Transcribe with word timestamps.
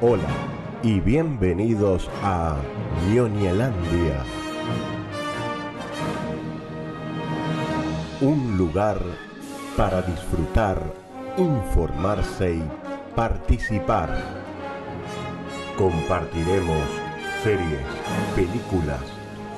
Hola 0.00 0.28
y 0.84 1.00
bienvenidos 1.00 2.08
a 2.22 2.56
Ñoñelandia. 3.10 4.22
Un 8.20 8.56
lugar 8.56 9.00
para 9.76 10.02
disfrutar, 10.02 10.80
informarse 11.36 12.54
y 12.54 12.62
participar. 13.16 14.22
Compartiremos 15.76 16.86
series, 17.42 17.82
películas, 18.36 19.02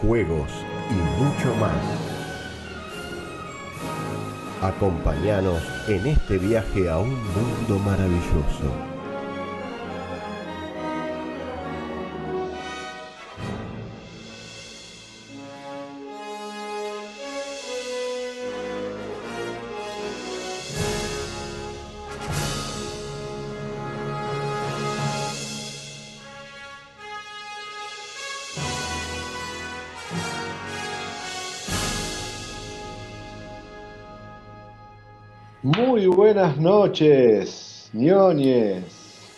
juegos 0.01 0.51
y 0.89 1.23
mucho 1.23 1.55
más. 1.57 1.77
Acompáñanos 4.63 5.63
en 5.87 6.07
este 6.07 6.39
viaje 6.39 6.89
a 6.89 6.97
un 6.97 7.11
mundo 7.11 7.79
maravilloso. 7.85 9.00
Buenas 36.41 36.59
noches, 36.59 37.91
ñoñes. 37.93 38.83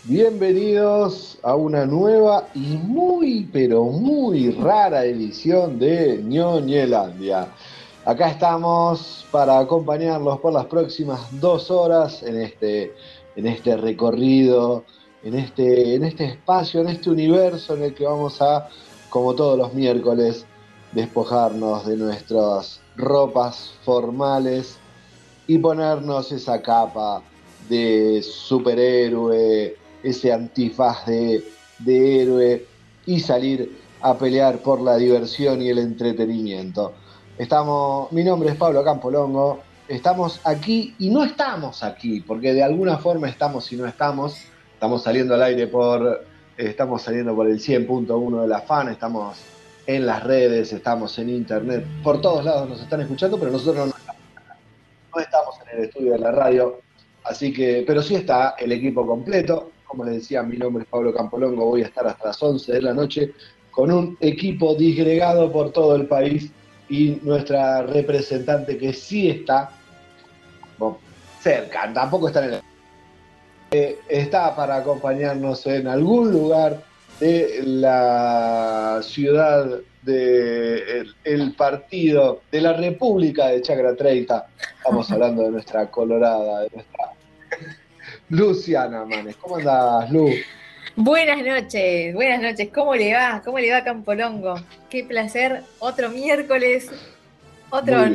Bienvenidos 0.04 1.36
a 1.42 1.56
una 1.56 1.84
nueva 1.84 2.46
y 2.54 2.76
muy, 2.76 3.48
pero 3.52 3.86
muy 3.86 4.52
rara 4.52 5.04
edición 5.04 5.80
de 5.80 6.22
ñoñelandia. 6.22 7.48
Acá 8.04 8.28
estamos 8.28 9.26
para 9.32 9.58
acompañarlos 9.58 10.38
por 10.38 10.52
las 10.52 10.66
próximas 10.66 11.20
dos 11.40 11.72
horas 11.72 12.22
en 12.22 12.40
este, 12.40 12.94
en 13.34 13.48
este 13.48 13.76
recorrido, 13.76 14.84
en 15.24 15.34
este, 15.34 15.96
en 15.96 16.04
este 16.04 16.26
espacio, 16.26 16.82
en 16.82 16.88
este 16.88 17.10
universo 17.10 17.74
en 17.74 17.82
el 17.82 17.94
que 17.94 18.04
vamos 18.04 18.40
a, 18.40 18.68
como 19.10 19.34
todos 19.34 19.58
los 19.58 19.74
miércoles, 19.74 20.46
despojarnos 20.92 21.84
de 21.84 21.96
nuestras 21.96 22.78
ropas 22.96 23.74
formales 23.84 24.78
y 25.52 25.58
ponernos 25.58 26.32
esa 26.32 26.62
capa 26.62 27.22
de 27.68 28.22
superhéroe, 28.22 29.76
ese 30.02 30.32
antifaz 30.32 31.04
de, 31.04 31.44
de 31.78 32.22
héroe 32.22 32.66
y 33.04 33.20
salir 33.20 33.78
a 34.00 34.16
pelear 34.16 34.60
por 34.60 34.80
la 34.80 34.96
diversión 34.96 35.60
y 35.60 35.68
el 35.68 35.78
entretenimiento. 35.78 36.94
Estamos, 37.36 38.10
mi 38.12 38.24
nombre 38.24 38.48
es 38.48 38.56
Pablo 38.56 38.82
Campolongo, 38.82 39.60
estamos 39.88 40.40
aquí 40.44 40.94
y 40.98 41.10
no 41.10 41.22
estamos 41.22 41.82
aquí, 41.82 42.22
porque 42.22 42.54
de 42.54 42.62
alguna 42.62 42.96
forma 42.96 43.28
estamos 43.28 43.70
y 43.72 43.76
no 43.76 43.86
estamos. 43.86 44.34
Estamos 44.72 45.02
saliendo 45.02 45.34
al 45.34 45.42
aire 45.42 45.66
por, 45.66 46.24
estamos 46.56 47.02
saliendo 47.02 47.34
por 47.36 47.46
el 47.46 47.60
100.1 47.60 48.40
de 48.40 48.48
la 48.48 48.62
FAN, 48.62 48.88
estamos 48.88 49.36
en 49.86 50.06
las 50.06 50.22
redes, 50.22 50.72
estamos 50.72 51.18
en 51.18 51.28
internet, 51.28 51.84
por 52.02 52.22
todos 52.22 52.42
lados 52.42 52.70
nos 52.70 52.80
están 52.80 53.02
escuchando, 53.02 53.38
pero 53.38 53.52
nosotros 53.52 53.88
no 53.88 54.01
no 55.14 55.20
estamos 55.20 55.54
en 55.60 55.78
el 55.78 55.84
estudio 55.84 56.12
de 56.12 56.18
la 56.18 56.32
radio, 56.32 56.80
así 57.24 57.52
que, 57.52 57.84
pero 57.86 58.02
sí 58.02 58.14
está 58.14 58.54
el 58.58 58.72
equipo 58.72 59.06
completo. 59.06 59.70
Como 59.86 60.04
les 60.04 60.14
decía, 60.14 60.42
mi 60.42 60.56
nombre 60.56 60.84
es 60.84 60.88
Pablo 60.88 61.12
Campolongo, 61.12 61.66
voy 61.66 61.82
a 61.82 61.86
estar 61.86 62.06
hasta 62.06 62.28
las 62.28 62.42
11 62.42 62.72
de 62.72 62.82
la 62.82 62.94
noche 62.94 63.32
con 63.70 63.90
un 63.90 64.16
equipo 64.20 64.74
disgregado 64.74 65.50
por 65.52 65.72
todo 65.72 65.96
el 65.96 66.06
país 66.06 66.50
y 66.88 67.18
nuestra 67.22 67.82
representante 67.82 68.76
que 68.78 68.92
sí 68.92 69.30
está 69.30 69.70
cerca, 71.40 71.90
tampoco 71.92 72.28
está 72.28 72.44
en 72.44 72.54
el... 72.54 72.60
Eh, 73.72 73.98
está 74.08 74.54
para 74.54 74.76
acompañarnos 74.76 75.66
en 75.66 75.88
algún 75.88 76.30
lugar 76.30 76.82
de 77.18 77.62
la 77.64 79.00
ciudad 79.02 79.80
del 80.02 81.14
el 81.24 81.52
partido 81.54 82.42
de 82.50 82.60
la 82.60 82.72
República 82.72 83.48
de 83.48 83.62
Chacra 83.62 83.94
30. 83.94 84.46
Estamos 84.78 85.10
hablando 85.12 85.42
de 85.44 85.50
nuestra 85.50 85.90
colorada, 85.90 86.62
de 86.62 86.70
nuestra 86.74 87.12
Luciana 88.28 89.04
Manes. 89.04 89.36
¿Cómo 89.36 89.56
andas, 89.56 90.10
Lu? 90.10 90.30
Buenas 90.96 91.42
noches, 91.42 92.14
buenas 92.14 92.42
noches. 92.42 92.68
¿Cómo 92.74 92.94
le 92.94 93.14
va? 93.14 93.40
¿Cómo 93.44 93.58
le 93.58 93.72
va 93.72 93.82
Campolongo? 93.82 94.56
Qué 94.90 95.04
placer. 95.04 95.62
Otro 95.78 96.10
miércoles, 96.10 96.90
otro 97.70 98.06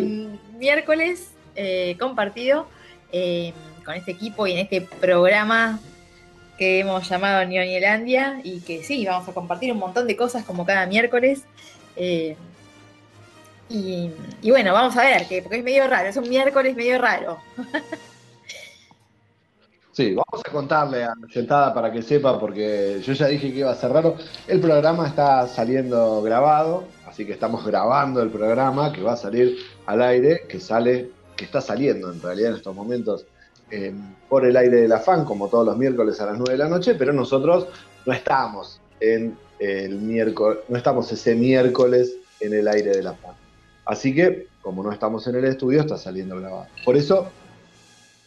miércoles 0.58 1.32
eh, 1.56 1.96
compartido 2.00 2.68
eh, 3.12 3.54
con 3.84 3.96
este 3.96 4.12
equipo 4.12 4.46
y 4.46 4.52
en 4.52 4.60
este 4.60 4.82
programa 4.82 5.80
que 6.58 6.80
hemos 6.80 7.08
llamado 7.08 7.46
Neonielandia 7.46 8.42
y 8.44 8.60
que 8.62 8.84
sí, 8.84 9.06
vamos 9.06 9.28
a 9.30 9.34
compartir 9.34 9.72
un 9.72 9.80
montón 9.80 10.08
de 10.08 10.16
cosas 10.16 10.44
como 10.44 10.66
cada 10.66 10.86
miércoles. 10.86 11.44
Eh, 11.98 12.36
y, 13.70 14.50
bueno, 14.50 14.72
vamos 14.72 14.96
a 14.96 15.04
ver, 15.04 15.28
que, 15.28 15.42
porque 15.42 15.58
es 15.58 15.64
medio 15.64 15.88
raro, 15.88 16.08
es 16.08 16.16
un 16.16 16.30
miércoles 16.30 16.76
medio 16.76 16.98
raro. 17.00 17.38
Sí, 19.92 20.14
vamos 20.14 20.46
a 20.46 20.52
contarle 20.52 21.04
a 21.04 21.16
sentada 21.34 21.74
para 21.74 21.92
que 21.92 22.04
sepa, 22.04 22.40
porque 22.40 23.02
yo 23.04 23.14
ya 23.14 23.26
dije 23.26 23.52
que 23.52 23.60
iba 23.62 23.72
a 23.72 23.76
ser 23.76 23.92
raro. 23.92 24.16
El 24.48 24.60
programa 24.60 25.08
está 25.08 25.48
saliendo 25.48 26.22
grabado, 26.22 26.84
así 27.08 27.26
que 27.26 27.34
estamos 27.34 27.66
grabando 27.66 28.22
el 28.22 28.30
programa 28.30 28.94
que 28.94 29.02
va 29.02 29.14
a 29.14 29.18
salir 29.18 29.58
al 29.88 30.04
aire, 30.04 30.44
que 30.48 30.60
sale, 30.60 31.10
que 31.36 31.46
está 31.46 31.62
saliendo 31.62 32.12
en 32.12 32.22
realidad 32.22 32.52
en 32.52 32.58
estos 32.58 32.76
momentos 32.76 33.26
eh, 33.72 33.92
por 34.30 34.46
el 34.46 34.56
aire 34.56 34.82
de 34.82 34.88
la 34.88 35.00
fan, 35.00 35.26
como 35.26 35.48
todos 35.48 35.66
los 35.66 35.76
miércoles 35.76 36.22
a 36.22 36.28
las 36.28 36.38
9 36.38 36.52
de 36.52 36.58
la 36.60 36.70
noche, 36.70 36.94
pero 36.94 37.12
nosotros 37.12 37.68
no 38.06 38.14
estamos 38.14 38.80
en 39.00 39.36
el 39.60 39.96
miércoles, 39.96 40.60
no 40.68 40.78
estamos 40.78 41.12
ese 41.12 41.36
miércoles 41.36 42.14
en 42.40 42.54
el 42.54 42.68
aire 42.68 42.92
de 42.92 43.04
la 43.04 43.14
fan. 43.14 43.36
Así 43.86 44.14
que, 44.14 44.48
como 44.62 44.84
no 44.84 44.92
estamos 44.92 45.26
en 45.28 45.36
el 45.36 45.46
estudio, 45.46 45.82
está 45.82 45.98
saliendo 45.98 46.40
grabado. 46.40 46.68
Por 46.84 46.98
eso 46.98 47.32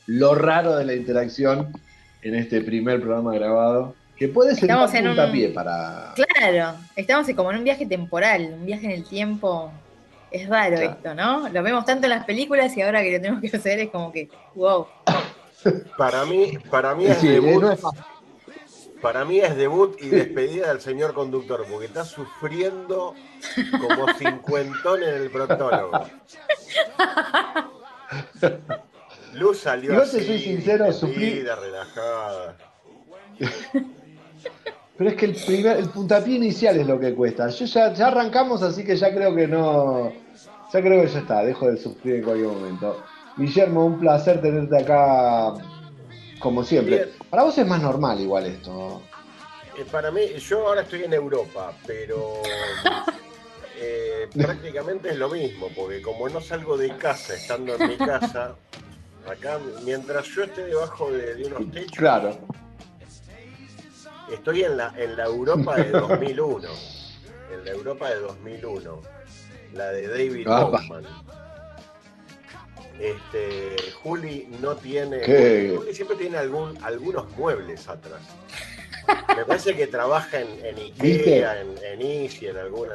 lo 0.07 0.35
raro 0.35 0.77
de 0.77 0.85
la 0.85 0.95
interacción 0.95 1.73
en 2.23 2.35
este 2.35 2.61
primer 2.63 3.01
programa 3.01 3.35
grabado, 3.35 3.95
que 4.17 4.29
puede 4.29 4.55
ser 4.55 4.75
un 4.75 4.91
puntapié 4.91 5.49
para... 5.51 6.15
Claro, 6.15 6.77
estamos 6.97 7.27
como 7.35 7.51
en 7.53 7.59
un 7.59 7.65
viaje 7.65 7.87
temporal, 7.87 8.55
un 8.59 8.67
viaje 8.67 8.87
en 8.87 8.93
el 8.93 9.05
tiempo. 9.05 9.73
Es 10.31 10.49
raro 10.49 10.77
esto, 10.77 11.15
¿no? 11.15 11.49
Lo 11.49 11.63
vemos 11.63 11.85
tanto 11.85 12.07
en 12.07 12.11
las 12.11 12.25
películas 12.25 12.77
y 12.77 12.83
ahora 12.83 13.03
que 13.03 13.13
lo 13.13 13.21
tenemos 13.21 13.41
que 13.41 13.57
hacer 13.57 13.79
es 13.81 13.91
como 13.91 14.13
que, 14.13 14.29
wow. 14.55 14.87
Para 15.97 16.25
mí, 16.25 16.53
para 16.71 16.95
mí 16.95 17.07
es 17.07 17.21
debut. 17.21 17.79
Para 19.01 19.25
mí 19.25 19.41
es 19.41 19.57
debut 19.57 19.97
y 20.01 20.09
despedida 20.09 20.69
del 20.69 20.81
señor 20.81 21.15
conductor, 21.15 21.65
porque 21.71 21.87
está 21.87 22.05
sufriendo 22.05 23.15
como 23.81 24.13
cincuentón 24.15 25.03
en 25.03 25.15
el 25.15 25.31
proctólogo. 25.31 26.01
Luz 29.35 29.59
salió 29.61 29.93
Yo 29.95 30.03
te 30.03 30.25
soy 30.25 30.39
sincero, 30.39 30.93
sufrí. 30.93 31.43
relajada. 31.43 32.57
Pero 34.97 35.11
es 35.11 35.17
que 35.17 35.27
el, 35.27 35.35
primer, 35.35 35.79
el 35.79 35.89
puntapié 35.89 36.37
inicial 36.37 36.77
es 36.79 36.87
lo 36.87 37.01
que 37.01 37.15
cuesta. 37.15 37.49
Yo 37.49 37.65
ya, 37.65 37.93
ya 37.95 38.09
arrancamos, 38.09 38.63
así 38.63 38.85
que 38.85 38.97
ya 38.97 39.15
creo 39.15 39.35
que 39.35 39.47
no. 39.47 40.13
Ya 40.73 40.81
creo 40.83 41.03
que 41.03 41.09
ya 41.09 41.21
está, 41.21 41.43
dejo 41.43 41.71
de 41.71 41.79
sufrir 41.79 42.17
en 42.17 42.23
cualquier 42.23 42.49
momento. 42.49 43.03
Guillermo, 43.37 43.87
un 43.87 43.99
placer 43.99 44.43
tenerte 44.43 44.77
acá 44.77 45.55
como 46.41 46.65
siempre. 46.65 47.13
Para 47.31 47.45
vos 47.45 47.57
es 47.57 47.67
más 47.67 47.81
normal 47.81 48.21
igual 48.21 48.47
esto. 48.47 49.03
Eh, 49.79 49.85
para 49.91 50.11
mí, 50.11 50.23
yo 50.39 50.67
ahora 50.67 50.83
estoy 50.83 51.05
en 51.05 51.13
Europa, 51.13 51.73
pero 51.87 52.43
eh, 53.77 54.29
prácticamente 54.35 55.11
es 55.11 55.17
lo 55.17 55.29
mismo, 55.29 55.69
porque 55.77 56.03
como 56.03 56.29
no 56.29 56.41
salgo 56.41 56.77
de 56.77 56.97
casa 56.97 57.35
estando 57.35 57.77
en 57.77 57.89
mi 57.89 57.97
casa, 57.97 58.57
Acá, 59.29 59.59
mientras 59.85 60.27
yo 60.29 60.45
esté 60.45 60.65
debajo 60.65 61.11
de, 61.13 61.45
unos 61.45 61.71
techos. 61.73 61.97
Claro. 61.97 62.39
Estoy 64.33 64.63
en 64.63 64.77
la, 64.77 64.93
en 64.97 65.17
la 65.17 65.25
Europa 65.25 65.77
de 65.77 65.91
2001. 65.91 66.69
en 67.53 67.65
la 67.65 67.71
Europa 67.71 68.09
de 68.09 68.21
2001. 68.21 69.03
La 69.75 69.91
de 69.93 70.09
David 70.09 70.49
Hoffman. 70.49 71.05
Este, 73.01 73.77
Juli 74.03 74.47
no 74.61 74.77
tiene. 74.77 75.75
Juli 75.75 75.95
siempre 75.95 76.17
tiene 76.17 76.37
algún, 76.37 76.77
algunos 76.85 77.31
muebles 77.37 77.89
atrás. 77.89 78.21
Me 79.35 79.45
parece 79.45 79.75
que 79.75 79.87
trabaja 79.87 80.41
en, 80.41 80.77
Ikea, 80.77 81.63
en, 81.63 81.75
en 81.83 82.03
Easy, 82.03 82.47
en 82.47 82.59
alguna. 82.59 82.95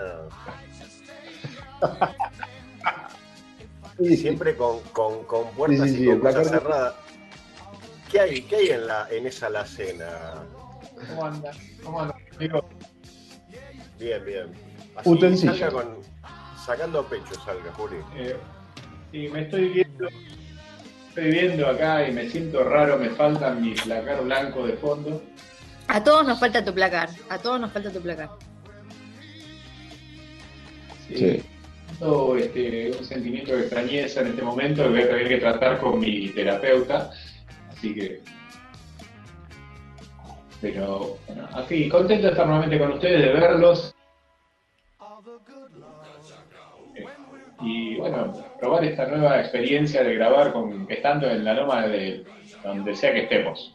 Siempre 4.15 4.55
con, 4.55 4.81
puertas 5.55 5.89
y 5.89 6.05
con 6.05 6.45
cerradas. 6.45 6.95
¿Qué 8.11 8.19
hay, 8.19 8.41
qué 8.43 8.55
hay 8.57 8.69
en, 8.69 8.87
la, 8.87 9.07
en 9.09 9.25
esa 9.25 9.47
alacena, 9.47 10.43
¿Cómo 11.09 11.25
anda? 11.25 11.51
¿Cómo 11.83 12.01
anda? 12.01 12.15
Bien, 13.97 14.23
bien. 14.25 14.53
Así, 14.95 15.37
salga 15.37 15.71
con, 15.71 15.97
sacando 16.63 17.03
pecho, 17.05 17.33
salga, 17.43 17.73
Juli. 17.73 17.97
Eh, 18.15 18.37
sí, 19.15 19.29
me 19.29 19.41
estoy 19.43 19.69
viendo, 19.69 20.07
estoy 21.09 21.31
viendo 21.31 21.67
acá 21.67 22.07
y 22.07 22.11
me 22.11 22.29
siento 22.29 22.63
raro, 22.63 22.97
me 22.97 23.09
falta 23.11 23.51
mi 23.51 23.73
placar 23.73 24.23
blanco 24.23 24.67
de 24.67 24.73
fondo. 24.73 25.23
A 25.87 26.03
todos 26.03 26.27
nos 26.27 26.39
falta 26.39 26.65
tu 26.65 26.73
placar. 26.73 27.09
A 27.29 27.37
todos 27.37 27.61
nos 27.61 27.71
falta 27.71 27.91
tu 27.91 28.01
placar. 28.01 28.29
Sí. 31.07 31.15
Sí. 31.17 31.43
Siento, 31.87 32.35
este, 32.35 32.91
un 32.91 33.05
sentimiento 33.05 33.55
de 33.55 33.61
extrañeza 33.61 34.19
en 34.21 34.27
este 34.27 34.41
momento 34.41 34.83
que 34.83 34.89
voy 34.89 35.01
a 35.01 35.07
tener 35.07 35.27
que 35.29 35.37
tratar 35.37 35.79
con 35.79 35.99
mi 35.99 36.27
terapeuta. 36.29 37.11
Así 37.69 37.93
que. 37.95 38.21
Pero, 40.59 41.17
bueno, 41.27 41.47
aquí, 41.53 41.87
contento 41.87 42.25
de 42.25 42.31
estar 42.31 42.47
nuevamente 42.47 42.79
con 42.79 42.93
ustedes, 42.93 43.21
de 43.21 43.33
verlos. 43.33 43.94
Y 47.61 47.95
bueno, 47.95 48.33
probar 48.59 48.83
esta 48.83 49.07
nueva 49.07 49.39
experiencia 49.39 50.03
de 50.03 50.15
grabar 50.15 50.51
con, 50.51 50.85
estando 50.89 51.29
en 51.29 51.43
la 51.45 51.53
loma 51.53 51.87
de 51.87 52.25
donde 52.63 52.95
sea 52.95 53.13
que 53.13 53.23
estemos. 53.23 53.73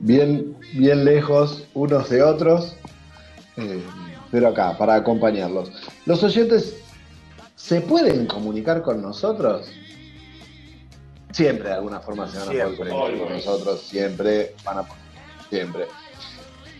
bien, 0.00 0.56
bien 0.72 1.04
lejos 1.04 1.64
unos 1.74 2.08
de 2.10 2.22
otros, 2.22 2.76
eh, 3.56 3.82
pero 4.30 4.48
acá, 4.48 4.76
para 4.76 4.96
acompañarlos. 4.96 5.70
¿Los 6.06 6.22
oyentes 6.24 6.82
se 7.54 7.80
pueden 7.80 8.26
comunicar 8.26 8.82
con 8.82 9.00
nosotros? 9.00 9.70
Siempre 11.32 11.68
de 11.68 11.74
alguna 11.74 12.00
forma 12.00 12.26
se 12.26 12.38
van 12.38 12.48
a 12.48 12.76
poder 12.76 12.76
comunicar 12.76 13.18
con 13.18 13.32
nosotros, 13.32 13.82
siempre 13.82 14.54
van 14.64 14.78
a 14.78 14.84
siempre. 15.48 15.86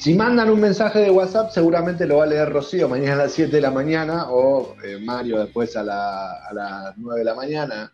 Si 0.00 0.14
mandan 0.14 0.48
un 0.50 0.60
mensaje 0.60 1.00
de 1.00 1.10
WhatsApp, 1.10 1.50
seguramente 1.50 2.06
lo 2.06 2.16
va 2.18 2.24
a 2.24 2.26
leer 2.26 2.48
Rocío 2.48 2.88
mañana 2.88 3.12
a 3.14 3.24
las 3.24 3.32
7 3.32 3.54
de 3.56 3.60
la 3.60 3.70
mañana 3.70 4.30
o 4.30 4.74
eh, 4.82 4.98
Mario 4.98 5.38
después 5.40 5.76
a, 5.76 5.82
la- 5.82 6.32
a 6.48 6.54
las 6.54 6.96
9 6.96 7.18
de 7.18 7.24
la 7.24 7.34
mañana. 7.34 7.92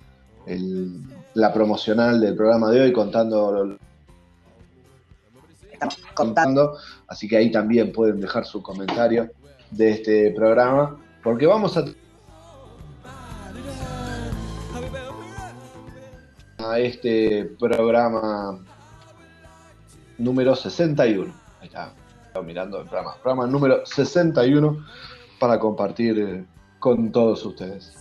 el- 0.47 1.04
la 1.36 1.54
promocional 1.54 2.19
del 2.19 2.36
programa 2.36 2.71
de 2.71 2.81
hoy 2.81 2.92
contando 2.92 3.77
contando, 6.13 6.77
así 7.07 7.27
que 7.27 7.38
ahí 7.38 7.51
también 7.51 7.92
pueden 7.92 8.21
dejar 8.21 8.45
su 8.45 8.62
comentario 8.62 9.30
de 9.71 9.89
este 9.92 10.31
programa, 10.31 10.97
porque 11.23 11.45
vamos 11.45 11.77
a 11.77 11.85
a 16.63 16.79
este 16.79 17.45
programa 17.59 18.59
número 20.18 20.56
61. 20.56 21.33
Ahí 21.59 21.68
está, 21.68 21.94
estaba 22.27 22.45
mirando 22.45 22.79
el 22.79 22.88
programa, 22.88 23.15
programa 23.15 23.47
número 23.47 23.85
61 23.85 24.85
para 25.39 25.59
compartir 25.59 26.19
eh, 26.19 26.45
con 26.79 27.12
todos 27.12 27.44
ustedes. 27.45 27.97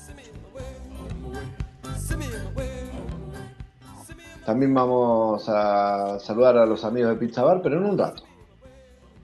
También 4.44 4.74
vamos 4.74 5.44
a 5.48 6.18
saludar 6.18 6.58
a 6.58 6.66
los 6.66 6.84
amigos 6.84 7.10
de 7.10 7.16
Pizza 7.16 7.42
Bar, 7.42 7.60
pero 7.62 7.78
en 7.78 7.84
un 7.84 7.96
rato. 7.96 8.24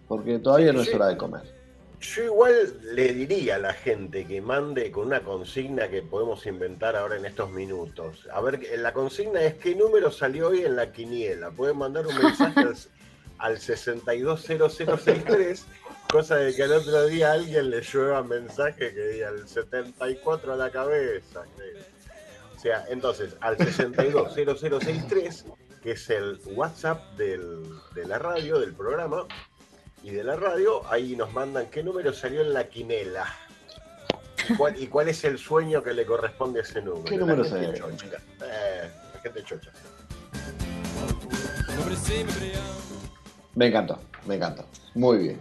Porque 0.06 0.38
todavía 0.38 0.72
no 0.72 0.82
es 0.82 0.94
hora 0.94 1.08
de 1.08 1.16
comer. 1.16 1.55
Yo 2.00 2.24
igual 2.24 2.74
le 2.92 3.12
diría 3.14 3.56
a 3.56 3.58
la 3.58 3.72
gente 3.72 4.26
que 4.26 4.40
mande 4.40 4.90
con 4.90 5.06
una 5.06 5.20
consigna 5.20 5.88
que 5.88 6.02
podemos 6.02 6.44
inventar 6.46 6.94
ahora 6.94 7.16
en 7.16 7.24
estos 7.24 7.50
minutos. 7.50 8.28
A 8.32 8.40
ver, 8.40 8.60
la 8.78 8.92
consigna 8.92 9.42
es 9.42 9.54
qué 9.54 9.74
número 9.74 10.10
salió 10.12 10.48
hoy 10.48 10.64
en 10.64 10.76
la 10.76 10.92
quiniela. 10.92 11.50
Pueden 11.50 11.78
mandar 11.78 12.06
un 12.06 12.14
mensaje 12.16 12.60
al, 12.60 12.76
al 13.38 13.58
620063, 13.58 15.64
cosa 16.10 16.36
de 16.36 16.54
que 16.54 16.62
al 16.62 16.72
otro 16.72 17.06
día 17.06 17.32
alguien 17.32 17.70
le 17.70 17.80
llueva 17.80 18.22
mensaje 18.22 18.94
que 18.94 19.06
diga 19.08 19.30
el 19.30 19.48
74 19.48 20.52
a 20.52 20.56
la 20.56 20.70
cabeza. 20.70 21.42
O 22.56 22.60
sea, 22.60 22.84
entonces, 22.88 23.34
al 23.40 23.56
620063, 23.56 25.44
que 25.82 25.92
es 25.92 26.10
el 26.10 26.38
WhatsApp 26.54 27.02
del- 27.16 27.64
de 27.94 28.06
la 28.06 28.18
radio, 28.18 28.60
del 28.60 28.74
programa, 28.74 29.26
y 30.06 30.12
de 30.12 30.22
la 30.22 30.36
radio, 30.36 30.82
ahí 30.88 31.16
nos 31.16 31.32
mandan 31.32 31.66
qué 31.66 31.82
número 31.82 32.12
salió 32.12 32.40
en 32.40 32.52
la 32.52 32.68
quinela. 32.68 33.26
¿Y 34.48 34.54
cuál, 34.54 34.80
y 34.80 34.86
cuál 34.86 35.08
es 35.08 35.24
el 35.24 35.36
sueño 35.36 35.82
que 35.82 35.92
le 35.92 36.06
corresponde 36.06 36.60
a 36.60 36.62
ese 36.62 36.80
número? 36.80 37.04
¿Qué 37.06 37.16
La 37.16 37.22
número 37.22 37.42
gente 37.42 37.76
salió? 37.76 37.90
chocha. 37.90 38.06
Eh, 38.40 38.88
la 39.14 39.20
gente 39.20 39.42
chocha. 39.42 39.70
Me 43.56 43.66
encantó, 43.66 43.98
me 44.26 44.36
encantó. 44.36 44.64
Muy 44.94 45.18
bien. 45.18 45.40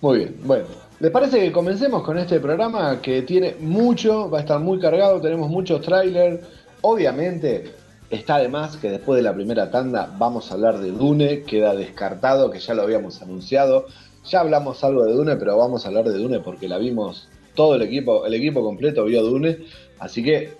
Muy 0.00 0.18
bien. 0.18 0.36
Bueno, 0.44 0.66
¿les 1.00 1.10
parece 1.10 1.40
que 1.40 1.50
comencemos 1.50 2.04
con 2.04 2.18
este 2.18 2.38
programa 2.38 3.02
que 3.02 3.22
tiene 3.22 3.56
mucho, 3.58 4.30
va 4.30 4.38
a 4.38 4.40
estar 4.42 4.60
muy 4.60 4.78
cargado, 4.78 5.20
tenemos 5.20 5.50
muchos 5.50 5.80
trailers. 5.80 6.46
Obviamente, 6.82 7.74
está 8.12 8.38
de 8.38 8.48
más 8.48 8.76
que 8.76 8.90
después 8.90 9.16
de 9.16 9.22
la 9.22 9.34
primera 9.34 9.70
tanda 9.70 10.14
vamos 10.18 10.50
a 10.50 10.54
hablar 10.54 10.78
de 10.78 10.90
Dune, 10.90 11.42
queda 11.42 11.74
descartado, 11.74 12.50
que 12.50 12.60
ya 12.60 12.74
lo 12.74 12.82
habíamos 12.82 13.22
anunciado. 13.22 13.86
Ya 14.24 14.40
hablamos 14.40 14.84
algo 14.84 15.04
de 15.04 15.14
Dune, 15.14 15.36
pero 15.36 15.56
vamos 15.56 15.84
a 15.84 15.88
hablar 15.88 16.04
de 16.04 16.18
Dune 16.18 16.40
porque 16.40 16.68
la 16.68 16.76
vimos 16.76 17.28
todo 17.54 17.74
el 17.74 17.82
equipo, 17.82 18.26
el 18.26 18.34
equipo 18.34 18.62
completo 18.62 19.04
vio 19.04 19.22
Dune, 19.22 19.58
así 19.98 20.22
que 20.22 20.52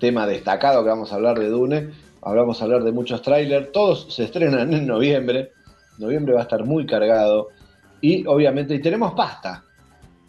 tema 0.00 0.26
destacado 0.26 0.82
que 0.82 0.90
vamos 0.90 1.12
a 1.12 1.14
hablar 1.14 1.38
de 1.38 1.48
Dune. 1.48 1.90
Hablamos 2.20 2.60
a 2.60 2.64
hablar 2.64 2.82
de 2.82 2.90
muchos 2.90 3.22
trailers, 3.22 3.70
todos 3.70 4.12
se 4.12 4.24
estrenan 4.24 4.72
en 4.74 4.86
noviembre. 4.86 5.52
Noviembre 5.98 6.34
va 6.34 6.40
a 6.40 6.42
estar 6.42 6.64
muy 6.64 6.84
cargado. 6.84 7.48
Y 8.00 8.26
obviamente, 8.26 8.74
y 8.74 8.80
tenemos 8.80 9.14
pasta. 9.14 9.64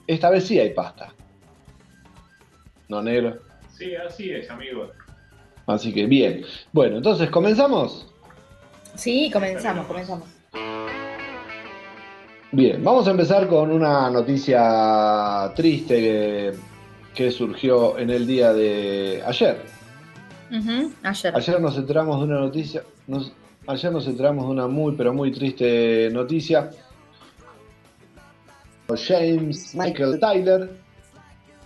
Esta 0.05 0.29
vez 0.29 0.45
sí 0.45 0.59
hay 0.59 0.69
pasta. 0.71 1.13
¿No, 2.89 3.01
negro? 3.01 3.39
Sí, 3.75 3.95
así 3.95 4.31
es, 4.31 4.49
amigos. 4.51 4.91
Así 5.67 5.93
que 5.93 6.05
bien. 6.05 6.43
Bueno, 6.71 6.97
entonces, 6.97 7.29
¿comenzamos? 7.29 8.07
Sí, 8.95 9.29
comenzamos, 9.31 9.85
comenzamos. 9.87 10.27
Bien, 12.51 12.83
vamos 12.83 13.07
a 13.07 13.11
empezar 13.11 13.47
con 13.47 13.71
una 13.71 14.09
noticia 14.11 15.51
triste 15.55 15.95
que, 15.95 16.51
que 17.15 17.31
surgió 17.31 17.97
en 17.97 18.11
el 18.11 18.27
día 18.27 18.53
de 18.53 19.23
ayer. 19.25 19.61
Ayer. 21.03 21.35
Ayer 21.35 21.59
nos 21.59 21.75
enteramos 21.77 22.19
de 22.19 22.25
una 22.25 22.39
noticia, 22.39 22.83
nos- 23.07 23.31
ayer 23.65 23.91
nos 23.91 24.05
enteramos 24.05 24.45
de 24.45 24.51
una 24.51 24.67
muy 24.67 24.93
pero 24.95 25.11
muy 25.13 25.31
triste 25.31 26.09
noticia. 26.11 26.69
James 29.07 29.73
Michael 29.73 30.19
Tyler, 30.19 30.69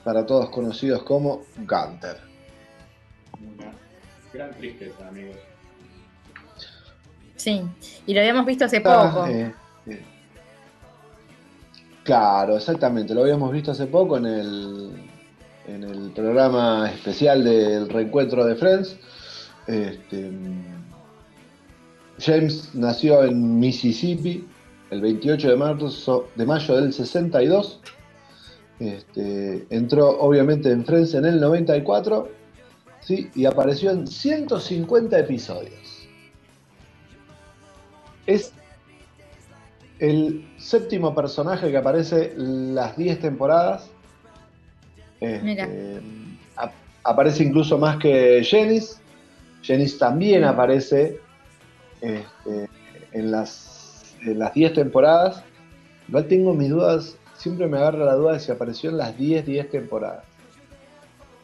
para 0.06 0.26
todos 0.26 0.50
conocidos 0.50 1.04
como 1.04 1.42
Gunter. 1.58 2.27
Gran 4.38 4.52
tristeza, 4.52 5.08
amigos. 5.08 5.36
Sí. 7.38 7.64
Y 8.06 8.14
lo 8.14 8.20
habíamos 8.20 8.46
visto 8.46 8.66
hace 8.66 8.84
Ah, 8.86 9.12
poco. 9.12 9.28
eh, 9.28 9.52
eh. 9.88 10.02
Claro, 12.04 12.56
exactamente, 12.56 13.16
lo 13.16 13.22
habíamos 13.22 13.52
visto 13.52 13.72
hace 13.72 13.88
poco 13.88 14.18
en 14.18 14.26
el, 14.28 14.92
en 15.68 15.84
el 15.84 16.12
programa 16.12 16.88
especial 16.94 17.44
del 17.44 17.90
reencuentro 17.90 18.46
de 18.46 18.56
Friends. 18.56 18.96
Este, 19.66 20.32
James 22.20 22.70
nació 22.76 23.24
en 23.24 23.60
Mississippi 23.60 24.48
el 24.92 25.02
28 25.02 25.50
de 25.50 25.56
marzo 25.56 26.28
de 26.36 26.46
mayo 26.46 26.76
del 26.76 26.94
62. 26.94 27.80
Este, 28.80 29.66
entró 29.72 30.10
obviamente 30.20 30.70
en 30.72 30.86
Friends 30.86 31.16
en 31.16 31.26
el 31.26 31.40
94 31.42 32.37
¿sí? 33.08 33.32
y 33.34 33.46
apareció 33.46 33.92
en 33.92 34.06
150 34.06 35.18
episodios. 35.18 36.10
Es 38.26 38.52
el 40.00 40.46
séptimo 40.58 41.16
personaje 41.16 41.72
que 41.72 41.78
aparece 41.78 42.34
las 42.36 42.98
10 42.98 43.20
temporadas. 43.20 43.90
Este, 45.22 45.42
Mira. 45.42 45.70
aparece 47.04 47.46
incluso 47.46 47.78
más 47.78 47.98
que 47.98 48.44
Jennings. 48.44 49.00
Jennings 49.64 49.98
también 49.98 50.44
aparece 50.44 51.20
este, 52.02 52.70
en 53.14 53.32
las 53.32 54.14
en 54.26 54.40
las 54.40 54.54
10 54.54 54.74
temporadas. 54.74 55.44
Igual 56.10 56.28
tengo 56.28 56.54
mis 56.54 56.70
dudas, 56.70 57.18
siempre 57.36 57.68
me 57.68 57.78
agarra 57.78 58.04
la 58.04 58.16
duda 58.16 58.34
de 58.34 58.40
si 58.42 58.52
apareció 58.52 58.90
en 58.90 58.98
las 58.98 59.18
10, 59.18 59.46
10 59.46 59.70
temporadas. 59.70 60.27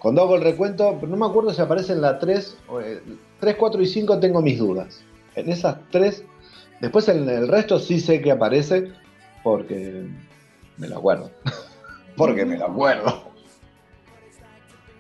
Cuando 0.04 0.22
hago 0.22 0.36
el 0.36 0.42
recuento, 0.42 1.00
no 1.08 1.16
me 1.16 1.26
acuerdo 1.26 1.54
si 1.54 1.62
aparece 1.62 1.94
en 1.94 2.02
la 2.02 2.20
3, 2.20 2.58
3, 3.40 3.56
4 3.56 3.82
y 3.82 3.88
5 3.88 4.20
tengo 4.20 4.42
mis 4.42 4.60
dudas. 4.60 5.02
En 5.34 5.50
esas 5.50 5.78
3, 5.92 6.26
después 6.82 7.08
en 7.08 7.30
el 7.30 7.48
resto 7.48 7.80
sí 7.80 8.02
sé 8.02 8.22
que 8.22 8.32
aparece 8.32 8.92
porque 9.44 10.06
me 10.78 10.90
lo 10.90 10.98
acuerdo. 10.98 11.32
porque 12.18 12.44
me 12.44 12.58
lo 12.58 12.66
acuerdo. 12.66 13.32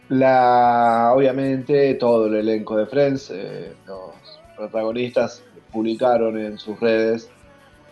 La, 0.08 1.12
obviamente 1.14 1.96
todo 1.96 2.28
el 2.28 2.36
elenco 2.36 2.78
de 2.78 2.86
Friends, 2.86 3.30
eh, 3.32 3.74
los 3.86 4.12
protagonistas 4.56 5.44
publicaron 5.74 6.40
en 6.40 6.58
sus 6.58 6.80
redes 6.80 7.30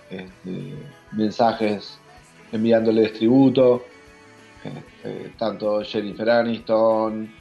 este, 0.09 0.75
mensajes 1.11 1.99
enviándoles 2.53 3.11
tributo, 3.11 3.83
este, 4.63 5.31
tanto 5.37 5.81
Jennifer 5.83 6.29
Aniston, 6.29 7.31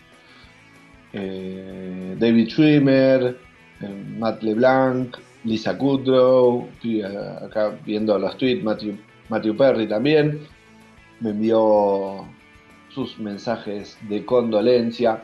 eh, 1.12 2.16
David 2.18 2.48
Schwimmer, 2.48 3.36
eh, 3.80 4.04
Matt 4.18 4.42
LeBlanc, 4.42 5.16
Lisa 5.44 5.76
Kudrow, 5.76 6.68
acá 7.42 7.78
viendo 7.84 8.18
los 8.18 8.36
tweets, 8.36 8.62
Matthew, 8.62 8.96
Matthew 9.28 9.56
Perry 9.56 9.88
también, 9.88 10.40
me 11.20 11.30
envió 11.30 12.26
sus 12.94 13.18
mensajes 13.18 13.98
de 14.08 14.24
condolencia. 14.24 15.22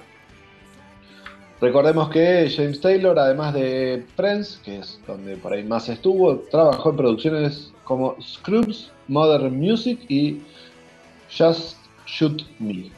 Recordemos 1.60 2.10
que 2.10 2.50
James 2.54 2.80
Taylor, 2.80 3.18
además 3.18 3.54
de 3.54 4.04
Friends, 4.14 4.60
que 4.64 4.78
es 4.78 5.00
donde 5.06 5.36
por 5.36 5.52
ahí 5.52 5.64
más 5.64 5.88
estuvo, 5.88 6.36
trabajó 6.50 6.90
en 6.90 6.96
producciones 6.96 7.72
como 7.84 8.16
Scrubs, 8.20 8.92
Modern 9.08 9.58
Music 9.58 10.00
y 10.08 10.42
Just 11.36 11.76
Shoot 12.06 12.42
Me. 12.58 12.90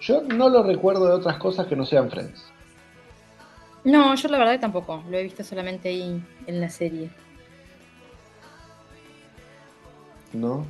Yo 0.00 0.22
no 0.22 0.48
lo 0.48 0.62
recuerdo 0.62 1.06
de 1.06 1.14
otras 1.14 1.36
cosas 1.38 1.66
que 1.66 1.76
no 1.76 1.84
sean 1.84 2.10
Friends. 2.10 2.44
No, 3.84 4.14
yo 4.14 4.28
la 4.28 4.38
verdad 4.38 4.60
tampoco. 4.60 5.02
Lo 5.08 5.16
he 5.16 5.22
visto 5.22 5.44
solamente 5.44 5.88
ahí 5.88 6.20
en 6.46 6.60
la 6.60 6.68
serie. 6.68 7.10
No, 10.32 10.66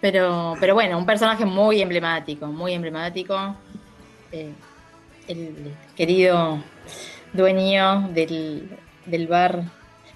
Pero, 0.00 0.54
pero 0.60 0.74
bueno, 0.74 0.98
un 0.98 1.06
personaje 1.06 1.44
muy 1.44 1.80
emblemático, 1.80 2.46
muy 2.46 2.72
emblemático. 2.72 3.54
Eh, 4.32 4.52
el 5.28 5.74
querido 5.96 6.58
dueño 7.32 8.08
del, 8.12 8.68
del, 9.06 9.26
bar. 9.26 9.62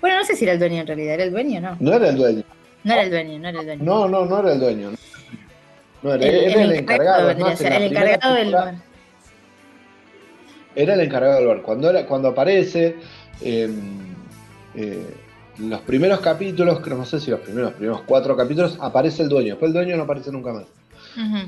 Bueno, 0.01 0.19
no 0.19 0.25
sé 0.25 0.37
si 0.37 0.45
era 0.45 0.55
el 0.55 0.59
dueño 0.59 0.81
en 0.81 0.87
realidad, 0.87 1.15
¿era 1.15 1.25
el 1.25 1.31
dueño 1.31 1.59
o 1.59 1.63
no? 1.63 1.77
No 1.81 1.93
era 1.95 2.09
el 2.09 2.17
dueño. 2.17 2.43
No 2.83 2.93
era 2.93 3.03
el 3.03 3.11
dueño, 3.11 3.39
no 3.39 3.49
era 3.49 3.61
el 3.61 3.67
dueño. 3.67 3.85
No, 3.85 4.09
no, 4.09 4.27
no 4.27 4.39
era 4.41 4.53
el 4.53 4.61
dueño. 4.61 4.91
No 6.05 6.13
era, 6.13 6.27
el, 6.27 6.73
encargado. 6.73 7.31
el 7.31 7.41
encargado 7.83 8.35
del 8.35 8.53
bar. 8.53 8.75
Era 10.77 10.95
el 10.95 11.01
encargado 11.01 11.37
del 11.37 11.47
bar. 11.47 11.63
Cuando, 11.63 11.89
era, 11.89 12.05
cuando 12.05 12.29
aparece, 12.29 12.97
em, 13.41 13.73
eh, 14.75 15.07
los 15.61 15.81
primeros 15.81 16.21
capítulos, 16.21 16.87
no 16.87 17.07
sé 17.07 17.21
si 17.21 17.31
los 17.31 17.41
primeros, 17.41 17.73
primeros 17.73 18.03
cuatro 18.03 18.37
capítulos, 18.37 18.77
aparece 18.83 19.23
el 19.23 19.31
dueño. 19.31 19.55
Después 19.55 19.71
el 19.71 19.73
dueño 19.73 19.97
no 19.97 20.03
aparece 20.03 20.31
nunca 20.31 20.53
más. 20.53 20.65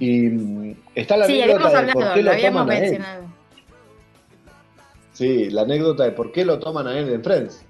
Y 0.01 0.23
mm, 0.23 0.77
está 0.95 1.19
la 1.19 1.27
anécdota 1.27 1.83
de 1.83 1.93
por 1.93 2.15
qué 2.15 2.23
lo, 2.23 2.37
toman 2.39 2.71
a 2.71 2.79
él. 2.79 3.05
Sí, 5.13 5.51
la 5.51 5.63
anécdota 5.63 6.05
de 6.05 6.13
por 6.13 6.33
qué 6.33 6.47
lo 6.47 6.59
toman 6.59 6.87
a 6.87 6.99
él 6.99 7.11
en 7.11 7.23
Friends. 7.23 7.63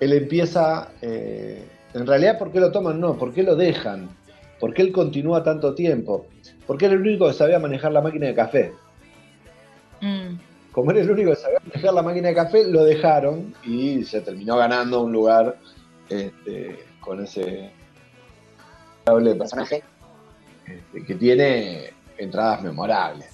Él 0.00 0.14
empieza, 0.14 0.88
eh, 1.00 1.64
en 1.94 2.06
realidad, 2.08 2.40
¿por 2.40 2.50
qué 2.50 2.58
lo 2.58 2.72
toman? 2.72 2.98
No, 2.98 3.16
¿por 3.16 3.32
qué 3.32 3.44
lo 3.44 3.54
dejan? 3.54 4.08
¿Por 4.60 4.74
qué 4.74 4.82
él 4.82 4.92
continúa 4.92 5.42
tanto 5.42 5.74
tiempo? 5.74 6.26
Porque 6.66 6.84
era 6.84 6.94
el 6.94 7.00
único 7.00 7.26
que 7.26 7.32
sabía 7.32 7.58
manejar 7.58 7.92
la 7.92 8.02
máquina 8.02 8.26
de 8.26 8.34
café. 8.34 8.72
Mm. 10.02 10.38
Como 10.70 10.90
era 10.90 11.00
el 11.00 11.10
único 11.10 11.30
que 11.30 11.36
sabía 11.36 11.58
manejar 11.66 11.94
la 11.94 12.02
máquina 12.02 12.28
de 12.28 12.34
café, 12.34 12.68
lo 12.68 12.84
dejaron 12.84 13.54
y 13.64 14.04
se 14.04 14.20
terminó 14.20 14.56
ganando 14.58 15.00
un 15.00 15.12
lugar 15.12 15.56
este, 16.08 16.84
con 17.00 17.24
ese 17.24 17.70
personaje 19.04 19.82
este, 20.66 21.04
que 21.04 21.14
tiene 21.14 21.90
entradas 22.18 22.62
memorables. 22.62 23.30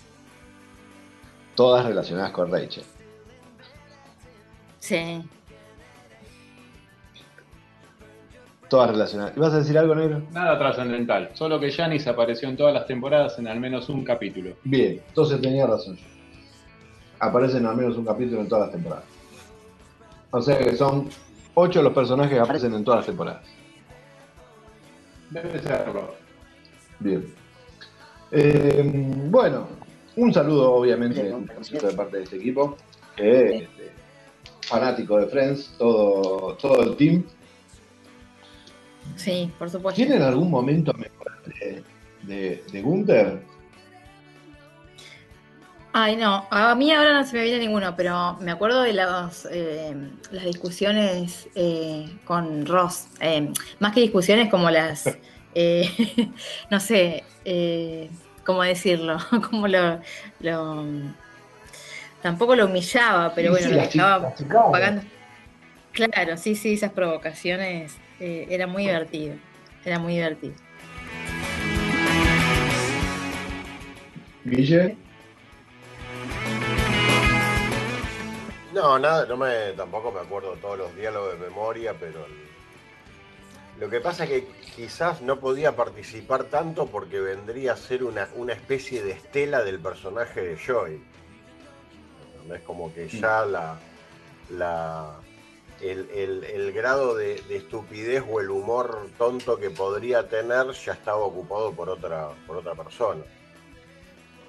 Todas 1.54 1.86
relacionadas 1.86 2.30
con 2.30 2.50
Rachel. 2.52 2.84
Sí. 4.78 5.22
Todas 8.68 8.90
relacionadas. 8.90 9.36
¿Ibas 9.36 9.52
a 9.52 9.58
decir 9.58 9.78
algo, 9.78 9.94
negro? 9.94 10.22
Nada 10.32 10.58
trascendental. 10.58 11.30
Solo 11.34 11.60
que 11.60 11.70
Janice 11.70 12.10
apareció 12.10 12.48
en 12.48 12.56
todas 12.56 12.74
las 12.74 12.86
temporadas 12.86 13.38
en 13.38 13.46
al 13.46 13.60
menos 13.60 13.88
un 13.88 14.04
capítulo. 14.04 14.56
Bien, 14.64 15.00
entonces 15.08 15.40
tenía 15.40 15.66
razón. 15.66 15.96
Aparecen 17.20 17.64
al 17.64 17.76
menos 17.76 17.96
un 17.96 18.04
capítulo 18.04 18.40
en 18.40 18.48
todas 18.48 18.66
las 18.66 18.72
temporadas. 18.72 19.04
O 20.30 20.42
sea 20.42 20.58
que 20.58 20.74
son 20.76 21.08
ocho 21.54 21.82
los 21.82 21.92
personajes 21.92 22.32
que 22.32 22.40
aparecen 22.40 22.74
en 22.74 22.84
todas 22.84 22.98
las 22.98 23.06
temporadas. 23.06 23.42
Debe 25.30 25.58
serlo. 25.60 26.14
Bien. 26.98 27.24
Eh, 28.32 28.82
bueno, 29.30 29.66
un 30.16 30.32
saludo 30.32 30.72
obviamente 30.72 31.22
de 31.22 31.92
parte 31.94 32.16
de 32.18 32.22
este 32.24 32.36
equipo, 32.36 32.76
que 33.14 33.56
este, 33.58 33.92
fanático 34.62 35.18
de 35.18 35.26
Friends, 35.26 35.74
todo, 35.78 36.54
todo 36.56 36.82
el 36.82 36.96
team. 36.96 37.24
Sí, 39.16 39.50
por 39.58 39.70
supuesto. 39.70 39.96
¿Tienen 39.96 40.22
algún 40.22 40.50
momento 40.50 40.92
mejor 40.94 41.32
de, 42.22 42.62
de, 42.72 42.82
Gunther? 42.82 43.40
Ay, 45.92 46.16
no, 46.16 46.46
a 46.50 46.74
mí 46.74 46.92
ahora 46.92 47.14
no 47.14 47.24
se 47.24 47.36
me 47.36 47.44
viene 47.44 47.60
ninguno, 47.60 47.96
pero 47.96 48.36
me 48.40 48.50
acuerdo 48.50 48.82
de 48.82 48.92
las, 48.92 49.48
eh, 49.50 49.96
las 50.30 50.44
discusiones 50.44 51.48
eh, 51.54 52.06
con 52.24 52.66
Ross. 52.66 53.06
Eh, 53.20 53.50
más 53.78 53.94
que 53.94 54.00
discusiones 54.00 54.50
como 54.50 54.70
las, 54.70 55.04
no 56.70 56.80
sé, 56.80 57.24
¿cómo 58.44 58.62
decirlo? 58.62 59.18
Como 59.50 59.68
lo, 59.68 60.00
Tampoco 62.22 62.56
lo 62.56 62.66
humillaba, 62.66 63.32
pero 63.34 63.52
bueno, 63.52 63.68
lo 63.70 63.80
estaba 63.80 64.34
pagando. 64.72 65.02
Claro, 65.92 66.36
sí, 66.36 66.56
sí, 66.56 66.74
esas 66.74 66.92
provocaciones 66.92 67.96
eh, 68.20 68.46
era 68.48 68.66
muy 68.66 68.84
divertido. 68.84 69.36
Era 69.84 69.98
muy 69.98 70.14
divertido. 70.14 70.54
Guille. 74.44 74.96
No, 78.72 78.98
nada, 78.98 79.26
no 79.26 79.36
me, 79.36 79.72
tampoco 79.76 80.12
me 80.12 80.20
acuerdo 80.20 80.52
todos 80.56 80.76
los 80.76 80.94
diálogos 80.94 81.32
de 81.32 81.46
memoria, 81.46 81.94
pero 81.98 82.26
lo 83.80 83.90
que 83.90 84.00
pasa 84.00 84.24
es 84.24 84.30
que 84.30 84.46
quizás 84.74 85.22
no 85.22 85.40
podía 85.40 85.74
participar 85.74 86.44
tanto 86.44 86.86
porque 86.86 87.20
vendría 87.20 87.72
a 87.72 87.76
ser 87.76 88.04
una, 88.04 88.28
especie 88.52 89.02
de 89.02 89.12
estela 89.12 89.62
del 89.64 89.80
personaje 89.80 90.42
de 90.42 90.56
Joy. 90.56 91.02
Es 92.54 92.60
como 92.62 92.92
que 92.94 93.08
ya 93.08 93.44
la, 93.44 93.78
la, 94.50 95.16
el, 95.80 96.72
grado 96.72 97.14
de, 97.14 97.42
estupidez 97.50 98.24
o 98.28 98.40
el 98.40 98.50
humor 98.50 99.08
tonto 99.18 99.58
que 99.58 99.70
podría 99.70 100.28
tener 100.28 100.72
ya 100.72 100.92
estaba 100.92 101.18
ocupado 101.18 101.72
por 101.72 101.88
otra, 101.88 102.30
por 102.46 102.56
otra 102.56 102.74
persona. 102.74 103.22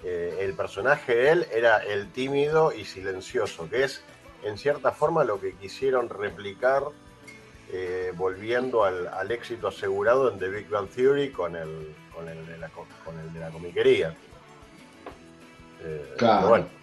Eh, 0.04 0.38
el 0.42 0.54
personaje 0.54 1.16
de 1.16 1.30
él 1.32 1.48
era 1.52 1.78
el 1.78 2.12
tímido 2.12 2.72
y 2.72 2.86
silencioso, 2.86 3.70
que 3.70 3.84
es 3.84 4.04
en 4.44 4.58
cierta 4.58 4.92
forma 4.92 5.24
lo 5.24 5.40
que 5.40 5.54
quisieron 5.56 6.10
replicar 6.10 6.84
eh, 7.70 8.14
volviendo 8.16 8.86
al, 8.86 9.32
éxito 9.32 9.68
asegurado 9.68 10.32
en 10.32 10.40
The 10.40 10.50
Big 10.50 10.70
Bang 10.70 10.88
Theory 10.88 11.32
con 11.32 11.56
el, 11.56 11.94
con 12.14 12.30
el, 12.30 12.46
de, 12.46 12.58
la, 12.58 12.70
con 12.70 13.20
el 13.20 13.34
de 13.34 13.40
la 13.40 13.50
comiquería. 13.50 14.16
Eh, 15.84 16.14
claro. 16.18 16.48
Bueno. 16.48 16.77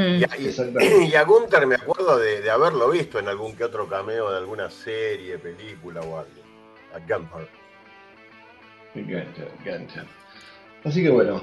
Mm. 0.00 0.24
Y, 1.10 1.14
a, 1.14 1.24
Gunther 1.24 1.66
me 1.66 1.74
acuerdo 1.74 2.18
de, 2.18 2.48
haberlo 2.50 2.90
visto 2.90 3.18
en 3.18 3.28
algún 3.28 3.54
que 3.54 3.64
otro 3.64 3.88
cameo 3.88 4.30
de 4.30 4.38
alguna 4.38 4.70
serie, 4.70 5.38
película 5.38 6.00
o 6.00 6.18
algo. 6.18 6.30
A 6.94 6.98
Gunther. 6.98 7.48
Gunther, 8.94 10.06
Así 10.84 11.02
que 11.02 11.10
bueno, 11.10 11.42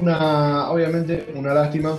una, 0.00 0.70
obviamente 0.70 1.32
una 1.34 1.52
lástima 1.52 1.98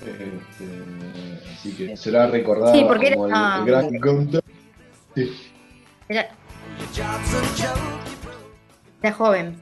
este, 0.00 1.50
así 1.52 1.72
que 1.72 1.96
será 1.96 2.26
recordado 2.26 2.72
como 2.72 2.94
el, 2.94 3.64
gran 3.64 3.98
Gunther. 3.98 4.42
Era... 6.08 6.28
era 9.02 9.12
joven. 9.12 9.60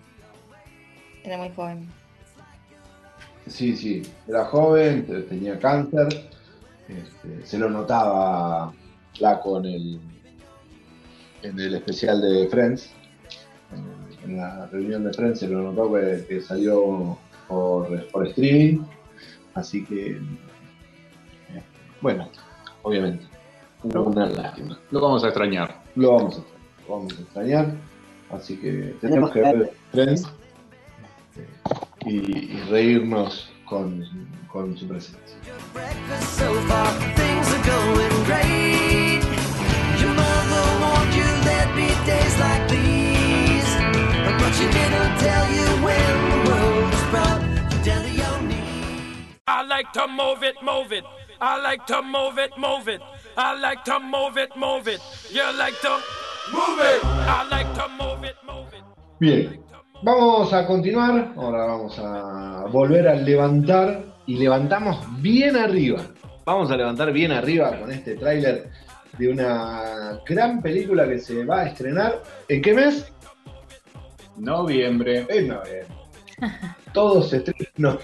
Era 1.23 1.37
muy 1.39 1.51
joven. 1.55 1.89
Sí, 3.47 3.77
sí, 3.77 4.03
era 4.27 4.47
joven, 4.47 5.07
tenía 5.29 5.59
cáncer, 5.59 6.31
este, 6.89 7.47
se 7.47 7.59
lo 7.59 7.69
notaba 7.69 8.73
flaco 9.13 9.59
en 9.59 9.65
el, 9.67 10.01
en 11.43 11.61
el 11.61 11.75
especial 11.75 12.23
de 12.23 12.49
Friends, 12.49 12.91
en, 14.25 14.37
la 14.39 14.67
reunión 14.67 15.05
de 15.05 15.13
Friends 15.13 15.41
se 15.41 15.49
lo 15.49 15.61
notó 15.61 15.93
que, 15.93 16.41
salió 16.41 17.19
por, 17.47 18.07
por, 18.09 18.27
streaming, 18.29 18.81
así 19.53 19.85
que, 19.85 20.13
eh, 20.13 21.63
bueno, 22.01 22.31
obviamente, 22.83 23.27
una 23.83 24.27
lástima. 24.27 24.79
Lo 24.91 25.03
vamos 25.03 25.23
a 25.23 25.27
extrañar. 25.27 25.83
Lo 25.97 26.13
vamos 26.13 26.39
a, 26.39 26.89
lo 26.89 26.97
vamos 26.97 27.19
a 27.19 27.21
extrañar, 27.21 27.75
así 28.31 28.57
que 28.57 28.97
tenemos 29.03 29.31
que 29.33 29.41
ver 29.43 29.73
Friends 29.93 30.27
y, 32.05 32.61
reírnos 32.69 33.51
con, 33.65 34.05
con 34.53 34.77
su 34.77 34.87
presencia. 34.87 35.37
I 49.47 49.63
like 49.67 49.93
to 49.93 50.09
move 50.09 50.43
it, 50.43 50.57
move 50.63 50.93
it. 50.93 51.05
I 51.41 51.61
like 51.61 51.87
to 51.87 52.03
move 52.03 52.39
it, 52.39 52.51
move 52.59 52.89
it. 52.89 53.01
I 53.37 53.59
like 53.59 53.85
to 53.85 54.01
move 54.01 54.37
it, 54.39 54.57
move 54.57 54.89
it. 54.89 55.01
You 55.31 55.43
like 55.59 55.79
to 55.81 56.01
move 56.53 56.81
it. 56.81 57.05
I 57.05 57.49
like 57.51 57.75
to 57.75 57.89
move 57.89 58.25
it, 58.25 58.37
move 58.47 58.73
it. 58.73 58.83
Bien. 59.21 59.65
Vamos 60.05 60.53
a 60.53 60.67
continuar, 60.67 61.33
ahora 61.35 61.65
vamos 61.65 61.99
a 61.99 62.67
volver 62.71 63.09
a 63.09 63.15
levantar 63.15 64.05
y 64.27 64.37
levantamos 64.37 64.99
bien 65.23 65.57
arriba. 65.57 66.03
Vamos 66.45 66.71
a 66.71 66.77
levantar 66.77 67.11
bien 67.11 67.33
arriba 67.33 67.81
con 67.81 67.91
este 67.91 68.15
tráiler 68.17 68.69
de 69.17 69.29
una 69.31 70.21
gran 70.29 70.61
película 70.61 71.09
que 71.09 71.19
se 71.19 71.47
va 71.47 71.63
a 71.63 71.69
estrenar. 71.69 72.23
¿En 72.51 72.61
qué 72.61 72.75
mes? 72.75 73.11
Noviembre. 74.37 75.25
En 75.31 75.49
noviembre. 75.49 75.87
Todos 76.93 77.31
se 77.31 77.39
estrenan 77.39 77.99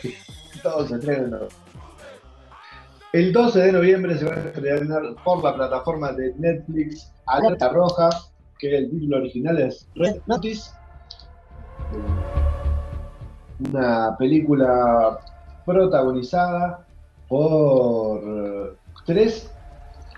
Todos 0.62 0.88
se 0.88 0.94
estrenan 0.94 1.48
El 3.12 3.30
12 3.30 3.58
de 3.60 3.72
noviembre 3.72 4.16
se 4.16 4.24
va 4.24 4.36
a 4.36 4.38
estrenar 4.38 5.02
por 5.22 5.44
la 5.44 5.54
plataforma 5.54 6.12
de 6.12 6.32
Netflix 6.38 7.12
Alerta 7.26 7.68
Roja, 7.68 8.08
que 8.58 8.74
el 8.74 8.90
título 8.90 9.18
original 9.18 9.60
es 9.60 9.86
Red 9.96 10.22
Notice 10.26 10.79
una 13.58 14.16
película 14.16 15.18
protagonizada 15.66 16.84
por 17.28 18.76
tres 19.06 19.50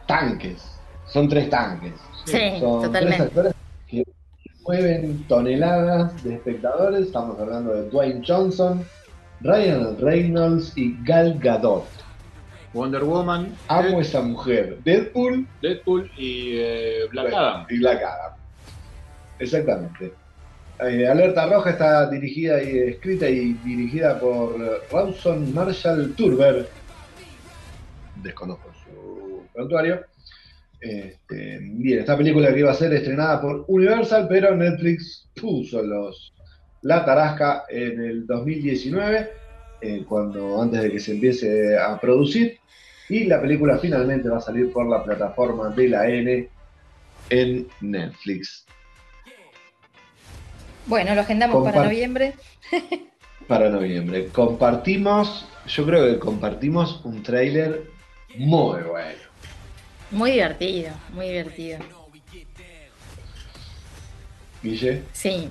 tanques. 0.06 0.62
Son 1.06 1.28
tres 1.28 1.50
tanques. 1.50 1.92
Sí, 2.24 2.38
Son 2.60 2.82
totalmente. 2.82 3.16
tres 3.16 3.20
actores 3.20 3.54
que 3.88 4.04
mueven 4.66 5.24
toneladas 5.28 6.22
de 6.24 6.34
espectadores. 6.34 7.06
Estamos 7.06 7.38
hablando 7.38 7.74
de 7.74 7.90
Dwayne 7.90 8.22
Johnson, 8.26 8.84
Ryan 9.40 9.98
Reynolds 9.98 10.72
y 10.76 10.96
Gal 11.04 11.38
Gadot. 11.38 11.84
Wonder 12.72 13.04
Woman, 13.04 13.54
Amo 13.68 14.00
esa 14.00 14.22
mujer. 14.22 14.78
Deadpool, 14.82 15.46
Deadpool 15.60 16.10
y 16.16 16.52
eh, 16.56 17.00
Black 17.10 17.34
Adam. 17.34 17.66
Y 17.68 17.78
Black 17.78 18.02
Adam. 18.02 18.32
Exactamente. 19.38 20.14
Eh, 20.84 21.06
Alerta 21.06 21.46
Roja 21.46 21.70
está 21.70 22.10
dirigida 22.10 22.62
y 22.62 22.78
escrita 22.78 23.28
y 23.28 23.52
dirigida 23.64 24.18
por 24.18 24.58
Rawson 24.90 25.54
Marshall 25.54 26.14
Turber. 26.14 26.68
Desconozco 28.16 28.72
su 28.84 29.42
prontuario. 29.52 30.04
Este, 30.80 31.58
bien, 31.60 32.00
esta 32.00 32.16
película 32.16 32.52
que 32.52 32.60
iba 32.60 32.72
a 32.72 32.74
ser 32.74 32.92
estrenada 32.92 33.40
por 33.40 33.64
Universal, 33.68 34.26
pero 34.28 34.56
Netflix 34.56 35.28
puso 35.40 35.80
los, 35.82 36.32
la 36.82 37.04
tarasca 37.04 37.64
en 37.68 38.00
el 38.02 38.26
2019, 38.26 39.30
eh, 39.80 40.04
cuando 40.08 40.60
antes 40.60 40.82
de 40.82 40.90
que 40.90 40.98
se 40.98 41.12
empiece 41.12 41.78
a 41.78 42.00
producir, 42.00 42.58
y 43.08 43.24
la 43.24 43.40
película 43.40 43.78
finalmente 43.78 44.28
va 44.28 44.38
a 44.38 44.40
salir 44.40 44.72
por 44.72 44.88
la 44.88 45.04
plataforma 45.04 45.68
de 45.68 45.88
la 45.88 46.08
N 46.08 46.48
en 47.30 47.68
Netflix. 47.80 48.66
Bueno, 50.86 51.14
lo 51.14 51.20
agendamos 51.20 51.64
para 51.64 51.84
noviembre. 51.84 52.34
para 53.48 53.68
noviembre. 53.68 54.28
Compartimos, 54.28 55.46
yo 55.66 55.86
creo 55.86 56.06
que 56.06 56.18
compartimos 56.18 57.00
un 57.04 57.22
tráiler 57.22 57.84
muy 58.36 58.82
bueno. 58.82 59.22
Muy 60.10 60.32
divertido, 60.32 60.92
muy 61.12 61.28
divertido. 61.28 61.78
Guille. 64.62 65.02
Sí. 65.12 65.50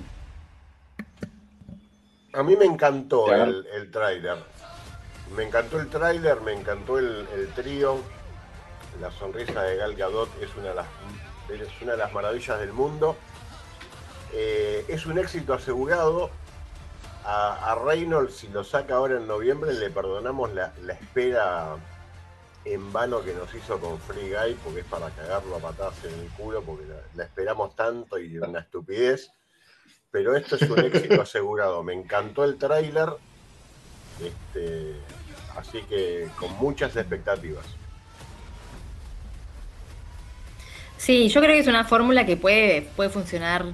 A 2.32 2.42
mí 2.42 2.56
me 2.56 2.64
encantó 2.64 3.32
el, 3.34 3.66
el 3.74 3.90
tráiler. 3.90 4.38
Me 5.36 5.44
encantó 5.44 5.80
el 5.80 5.88
tráiler, 5.88 6.40
me 6.42 6.52
encantó 6.52 6.98
el, 6.98 7.26
trío. 7.54 7.98
La 9.00 9.10
sonrisa 9.10 9.62
de 9.62 9.76
Gal 9.76 9.94
Gadot 9.94 10.28
es 10.42 10.54
una 10.56 10.68
de 10.68 10.74
las, 10.74 10.86
es 11.50 11.82
una 11.82 11.92
de 11.92 11.98
las 11.98 12.12
maravillas 12.12 12.60
del 12.60 12.72
mundo. 12.72 13.16
Eh, 14.32 14.84
es 14.88 15.06
un 15.06 15.18
éxito 15.18 15.54
asegurado. 15.54 16.30
A, 17.24 17.76
Reynolds, 17.84 18.34
si 18.34 18.48
lo 18.48 18.64
saca 18.64 18.96
ahora 18.96 19.16
en 19.16 19.28
noviembre, 19.28 19.72
le 19.74 19.90
perdonamos 19.90 20.52
la, 20.54 20.72
espera 20.88 21.76
en 22.64 22.92
vano 22.92 23.22
que 23.22 23.32
nos 23.32 23.54
hizo 23.54 23.78
con 23.78 24.00
Free 24.00 24.30
Guy, 24.30 24.54
porque 24.64 24.80
es 24.80 24.86
para 24.86 25.08
cagarlo 25.10 25.56
a 25.56 25.58
patadas 25.60 26.04
en 26.04 26.18
el 26.18 26.28
culo, 26.30 26.62
porque 26.62 26.84
la, 27.14 27.24
esperamos 27.24 27.76
tanto 27.76 28.18
y 28.18 28.38
una 28.38 28.60
estupidez. 28.60 29.30
Pero 30.10 30.34
esto 30.36 30.56
es 30.56 30.62
un 30.62 30.80
éxito 30.80 31.22
asegurado. 31.22 31.82
Me 31.84 31.94
encantó 31.94 32.44
el 32.44 32.58
tráiler. 32.58 33.08
Este, 34.20 34.96
así 35.56 35.80
que 35.82 36.28
con 36.38 36.52
muchas 36.56 36.96
expectativas. 36.96 37.64
Sí, 40.98 41.28
yo 41.28 41.40
creo 41.40 41.54
que 41.54 41.60
es 41.60 41.66
una 41.66 41.84
fórmula 41.84 42.26
que 42.26 42.36
puede, 42.36 42.82
puede 42.82 43.10
funcionar 43.10 43.64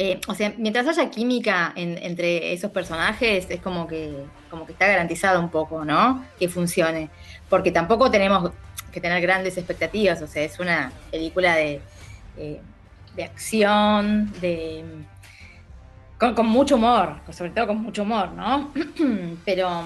eh, 0.00 0.20
o 0.28 0.34
sea, 0.34 0.54
mientras 0.56 0.86
haya 0.86 1.10
química 1.10 1.72
entre 1.74 2.52
esos 2.52 2.70
personajes, 2.70 3.48
es 3.50 3.60
como 3.60 3.88
que, 3.88 4.14
como 4.48 4.64
que 4.64 4.70
está 4.70 4.86
garantizado 4.86 5.40
un 5.40 5.50
poco, 5.50 5.84
¿no? 5.84 6.24
Que 6.38 6.48
funcione. 6.48 7.10
Porque 7.48 7.72
tampoco 7.72 8.08
tenemos 8.08 8.52
que 8.92 9.00
tener 9.00 9.20
grandes 9.20 9.58
expectativas, 9.58 10.22
o 10.22 10.28
sea, 10.28 10.44
es 10.44 10.60
una 10.60 10.92
película 11.10 11.56
de, 11.56 11.80
eh, 12.36 12.60
de 13.16 13.24
acción, 13.24 14.32
de 14.40 14.84
con, 16.16 16.46
mucho 16.46 16.76
humor, 16.76 17.16
sobre 17.32 17.50
todo 17.50 17.66
con 17.66 17.82
mucho 17.82 18.04
humor, 18.04 18.30
¿no? 18.30 18.72
pero, 19.44 19.82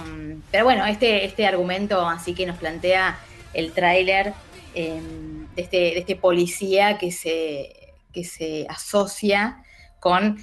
pero 0.51 0.65
bueno, 0.65 0.85
este, 0.85 1.25
este 1.25 1.47
argumento 1.47 2.07
así 2.07 2.35
que 2.35 2.45
nos 2.45 2.59
plantea 2.59 3.19
el 3.55 3.73
tráiler 3.73 4.35
em, 4.75 5.47
de, 5.55 5.63
este, 5.63 5.77
de 5.77 5.99
este 6.01 6.17
policía 6.17 6.99
que 6.99 7.11
se, 7.11 7.95
que 8.13 8.25
se 8.25 8.67
asocia 8.69 9.63
con 10.03 10.37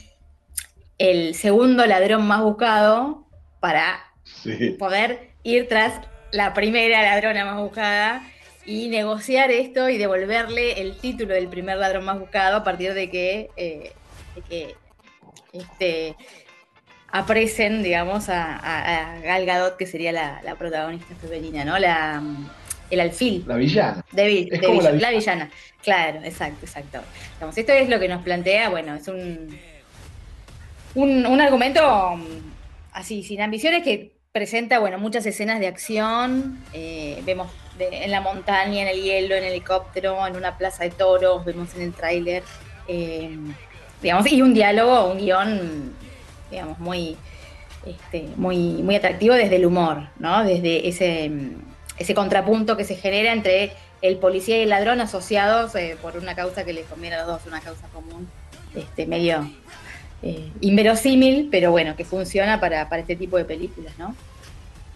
el 0.97 1.35
segundo 1.35 1.85
ladrón 1.85 2.25
más 2.25 2.41
buscado 2.41 3.27
para 3.59 3.99
poder 4.79 5.31
ir 5.43 5.67
tras 5.67 5.99
la 6.31 6.53
primera 6.53 7.03
ladrona 7.03 7.43
más 7.43 7.57
buscada 7.57 8.23
y 8.65 8.87
negociar 8.87 9.51
esto 9.51 9.89
y 9.89 9.97
devolverle 9.97 10.79
el 10.79 10.95
título 10.95 11.33
del 11.33 11.49
primer 11.49 11.75
ladrón 11.75 12.05
más 12.05 12.17
buscado 12.21 12.55
a 12.55 12.63
partir 12.63 12.93
de 12.93 13.09
que, 13.09 13.49
eh, 13.57 13.91
este, 15.51 16.15
apresen, 17.11 17.83
digamos, 17.83 18.29
a, 18.29 19.19
Gal 19.21 19.45
Gadot, 19.45 19.75
que 19.75 19.87
sería 19.87 20.13
la, 20.13 20.55
protagonista 20.57 21.15
femenina, 21.15 21.65
¿no? 21.65 21.77
La, 21.77 22.23
el 22.89 22.99
alfil. 22.99 23.43
La 23.47 23.55
villana. 23.55 24.05
De, 24.11 24.49
la, 24.99 25.11
villana. 25.11 25.49
Claro, 25.83 26.19
exacto, 26.23 26.65
exacto. 26.65 26.99
esto 27.55 27.71
es 27.71 27.89
lo 27.89 27.99
que 27.99 28.07
nos 28.07 28.21
plantea, 28.23 28.69
bueno, 28.69 28.95
es 28.95 29.07
un, 29.07 29.57
un, 30.95 31.41
argumento 31.41 32.15
mm, 32.15 32.23
así, 32.93 33.23
sin 33.23 33.41
ambiciones, 33.41 33.83
que 33.83 34.11
presenta, 34.31 34.79
bueno, 34.79 34.97
muchas 34.97 35.25
escenas 35.25 35.59
de 35.59 35.67
acción. 35.67 36.59
Eh, 36.73 37.21
vemos 37.25 37.51
en 37.79 38.11
la 38.11 38.21
montaña, 38.21 38.81
en 38.81 38.87
el 38.89 39.01
hielo, 39.01 39.35
en 39.35 39.43
el 39.43 39.51
helicóptero, 39.51 40.25
en 40.27 40.35
una 40.35 40.57
plaza 40.57 40.83
de 40.83 40.91
toros, 40.91 41.45
vemos 41.45 41.73
en 41.75 41.81
el 41.83 41.93
tráiler. 41.93 42.43
Eh, 42.87 43.37
digamos, 44.01 44.31
y 44.31 44.41
un 44.41 44.53
diálogo, 44.53 45.11
un 45.11 45.17
guion, 45.17 45.93
digamos, 46.49 46.79
muy, 46.79 47.17
este, 47.85 48.27
muy, 48.35 48.57
muy 48.83 48.95
atractivo 48.95 49.35
desde 49.35 49.57
el 49.57 49.65
humor, 49.65 50.09
¿no? 50.17 50.43
Desde 50.43 50.87
ese, 50.87 51.31
ese 51.99 52.15
contrapunto 52.15 52.77
que 52.77 52.85
se 52.85 52.95
genera 52.95 53.33
entre 53.33 53.73
el 54.01 54.17
policía 54.17 54.57
y 54.57 54.61
el 54.61 54.69
ladrón 54.69 55.01
asociados 55.01 55.75
eh, 55.75 55.97
por 56.01 56.17
una 56.17 56.35
causa 56.35 56.63
que 56.63 56.73
les 56.73 56.85
conviene 56.87 57.17
a 57.17 57.19
los 57.19 57.27
dos, 57.27 57.45
una 57.45 57.59
causa 57.59 57.87
común, 57.89 58.29
este, 58.73 59.05
medio 59.05 59.49
eh, 60.23 60.51
inverosímil, 60.61 61.49
pero 61.51 61.71
bueno, 61.71 61.95
que 61.95 62.05
funciona 62.05 62.59
para, 62.59 62.83
este 62.97 63.15
tipo 63.15 63.37
de 63.37 63.45
películas, 63.45 63.93
¿no? 63.97 64.15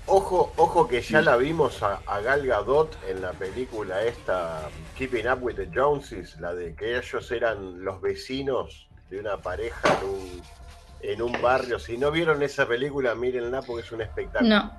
Ojo, 0.06 0.52
ojo 0.58 0.88
que 0.88 1.02
ya 1.02 1.22
la 1.22 1.38
vimos 1.38 1.82
a, 1.82 2.02
a 2.06 2.20
Gal 2.20 2.46
Gadot 2.46 2.98
en 3.08 3.22
la 3.22 3.32
película 3.32 4.04
esta 4.04 4.70
Keeping 4.98 5.30
Up 5.30 5.42
with 5.42 5.56
the 5.56 5.70
Joneses, 5.74 6.38
la 6.42 6.54
de 6.54 6.76
que 6.76 6.98
ellos 6.98 7.32
eran 7.32 7.86
los 7.86 8.02
vecinos 8.02 8.88
de 9.10 9.20
una 9.20 9.38
pareja 9.38 9.98
en 10.02 10.10
un, 10.10 10.42
en 11.02 11.22
un 11.22 11.42
barrio. 11.42 11.80
Si 11.80 11.98
no 11.98 12.12
vieron 12.12 12.44
esa 12.44 12.68
película, 12.68 13.16
mírenla 13.16 13.62
porque 13.62 13.86
es 13.86 13.92
un 13.94 14.02
espectáculo. 14.02 14.50
No. 14.50 14.72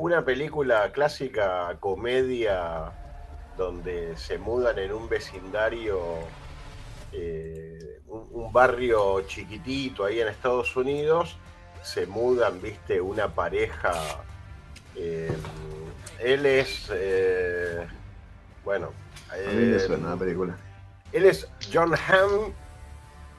Una 0.00 0.24
película 0.24 0.92
clásica, 0.92 1.76
comedia, 1.80 2.92
donde 3.56 4.16
se 4.16 4.38
mudan 4.38 4.78
en 4.78 4.92
un 4.92 5.08
vecindario, 5.08 5.98
eh, 7.12 8.00
un, 8.06 8.28
un 8.30 8.52
barrio 8.52 9.22
chiquitito 9.22 10.04
ahí 10.04 10.20
en 10.20 10.28
Estados 10.28 10.76
Unidos, 10.76 11.36
se 11.82 12.06
mudan, 12.06 12.62
viste, 12.62 13.00
una 13.00 13.26
pareja. 13.34 13.92
eh, 14.94 15.36
él 16.20 16.46
es, 16.46 16.88
eh, 16.92 17.84
bueno, 18.64 18.92
A 19.32 19.50
mí 19.50 19.64
me 19.66 19.78
suena 19.80 20.10
la 20.10 20.16
película. 20.16 20.56
él 21.12 21.24
es 21.26 21.48
John 21.72 21.92
Hamm. 21.94 22.52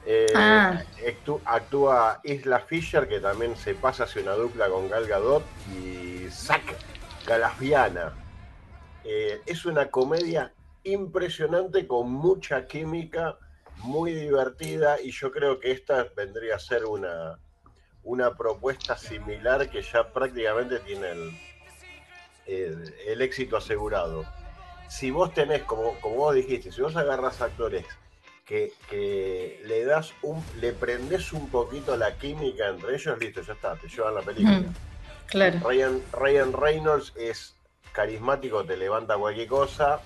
Eh, 0.06 0.26
Ah. 0.34 0.82
actú- 1.06 1.40
actúa 1.44 2.20
Isla 2.24 2.60
Fisher, 2.60 3.06
que 3.08 3.20
también 3.20 3.56
se 3.56 3.74
pasa 3.74 4.04
hacia 4.04 4.22
una 4.22 4.32
dupla 4.32 4.68
con 4.68 4.88
Gal 4.88 5.06
Gadot, 5.06 5.44
y 5.74 6.28
Zach 6.30 6.62
Galafiana. 7.26 8.12
Eh, 9.04 9.40
es 9.46 9.64
una 9.66 9.90
comedia 9.90 10.52
impresionante 10.84 11.86
con 11.86 12.10
mucha 12.10 12.66
química, 12.66 13.36
muy 13.78 14.14
divertida, 14.14 15.00
y 15.00 15.10
yo 15.10 15.30
creo 15.32 15.58
que 15.58 15.70
esta 15.72 16.06
vendría 16.16 16.56
a 16.56 16.58
ser 16.58 16.84
una, 16.86 17.38
una 18.02 18.34
propuesta 18.34 18.96
similar 18.96 19.68
que 19.70 19.82
ya 19.82 20.10
prácticamente 20.12 20.78
tiene 20.80 21.10
el, 21.12 21.38
el- 22.46 22.94
el 23.06 23.22
éxito 23.22 23.56
asegurado. 23.56 24.24
Si 24.88 25.10
vos 25.10 25.32
tenés, 25.32 25.62
como, 25.62 25.94
como 26.00 26.16
vos 26.16 26.34
dijiste, 26.34 26.72
si 26.72 26.80
vos 26.80 26.96
agarras 26.96 27.40
actores 27.40 27.84
que, 28.50 28.72
que 28.88 29.60
le 29.64 29.84
das 29.84 30.12
un, 30.22 30.44
le 30.60 30.72
prendés 30.72 31.32
un 31.32 31.48
poquito 31.50 31.96
la 31.96 32.16
química 32.16 32.66
entre 32.66 32.96
ellos, 32.96 33.16
listo, 33.20 33.42
ya 33.42 33.52
está, 33.52 33.76
te 33.76 33.86
llevan 33.86 34.16
la 34.16 34.22
película. 34.22 34.58
Mm, 34.58 34.74
Claro. 35.26 35.60
Ryan, 35.60 36.02
Ryan 36.12 36.52
Reynolds 36.52 37.12
es 37.16 37.54
carismático, 37.92 38.64
te 38.64 38.76
levanta 38.76 39.16
cualquier 39.16 39.46
cosa. 39.46 40.00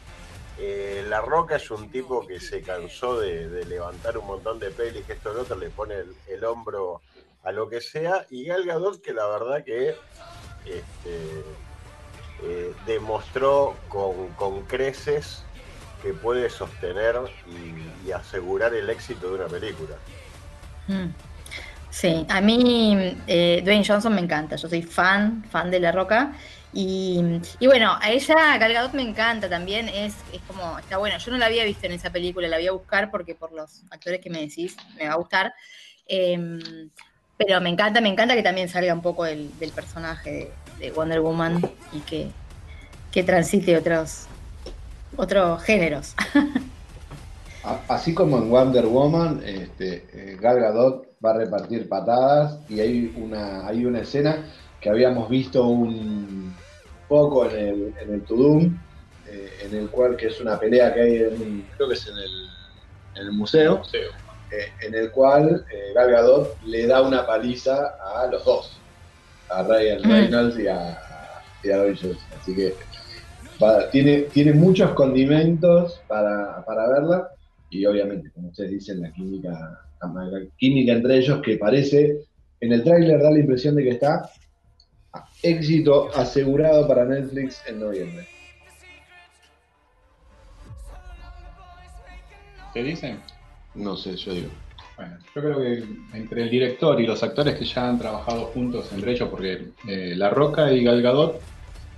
Eh, 0.59 1.03
la 1.09 1.23
Roca 1.23 1.57
es 1.57 1.71
un 1.71 1.91
tipo 1.91 2.27
que 2.27 2.39
se 2.39 2.61
cansó 2.61 3.19
de, 3.19 3.49
de 3.49 3.65
levantar 3.65 4.19
un 4.19 4.27
montón 4.27 4.59
de 4.59 4.71
pelis, 4.71 5.07
que 5.07 5.15
esto 5.15 5.33
lo 5.33 5.41
otro, 5.41 5.57
le 5.57 5.71
pone 5.71 5.95
el, 5.95 6.15
el 6.29 6.45
hombro 6.45 7.01
a 7.43 7.53
lo 7.53 7.71
que 7.71 7.81
sea. 7.81 8.27
Y 8.29 8.45
Gal 8.45 8.67
Gadot, 8.67 9.01
que 9.01 9.15
la 9.15 9.27
verdad 9.27 9.65
que 9.65 9.97
este, 10.67 11.45
eh, 12.43 12.75
demostró 12.85 13.75
con, 13.89 14.29
con 14.35 14.61
creces 14.67 15.43
que 16.05 16.13
puede 16.13 16.51
sostener 16.51 17.17
y, 18.07 18.13
asegurar 18.13 18.75
el 18.75 18.91
éxito 18.91 19.31
de 19.31 19.35
una 19.37 19.47
película. 19.47 19.97
Mm. 20.87 21.09
Sí, 21.89 22.27
a 22.29 22.41
mí 22.41 23.17
eh, 23.27 23.63
Dwayne 23.65 23.85
Johnson 23.85 24.15
me 24.15 24.21
encanta, 24.21 24.57
yo 24.57 24.69
soy 24.69 24.83
fan, 24.83 25.43
fan 25.51 25.71
de 25.71 25.81
La 25.81 25.91
Roca. 25.91 26.35
Y, 26.77 27.23
bueno, 27.61 27.97
a 28.01 28.11
ella, 28.11 28.59
Gal 28.59 28.91
me 28.93 29.03
encanta 29.03 29.49
también, 29.49 29.89
es, 29.89 30.17
como, 30.47 30.79
está 30.79 30.99
bueno, 30.99 31.17
yo 31.19 31.31
no 31.31 31.39
la 31.39 31.47
había 31.47 31.65
visto 31.65 31.87
en 31.87 31.93
esa 31.93 32.11
película, 32.11 32.49
la 32.49 32.57
voy 32.57 32.67
a 32.67 32.73
buscar 32.73 33.11
porque 33.11 33.35
por 33.35 33.53
los 33.53 33.85
actores 33.91 34.21
que 34.21 34.29
me 34.29 34.41
decís 34.41 34.77
me 34.99 35.07
va 35.07 35.15
a 35.15 35.17
gustar. 35.17 35.55
Em, 36.07 36.91
pero 37.39 37.61
me 37.61 37.71
encanta, 37.71 38.01
me 38.01 38.09
encanta 38.09 38.35
que 38.35 38.43
también 38.43 38.69
salga 38.69 38.93
un 38.93 39.03
poco 39.03 39.25
del, 39.25 39.51
personaje 39.75 40.31
de, 40.31 40.53
de 40.87 40.91
Wonder 40.91 41.21
Woman 41.21 41.63
y 41.93 42.01
que, 42.01 42.29
que 43.13 43.23
transite 43.23 43.77
otros, 43.77 44.27
otros 45.17 45.63
géneros. 45.63 46.15
Así 47.89 48.13
como 48.15 48.39
en 48.39 48.51
Wonder 48.51 48.85
Woman, 48.87 49.43
este, 49.47 50.05
eh, 50.13 50.37
Gal 50.41 50.61
Gadot 50.61 51.07
va 51.25 51.31
a 51.31 51.39
repartir 51.39 51.89
patadas 51.89 52.59
y 52.69 52.81
hay 52.81 53.15
una, 53.17 53.67
hay 53.67 53.87
una 53.87 54.01
escena 54.01 54.45
que 54.81 54.91
habíamos 54.91 55.31
visto 55.31 55.65
un 55.67 56.55
poco 57.09 57.49
en 57.49 57.57
el, 57.59 57.95
en 58.03 58.15
el 58.15 58.21
Tudum, 58.23 58.79
eh, 59.27 59.51
en 59.63 59.75
el 59.79 59.89
cual 59.89 60.15
que 60.17 60.27
es 60.27 60.41
una 60.43 60.59
pelea 60.61 60.93
que 60.93 61.01
hay, 61.01 61.17
en, 61.17 61.67
creo 61.77 61.89
que 61.89 61.95
es 61.95 62.07
en 62.07 62.19
el, 62.19 62.49
en 63.17 63.23
el 63.29 63.33
museo, 63.33 63.79
Museo. 63.79 64.11
eh, 64.51 64.69
en 64.87 64.95
el 64.95 65.11
cual 65.11 65.65
eh, 65.73 65.93
Gal 65.95 66.11
Gadot 66.11 66.63
le 66.67 66.87
da 66.87 67.01
una 67.01 67.27
paliza 67.27 67.95
a 68.15 68.27
los 68.27 68.45
dos, 68.45 68.73
a 69.49 69.63
Ryan 69.63 70.03
Mm. 70.03 70.11
Reynolds 70.11 70.59
y 70.59 70.67
a, 70.69 70.99
y 71.63 71.71
a 71.71 71.77
Dwayne 71.79 71.97
Johnson. 71.97 72.19
Así 72.39 72.55
que 72.55 72.75
tiene, 73.91 74.23
tiene 74.33 74.53
muchos 74.53 74.93
condimentos 74.93 76.01
para, 76.09 76.65
para 76.65 76.89
verla 76.89 77.29
y 77.71 77.85
obviamente, 77.87 78.31
como 78.31 78.49
ustedes 78.49 78.71
dicen, 78.71 79.01
la 79.01 79.13
química, 79.13 79.51
la 80.01 80.41
química 80.57 80.93
entre 80.93 81.19
ellos 81.19 81.41
que 81.43 81.57
parece, 81.57 82.19
en 82.61 82.73
el 82.73 82.85
tráiler 82.85 83.21
da 83.21 83.31
la 83.31 83.41
impresión 83.41 83.75
de 83.75 83.85
que 83.85 83.91
está 83.91 84.31
éxito 85.43 86.09
asegurado 86.15 86.87
para 86.87 87.05
Netflix 87.05 87.63
en 87.67 87.81
noviembre. 87.81 88.27
¿Te 92.73 92.83
dicen? 92.83 93.21
No 93.75 93.97
sé, 93.97 94.17
yo 94.17 94.35
digo. 94.35 94.49
Bueno, 94.97 95.17
yo 95.35 95.43
creo 95.43 95.61
que 95.61 95.85
entre 96.17 96.43
el 96.43 96.51
director 96.51 97.01
y 97.01 97.07
los 97.07 97.23
actores 97.23 97.57
que 97.57 97.65
ya 97.65 97.89
han 97.89 97.99
trabajado 97.99 98.47
juntos 98.47 98.93
entre 98.93 99.13
ellos, 99.13 99.29
porque 99.29 99.71
eh, 99.89 100.15
La 100.17 100.31
Roca 100.31 100.73
y 100.73 100.85
Gal 100.85 101.03
Gadot 101.03 101.41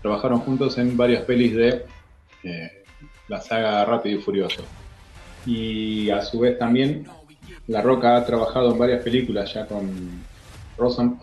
trabajaron 0.06 0.38
juntos 0.38 0.78
en 0.78 0.96
varias 0.96 1.24
pelis 1.24 1.56
de 1.56 1.84
eh, 2.44 2.84
la 3.26 3.40
saga 3.40 3.84
Rápido 3.84 4.20
y 4.20 4.22
Furioso. 4.22 4.62
Y 5.44 6.10
a 6.10 6.22
su 6.22 6.38
vez 6.38 6.56
también 6.60 7.08
La 7.66 7.82
Roca 7.82 8.16
ha 8.16 8.24
trabajado 8.24 8.70
en 8.70 8.78
varias 8.78 9.02
películas 9.02 9.52
ya 9.52 9.66
con 9.66 10.24
Rosen, 10.78 11.18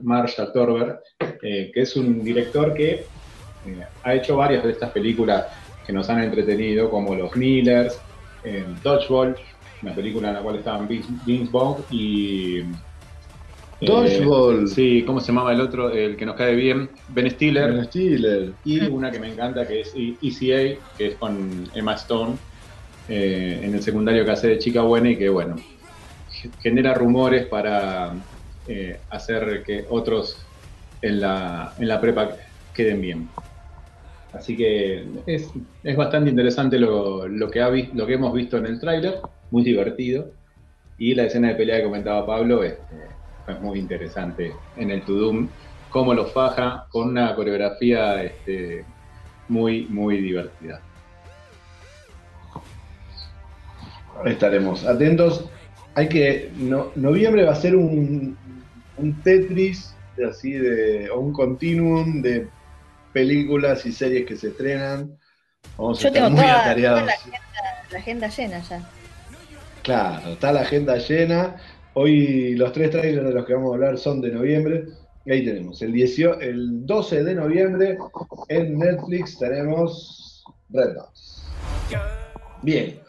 Marshall, 0.00 0.50
Torber, 0.54 1.00
eh, 1.42 1.70
que 1.74 1.82
es 1.82 1.94
un 1.94 2.24
director 2.24 2.72
que 2.72 3.04
eh, 3.66 3.84
ha 4.02 4.14
hecho 4.14 4.38
varias 4.38 4.64
de 4.64 4.70
estas 4.70 4.92
películas 4.92 5.48
que 5.86 5.92
nos 5.92 6.08
han 6.08 6.22
entretenido, 6.22 6.88
como 6.88 7.14
Los 7.14 7.36
Millers, 7.36 8.00
Dodgeball, 8.82 9.36
una 9.82 9.94
película 9.94 10.28
en 10.28 10.34
la 10.34 10.40
cual 10.40 10.56
estaban 10.56 10.88
Vince, 10.88 11.10
Vince 11.26 11.50
Vaughn 11.52 11.84
y... 13.80 14.06
eh, 14.06 14.40
Dodgeball. 14.46 14.66
sí, 14.66 15.04
¿cómo 15.06 15.20
se 15.20 15.28
llamaba 15.28 15.52
el 15.52 15.60
otro? 15.60 15.90
El 15.90 16.16
que 16.16 16.26
nos 16.26 16.36
cae 16.36 16.54
bien, 16.54 16.90
Ben 17.06 17.30
Stiller. 17.30 17.76
Ben 17.76 17.84
Stiller. 17.84 18.58
Y 18.62 18.88
una 18.88 19.12
que 19.12 19.20
me 19.20 19.28
encanta 19.32 19.66
que 19.66 19.80
es 19.82 19.92
E- 19.96 20.18
ECA, 20.22 20.86
que 20.96 21.06
es 21.08 21.18
con 21.18 21.64
Emma 21.74 21.94
Stone, 21.94 22.40
eh, 23.08 23.60
en 23.64 23.74
el 23.74 23.82
secundario 23.82 24.24
que 24.24 24.32
hace 24.32 24.48
de 24.48 24.58
chica 24.58 24.82
buena 24.82 25.10
y 25.10 25.18
que, 25.18 25.28
bueno, 25.30 25.66
ge- 26.26 26.54
genera 26.60 26.94
rumores 26.94 27.48
para 27.48 28.24
eh, 28.66 29.04
hacer 29.10 29.62
que 29.66 29.86
otros 29.90 30.54
en 31.02 31.20
la, 31.20 31.74
en 31.78 31.88
la 31.88 32.00
prepa 32.00 32.36
queden 32.74 33.00
bien. 33.02 33.34
Así 34.32 34.56
que 34.56 35.12
es, 35.26 35.52
es 35.82 35.96
bastante 35.96 36.30
interesante 36.30 36.78
lo, 36.78 37.26
lo 37.28 37.50
que 37.50 37.60
ha 37.60 37.68
lo 37.70 38.06
que 38.06 38.14
hemos 38.14 38.32
visto 38.32 38.56
en 38.58 38.66
el 38.66 38.78
tráiler, 38.80 39.20
muy 39.50 39.64
divertido. 39.64 40.34
Y 40.96 41.14
la 41.14 41.24
escena 41.24 41.48
de 41.50 41.56
pelea 41.56 41.78
que 41.78 41.84
comentaba 41.84 42.26
Pablo 42.26 42.64
este, 42.64 43.19
fue 43.44 43.54
muy 43.54 43.78
interesante 43.78 44.52
en 44.76 44.90
el 44.90 45.02
Tudum, 45.02 45.48
cómo 45.90 46.14
lo 46.14 46.26
faja 46.26 46.86
con 46.90 47.08
una 47.08 47.34
coreografía 47.34 48.22
este, 48.22 48.84
muy, 49.48 49.86
muy 49.86 50.18
divertida. 50.20 50.80
Estaremos 54.24 54.84
atentos. 54.84 55.44
Hay 55.94 56.08
que. 56.08 56.50
No, 56.56 56.92
noviembre 56.94 57.44
va 57.44 57.52
a 57.52 57.56
ser 57.56 57.74
un, 57.74 58.36
un 58.96 59.22
Tetris 59.22 59.94
de 60.16 60.26
así 60.28 60.52
de. 60.52 61.10
o 61.10 61.20
un 61.20 61.32
continuum 61.32 62.20
de 62.22 62.48
películas 63.12 63.86
y 63.86 63.92
series 63.92 64.26
que 64.26 64.36
se 64.36 64.48
estrenan. 64.48 65.16
Vamos 65.76 65.98
a 65.98 66.02
Yo 66.02 66.08
estar 66.08 66.12
tengo 66.12 66.30
muy 66.30 66.40
toda, 66.42 66.52
toda 66.52 66.62
atareados. 66.64 67.02
la, 67.06 67.12
agenda, 67.12 67.38
la 67.90 67.98
agenda 67.98 68.28
llena 68.28 68.58
ya. 68.60 68.88
Claro, 69.82 70.28
está 70.32 70.52
la 70.52 70.60
agenda 70.60 70.96
llena. 70.98 71.56
Hoy 71.94 72.54
los 72.54 72.72
tres 72.72 72.90
trailers 72.90 73.26
de 73.26 73.34
los 73.34 73.44
que 73.44 73.54
vamos 73.54 73.72
a 73.72 73.74
hablar 73.74 73.98
son 73.98 74.20
de 74.20 74.30
noviembre. 74.30 74.84
Y 75.24 75.32
ahí 75.32 75.44
tenemos, 75.44 75.82
el, 75.82 75.92
18 75.92 76.40
el 76.40 76.86
12 76.86 77.24
de 77.24 77.34
noviembre 77.34 77.98
en 78.48 78.78
Netflix 78.78 79.38
tenemos 79.38 80.44
Red 80.70 80.94
Dogs. 80.94 81.46
Bien. 82.62 83.00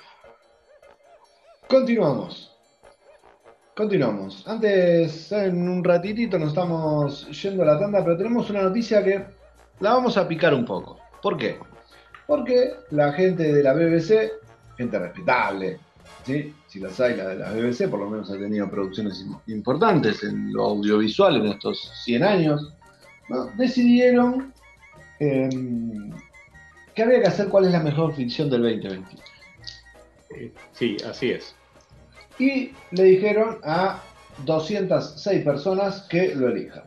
Continuamos. 1.67 2.51
Continuamos. 3.75 4.45
Antes, 4.47 5.31
en 5.31 5.69
un 5.69 5.83
ratitito 5.83 6.37
nos 6.37 6.49
estamos 6.49 7.29
yendo 7.41 7.63
a 7.63 7.67
la 7.67 7.79
tanda, 7.79 8.03
pero 8.03 8.17
tenemos 8.17 8.49
una 8.49 8.63
noticia 8.63 9.03
que 9.03 9.23
la 9.79 9.93
vamos 9.93 10.17
a 10.17 10.27
picar 10.27 10.53
un 10.53 10.65
poco. 10.65 10.99
¿Por 11.21 11.37
qué? 11.37 11.57
Porque 12.27 12.73
la 12.89 13.13
gente 13.13 13.53
de 13.53 13.63
la 13.63 13.73
BBC, 13.73 14.31
gente 14.77 14.99
respetable, 14.99 15.79
¿sí? 16.25 16.53
si 16.67 16.79
las 16.79 16.99
hay, 16.99 17.15
la 17.17 17.27
de 17.29 17.35
la 17.37 17.51
BBC 17.53 17.89
por 17.89 17.99
lo 17.99 18.09
menos 18.09 18.29
ha 18.31 18.37
tenido 18.37 18.69
producciones 18.69 19.25
im- 19.25 19.39
importantes 19.47 20.23
en 20.23 20.53
lo 20.53 20.65
audiovisual 20.65 21.37
en 21.37 21.47
estos 21.47 21.91
100 22.05 22.23
años 22.23 22.73
¿no? 23.29 23.45
decidieron 23.57 24.53
em, 25.19 26.11
que 26.93 27.03
había 27.03 27.21
que 27.21 27.27
hacer 27.27 27.47
cuál 27.49 27.65
es 27.65 27.71
la 27.71 27.79
mejor 27.81 28.13
ficción 28.15 28.49
del 28.49 28.63
2020. 28.63 29.15
Eh, 30.37 30.51
sí, 30.73 30.97
así 31.07 31.31
es. 31.31 31.55
Y 32.39 32.71
le 32.91 33.03
dijeron 33.03 33.57
a 33.63 34.01
206 34.45 35.43
personas 35.43 36.01
que 36.09 36.33
lo 36.35 36.47
elijan. 36.49 36.83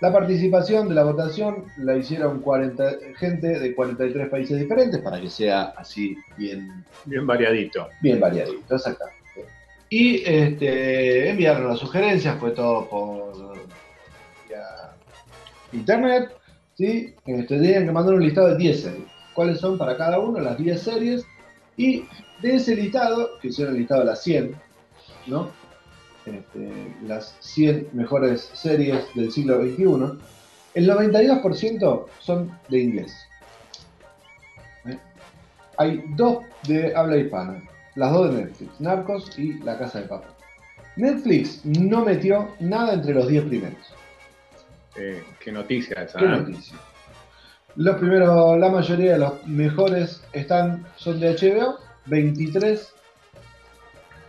La 0.00 0.12
participación 0.12 0.88
de 0.88 0.94
la 0.94 1.04
votación 1.04 1.64
la 1.78 1.96
hicieron 1.96 2.40
40, 2.40 2.84
gente 3.16 3.58
de 3.58 3.74
43 3.74 4.28
países 4.28 4.58
diferentes 4.58 5.00
para 5.00 5.20
que 5.20 5.30
sea 5.30 5.72
así 5.76 6.16
bien, 6.36 6.84
Bien 7.04 7.26
variadito. 7.26 7.88
bien 8.00 8.20
variadito, 8.20 8.74
exactamente. 8.74 9.24
Y 9.88 10.22
este, 10.24 11.30
enviaron 11.30 11.68
las 11.68 11.78
sugerencias, 11.78 12.38
fue 12.38 12.50
todo 12.50 12.88
por 12.88 13.34
internet. 15.74 16.30
¿sí? 16.76 17.14
Este, 17.26 17.58
tenían 17.58 17.86
que 17.86 17.92
mandar 17.92 18.14
un 18.14 18.22
listado 18.22 18.48
de 18.48 18.56
10 18.56 18.80
series. 18.80 19.04
¿Cuáles 19.34 19.58
son 19.58 19.76
para 19.76 19.96
cada 19.96 20.18
uno 20.18 20.40
las 20.40 20.56
10 20.58 20.80
series? 20.80 21.26
Y 21.76 22.04
de 22.40 22.56
ese 22.56 22.76
listado, 22.76 23.38
que 23.40 23.48
hicieron 23.48 23.74
el 23.74 23.80
listado 23.80 24.00
de 24.00 24.06
las 24.06 24.22
100, 24.22 24.54
¿no? 25.26 25.50
Este, 26.26 26.94
las 27.06 27.36
100 27.40 27.90
mejores 27.92 28.50
series 28.54 29.04
del 29.14 29.30
siglo 29.30 29.60
XXI, 29.60 30.18
el 30.74 30.88
92% 30.88 32.06
son 32.20 32.58
de 32.68 32.78
inglés. 32.78 33.14
¿Eh? 34.86 34.98
Hay 35.76 36.02
dos 36.16 36.38
de 36.66 36.96
habla 36.96 37.18
hispana, 37.18 37.62
las 37.94 38.12
dos 38.12 38.34
de 38.34 38.42
Netflix, 38.42 38.80
Narcos 38.80 39.38
y 39.38 39.58
La 39.60 39.78
Casa 39.78 40.00
de 40.00 40.08
Papel. 40.08 40.30
Netflix 40.96 41.64
no 41.64 42.04
metió 42.04 42.48
nada 42.60 42.94
entre 42.94 43.12
los 43.12 43.28
10 43.28 43.44
primeros. 43.44 43.94
Eh, 44.96 45.22
qué 45.40 45.52
noticia 45.52 46.02
esa. 46.02 46.18
¿Qué 46.18 46.24
¿eh? 46.24 46.28
noticia? 46.28 46.78
Los 47.76 47.96
primeros, 47.96 48.58
la 48.58 48.68
mayoría 48.70 49.14
de 49.14 49.18
los 49.18 49.46
mejores 49.46 50.22
están, 50.32 50.86
son 50.96 51.18
de 51.18 51.34
HBO, 51.34 51.78
23 52.06 52.94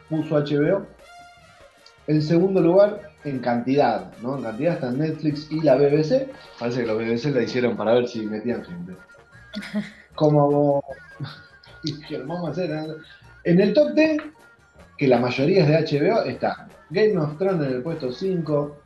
puso 0.10 0.36
HBO. 0.36 0.95
En 2.08 2.22
segundo 2.22 2.62
lugar, 2.62 3.12
en 3.24 3.40
cantidad, 3.40 4.12
¿no? 4.22 4.38
En 4.38 4.44
cantidad 4.44 4.74
están 4.76 5.00
Netflix 5.00 5.52
y 5.52 5.62
la 5.62 5.76
BBC. 5.76 6.30
Parece 6.60 6.82
que 6.82 6.88
los 6.88 6.98
BBC 6.98 7.34
la 7.34 7.44
hicieron 7.44 7.76
para 7.76 7.94
ver 7.94 8.08
si 8.08 8.26
metían 8.26 8.64
gente. 8.64 8.94
Como 10.16 10.84
vamos 12.26 12.48
a 12.48 12.52
hacer. 12.52 12.72
¿eh? 12.72 12.88
En 13.44 13.60
el 13.60 13.74
top 13.74 13.94
10, 13.94 14.18
que 14.98 15.08
la 15.08 15.20
mayoría 15.20 15.64
es 15.64 15.90
de 15.90 16.00
HBO, 16.00 16.24
está 16.24 16.68
Game 16.90 17.18
of 17.18 17.38
Thrones 17.38 17.68
en 17.68 17.74
el 17.76 17.84
puesto 17.84 18.12
5, 18.12 18.78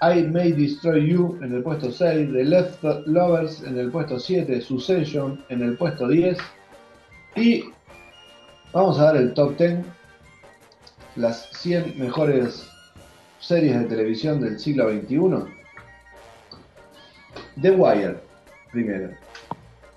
I 0.00 0.22
May 0.22 0.52
Destroy 0.52 1.08
You 1.08 1.38
en 1.42 1.54
el 1.54 1.62
puesto 1.62 1.90
6, 1.90 2.32
The 2.32 2.44
Left 2.44 2.84
Lovers 3.06 3.62
en 3.64 3.78
el 3.78 3.90
puesto 3.90 4.18
7, 4.18 4.60
Succession 4.60 5.44
en 5.48 5.62
el 5.62 5.76
puesto 5.76 6.06
10 6.06 6.38
y 7.34 7.64
vamos 8.72 8.98
a 9.00 9.04
dar 9.04 9.16
el 9.16 9.34
top 9.34 9.56
10, 9.56 9.78
las 11.16 11.50
100 11.52 11.98
mejores 11.98 12.67
series 13.40 13.78
de 13.78 13.84
televisión 13.86 14.40
del 14.40 14.58
siglo 14.58 14.90
XXI. 14.90 15.58
The 17.60 17.70
Wire, 17.70 18.16
primero. 18.70 19.10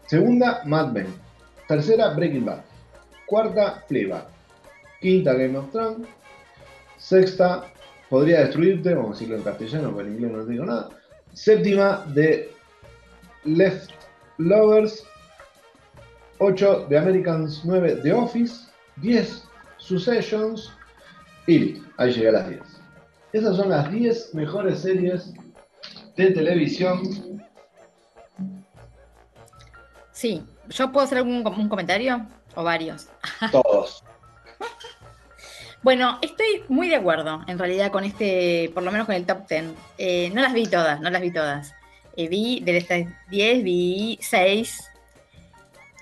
Segunda, 0.07 0.61
Mad 0.65 0.91
Men. 0.91 1.07
Tercera, 1.67 2.13
Breaking 2.13 2.45
Bad. 2.45 2.61
Cuarta, 3.25 3.83
Fleabag. 3.87 4.25
Quinta, 4.99 5.33
Game 5.33 5.57
of 5.57 5.71
Thrones. 5.71 6.07
Sexta, 6.97 7.71
Podría 8.09 8.41
Destruirte, 8.41 8.93
vamos 8.93 9.11
a 9.11 9.13
decirlo 9.13 9.37
en 9.37 9.43
castellano, 9.43 9.93
porque 9.93 10.09
en 10.09 10.15
inglés 10.15 10.31
no 10.31 10.45
digo 10.45 10.65
nada. 10.65 10.89
Séptima, 11.33 12.05
The 12.13 12.49
Left 13.45 13.91
Lovers. 14.37 15.03
8, 16.39 16.87
The 16.89 16.97
Americans 16.97 17.61
9, 17.63 18.01
The 18.03 18.11
Office. 18.11 18.67
10, 18.97 19.43
Successions. 19.77 20.71
Y 21.47 21.81
ahí 21.97 22.11
llegué 22.11 22.29
a 22.29 22.31
las 22.33 22.49
10. 22.49 22.70
Esas 23.33 23.55
son 23.55 23.69
las 23.69 23.89
10 23.91 24.35
mejores 24.35 24.79
series 24.79 25.33
de 26.15 26.31
televisión. 26.31 27.01
Sí, 30.11 30.43
¿yo 30.69 30.91
puedo 30.91 31.05
hacer 31.05 31.19
algún 31.19 31.45
un 31.47 31.69
comentario? 31.69 32.27
O 32.55 32.63
varios. 32.63 33.07
Todos. 33.51 34.03
Bueno, 35.81 36.19
estoy 36.21 36.63
muy 36.67 36.89
de 36.89 36.97
acuerdo, 36.97 37.41
en 37.47 37.57
realidad, 37.57 37.91
con 37.91 38.03
este, 38.03 38.69
por 38.73 38.83
lo 38.83 38.91
menos 38.91 39.07
con 39.07 39.15
el 39.15 39.25
top 39.25 39.47
10. 39.47 39.65
Eh, 39.97 40.29
no 40.33 40.41
las 40.41 40.53
vi 40.53 40.67
todas, 40.67 41.01
no 41.01 41.09
las 41.09 41.21
vi 41.21 41.31
todas. 41.31 41.73
Eh, 42.17 42.27
vi 42.27 42.59
de 42.59 42.77
estas 42.77 43.05
10, 43.29 43.63
vi 43.63 44.19
6. 44.21 44.91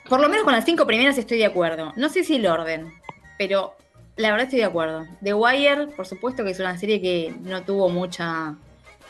Por 0.09 0.19
lo 0.19 0.27
menos 0.27 0.43
con 0.43 0.53
las 0.53 0.65
5 0.65 0.85
primeras 0.85 1.17
estoy 1.17 1.37
de 1.37 1.45
acuerdo. 1.45 1.93
No 1.95 2.09
sé 2.09 2.23
si 2.23 2.35
el 2.35 2.47
orden, 2.47 2.91
pero 3.37 3.75
la 4.19 4.31
verdad 4.31 4.47
estoy 4.47 4.59
de 4.59 4.65
acuerdo. 4.65 5.07
The 5.23 5.33
Wire, 5.33 5.87
por 5.95 6.05
supuesto 6.05 6.43
que 6.43 6.51
es 6.51 6.59
una 6.59 6.77
serie 6.77 6.99
que 6.99 7.33
no 7.39 7.63
tuvo 7.63 7.87
mucha, 7.87 8.57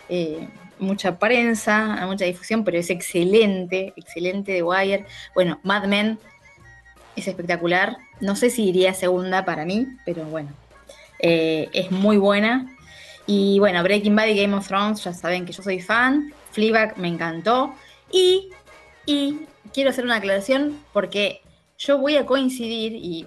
eh, 0.07 0.47
mucha 0.77 1.17
prensa, 1.17 2.05
mucha 2.05 2.25
difusión, 2.25 2.63
pero 2.63 2.77
es 2.77 2.91
excelente, 2.91 3.91
excelente 3.95 4.53
The 4.53 4.61
Wire. 4.61 5.07
Bueno, 5.33 5.59
Mad 5.63 5.87
Men 5.87 6.19
es 7.15 7.27
espectacular. 7.27 7.97
No 8.21 8.35
sé 8.35 8.51
si 8.51 8.65
iría 8.69 8.93
segunda 8.93 9.45
para 9.45 9.65
mí, 9.65 9.87
pero 10.05 10.25
bueno, 10.25 10.51
eh, 11.17 11.69
es 11.73 11.89
muy 11.89 12.17
buena. 12.17 12.77
Y 13.25 13.57
bueno, 13.57 13.81
Breaking 13.81 14.15
Bad 14.15 14.27
y 14.27 14.39
Game 14.39 14.55
of 14.55 14.67
Thrones, 14.67 15.03
ya 15.03 15.13
saben 15.13 15.43
que 15.43 15.53
yo 15.53 15.63
soy 15.63 15.81
fan. 15.81 16.31
Fleabag 16.51 16.99
me 16.99 17.07
encantó. 17.07 17.73
Y, 18.11 18.51
y 19.07 19.39
quiero 19.73 19.89
hacer 19.89 20.05
una 20.05 20.17
aclaración 20.17 20.79
porque 20.93 21.41
yo 21.79 21.97
voy 21.97 22.15
a 22.15 22.27
coincidir 22.27 22.93
y 22.93 23.25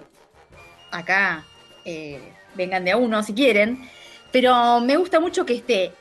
acá 0.89 1.43
eh, 1.85 2.19
vengan 2.55 2.85
de 2.85 2.91
a 2.91 2.97
uno 2.97 3.21
si 3.23 3.33
quieren, 3.33 3.87
pero 4.31 4.79
me 4.79 4.97
gusta 4.97 5.19
mucho 5.19 5.45
que 5.45 5.53
esté 5.55 5.91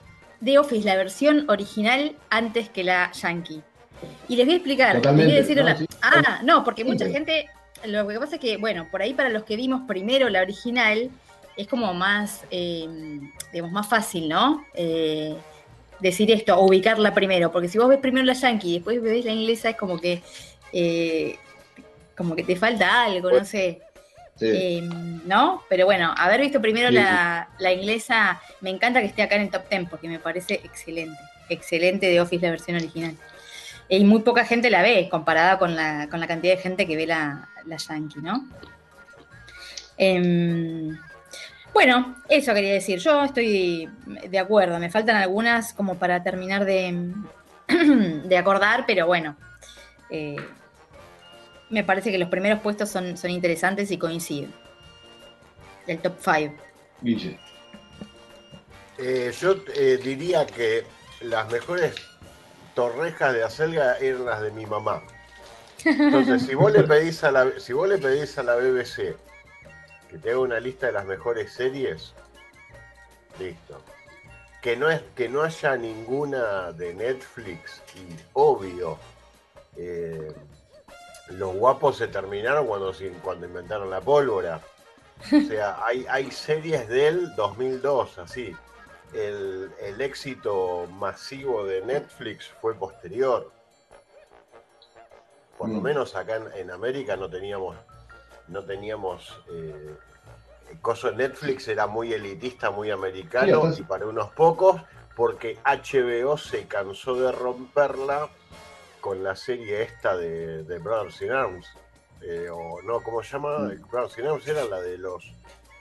The 0.45 0.59
Office, 0.59 0.85
la 0.87 0.97
versión 0.97 1.49
original, 1.49 2.17
antes 2.31 2.69
que 2.69 2.83
la 2.85 3.13
Yankee. 3.13 3.63
Y 4.29 4.37
les 4.37 4.47
voy 4.47 4.55
a 4.55 4.57
explicar. 4.57 4.95
les 4.97 5.15
voy 5.15 5.23
a 5.33 5.35
decir 5.37 5.57
¿no? 5.57 5.63
una- 5.63 5.77
Sí. 5.77 5.87
Ah, 6.03 6.41
no, 6.43 6.65
porque 6.65 6.85
mucha 6.85 7.07
Sí. 7.07 7.13
gente. 7.13 7.49
Lo 7.85 8.07
que 8.09 8.19
pasa 8.19 8.37
es 8.37 8.41
que, 8.41 8.57
bueno, 8.57 8.89
por 8.91 9.03
ahí 9.03 9.15
para 9.15 9.29
los 9.29 9.45
que 9.45 9.57
vimos 9.57 9.83
primero 9.87 10.29
la 10.29 10.41
original, 10.43 11.11
es 11.57 11.69
como 11.69 11.93
más, 11.95 12.43
eh, 12.51 12.89
digamos, 13.53 13.73
más 13.73 13.89
fácil, 13.89 14.29
¿no? 14.29 14.65
Eh, 14.75 15.35
decir 16.01 16.31
esto, 16.33 16.57
o 16.59 16.67
ubicarla 16.67 17.13
primero. 17.15 17.53
Porque 17.53 17.69
si 17.69 17.79
vos 17.79 17.89
ves 17.89 17.99
primero 17.99 18.25
la 18.25 18.33
Yankee 18.33 18.71
y 18.71 18.75
después 18.75 19.01
ves 19.03 19.25
la 19.25 19.33
inglesa, 19.33 19.71
es 19.71 19.77
como 19.77 20.01
que. 20.01 20.23
eh, 20.73 21.37
como 22.17 22.35
que 22.37 22.43
te 22.45 22.57
falta 22.57 23.05
algo, 23.05 23.31
no 23.31 23.45
sé. 23.45 23.81
Sí. 24.37 24.47
Eh, 24.51 24.89
¿No? 25.25 25.63
Pero 25.69 25.85
bueno, 25.87 26.15
haber 26.17 26.41
visto 26.41 26.61
primero 26.61 26.89
Sí, 26.89 26.95
la, 26.95 27.49
la 27.59 27.73
inglesa, 27.73 28.41
me 28.61 28.71
encanta 28.71 29.01
que 29.01 29.07
esté 29.07 29.23
acá 29.23 29.37
en 29.37 29.43
el 29.43 29.51
top 29.51 29.69
10 29.69 29.89
porque 29.89 30.09
me 30.09 30.19
parece 30.19 30.55
excelente. 30.65 31.19
Excelente 31.49 32.07
de 32.07 32.21
Office 32.21 32.45
la 32.45 32.51
versión 32.51 32.77
original. 32.77 33.15
Y 33.89 34.05
muy 34.05 34.21
poca 34.23 34.45
gente 34.45 34.71
la 34.71 34.81
ve 34.83 35.09
comparada 35.11 35.59
con 35.59 35.77
la, 35.77 36.09
con 36.11 36.19
la 36.19 36.27
cantidad 36.27 36.55
de 36.57 36.63
gente 36.63 36.87
que 36.87 36.97
ve 36.97 37.07
la, 37.07 37.49
la 37.67 37.77
Yankee, 37.77 38.21
¿no? 38.21 38.47
Em, 39.99 40.99
bueno, 41.75 42.17
eso 42.29 42.55
quería 42.55 42.73
decir. 42.73 42.99
Yo 42.99 43.23
estoy 43.25 43.89
de 44.29 44.39
acuerdo. 44.39 44.79
Me 44.79 44.91
faltan 44.91 45.17
algunas 45.17 45.75
como 45.75 45.97
para 45.99 46.23
terminar 46.23 46.65
de, 46.65 47.13
de 47.69 48.37
acordar, 48.39 48.85
pero 48.87 49.07
bueno. 49.07 49.37
eh, 50.11 50.37
me 51.73 51.83
parece 51.83 52.13
que 52.13 52.19
los 52.19 52.29
primeros 52.29 52.61
puestos 52.61 52.91
son, 52.91 53.17
son 53.17 53.31
interesantes 53.31 53.91
y 53.91 53.99
coinciden. 53.99 54.53
El 55.87 55.99
top 55.99 56.15
5. 56.23 56.55
Guille. 57.01 57.39
Eh, 58.99 59.33
yo 59.41 59.57
eh, 59.75 59.99
diría 60.03 60.47
que 60.47 60.85
las 61.23 61.51
mejores 61.51 61.95
torrejas 62.75 63.33
de 63.33 63.43
acelga 63.43 63.97
eran 63.99 64.27
las 64.27 64.43
de 64.43 64.51
mi 64.53 64.67
mamá. 64.67 65.03
Entonces, 65.85 66.43
si 66.47 66.55
vos 66.55 66.71
le 66.73 66.85
pedís 66.85 67.25
a 67.25 67.33
la, 67.33 67.59
si 67.59 67.73
vos 67.73 67.89
le 67.89 67.99
pedís 67.99 68.39
a 68.39 68.43
la 68.43 68.55
BBC 68.55 69.17
que 70.09 70.19
te 70.19 70.31
haga 70.31 70.41
una 70.41 70.61
lista 70.61 70.87
de 70.87 70.93
las 70.93 71.07
mejores 71.07 71.53
series, 71.55 72.13
listo. 73.41 73.81
Que 74.61 74.77
no 74.77 74.91
es, 74.91 75.01
que 75.17 75.29
no 75.29 75.43
haya 75.43 75.75
ninguna 75.77 76.71
de 76.73 76.95
Netflix 76.95 77.83
y 77.97 78.15
obvio. 78.35 78.99
eh, 79.77 80.33
los 81.33 81.55
guapos 81.55 81.97
se 81.99 82.09
terminaron 82.09 82.67
cuando, 82.67 82.93
cuando 83.23 83.47
inventaron 83.47 83.91
la 83.91 84.01
pólvora. 84.01 84.61
O 85.33 85.41
sea, 85.49 85.85
hay, 85.85 86.07
hay 86.09 86.31
series 86.31 86.89
del 86.89 87.35
2002, 87.37 88.19
así. 88.19 88.57
El, 89.13 89.71
el 89.81 90.01
éxito 90.01 90.87
masivo 90.91 91.65
de 91.67 91.83
Netflix 91.83 92.49
fue 92.61 92.75
posterior. 92.75 93.53
Por 95.57 95.71
lo 95.71 95.81
Mm. 95.81 95.83
menos 95.83 96.17
acá 96.17 96.37
en, 96.37 96.53
en 96.55 96.71
América 96.71 97.17
no 97.17 97.29
teníamos, 97.31 97.77
no 98.49 98.65
teníamos. 98.65 99.41
Eh, 99.51 99.95
el 100.71 100.81
coso 100.81 101.11
de 101.11 101.17
Netflix 101.17 101.69
era 101.69 101.87
muy 101.87 102.13
elitista, 102.13 102.71
muy 102.71 102.91
americano 102.91 103.73
y 103.77 103.83
para 103.83 104.07
unos 104.07 104.31
pocos. 104.33 104.81
porque 105.15 105.59
HBO 105.65 106.39
se 106.39 106.67
cansó 106.67 107.15
de 107.15 107.31
romperla 107.33 108.31
con 109.03 109.23
la 109.23 109.37
serie 109.37 109.83
esta 109.83 110.17
de, 110.17 110.63
de 110.63 110.79
Brothers 110.79 111.21
in 111.21 111.33
Arms. 111.33 111.67
Eh, 112.23 112.49
o 112.49 112.81
no, 112.83 113.03
¿cómo 113.03 113.23
se 113.23 113.33
llama? 113.33 113.59
Mm. 113.59 113.91
Brothers 113.91 114.19
in 114.19 114.27
Arms 114.29 114.49
era 114.49 114.65
la 114.65 114.81
de 114.81 114.97
los, 114.97 115.31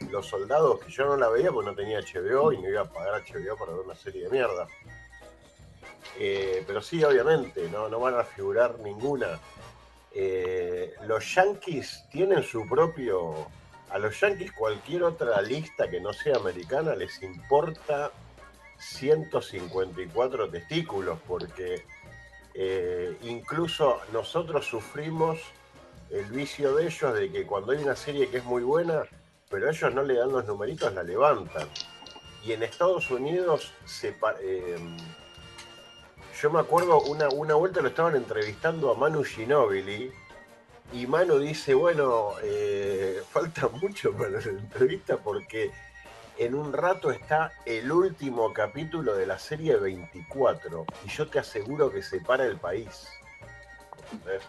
los 0.09 0.27
soldados 0.27 0.79
que 0.79 0.91
yo 0.91 1.05
no 1.05 1.15
la 1.15 1.29
veía 1.29 1.51
porque 1.51 1.69
no 1.69 1.75
tenía 1.75 2.01
HBO 2.01 2.51
y 2.51 2.57
no 2.57 2.67
iba 2.67 2.81
a 2.81 2.91
pagar 2.91 3.21
HBO 3.21 3.55
para 3.55 3.73
ver 3.73 3.85
una 3.85 3.95
serie 3.95 4.23
de 4.23 4.29
mierda. 4.29 4.67
Eh, 6.19 6.63
pero 6.65 6.81
sí, 6.81 7.01
obviamente, 7.03 7.69
no, 7.69 7.87
no 7.87 7.99
van 7.99 8.15
a 8.15 8.23
figurar 8.23 8.79
ninguna. 8.79 9.39
Eh, 10.13 10.95
los 11.05 11.35
Yankees 11.35 12.03
tienen 12.11 12.43
su 12.43 12.67
propio. 12.67 13.47
A 13.91 13.99
los 13.99 14.19
Yankees 14.19 14.51
cualquier 14.53 15.03
otra 15.03 15.41
lista 15.41 15.89
que 15.89 16.01
no 16.01 16.11
sea 16.11 16.37
americana 16.37 16.95
les 16.95 17.21
importa 17.21 18.11
154 18.79 20.49
testículos, 20.49 21.19
porque 21.27 21.83
eh, 22.53 23.17
incluso 23.23 23.99
nosotros 24.11 24.65
sufrimos 24.65 25.39
el 26.09 26.25
vicio 26.25 26.75
de 26.75 26.87
ellos 26.87 27.13
de 27.13 27.31
que 27.31 27.45
cuando 27.45 27.71
hay 27.71 27.83
una 27.83 27.95
serie 27.95 28.29
que 28.29 28.37
es 28.37 28.43
muy 28.43 28.63
buena, 28.63 29.03
pero 29.49 29.69
ellos 29.69 29.93
no 29.93 30.03
le 30.03 30.15
dan 30.15 30.31
los 30.31 30.45
numeritos, 30.45 30.93
la 30.93 31.03
levantan. 31.03 31.67
Y 32.43 32.53
en 32.53 32.63
Estados 32.63 33.09
Unidos 33.11 33.71
se, 33.85 34.15
eh, 34.41 34.77
yo 36.41 36.49
me 36.49 36.59
acuerdo 36.59 37.01
una, 37.01 37.29
una 37.29 37.53
vuelta 37.55 37.81
lo 37.81 37.89
estaban 37.89 38.15
entrevistando 38.15 38.91
a 38.91 38.95
Manu 38.95 39.23
Ginóbili 39.23 40.11
y 40.93 41.07
Manu 41.07 41.39
dice, 41.39 41.73
bueno, 41.73 42.31
eh, 42.43 43.21
falta 43.29 43.67
mucho 43.69 44.11
para 44.13 44.29
la 44.31 44.41
entrevista 44.41 45.17
porque 45.17 45.71
en 46.41 46.55
un 46.55 46.73
rato 46.73 47.11
está 47.11 47.53
el 47.65 47.91
último 47.91 48.51
capítulo 48.51 49.15
de 49.15 49.27
la 49.27 49.37
serie 49.37 49.75
24 49.77 50.85
y 51.05 51.09
yo 51.09 51.27
te 51.27 51.37
aseguro 51.37 51.91
que 51.91 52.01
se 52.01 52.19
para 52.19 52.45
el 52.45 52.57
país. 52.57 53.07
¿Entendés? 54.11 54.41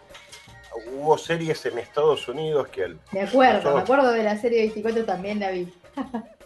Hubo 0.91 1.19
series 1.19 1.67
en 1.67 1.79
Estados 1.79 2.27
Unidos 2.29 2.69
que 2.69 2.85
al- 2.85 2.99
Me 3.13 3.21
acuerdo, 3.23 3.53
Nosotros- 3.57 3.75
me 3.75 3.81
acuerdo 3.83 4.13
de 4.13 4.23
la 4.23 4.39
serie 4.39 4.61
24 4.61 5.05
también 5.05 5.39
la 5.41 5.51
vi. 5.53 5.71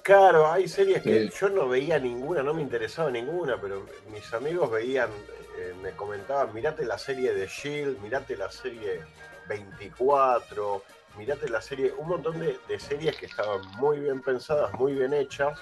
Claro, 0.02 0.50
hay 0.50 0.66
series 0.66 1.00
que 1.02 1.28
Sí. 1.28 1.32
yo 1.40 1.48
no 1.48 1.68
veía 1.68 2.00
ninguna, 2.00 2.42
no 2.42 2.52
me 2.52 2.62
interesaba 2.62 3.08
ninguna, 3.12 3.60
pero 3.60 3.86
mis 4.12 4.32
amigos 4.34 4.68
veían, 4.70 5.10
eh, 5.58 5.74
me 5.80 5.92
comentaban, 5.92 6.52
mirate 6.54 6.84
la 6.84 6.98
serie 6.98 7.32
de 7.32 7.46
Shield, 7.46 8.00
mirate 8.02 8.36
la 8.36 8.50
serie 8.50 9.00
24, 9.48 10.82
mirate 11.16 11.48
la 11.48 11.60
serie, 11.60 11.92
un 11.96 12.08
montón 12.08 12.38
de, 12.40 12.58
series 12.78 13.16
que 13.16 13.26
estaban 13.26 13.60
muy 13.78 14.00
bien 14.00 14.20
pensadas, 14.22 14.72
muy 14.74 14.94
bien 14.94 15.12
hechas, 15.14 15.58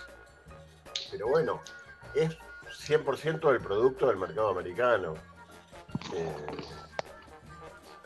pero 1.10 1.28
bueno, 1.28 1.60
es 2.14 2.36
100% 2.86 3.50
el 3.52 3.60
producto 3.60 4.08
del 4.08 4.16
mercado 4.16 4.50
americano. 4.50 5.14
Eh, 6.12 6.36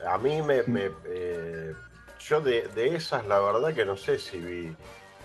a 0.07 0.19
mí 0.19 0.43
me... 0.43 0.63
eh, 1.07 1.75
yo 2.21 2.41
de, 2.41 2.69
esas, 2.95 3.27
la 3.27 3.39
verdad 3.41 3.75
que 3.75 3.85
no 3.85 3.97
sé 3.97 4.19
si 4.19 4.39
vi... 4.39 4.77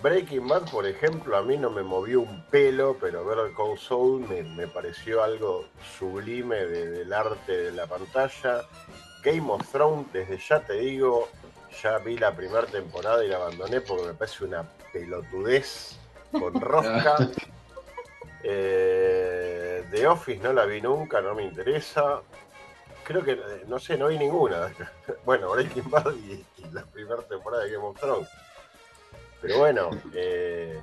Breaking 0.02 0.48
Bad, 0.48 0.70
por 0.70 0.86
ejemplo, 0.86 1.36
a 1.36 1.42
mí 1.42 1.56
no 1.56 1.70
me 1.70 1.82
movió 1.82 2.20
un 2.20 2.44
pelo, 2.50 2.96
pero 3.00 3.24
ver 3.24 3.52
Cold 3.54 3.78
Soul 3.78 4.28
me, 4.28 4.42
me 4.42 4.66
pareció 4.66 5.22
algo 5.22 5.66
sublime 5.98 6.56
de- 6.56 6.90
del 6.90 7.12
arte 7.12 7.52
de 7.52 7.72
la 7.72 7.86
pantalla. 7.86 8.62
Game 9.22 9.50
of 9.50 9.66
Thrones, 9.70 10.12
desde 10.12 10.36
ya 10.36 10.60
te 10.60 10.74
digo, 10.74 11.30
ya 11.82 11.98
vi 11.98 12.16
la 12.16 12.34
primera 12.34 12.66
temporada 12.66 13.24
y 13.24 13.28
la 13.28 13.36
abandoné 13.36 13.80
porque 13.80 14.06
me 14.06 14.14
parece 14.14 14.44
una 14.44 14.64
pelotudez 14.92 15.96
con 16.32 16.60
rosca. 16.60 17.16
Eh, 18.46 19.82
The 19.90 20.06
Office 20.06 20.38
no 20.42 20.52
la 20.52 20.66
vi 20.66 20.82
nunca, 20.82 21.22
no 21.22 21.34
me 21.34 21.44
interesa. 21.44 22.20
Creo 23.02 23.24
que, 23.24 23.32
eh, 23.32 23.64
no 23.66 23.78
sé, 23.78 23.96
no 23.96 24.08
vi 24.08 24.18
ninguna. 24.18 24.70
Bueno, 25.24 25.50
Breaking 25.52 25.90
Bad 25.90 26.12
y, 26.14 26.44
y 26.58 26.70
la 26.70 26.82
primera 26.84 27.22
temporada 27.22 27.64
de 27.64 27.72
Game 27.72 27.86
of 27.86 27.98
Thrones. 27.98 28.28
Pero 29.40 29.58
bueno, 29.58 29.90
eh, 30.14 30.78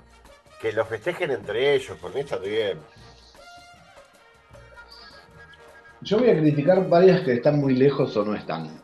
que 0.60 0.72
lo 0.72 0.86
festejen 0.86 1.32
entre 1.32 1.76
ellos, 1.76 1.98
por 1.98 2.14
mí 2.14 2.22
está 2.22 2.38
bien. 2.38 2.80
Yo 6.02 6.18
voy 6.18 6.30
a 6.30 6.40
criticar 6.40 6.88
varias 6.88 7.22
que 7.22 7.34
están 7.34 7.60
muy 7.60 7.76
lejos 7.76 8.16
o 8.18 8.26
no 8.26 8.36
están. 8.36 8.81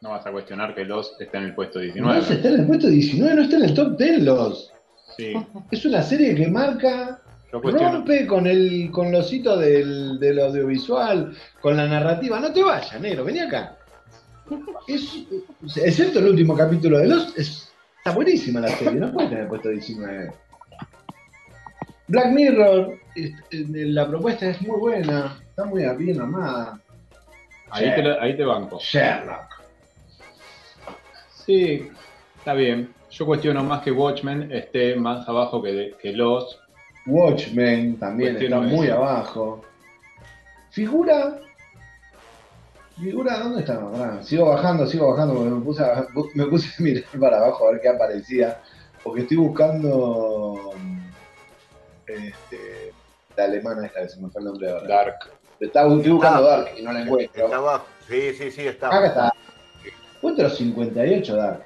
No 0.00 0.10
vas 0.10 0.26
a 0.26 0.32
cuestionar 0.32 0.74
que 0.74 0.84
los 0.84 1.14
está 1.20 1.38
en 1.38 1.44
el 1.44 1.54
puesto 1.54 1.78
No 1.78 1.84
19. 1.84 2.22
se 2.22 2.34
está 2.34 2.48
en 2.48 2.60
el 2.60 2.66
puesto 2.66 2.86
19, 2.88 3.34
no 3.34 3.42
está 3.42 3.56
en 3.56 3.64
el 3.64 3.74
top 3.74 3.98
10 3.98 4.22
los. 4.22 4.72
Sí, 5.16 5.32
Es 5.70 5.84
una 5.84 6.02
serie 6.02 6.34
que 6.34 6.48
marca, 6.48 7.20
rompe 7.52 8.26
con 8.26 8.46
el 8.46 8.90
con 8.92 9.12
los 9.12 9.30
hitos 9.32 9.60
del, 9.60 10.18
del 10.18 10.38
audiovisual, 10.40 11.36
con 11.60 11.76
la 11.76 11.86
narrativa. 11.86 12.40
No 12.40 12.52
te 12.52 12.62
vayas, 12.62 12.98
negro, 13.00 13.24
vení 13.24 13.40
acá. 13.40 13.76
Es, 14.88 15.24
excepto 15.76 16.18
el 16.18 16.26
último 16.28 16.56
capítulo 16.56 16.98
de 16.98 17.06
los, 17.06 17.36
es- 17.36 17.72
está 17.98 18.12
buenísima 18.12 18.60
la 18.60 18.68
serie, 18.68 18.98
no 19.00 19.12
puede 19.12 19.28
tener 19.28 19.42
el 19.44 19.48
puesto 19.48 19.68
19. 19.68 20.32
Black 22.08 22.26
Mirror, 22.32 22.98
eh, 23.14 23.32
la 23.52 24.08
propuesta 24.08 24.48
es 24.48 24.60
muy 24.62 24.80
buena, 24.80 25.36
está 25.50 25.64
muy 25.66 25.84
bien 25.96 26.20
armada. 26.20 26.80
Ahí 27.70 27.94
te, 27.94 28.18
ahí 28.18 28.36
te 28.36 28.44
banco. 28.44 28.78
Sherlock. 28.80 29.59
Sí, 31.50 31.90
está 32.38 32.54
bien. 32.54 32.94
Yo 33.10 33.26
cuestiono 33.26 33.64
más 33.64 33.82
que 33.82 33.90
Watchmen 33.90 34.52
esté 34.52 34.94
más 34.94 35.28
abajo 35.28 35.60
que, 35.60 35.96
que 36.00 36.12
los. 36.12 36.60
Watchmen 37.06 37.98
también 37.98 38.34
Cuestiono 38.34 38.62
está 38.64 38.76
muy 38.76 38.86
eso. 38.86 38.96
abajo. 38.96 39.64
Figura. 40.70 41.40
Figura, 43.00 43.38
¿dónde 43.40 43.60
está? 43.62 43.80
Pará, 43.80 44.22
sigo 44.22 44.46
bajando, 44.50 44.86
sigo 44.86 45.10
bajando 45.10 45.34
porque 45.34 45.50
me 45.50 45.60
puse, 45.60 45.82
a, 45.82 46.06
me 46.34 46.46
puse 46.46 46.68
a 46.68 46.82
mirar 46.84 47.04
para 47.18 47.38
abajo 47.38 47.66
a 47.66 47.72
ver 47.72 47.80
qué 47.80 47.88
aparecía. 47.88 48.60
Porque 49.02 49.22
estoy 49.22 49.38
buscando. 49.38 50.70
Este, 52.06 52.92
la 53.36 53.44
alemana 53.44 53.86
esta 53.86 54.02
que 54.02 54.08
se 54.08 54.20
me 54.20 54.28
fue 54.28 54.40
el 54.40 54.44
nombre 54.46 54.70
ahora. 54.70 54.86
Dark. 54.86 55.16
Está, 55.58 55.82
estoy 55.88 56.12
buscando 56.12 56.42
Dark 56.42 56.68
y 56.78 56.82
no 56.82 56.92
la 56.92 57.00
encuentro. 57.02 57.44
Está 57.46 57.56
abajo. 57.56 57.86
Sí, 58.08 58.34
sí, 58.34 58.52
sí, 58.52 58.68
está. 58.68 58.86
Acá 58.86 59.06
está. 59.06 59.34
Encuentro 60.20 60.50
58 60.50 61.36
Dark. 61.36 61.64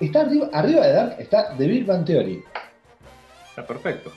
Está 0.00 0.20
arriba, 0.20 0.48
arriba 0.52 0.86
de 0.86 0.92
Dark 0.92 1.16
está 1.18 1.56
The 1.56 1.66
Big 1.66 1.84
Bang 1.84 2.04
Theory. 2.04 2.44
Está 3.50 3.66
perfecto. 3.66 4.12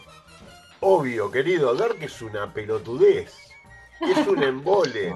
Obvio, 0.81 1.31
querido, 1.31 1.73
Dark 1.73 1.97
es 2.01 2.21
una 2.21 2.53
pelotudez. 2.53 3.33
Es 4.01 4.27
un 4.27 4.43
embole. 4.43 5.13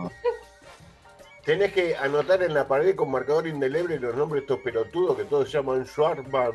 Tenés 1.43 1.73
que 1.73 1.95
anotar 1.95 2.41
en 2.41 2.55
la 2.55 2.67
pared 2.67 2.95
con 2.95 3.11
marcador 3.11 3.45
indeleble 3.45 3.99
los 3.99 4.15
nombres 4.15 4.41
de 4.41 4.45
estos 4.53 4.59
pelotudos 4.63 5.15
que 5.17 5.25
todos 5.25 5.51
llaman 5.51 5.85
Schwartzman 5.85 6.53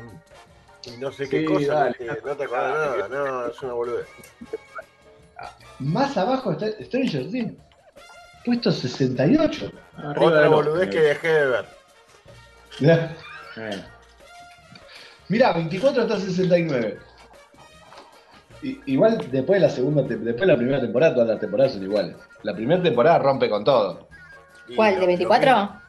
y 0.85 0.97
no 0.97 1.11
sé 1.13 1.29
qué 1.29 1.39
Sí, 1.39 1.45
cosa. 1.45 1.73
dale. 1.75 1.95
no 2.01 2.15
te- 2.15 2.21
no 2.23 2.35
te 2.35 2.43
acordás 2.43 2.73
nada, 2.73 3.07
no, 3.07 3.45
es 3.47 3.61
una 3.61 3.73
boludez. 3.73 4.07
Más 5.79 6.17
abajo 6.17 6.51
está 6.51 6.67
Stranger 6.83 7.29
Things. 7.31 7.53
Puesto 8.43 8.71
68. 8.71 9.71
Arriba 9.97 10.25
Otra 10.25 10.47
boludez 10.49 10.89
que 10.89 10.99
dejé 10.99 11.27
de 11.27 11.45
ver. 11.47 11.65
Eh, 12.79 13.81
Mirá, 15.29 15.53
24 15.53 16.03
hasta 16.03 16.19
69. 16.19 16.97
I- 18.63 18.79
igual 18.85 19.17
después 19.31 19.59
de 19.61 19.67
la 19.67 19.73
segunda 19.73 20.03
después 20.03 20.35
de 20.41 20.45
la 20.45 20.57
primera 20.57 20.79
temporada, 20.81 21.13
todas 21.13 21.29
las 21.29 21.39
temporadas 21.39 21.73
son 21.73 21.83
iguales. 21.83 22.15
La 22.43 22.53
primera 22.55 22.81
temporada 22.81 23.19
rompe 23.19 23.49
con 23.49 23.63
todo. 23.63 24.07
¿Cuál? 24.75 24.95
¿De 24.95 24.99
lo 25.01 25.07
24? 25.07 25.81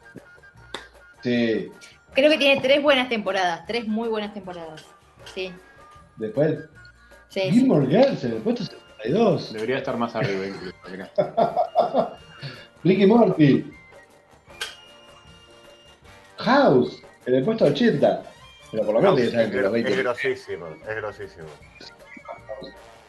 Sí. 1.21 1.71
Creo 2.13 2.29
que 2.29 2.37
tiene 2.37 2.61
tres 2.61 2.81
buenas 2.81 3.09
temporadas, 3.09 3.65
tres 3.65 3.87
muy 3.87 4.09
buenas 4.09 4.33
temporadas. 4.33 4.83
Sí, 5.33 5.51
Después, 6.17 6.59
sí. 7.29 7.41
sí. 7.41 7.51
Gilmore 7.51 7.87
Girls 7.87 8.23
en 8.23 8.33
el 8.33 8.37
puesto 8.39 8.63
72. 8.65 9.53
debería 9.53 9.77
estar 9.77 9.97
más 9.97 10.15
arriba 10.15 10.45
incluso. 10.45 10.75
Ricky 12.83 13.05
Morty. 13.05 13.71
House 16.43 17.01
en 17.25 17.35
el 17.35 17.43
puesto 17.43 17.65
80. 17.65 18.23
Pero 18.71 18.85
por 18.85 18.93
lo 18.95 19.01
menos 19.01 19.15
tiene 19.15 19.31
que 19.31 19.37
estar 19.37 19.41
es, 19.41 19.45
entre 19.47 19.61
los 19.61 19.71
gro- 19.71 19.77
es 19.77 19.83
20. 19.83 20.01
grosísimo, 20.03 20.65
es 20.89 20.95
grosísimo. 20.95 21.47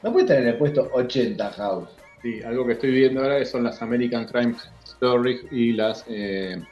No 0.03 0.13
puede 0.13 0.25
estar 0.27 0.39
en 0.39 0.49
el 0.49 0.57
puesto 0.59 0.91
80 0.93 1.51
House. 1.53 1.89
Sí, 2.23 2.43
algo 2.43 2.67
que 2.67 2.73
estoy 2.73 2.91
viendo 2.91 3.23
ahora 3.23 3.45
son 3.45 3.65
las 3.65 3.81
American 3.83 4.27
Crime 4.27 4.55
Stories 4.85 5.41
y 5.51 5.73
las 5.73 6.05
eh, 6.09 6.63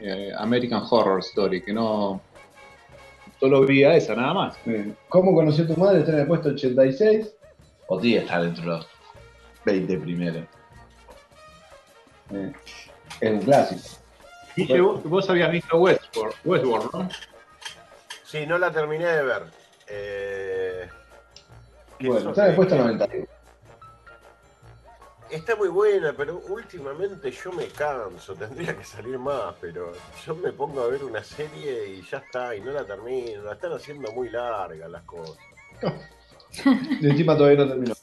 eh, 0.00 0.32
American 0.38 0.82
Horror 0.88 1.20
Story, 1.20 1.62
que 1.62 1.72
no. 1.72 2.20
Solo 3.40 3.64
vi 3.64 3.84
a 3.84 3.94
esa, 3.94 4.14
nada 4.16 4.34
más. 4.34 4.56
¿Cómo 5.08 5.32
conoció 5.34 5.66
tu 5.66 5.76
madre? 5.76 6.00
Está 6.00 6.12
en 6.12 6.18
el 6.20 6.26
puesto 6.26 6.48
86. 6.50 7.30
O 7.86 7.98
tía 7.98 8.20
está 8.22 8.42
dentro 8.42 8.62
de 8.64 8.68
los 8.70 8.88
20 9.64 9.98
primeros. 9.98 10.44
Eh, 12.32 12.52
es 13.20 13.30
un 13.30 13.40
clásico. 13.40 13.80
Guille, 14.58 14.80
vos, 14.80 15.04
vos 15.04 15.30
habías 15.30 15.52
visto 15.52 15.76
Westworld, 15.76 16.34
Westworld, 16.44 16.92
¿no? 16.92 17.08
Sí, 18.24 18.44
no 18.44 18.58
la 18.58 18.72
terminé 18.72 19.06
de 19.06 19.22
ver. 19.22 19.42
Eh, 19.86 20.88
¿qué 21.96 22.08
Bueno, 22.08 22.30
está 22.30 22.56
puesto 22.56 22.74
91. 22.74 23.26
Está 25.30 25.54
muy 25.54 25.68
buena, 25.68 26.12
pero 26.12 26.42
últimamente 26.48 27.30
yo 27.30 27.52
me 27.52 27.66
canso, 27.66 28.34
tendría 28.38 28.76
que 28.76 28.82
salir 28.82 29.16
más, 29.16 29.54
pero 29.60 29.92
yo 30.26 30.34
me 30.34 30.52
pongo 30.52 30.82
a 30.82 30.88
ver 30.88 31.04
una 31.04 31.22
serie 31.22 31.90
y 31.90 32.02
ya 32.02 32.18
está, 32.18 32.56
y 32.56 32.60
no 32.60 32.72
la 32.72 32.84
termino, 32.84 33.44
la 33.44 33.52
están 33.52 33.72
haciendo 33.74 34.10
muy 34.10 34.28
larga 34.28 34.88
las 34.88 35.02
cosas. 35.04 35.38
Y 37.00 37.06
encima 37.06 37.36
todavía 37.36 37.58
no 37.58 37.68
terminó. 37.68 37.94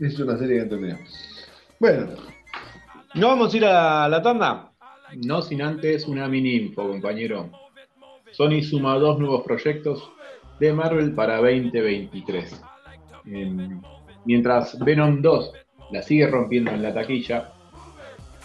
Es 0.00 0.18
una 0.18 0.38
serie 0.38 0.62
que 0.62 0.70
terminó. 0.70 0.98
Bueno, 1.78 2.16
¿no 3.14 3.28
vamos 3.28 3.52
a 3.52 3.56
ir 3.58 3.66
a 3.66 4.08
la 4.08 4.22
tanda? 4.22 4.69
No 5.16 5.42
sin 5.42 5.62
antes 5.62 6.06
una 6.06 6.28
mini 6.28 6.54
info, 6.54 6.88
compañero. 6.88 7.50
Sony 8.30 8.62
suma 8.62 8.94
dos 8.96 9.18
nuevos 9.18 9.42
proyectos 9.42 10.10
de 10.60 10.72
Marvel 10.72 11.12
para 11.14 11.36
2023. 11.36 12.62
Em, 13.26 13.80
mientras 14.24 14.78
Venom 14.78 15.20
2 15.20 15.52
la 15.90 16.02
sigue 16.02 16.26
rompiendo 16.26 16.70
en 16.70 16.82
la 16.82 16.94
taquilla, 16.94 17.52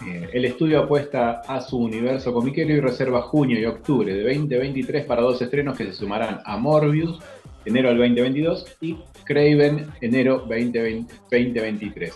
eh, 0.04 0.28
el 0.32 0.44
estudio 0.44 0.80
apuesta 0.80 1.42
a 1.46 1.60
su 1.60 1.78
universo 1.78 2.32
comiquero 2.32 2.74
y 2.74 2.80
reserva 2.80 3.22
junio 3.22 3.58
y 3.58 3.64
octubre 3.64 4.12
de 4.12 4.22
2023 4.24 5.06
para 5.06 5.22
dos 5.22 5.40
estrenos 5.40 5.76
que 5.76 5.84
se 5.84 5.92
sumarán 5.92 6.40
a 6.44 6.56
Morbius, 6.58 7.18
enero 7.64 7.88
del 7.88 7.98
2022, 7.98 8.76
y 8.80 8.96
Craven, 9.24 9.86
enero 10.00 10.38
2020 10.48 11.14
2023. 11.30 12.12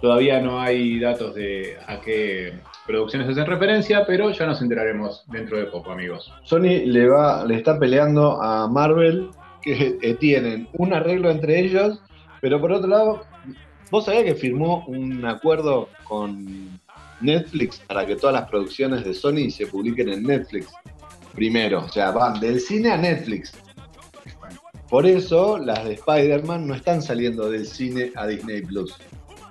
Todavía 0.00 0.40
no 0.40 0.60
hay 0.60 0.98
datos 0.98 1.34
de 1.34 1.76
a 1.86 2.00
qué 2.00 2.54
producciones 2.86 3.28
hacen 3.28 3.46
referencia, 3.46 4.06
pero 4.06 4.30
ya 4.30 4.46
nos 4.46 4.62
enteraremos 4.62 5.24
dentro 5.26 5.58
de 5.58 5.66
poco, 5.66 5.90
amigos. 5.92 6.32
Sony 6.42 6.86
le 6.86 7.06
va, 7.06 7.44
le 7.44 7.56
está 7.56 7.78
peleando 7.78 8.40
a 8.42 8.66
Marvel 8.66 9.28
que 9.62 10.16
tienen 10.18 10.68
un 10.72 10.94
arreglo 10.94 11.30
entre 11.30 11.60
ellos, 11.60 12.00
pero 12.40 12.60
por 12.60 12.72
otro 12.72 12.88
lado, 12.88 13.22
¿vos 13.90 14.06
sabías 14.06 14.24
que 14.24 14.34
firmó 14.34 14.84
un 14.86 15.24
acuerdo 15.26 15.88
con 16.04 16.80
Netflix 17.20 17.80
para 17.80 18.06
que 18.06 18.16
todas 18.16 18.34
las 18.34 18.48
producciones 18.48 19.04
de 19.04 19.12
Sony 19.12 19.50
se 19.50 19.66
publiquen 19.66 20.08
en 20.08 20.22
Netflix? 20.22 20.68
Primero, 21.34 21.84
o 21.84 21.88
sea, 21.88 22.10
van 22.10 22.40
del 22.40 22.58
cine 22.58 22.90
a 22.90 22.96
Netflix. 22.96 23.52
Por 24.88 25.06
eso 25.06 25.58
las 25.58 25.84
de 25.84 25.92
Spider-Man 25.92 26.66
no 26.66 26.74
están 26.74 27.00
saliendo 27.00 27.48
del 27.48 27.66
cine 27.66 28.10
a 28.16 28.26
Disney 28.26 28.62
Plus. 28.62 28.96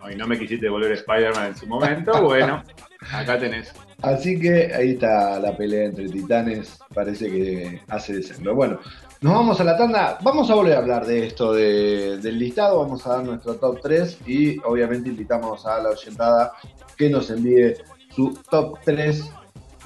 Ay, 0.02 0.16
no 0.16 0.28
me 0.28 0.38
quisiste 0.40 0.70
volver 0.70 0.92
Spider-Man 0.94 1.48
en 1.48 1.56
su 1.56 1.68
momento, 1.68 2.12
bueno, 2.24 2.64
acá 3.12 3.38
tenés. 3.40 3.74
Así 4.02 4.40
que 4.40 4.74
ahí 4.74 4.92
está 4.92 5.40
la 5.40 5.56
pelea 5.58 5.86
entre 5.86 6.08
titanes, 6.08 6.80
parece 6.94 7.30
que 7.30 7.82
hace 7.90 8.14
december. 8.14 8.54
Bueno, 8.54 8.80
nos 9.22 9.34
vamos 9.34 9.60
a 9.60 9.64
la 9.66 9.76
tanda, 9.78 10.18
vamos 10.24 10.50
a 10.50 10.56
volver 10.56 10.76
a 10.76 10.80
hablar 10.80 11.06
de 11.06 11.28
esto 11.28 11.52
de- 11.54 12.18
del 12.20 12.40
listado, 12.40 12.80
vamos 12.80 13.06
a 13.06 13.18
dar 13.18 13.26
nuestro 13.26 13.56
top 13.56 13.82
3 13.82 14.20
y 14.26 14.58
obviamente 14.60 15.10
invitamos 15.10 15.66
a 15.66 15.80
la 15.84 15.90
oyentada 15.90 16.54
que 16.96 17.10
nos 17.10 17.30
envíe 17.30 17.74
su 18.16 18.34
top 18.50 18.80
3 18.86 19.30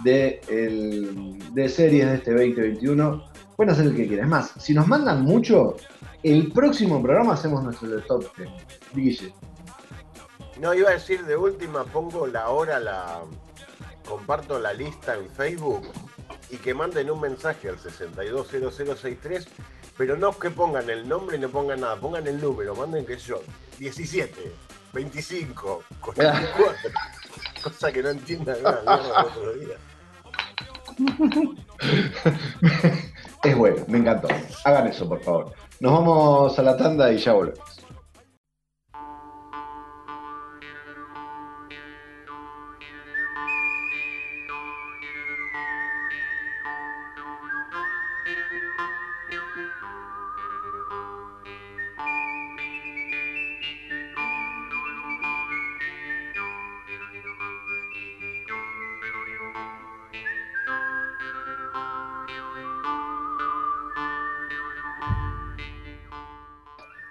de, 0.03 0.39
el- 0.49 1.39
de 1.53 1.69
series 1.69 2.05
de 2.07 2.15
este 2.15 2.31
2021. 2.33 3.23
Pueden 3.55 3.73
hacer 3.73 3.85
el 3.87 3.95
que 3.95 4.07
quieran. 4.07 4.25
Es 4.25 4.31
más, 4.31 4.51
si 4.59 4.73
nos 4.75 4.87
mandan 4.87 5.23
mucho, 5.23 5.75
el 6.21 6.51
próximo 6.51 7.01
programa 7.01 7.33
hacemos 7.33 7.63
nuestro 7.63 7.99
top 8.01 8.25
10. 8.37 8.49
Guille. 8.93 9.33
No, 10.59 10.73
iba 10.73 10.89
a 10.89 10.93
decir 10.93 11.25
de 11.25 11.35
última, 11.35 11.83
pongo 11.83 12.27
la 12.27 12.49
hora, 12.49 12.79
la 12.79 13.21
comparto 14.07 14.59
la 14.59 14.73
lista 14.73 15.15
en 15.15 15.29
Facebook 15.29 15.89
y 16.49 16.57
que 16.57 16.73
manden 16.73 17.09
un 17.09 17.21
mensaje 17.21 17.69
al 17.69 17.79
620063, 17.79 19.47
pero 19.97 20.17
no 20.17 20.37
que 20.37 20.51
pongan 20.51 20.89
el 20.89 21.07
nombre 21.07 21.37
y 21.37 21.39
no 21.39 21.49
pongan 21.49 21.81
nada, 21.81 21.95
pongan 21.95 22.27
el 22.27 22.39
número, 22.39 22.75
manden 22.75 23.05
que 23.05 23.17
yo, 23.17 23.41
17, 23.79 24.51
25, 24.93 25.83
44, 25.99 26.91
cosa 27.63 27.91
que 27.91 28.03
no 28.03 28.09
entiendan 28.09 28.61
nada, 28.61 29.25
otro 29.25 29.53
día. 29.53 29.77
Es 33.43 33.57
bueno, 33.57 33.83
me 33.89 33.97
encantó. 33.97 34.29
Hagan 34.63 34.87
eso, 34.87 35.07
por 35.07 35.21
favor. 35.21 35.51
Nos 35.81 35.91
vamos 35.91 36.57
a 36.57 36.61
la 36.61 36.77
tanda 36.77 37.11
y 37.11 37.17
ya 37.17 37.33
volvemos. 37.33 37.72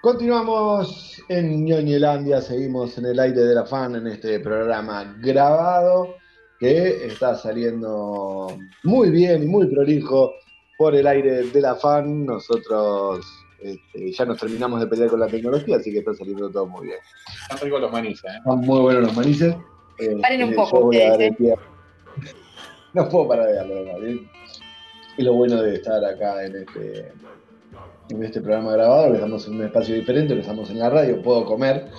Continuamos 0.03 1.23
en 1.29 1.63
Ñoñelandia, 1.63 2.41
seguimos 2.41 2.97
en 2.97 3.05
el 3.05 3.17
aire 3.21 3.39
de 3.39 3.55
la 3.55 3.65
fan 3.65 3.95
en 3.95 4.07
este 4.07 4.37
programa 4.41 5.15
grabado 5.21 6.15
que 6.59 7.05
está 7.05 7.35
saliendo 7.35 8.49
muy 8.83 9.11
bien 9.11 9.43
y 9.43 9.45
muy 9.45 9.65
prolijo 9.67 10.33
por 10.77 10.93
el 10.93 11.07
aire 11.07 11.43
de 11.43 11.61
la 11.61 11.75
fan. 11.75 12.25
Nosotros 12.25 13.25
este, 13.61 14.11
ya 14.11 14.25
nos 14.25 14.39
terminamos 14.39 14.81
de 14.81 14.87
pelear 14.87 15.09
con 15.09 15.21
la 15.21 15.27
tecnología, 15.27 15.77
así 15.77 15.93
que 15.93 15.99
está 15.99 16.13
saliendo 16.13 16.51
todo 16.51 16.65
muy 16.67 16.87
bien. 16.87 16.99
Están 17.43 17.59
ricos 17.59 17.79
los 17.79 17.91
manices, 17.93 18.25
¿eh? 18.25 18.37
Están 18.39 18.59
muy 18.59 18.81
buenos 18.81 19.03
los 19.03 19.15
manices. 19.15 19.55
Eh, 19.99 20.17
Paren 20.21 20.43
un 20.43 20.53
poco 20.53 20.79
yo 20.79 20.85
voy 20.85 20.97
a 20.97 21.03
dar 21.03 21.11
ustedes, 21.11 21.31
el 21.31 21.37
pie. 21.37 21.55
No 22.91 23.07
puedo 23.07 23.29
parar 23.29 23.47
de 23.47 23.53
darlo, 23.53 23.75
¿verdad? 23.75 24.03
¿eh? 24.05 24.29
Y 25.17 25.23
lo 25.23 25.31
bueno 25.31 25.61
de 25.61 25.75
estar 25.75 26.03
acá 26.03 26.43
en 26.43 26.57
este, 26.57 27.13
en 28.09 28.23
este 28.23 28.41
programa 28.41 28.73
grabado, 28.73 29.09
que 29.09 29.15
estamos 29.15 29.47
en 29.47 29.55
un 29.55 29.63
espacio 29.63 29.95
diferente, 29.95 30.33
que 30.33 30.41
estamos 30.41 30.69
en 30.69 30.79
la 30.79 30.89
radio, 30.89 31.21
puedo 31.21 31.45
comer, 31.45 31.89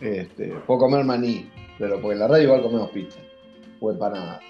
este, 0.00 0.48
puedo 0.66 0.80
comer 0.80 1.04
maní, 1.04 1.50
pero 1.78 2.00
porque 2.00 2.14
en 2.14 2.18
la 2.20 2.28
radio 2.28 2.44
igual 2.44 2.62
comemos 2.62 2.90
pizza 2.90 3.20
o 3.80 3.90
empanada. 3.90 4.40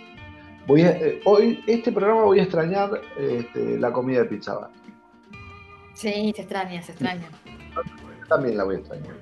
Voy 0.66 0.82
a- 0.82 0.90
eh, 0.92 1.20
hoy, 1.24 1.62
este 1.66 1.90
programa 1.92 2.22
voy 2.24 2.38
a 2.40 2.42
extrañar 2.44 2.90
este, 3.18 3.78
la 3.78 3.92
comida 3.92 4.20
de 4.20 4.24
pizza 4.26 4.54
Bar. 4.54 4.70
Sí, 5.94 6.32
se 6.34 6.42
extraña, 6.42 6.80
se 6.82 6.92
extraña. 6.92 7.28
También 8.28 8.56
la 8.56 8.64
voy 8.64 8.76
a 8.76 8.78
extrañar. 8.78 9.14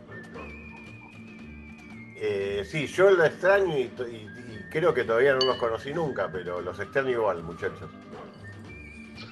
Eh, 2.23 2.63
sí, 2.65 2.87
yo 2.87 3.11
la 3.13 3.27
extraño 3.27 3.77
y- 3.79 3.83
y 3.83 4.29
creo 4.71 4.93
que 4.93 5.05
todavía 5.05 5.33
no 5.33 5.41
los 5.47 5.57
conocí 5.57 5.93
nunca, 5.93 6.29
pero 6.31 6.61
los 6.61 6.79
extraño 6.79 7.11
igual, 7.11 7.43
muchachos. 7.43 7.91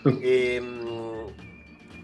Eh, 0.23 0.61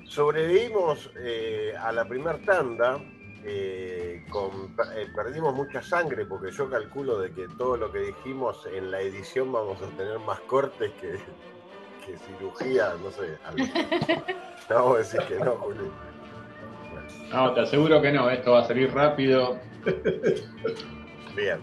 sobrevivimos 0.05 1.11
eh, 1.19 1.75
a 1.81 1.93
la 1.93 2.05
primer 2.07 2.39
tanda, 2.45 2.99
eh, 3.45 4.23
con- 4.31 4.75
eh, 4.97 5.07
perdimos 5.15 5.55
mucha 5.55 5.83
sangre 5.83 6.25
porque 6.27 6.51
yo 6.51 6.69
calculo 6.71 7.19
de 7.19 7.31
que 7.33 7.47
todo 7.59 7.77
lo 7.77 7.93
que 7.93 7.99
dijimos 8.01 8.67
en 8.73 8.91
la 8.91 9.01
edición 9.01 9.53
vamos 9.53 9.81
a 9.83 9.87
tener 9.97 10.19
más 10.21 10.41
cortes 10.41 10.93
que, 11.01 11.13
que 12.07 12.19
cirugía, 12.19 12.95
no 13.03 13.11
sé. 13.11 13.37
algo. 13.45 13.65
No 14.71 14.77
vamos 14.77 14.95
a 14.95 14.99
decir 15.01 15.21
que 15.29 15.39
no, 15.45 15.57
Juli. 15.57 15.77
Bueno, 16.91 17.09
No, 17.49 17.53
te 17.53 17.61
aseguro 17.61 18.01
que 18.01 18.13
no, 18.13 18.31
esto 18.31 18.53
va 18.53 18.61
a 18.61 18.65
salir 18.65 18.91
rápido. 18.95 19.59
bien. 21.37 21.59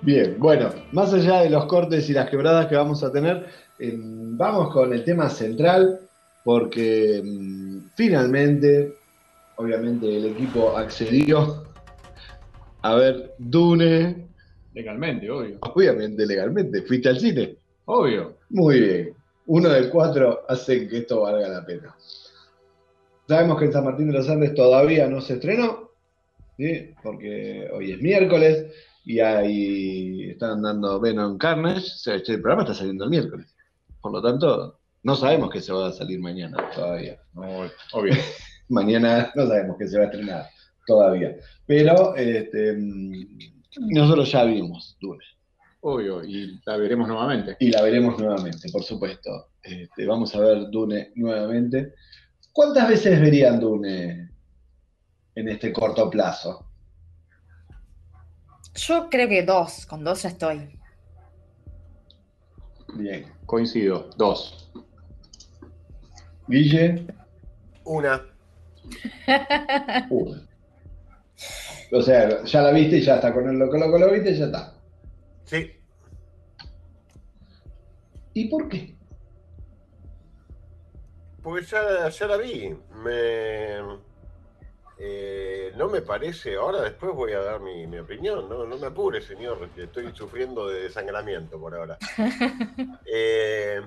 Bien, 0.00 0.34
bueno, 0.38 0.70
más 0.90 1.12
allá 1.14 1.42
de 1.42 1.50
los 1.50 1.66
cortes 1.66 2.10
y 2.10 2.12
las 2.12 2.28
quebradas 2.28 2.66
que 2.66 2.74
vamos 2.74 3.04
a 3.04 3.12
tener, 3.12 3.46
vamos 3.80 4.72
con 4.72 4.92
el 4.92 5.04
tema 5.04 5.28
central, 5.28 6.00
porque 6.44 7.22
mm, 7.24 7.90
finalmente, 7.94 8.94
obviamente, 9.56 10.16
el 10.16 10.26
equipo 10.26 10.76
accedió 10.76 11.64
a 12.82 12.94
ver 12.94 13.34
Dune, 13.38 14.28
Legalmente, 14.74 15.28
obvio. 15.30 15.58
obviamente 15.60 16.24
legalmente. 16.24 16.82
¿Fuiste 16.82 17.08
al 17.08 17.18
cine? 17.18 17.56
Obvio. 17.86 18.36
Muy 18.50 18.80
bien. 18.80 19.14
Uno 19.46 19.70
de 19.70 19.88
cuatro 19.90 20.44
hace 20.48 20.86
que 20.86 20.98
esto 20.98 21.22
valga 21.22 21.48
la 21.48 21.66
pena. 21.66 21.96
Sabemos 23.26 23.58
que 23.58 23.64
en 23.64 23.72
San 23.72 23.84
Martín 23.84 24.08
de 24.08 24.12
los 24.18 24.28
Andes 24.28 24.54
todavía 24.54 25.08
no 25.08 25.20
se 25.20 25.34
estrenó, 25.34 25.90
¿sí? 26.56 26.94
porque 27.02 27.68
hoy 27.72 27.92
es 27.92 28.00
miércoles 28.00 28.66
y 29.04 29.20
ahí 29.20 30.30
están 30.30 30.62
dando 30.62 31.00
Venom 31.00 31.36
Carnage. 31.38 31.80
O 31.80 31.98
sea, 31.98 32.14
este 32.14 32.38
programa 32.38 32.62
está 32.62 32.74
saliendo 32.74 33.04
el 33.04 33.10
miércoles. 33.10 33.46
Por 34.08 34.22
lo 34.22 34.30
tanto, 34.30 34.80
no 35.02 35.16
sabemos 35.16 35.50
que 35.50 35.60
se 35.60 35.70
va 35.70 35.88
a 35.88 35.92
salir 35.92 36.18
mañana 36.18 36.70
todavía. 36.74 37.20
No, 37.34 37.42
obvio. 37.92 38.14
Mañana 38.70 39.30
no 39.34 39.46
sabemos 39.46 39.76
que 39.76 39.86
se 39.86 39.98
va 39.98 40.04
a 40.04 40.06
estrenar 40.06 40.46
todavía. 40.86 41.36
Pero 41.66 42.16
este, 42.16 42.74
nosotros 43.80 44.32
ya 44.32 44.44
vimos 44.44 44.96
Dune. 44.98 45.22
Obvio. 45.82 46.24
Y 46.24 46.58
la 46.64 46.78
veremos 46.78 47.06
nuevamente. 47.06 47.54
Y 47.60 47.70
la 47.70 47.82
veremos 47.82 48.18
nuevamente, 48.18 48.70
por 48.72 48.82
supuesto. 48.82 49.50
Este, 49.62 50.06
vamos 50.06 50.34
a 50.34 50.40
ver 50.40 50.70
Dune 50.70 51.12
nuevamente. 51.14 51.92
¿Cuántas 52.50 52.88
veces 52.88 53.20
verían 53.20 53.60
Dune 53.60 54.30
en 55.34 55.48
este 55.48 55.70
corto 55.70 56.08
plazo? 56.08 56.64
Yo 58.74 59.10
creo 59.10 59.28
que 59.28 59.42
dos, 59.42 59.84
con 59.84 60.02
dos 60.02 60.22
ya 60.22 60.30
estoy. 60.30 60.77
Bien. 62.94 63.26
Coincido, 63.46 64.10
dos. 64.16 64.70
Guille, 66.48 67.06
Una. 67.84 68.22
una. 70.10 70.48
O 71.92 72.02
sea, 72.02 72.44
ya 72.44 72.62
la 72.62 72.70
viste 72.72 72.98
y 72.98 73.02
ya 73.02 73.16
está. 73.16 73.32
Con 73.32 73.48
el 73.48 73.58
loco 73.58 73.78
loco 73.78 73.98
lo 73.98 74.10
viste 74.12 74.30
y 74.30 74.38
ya 74.38 74.46
está. 74.46 74.74
Sí. 75.44 75.72
¿Y 78.34 78.48
por 78.48 78.68
qué? 78.68 78.94
Porque 81.42 81.64
ya, 81.66 82.08
ya 82.08 82.26
la 82.26 82.36
vi. 82.36 82.76
Me, 83.02 83.80
eh, 84.98 85.72
no 85.76 85.88
me 85.88 86.02
parece. 86.02 86.56
Ahora 86.56 86.82
después 86.82 87.14
voy 87.14 87.32
a 87.32 87.40
dar 87.40 87.60
mi, 87.60 87.86
mi 87.86 87.98
opinión. 87.98 88.48
No, 88.48 88.66
no 88.66 88.76
me 88.76 88.86
apure, 88.86 89.20
señor. 89.20 89.68
que 89.70 89.84
Estoy 89.84 90.12
sufriendo 90.14 90.68
de 90.68 90.82
desangramiento 90.84 91.58
por 91.58 91.74
ahora. 91.74 91.98
Eh, 93.10 93.80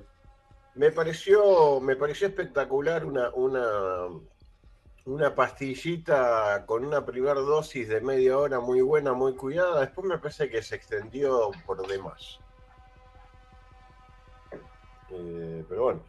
me 0.76 0.92
pareció, 0.92 1.80
me 1.80 1.96
pareció 1.96 2.28
espectacular 2.28 3.06
una, 3.06 3.30
una, 3.32 4.08
una 5.06 5.36
pastillita 5.36 6.66
con 6.66 6.86
una 6.86 7.06
primera 7.06 7.36
dosis 7.36 7.88
de 7.88 8.02
media 8.02 8.38
hora 8.38 8.60
muy 8.60 8.82
buena, 8.82 9.14
muy 9.14 9.36
cuidada. 9.36 9.82
Después 9.82 10.08
me 10.08 10.18
parece 10.18 10.50
que 10.50 10.62
se 10.64 10.76
extendió 10.76 11.52
por 11.66 11.86
demás. 11.88 12.40
Eh, 15.12 15.66
pero 15.68 15.84
bueno. 15.84 16.04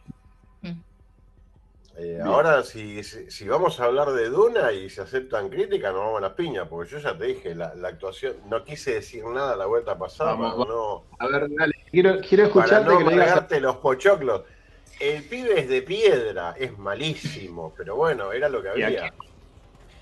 Eh, 2.05 2.18
ahora, 2.20 2.64
si, 2.64 3.05
si, 3.05 3.46
vamos 3.46 3.78
a 3.78 3.84
hablar 3.84 4.11
de 4.11 4.28
Duna 4.28 4.72
y 4.72 4.90
se 4.90 5.03
aceptan 5.03 5.48
críticas, 5.48 5.92
nos 5.92 6.00
vamos 6.03 6.18
a 6.18 6.22
las 6.22 6.32
piñas, 6.32 6.66
porque 6.68 6.90
yo 6.90 6.98
ya 6.98 7.16
te 7.16 7.26
dije, 7.26 7.55
la, 7.55 7.74
la 7.76 7.88
actuación, 7.88 8.34
no 8.48 8.64
quise 8.64 8.94
decir 8.94 9.24
nada 9.26 9.55
la 9.55 9.66
vuelta 9.66 9.96
pasada 9.96 10.32
Vamos, 10.32 10.66
para 10.66 10.70
no, 10.70 11.05
A 11.20 11.26
ver, 11.28 11.46
dale. 11.57 11.74
Quiero, 11.92 12.18
quiero 12.20 12.50
para 12.50 12.64
escucharte 12.64 12.90
no 12.92 12.98
que 12.98 13.14
digas. 13.14 13.61
los 13.62 13.76
pochoclos. 13.76 14.42
El 14.98 15.22
pibe 15.24 15.61
es 15.61 15.68
de 15.68 15.82
piedra, 15.82 16.57
es 16.59 16.76
malísimo, 16.76 17.72
pero 17.76 17.94
bueno, 17.94 18.32
era 18.32 18.48
lo 18.48 18.61
que 18.62 18.70
había. 18.70 18.88
aquí- 18.88 19.16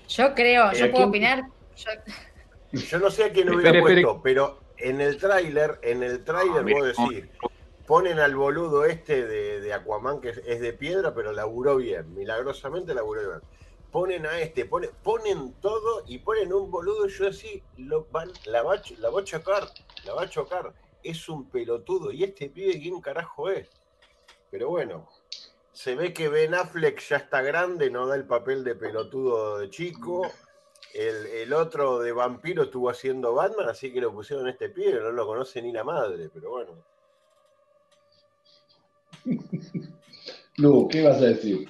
Yo 0.09 0.33
creo, 0.33 0.71
¿Y 0.73 0.77
yo 0.77 0.91
puedo 0.91 1.07
opinar. 1.07 1.43
yo- 1.75 2.79
Yo 2.79 2.97
no 2.99 3.11
sé 3.11 3.25
a 3.25 3.31
quién 3.31 3.47
lo 3.47 3.55
hubiera 3.57 3.69
Espere, 3.77 3.79
espere. 3.79 4.01
puesto, 4.01 4.21
pero 4.23 4.59
en 4.77 5.01
el 5.01 5.17
tráiler, 5.17 5.77
en 5.83 6.01
el 6.01 6.23
tráiler 6.23 6.57
Ah, 6.61 6.63
mira, 6.63 6.79
vos 6.79 6.87
decís, 6.87 7.25
ponen 7.91 8.19
al 8.19 8.37
boludo 8.37 8.85
este 8.85 9.27
de, 9.27 9.73
Aquaman 9.73 10.21
que 10.21 10.29
es, 10.29 10.61
de 10.61 10.71
piedra, 10.71 11.13
pero 11.13 11.33
laburó 11.33 11.75
bien, 11.75 12.15
milagrosamente 12.15 12.93
laburó 12.93 13.21
bien. 13.21 13.41
Ponen 13.91 14.25
a 14.25 14.39
este, 14.39 14.63
ponen, 14.63 14.91
ponen 15.03 15.55
todo 15.59 16.01
y 16.07 16.19
ponen 16.19 16.53
un 16.53 16.71
boludo, 16.71 17.07
yo 17.07 17.27
así, 17.27 17.61
lo 17.75 18.05
van, 18.05 18.31
la, 18.45 18.63
va, 18.63 18.81
la 18.97 19.09
va 19.09 19.19
a 19.19 19.23
chocar, 19.25 19.67
la 20.05 20.13
va 20.13 20.21
a 20.21 20.29
chocar. 20.29 20.73
Es 21.03 21.27
un 21.27 21.49
pelotudo. 21.49 22.13
¿Y 22.13 22.23
este 22.23 22.49
pibe 22.49 22.79
quién 22.79 23.01
carajo 23.01 23.49
es? 23.49 23.67
Pero 24.49 24.69
bueno, 24.69 25.09
se 25.73 25.95
ve 25.95 26.13
que 26.13 26.29
Ben 26.29 26.55
Affleck 26.55 26.97
ya 27.01 27.17
está 27.17 27.41
grande, 27.41 27.89
no 27.89 28.07
da 28.07 28.15
el 28.15 28.25
papel 28.25 28.63
de 28.63 28.75
pelotudo 28.75 29.57
de 29.57 29.69
chico. 29.69 30.31
El, 30.93 31.25
el 31.25 31.51
otro 31.51 31.99
de 31.99 32.13
vampiro 32.13 32.63
estuvo 32.63 32.89
haciendo 32.89 33.33
Batman, 33.33 33.67
así 33.67 33.91
que 33.91 33.99
lo 33.99 34.13
pusieron 34.13 34.47
a 34.47 34.51
este 34.51 34.69
pibe, 34.69 35.01
no 35.01 35.11
lo 35.11 35.27
conoce 35.27 35.61
ni 35.61 35.73
la 35.73 35.83
madre, 35.83 36.29
pero 36.33 36.51
bueno. 36.51 36.90
Lu, 40.57 40.87
¿qué 40.87 41.01
vas 41.01 41.17
a 41.17 41.25
decir? 41.25 41.67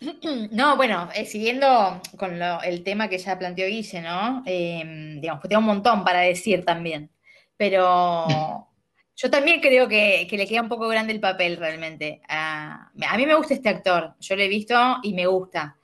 No, 0.50 0.76
bueno, 0.76 1.08
eh, 1.14 1.24
siguiendo 1.24 2.00
con 2.16 2.38
lo- 2.38 2.60
el 2.62 2.82
tema 2.82 3.08
que 3.08 3.18
ya 3.18 3.38
planteó 3.38 3.66
Guille, 3.68 4.02
¿no? 4.02 4.42
Eh, 4.46 5.16
digamos, 5.20 5.40
que 5.42 5.48
tengo 5.48 5.60
un 5.60 5.66
montón 5.66 6.04
para 6.04 6.20
decir 6.20 6.64
también. 6.64 7.10
Pero 7.56 8.68
yo 9.16 9.30
también 9.30 9.60
creo 9.60 9.86
que, 9.88 10.26
que 10.28 10.36
le 10.36 10.46
queda 10.46 10.62
un 10.62 10.68
poco 10.68 10.88
grande 10.88 11.12
el 11.12 11.20
papel 11.20 11.56
realmente. 11.56 12.20
A, 12.28 12.90
a 13.08 13.16
mí 13.16 13.26
me 13.26 13.34
gusta 13.36 13.54
este 13.54 13.68
actor, 13.68 14.14
yo 14.18 14.34
lo 14.36 14.42
he 14.42 14.48
visto 14.48 14.74
y 15.04 15.12
me 15.14 15.26
gusta. 15.26 15.76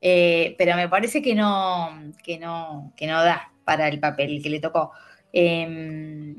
Eh, 0.00 0.54
pero 0.58 0.74
me 0.76 0.88
parece 0.88 1.22
que 1.22 1.34
no, 1.34 2.12
que 2.24 2.38
no, 2.38 2.92
que 2.96 3.06
no 3.06 3.22
da 3.22 3.52
para 3.64 3.86
el 3.86 4.00
papel 4.00 4.42
que 4.42 4.50
le 4.50 4.58
tocó. 4.60 4.90
Eh, 5.32 6.34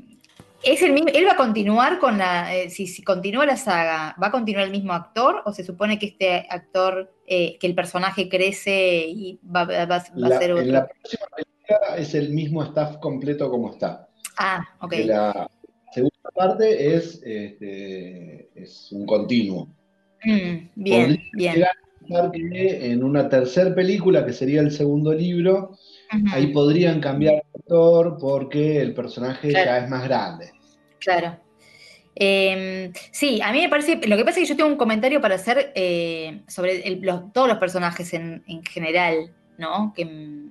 es 0.64 0.82
el 0.82 0.92
mismo, 0.92 1.08
él 1.12 1.26
va 1.26 1.32
a 1.32 1.36
continuar 1.36 1.98
con 1.98 2.18
la, 2.18 2.54
eh, 2.54 2.70
si, 2.70 2.86
si 2.86 3.02
continúa 3.02 3.44
la 3.46 3.56
saga, 3.56 4.14
¿va 4.22 4.28
a 4.28 4.30
continuar 4.30 4.64
el 4.64 4.70
mismo 4.70 4.92
actor 4.92 5.42
o 5.44 5.52
se 5.52 5.64
supone 5.64 5.98
que 5.98 6.06
este 6.06 6.46
actor, 6.48 7.12
eh, 7.26 7.58
que 7.58 7.66
el 7.66 7.74
personaje 7.74 8.28
crece 8.28 9.06
y 9.08 9.38
va, 9.44 9.64
va- 9.64 9.86
va 9.86 9.96
a 9.96 10.38
ser 10.38 10.52
otro? 10.52 10.64
en 10.64 10.72
la 10.72 10.86
próxima 10.86 11.26
película 11.36 11.96
es 11.96 12.14
el 12.14 12.30
mismo 12.30 12.62
staff 12.64 12.98
completo 12.98 13.50
como 13.50 13.70
está. 13.72 14.08
Ah, 14.38 14.62
ok. 14.80 14.90
De 14.92 15.04
la 15.06 15.50
segunda 15.92 16.30
parte 16.34 16.94
es, 16.96 17.20
este, 17.24 18.50
es 18.54 18.90
un 18.92 19.06
continuo. 19.06 19.68
Mm, 20.24 20.68
bien, 20.76 21.22
bien. 21.32 21.64
que 22.32 22.90
en 22.92 23.02
una 23.04 23.28
tercera 23.28 23.74
película, 23.74 24.24
que 24.24 24.32
sería 24.32 24.60
el 24.60 24.70
segundo 24.70 25.12
libro, 25.12 25.76
Ahí 26.32 26.48
podrían 26.48 27.00
cambiar 27.00 27.34
de 27.36 27.42
actor 27.60 28.16
porque 28.20 28.80
el 28.80 28.94
personaje 28.94 29.48
Claro. 29.50 29.66
ya 29.70 29.78
es 29.78 29.90
más 29.90 30.04
grande. 30.04 30.52
Claro. 30.98 31.38
Eh, 32.14 32.92
sí, 33.10 33.40
a 33.40 33.50
mí 33.52 33.60
me 33.62 33.68
parece, 33.70 33.96
lo 34.06 34.16
que 34.16 34.24
pasa 34.24 34.38
es 34.38 34.44
que 34.46 34.50
yo 34.52 34.56
tengo 34.56 34.68
un 34.70 34.76
comentario 34.76 35.20
para 35.20 35.36
hacer 35.36 35.72
eh, 35.74 36.42
sobre 36.46 36.86
el- 36.86 37.00
los- 37.00 37.32
todos 37.32 37.48
los 37.48 37.56
personajes 37.58 38.12
en, 38.12 38.44
en 38.46 38.62
general, 38.64 39.32
¿no? 39.56 39.92
Que, 39.96 40.48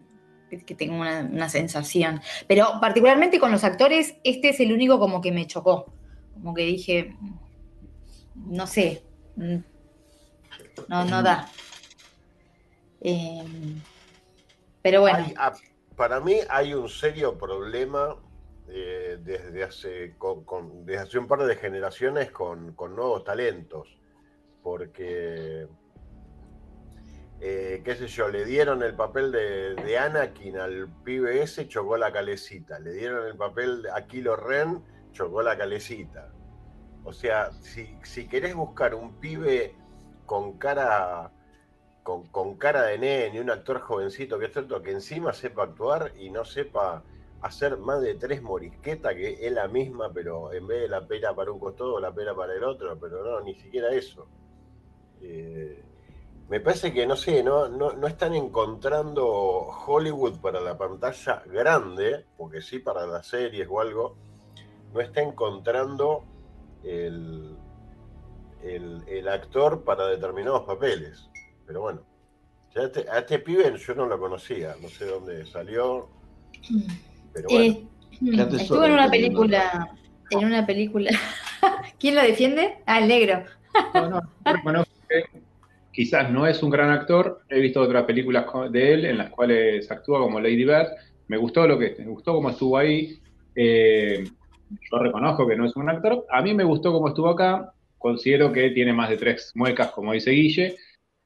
que 0.65 0.75
tengo 0.75 0.95
una, 0.95 1.21
una 1.31 1.49
sensación. 1.49 2.19
Pero 2.47 2.67
particularmente 2.81 3.39
con 3.39 3.51
los 3.51 3.63
actores, 3.63 4.15
este 4.23 4.49
es 4.49 4.59
el 4.59 4.73
único 4.73 4.99
como 4.99 5.21
que 5.21 5.31
me 5.31 5.45
chocó. 5.45 5.93
Como 6.33 6.53
que 6.55 6.63
dije, 6.65 7.15
no 8.35 8.65
sé, 8.65 9.03
mm, 9.35 9.57
no, 10.87 11.05
no 11.05 11.21
da. 11.21 11.47
Eh, 13.01 13.43
ah, 15.37 15.53
para 15.95 16.19
mí 16.19 16.39
hay 16.49 16.73
un 16.73 16.89
serio 16.89 17.37
problema 17.37 18.17
eh, 18.67 19.19
desde, 19.21 19.63
hace, 19.63 20.15
un 21.19 21.27
par 21.27 21.43
de 21.43 21.55
generaciones 21.55 22.31
con, 22.31 22.75
nuevos 22.75 23.23
talentos, 23.23 23.99
porque, 24.63 25.67
eh, 27.39 27.81
qué 27.83 27.95
sé 27.95 28.07
yo, 28.07 28.29
le 28.29 28.45
dieron 28.45 28.81
el 28.81 28.95
papel 28.95 29.31
de, 29.31 29.75
de 29.75 29.97
Anakin 29.97 30.57
al 30.57 30.89
pibe 31.03 31.41
ese, 31.41 31.67
chocó 31.67 31.97
la 31.97 32.11
calecita, 32.11 32.79
le 32.79 32.93
dieron 32.93 33.27
el 33.27 33.35
papel 33.35 33.87
a 33.93 34.07
Kilo 34.07 34.35
Ren, 34.35 34.81
chocó 35.11 35.41
la 35.41 35.57
calecita. 35.57 36.31
O 37.03 37.11
sea, 37.11 37.51
si, 37.61 37.97
si 38.03 38.27
querés 38.27 38.55
buscar 38.55 38.95
un 38.95 39.19
pibe 39.19 39.75
con 40.25 40.57
cara 40.57 41.31
con, 42.03 42.57
cara 42.57 42.83
de 42.83 42.97
nene, 42.97 43.41
un 43.41 43.49
actor 43.49 43.79
jovencito 43.79 44.39
que 44.39 44.45
es 44.45 44.53
cierto 44.53 44.81
que 44.81 44.91
encima 44.91 45.33
sepa 45.33 45.63
actuar 45.63 46.13
y 46.17 46.29
no 46.29 46.45
sepa 46.45 47.03
hacer 47.41 47.77
más 47.77 48.01
de 48.01 48.15
tres 48.15 48.41
morisquetas, 48.41 49.15
que 49.15 49.45
es 49.45 49.51
la 49.51 49.67
misma, 49.67 50.11
pero 50.13 50.53
en 50.53 50.67
vez 50.67 50.81
de 50.81 50.87
la 50.89 51.07
pera 51.07 51.35
para 51.35 51.51
un 51.51 51.59
costado, 51.59 51.99
la 51.99 52.13
pera 52.13 52.35
para 52.35 52.53
el 52.53 52.63
otro, 52.63 52.97
pero 52.99 53.23
no, 53.23 53.41
ni 53.41 53.55
siquiera 53.55 53.89
eso. 53.89 54.27
Eh, 55.21 55.83
me 56.49 56.59
parece 56.59 56.93
que, 56.93 57.07
no 57.07 57.15
sé, 57.15 57.43
no, 57.43 57.67
no, 57.67 57.93
no 57.93 58.07
están 58.07 58.35
encontrando 58.35 59.25
Hollywood 59.25 60.39
para 60.39 60.59
la 60.59 60.77
pantalla 60.77 61.43
grande, 61.47 62.25
porque 62.37 62.61
sí 62.61 62.79
para 62.79 63.07
las 63.07 63.27
series 63.27 63.67
o 63.69 63.79
algo, 63.79 64.17
no 64.93 64.99
está 64.99 65.21
encontrando 65.21 66.25
el, 66.83 67.55
el 68.61 69.27
actor 69.27 69.83
para 69.83 70.07
determinados 70.07 70.63
papeles. 70.63 71.30
Pero 71.71 71.83
bueno, 71.83 72.01
ya 72.75 72.81
este- 72.81 73.09
a 73.09 73.19
este 73.19 73.39
pibe 73.39 73.73
yo 73.77 73.95
no 73.95 74.05
lo 74.05 74.19
conocía, 74.19 74.75
no 74.81 74.89
sé 74.89 75.05
dónde 75.05 75.45
salió, 75.45 76.09
pero 77.31 77.47
bueno. 77.47 77.63
Eh, 77.63 77.87
estuvo 78.59 78.83
en 78.83 78.91
una 78.91 79.09
película, 79.09 79.95
en 80.31 80.45
una 80.45 80.65
película. 80.65 81.11
¿Quién 81.99 82.15
lo 82.15 82.23
defiende? 82.23 82.79
Ah, 82.85 82.99
el 82.99 83.07
negro. 83.07 83.45
No, 83.93 84.09
no, 84.09 84.21
yo 84.21 84.53
reconozco 84.53 84.91
que 85.07 85.23
quizás 85.93 86.29
no 86.29 86.45
es 86.45 86.61
un 86.61 86.71
gran 86.71 86.89
actor. 86.89 87.39
He 87.47 87.61
visto 87.61 87.79
otras 87.79 88.03
películas 88.03 88.45
de 88.69 88.93
él 88.93 89.05
en 89.05 89.17
las 89.17 89.29
cuales 89.29 89.89
actúa 89.89 90.19
como 90.19 90.41
Lady 90.41 90.65
Bird. 90.65 90.89
Me 91.29 91.37
gustó 91.37 91.65
lo 91.65 91.79
que 91.79 91.95
me 91.99 92.07
gustó 92.07 92.33
cómo 92.33 92.49
estuvo 92.49 92.77
ahí. 92.77 93.17
Eh, 93.55 94.25
yo 94.25 94.99
reconozco 94.99 95.47
que 95.47 95.55
no 95.55 95.65
es 95.65 95.73
un 95.77 95.85
gran 95.85 95.95
actor. 95.95 96.25
A 96.29 96.41
mí 96.41 96.53
me 96.53 96.65
gustó 96.65 96.91
cómo 96.91 97.07
estuvo 97.07 97.29
acá. 97.29 97.71
Considero 97.97 98.51
que 98.51 98.71
tiene 98.71 98.91
más 98.91 99.09
de 99.09 99.15
tres 99.15 99.53
muecas, 99.55 99.91
como 99.91 100.11
dice 100.11 100.31
Guille. 100.31 100.75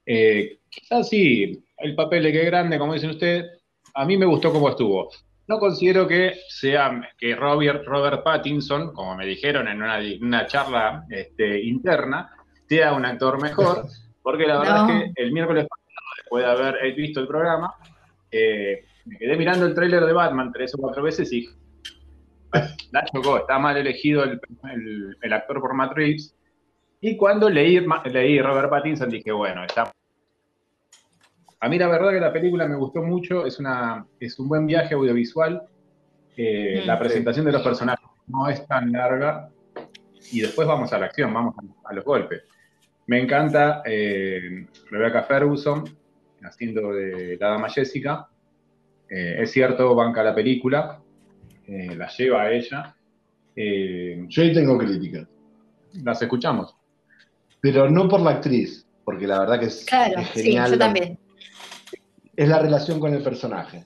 Eh, 0.05 0.59
quizás 0.69 1.09
sí, 1.09 1.63
el 1.77 1.95
papel 1.95 2.23
de 2.23 2.31
que 2.31 2.45
grande, 2.45 2.77
como 2.77 2.93
dicen 2.93 3.11
ustedes, 3.11 3.45
a 3.93 4.05
mí 4.05 4.17
me 4.17 4.25
gustó 4.25 4.51
cómo 4.51 4.69
estuvo. 4.69 5.09
No 5.47 5.59
considero 5.59 6.07
que 6.07 6.39
sea 6.49 7.01
que 7.17 7.35
Robert, 7.35 7.85
Robert 7.85 8.23
Pattinson, 8.23 8.93
como 8.93 9.15
me 9.15 9.25
dijeron 9.25 9.67
en 9.67 9.81
una, 9.81 9.99
una 10.21 10.47
charla 10.47 11.05
este, 11.09 11.61
interna, 11.63 12.31
sea 12.67 12.93
un 12.93 13.05
actor 13.05 13.41
mejor, 13.41 13.85
porque 14.23 14.47
la 14.47 14.59
verdad 14.59 14.87
No. 14.87 14.93
es 14.93 15.13
que 15.13 15.21
el 15.23 15.31
miércoles 15.31 15.67
pasado, 15.67 16.07
después 16.17 16.43
de 16.43 16.51
haber 16.51 16.95
visto 16.95 17.19
el 17.19 17.27
programa, 17.27 17.73
eh, 18.31 18.85
me 19.05 19.17
quedé 19.17 19.37
mirando 19.37 19.65
el 19.67 19.75
tráiler 19.75 20.03
de 20.03 20.13
Batman 20.13 20.51
tres 20.51 20.73
o 20.73 20.77
cuatro 20.79 21.03
veces 21.03 21.31
y 21.31 21.47
la 22.91 23.05
chocó, 23.05 23.37
está 23.37 23.59
mal 23.59 23.77
elegido 23.77 24.23
el, 24.23 24.39
el, 25.21 25.33
actor 25.33 25.59
por 25.59 25.95
Reeves. 25.95 26.35
Y 27.07 27.15
cuando 27.17 27.51
leí, 27.51 27.85
leí 28.05 28.41
Robert 28.41 28.67
Pattinson 28.67 29.11
dije, 29.11 29.31
bueno, 29.31 29.63
está... 29.63 29.91
A 31.59 31.69
mí 31.69 31.77
la 31.77 31.87
verdad 31.87 32.09
que 32.09 32.19
la 32.19 32.33
película 32.33 32.67
me 32.67 32.75
gustó 32.75 33.03
mucho, 33.03 33.45
es, 33.45 33.59
una, 33.59 34.07
es 34.19 34.39
un 34.39 34.47
buen 34.49 34.65
viaje 34.65 34.95
audiovisual. 34.95 35.61
Eh, 36.35 36.81
la 36.83 36.97
presentación 36.97 37.45
de 37.45 37.51
los 37.51 37.61
personajes 37.61 38.07
no 38.25 38.49
es 38.49 38.65
tan 38.65 38.91
larga 38.91 39.49
y 40.31 40.41
después 40.41 40.67
vamos 40.67 40.91
a 40.93 40.97
la 40.97 41.05
acción, 41.05 41.31
vamos 41.31 41.53
a, 41.83 41.93
los 41.93 42.03
golpes. 42.03 42.41
Me 43.05 43.19
encanta 43.19 43.83
eh, 43.85 44.65
Rebecca 44.89 45.21
Ferguson 45.21 45.83
haciendo 46.41 46.91
de 46.91 47.37
la 47.39 47.49
dama 47.49 47.69
Jessica. 47.69 48.29
Eh, 49.07 49.43
es 49.43 49.51
cierto, 49.51 49.93
banca 49.93 50.23
la 50.23 50.33
película, 50.33 50.99
eh, 51.67 51.95
la 51.95 52.07
lleva 52.07 52.41
a 52.41 52.51
ella. 52.51 52.95
Eh, 53.55 54.25
yo 54.27 54.41
ahí 54.41 54.51
tengo 54.51 54.75
críticas. 54.75 55.27
Las 56.03 56.19
escuchamos. 56.19 56.75
Pero 57.65 57.89
no 57.89 58.07
por 58.07 58.21
la 58.21 58.29
actriz, 58.29 58.85
porque 59.03 59.25
la 59.25 59.39
verdad 59.39 59.59
que 59.59 59.65
es, 59.65 59.85
claro, 59.85 60.23
genial. 60.33 60.67
Sí, 60.67 60.73
yo 60.73 60.77
también. 60.77 61.17
Es 62.35 62.47
la 62.47 62.59
relación 62.59 62.99
con 62.99 63.11
el 63.11 63.23
personaje. 63.23 63.83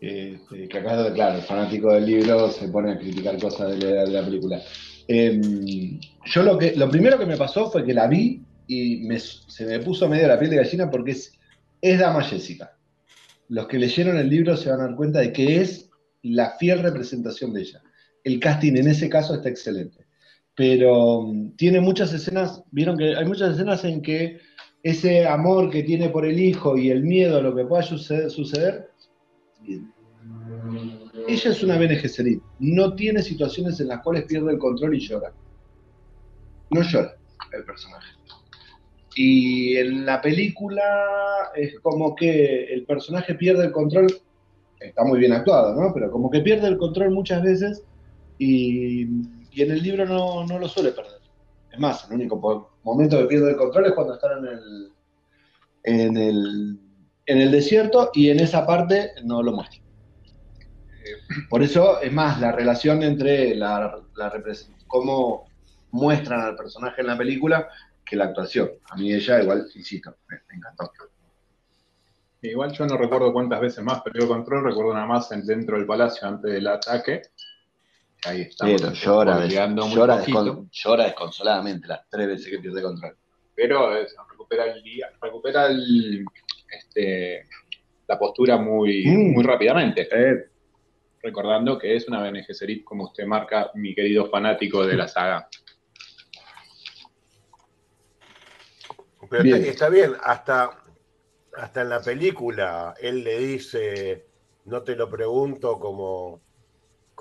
Este, 0.00 0.68
que 0.68 0.78
acá, 0.78 1.12
claro, 1.12 1.36
el 1.36 1.42
fanático 1.42 1.92
del 1.92 2.06
libro 2.06 2.50
se 2.50 2.68
pone 2.68 2.92
a 2.92 2.98
criticar 2.98 3.38
cosas 3.38 3.78
de 3.78 4.06
la, 4.06 4.24
película. 4.24 4.62
Em, 5.06 6.00
yo 6.24 6.42
lo 6.42 6.56
que 6.56 6.74
lo 6.74 6.88
primero 6.88 7.18
que 7.18 7.26
me 7.26 7.36
pasó 7.36 7.70
fue 7.70 7.84
que 7.84 7.92
la 7.92 8.06
vi 8.06 8.40
y 8.66 9.06
se 9.18 9.66
me 9.66 9.78
puso 9.80 10.08
medio 10.08 10.26
la 10.26 10.38
piel 10.38 10.52
de 10.52 10.56
gallina 10.56 10.90
porque 10.90 11.10
es, 11.10 11.38
es 11.82 11.98
Dama 11.98 12.22
Jessica. 12.22 12.78
Los 13.50 13.68
que 13.68 13.78
leyeron 13.78 14.16
el 14.16 14.30
libro 14.30 14.56
se 14.56 14.70
van 14.70 14.80
a 14.80 14.84
dar 14.84 14.96
cuenta 14.96 15.18
de 15.18 15.30
que 15.30 15.60
es 15.60 15.90
la 16.22 16.56
fiel 16.56 16.82
representación 16.82 17.52
de 17.52 17.60
ella. 17.60 17.82
El 18.24 18.40
casting 18.40 18.76
en 18.76 18.88
ese 18.88 19.10
caso 19.10 19.34
está 19.34 19.50
excelente. 19.50 20.01
Pero 20.54 21.22
mm, 21.22 21.56
tiene 21.56 21.80
muchas 21.80 22.12
escenas, 22.12 22.62
vieron 22.70 22.96
que 22.96 23.16
hay 23.16 23.24
muchas 23.24 23.52
escenas 23.52 23.84
en 23.84 24.02
que 24.02 24.38
ese 24.82 25.26
amor 25.26 25.70
que 25.70 25.82
tiene 25.82 26.08
por 26.08 26.26
el 26.26 26.40
hijo 26.40 26.76
y 26.76 26.90
el 26.90 27.02
miedo 27.02 27.38
a 27.38 27.42
lo 27.42 27.54
que 27.54 27.64
pueda 27.64 27.82
suceder, 27.82 28.90
ella 31.28 31.50
es 31.50 31.62
una 31.62 31.78
Bene 31.78 32.00
no 32.58 32.94
tiene 32.94 33.22
situaciones 33.22 33.78
en 33.80 33.88
las 33.88 34.02
cuales 34.02 34.24
pierde 34.24 34.52
el 34.52 34.58
control 34.58 34.96
y 34.96 35.00
llora. 35.00 35.32
No 36.70 36.82
llora 36.82 37.14
el 37.52 37.64
personaje. 37.64 38.08
Y 39.14 39.76
en 39.76 40.04
la 40.06 40.20
película 40.20 40.82
es 41.54 41.78
como 41.80 42.16
que 42.16 42.64
el 42.64 42.84
personaje 42.84 43.34
pierde 43.34 43.66
el 43.66 43.72
control 43.72 44.06
está 44.86 45.04
muy 45.04 45.18
bien 45.18 45.32
actuado, 45.32 45.80
¿no? 45.80 45.92
Pero 45.92 46.10
como 46.10 46.30
que 46.30 46.40
pierde 46.40 46.68
el 46.68 46.78
control 46.78 47.10
muchas 47.12 47.42
veces 47.42 47.84
y, 48.38 49.06
en 49.60 49.72
el 49.72 49.82
libro 49.82 50.06
no, 50.06 50.58
lo 50.58 50.68
suele 50.68 50.92
perder. 50.92 51.20
Es 51.70 51.78
más, 51.78 52.06
el 52.08 52.16
único 52.16 52.70
momento 52.82 53.18
que 53.18 53.26
pierde 53.26 53.50
el 53.50 53.56
control 53.56 53.86
es 53.86 53.92
cuando 53.92 54.14
están 54.14 54.38
en 54.38 54.52
el, 54.52 54.92
en 55.82 56.16
el, 56.16 56.78
en 57.26 57.38
el 57.38 57.50
desierto 57.50 58.10
y 58.14 58.30
en 58.30 58.40
esa 58.40 58.66
parte 58.66 59.10
no 59.24 59.42
lo 59.42 59.52
muestra. 59.52 59.82
Por 61.50 61.62
eso, 61.62 62.00
es 62.00 62.12
más, 62.12 62.40
la 62.40 62.52
relación 62.52 63.02
entre 63.02 63.54
la, 63.54 64.00
la 64.16 64.32
cómo 64.86 65.46
muestran 65.90 66.40
al 66.40 66.56
personaje 66.56 67.02
en 67.02 67.08
la 67.08 67.18
película 67.18 67.68
que 68.04 68.16
la 68.16 68.24
actuación. 68.24 68.70
A 68.90 68.96
mí 68.96 69.12
ella 69.12 69.42
igual, 69.42 69.66
insisto, 69.74 70.16
me 70.28 70.56
encantó. 70.56 70.90
Igual 72.42 72.72
yo 72.72 72.86
no 72.86 72.96
recuerdo 72.96 73.32
cuántas 73.32 73.60
veces 73.60 73.84
más 73.84 74.02
perdió 74.02 74.26
control, 74.26 74.64
recuerdo 74.64 74.94
nada 74.94 75.06
más 75.06 75.28
dentro 75.46 75.76
del 75.76 75.86
palacio 75.86 76.26
antes 76.26 76.52
del 76.52 76.66
ataque. 76.66 77.22
Ahí 78.24 78.42
está. 78.42 78.66
Pero 78.66 78.92
llora, 78.92 79.46
llora, 79.46 80.24
llora, 80.24 81.04
desconsoladamente 81.04 81.88
las 81.88 82.08
tres 82.08 82.28
veces 82.28 82.48
que 82.50 82.58
pierde 82.58 82.82
control. 82.82 83.16
Pero 83.54 83.90
recupera, 84.30 84.66
el, 84.66 84.82
recupera 85.20 85.66
el, 85.66 86.24
este, 86.70 87.48
la 88.06 88.18
postura 88.18 88.56
muy, 88.56 89.06
mm. 89.06 89.32
muy 89.32 89.44
rápidamente. 89.44 90.08
Recordando 91.22 91.78
que 91.78 91.94
es 91.94 92.08
una 92.08 92.22
Bene 92.22 92.44
como 92.84 93.04
usted 93.04 93.24
marca, 93.26 93.70
mi 93.74 93.94
querido 93.94 94.28
fanático 94.28 94.86
de 94.86 94.96
la 94.96 95.08
saga. 95.08 95.48
Pero 99.30 99.56
está 99.56 99.88
bien, 99.88 100.12
hasta 100.22 100.82
hasta 101.56 101.82
en 101.82 101.88
la 101.90 102.00
película 102.00 102.94
él 103.00 103.24
le 103.24 103.38
dice, 103.38 104.26
no 104.64 104.82
te 104.82 104.96
lo 104.96 105.08
pregunto 105.10 105.78
como, 105.78 106.41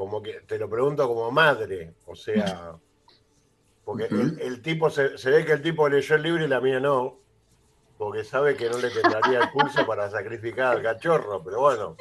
como 0.01 0.19
que, 0.19 0.41
te 0.47 0.57
lo 0.57 0.67
pregunto 0.67 1.07
como 1.07 1.29
madre, 1.29 1.93
o 2.07 2.15
sea, 2.15 2.75
porque 3.85 4.05
el, 4.05 4.59
tipo, 4.63 4.89
se, 4.89 5.13
ve 5.29 5.45
que 5.45 5.51
el 5.51 5.61
tipo 5.61 5.87
leyó 5.87 6.15
el 6.15 6.23
libro 6.23 6.43
y 6.43 6.47
la 6.47 6.59
mía 6.59 6.79
no, 6.79 7.19
porque 7.99 8.23
sabe 8.23 8.55
que 8.55 8.67
no 8.67 8.79
le 8.79 8.89
tendría 8.89 9.43
el 9.43 9.51
pulso 9.51 9.85
para 9.85 10.09
sacrificar 10.09 10.75
al 10.75 10.81
cachorro, 10.81 11.43
pero 11.43 11.59
bueno. 11.59 11.95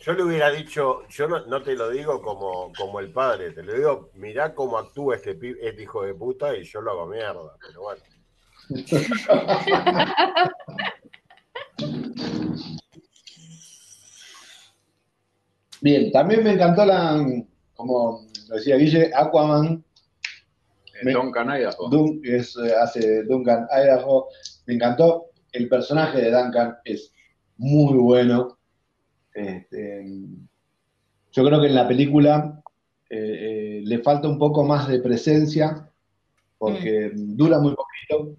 Yo 0.00 0.12
le 0.12 0.22
hubiera 0.22 0.50
dicho, 0.50 1.08
yo 1.08 1.26
no, 1.26 1.62
te 1.62 1.76
lo 1.76 1.88
digo 1.88 2.20
como, 2.20 2.74
como 2.76 3.00
el 3.00 3.10
padre, 3.10 3.52
te 3.52 3.62
lo 3.62 3.72
digo, 3.72 4.10
mirá 4.16 4.54
cómo 4.54 4.76
actúa 4.76 5.16
este, 5.16 5.30
este 5.62 5.82
hijo 5.82 6.02
de 6.02 6.12
puta 6.12 6.54
y 6.54 6.64
yo 6.64 6.82
lo 6.82 6.90
hago 6.90 7.06
mierda, 7.06 7.56
pero 7.58 7.80
bueno. 7.80 8.02
Bien, 15.84 16.10
también 16.12 16.42
me 16.42 16.52
encantó 16.52 16.86
la, 16.86 17.22
como 17.74 18.26
decía 18.48 18.76
Guille, 18.76 19.10
Aquaman. 19.14 19.84
Duncan 21.02 21.50
Idaho. 21.50 21.90
es, 22.22 22.56
eh, 22.56 22.72
hace 22.74 23.24
Duncan 23.24 23.66
Idaho. 23.70 24.28
Me 24.64 24.76
encantó. 24.76 25.26
El 25.52 25.68
personaje 25.68 26.22
de 26.22 26.30
Duncan 26.30 26.78
es 26.84 27.12
muy 27.58 27.98
bueno. 27.98 28.56
Este, 29.34 30.06
yo 31.32 31.44
creo 31.44 31.60
que 31.60 31.66
en 31.66 31.74
la 31.74 31.86
película 31.86 32.62
eh, 33.10 33.18
eh, 33.18 33.80
le 33.84 33.98
falta 33.98 34.26
un 34.26 34.38
poco 34.38 34.64
más 34.64 34.88
de 34.88 35.00
presencia, 35.00 35.86
porque 36.56 37.12
mm. 37.14 37.36
dura 37.36 37.60
muy 37.60 37.74
poquito. 37.74 38.38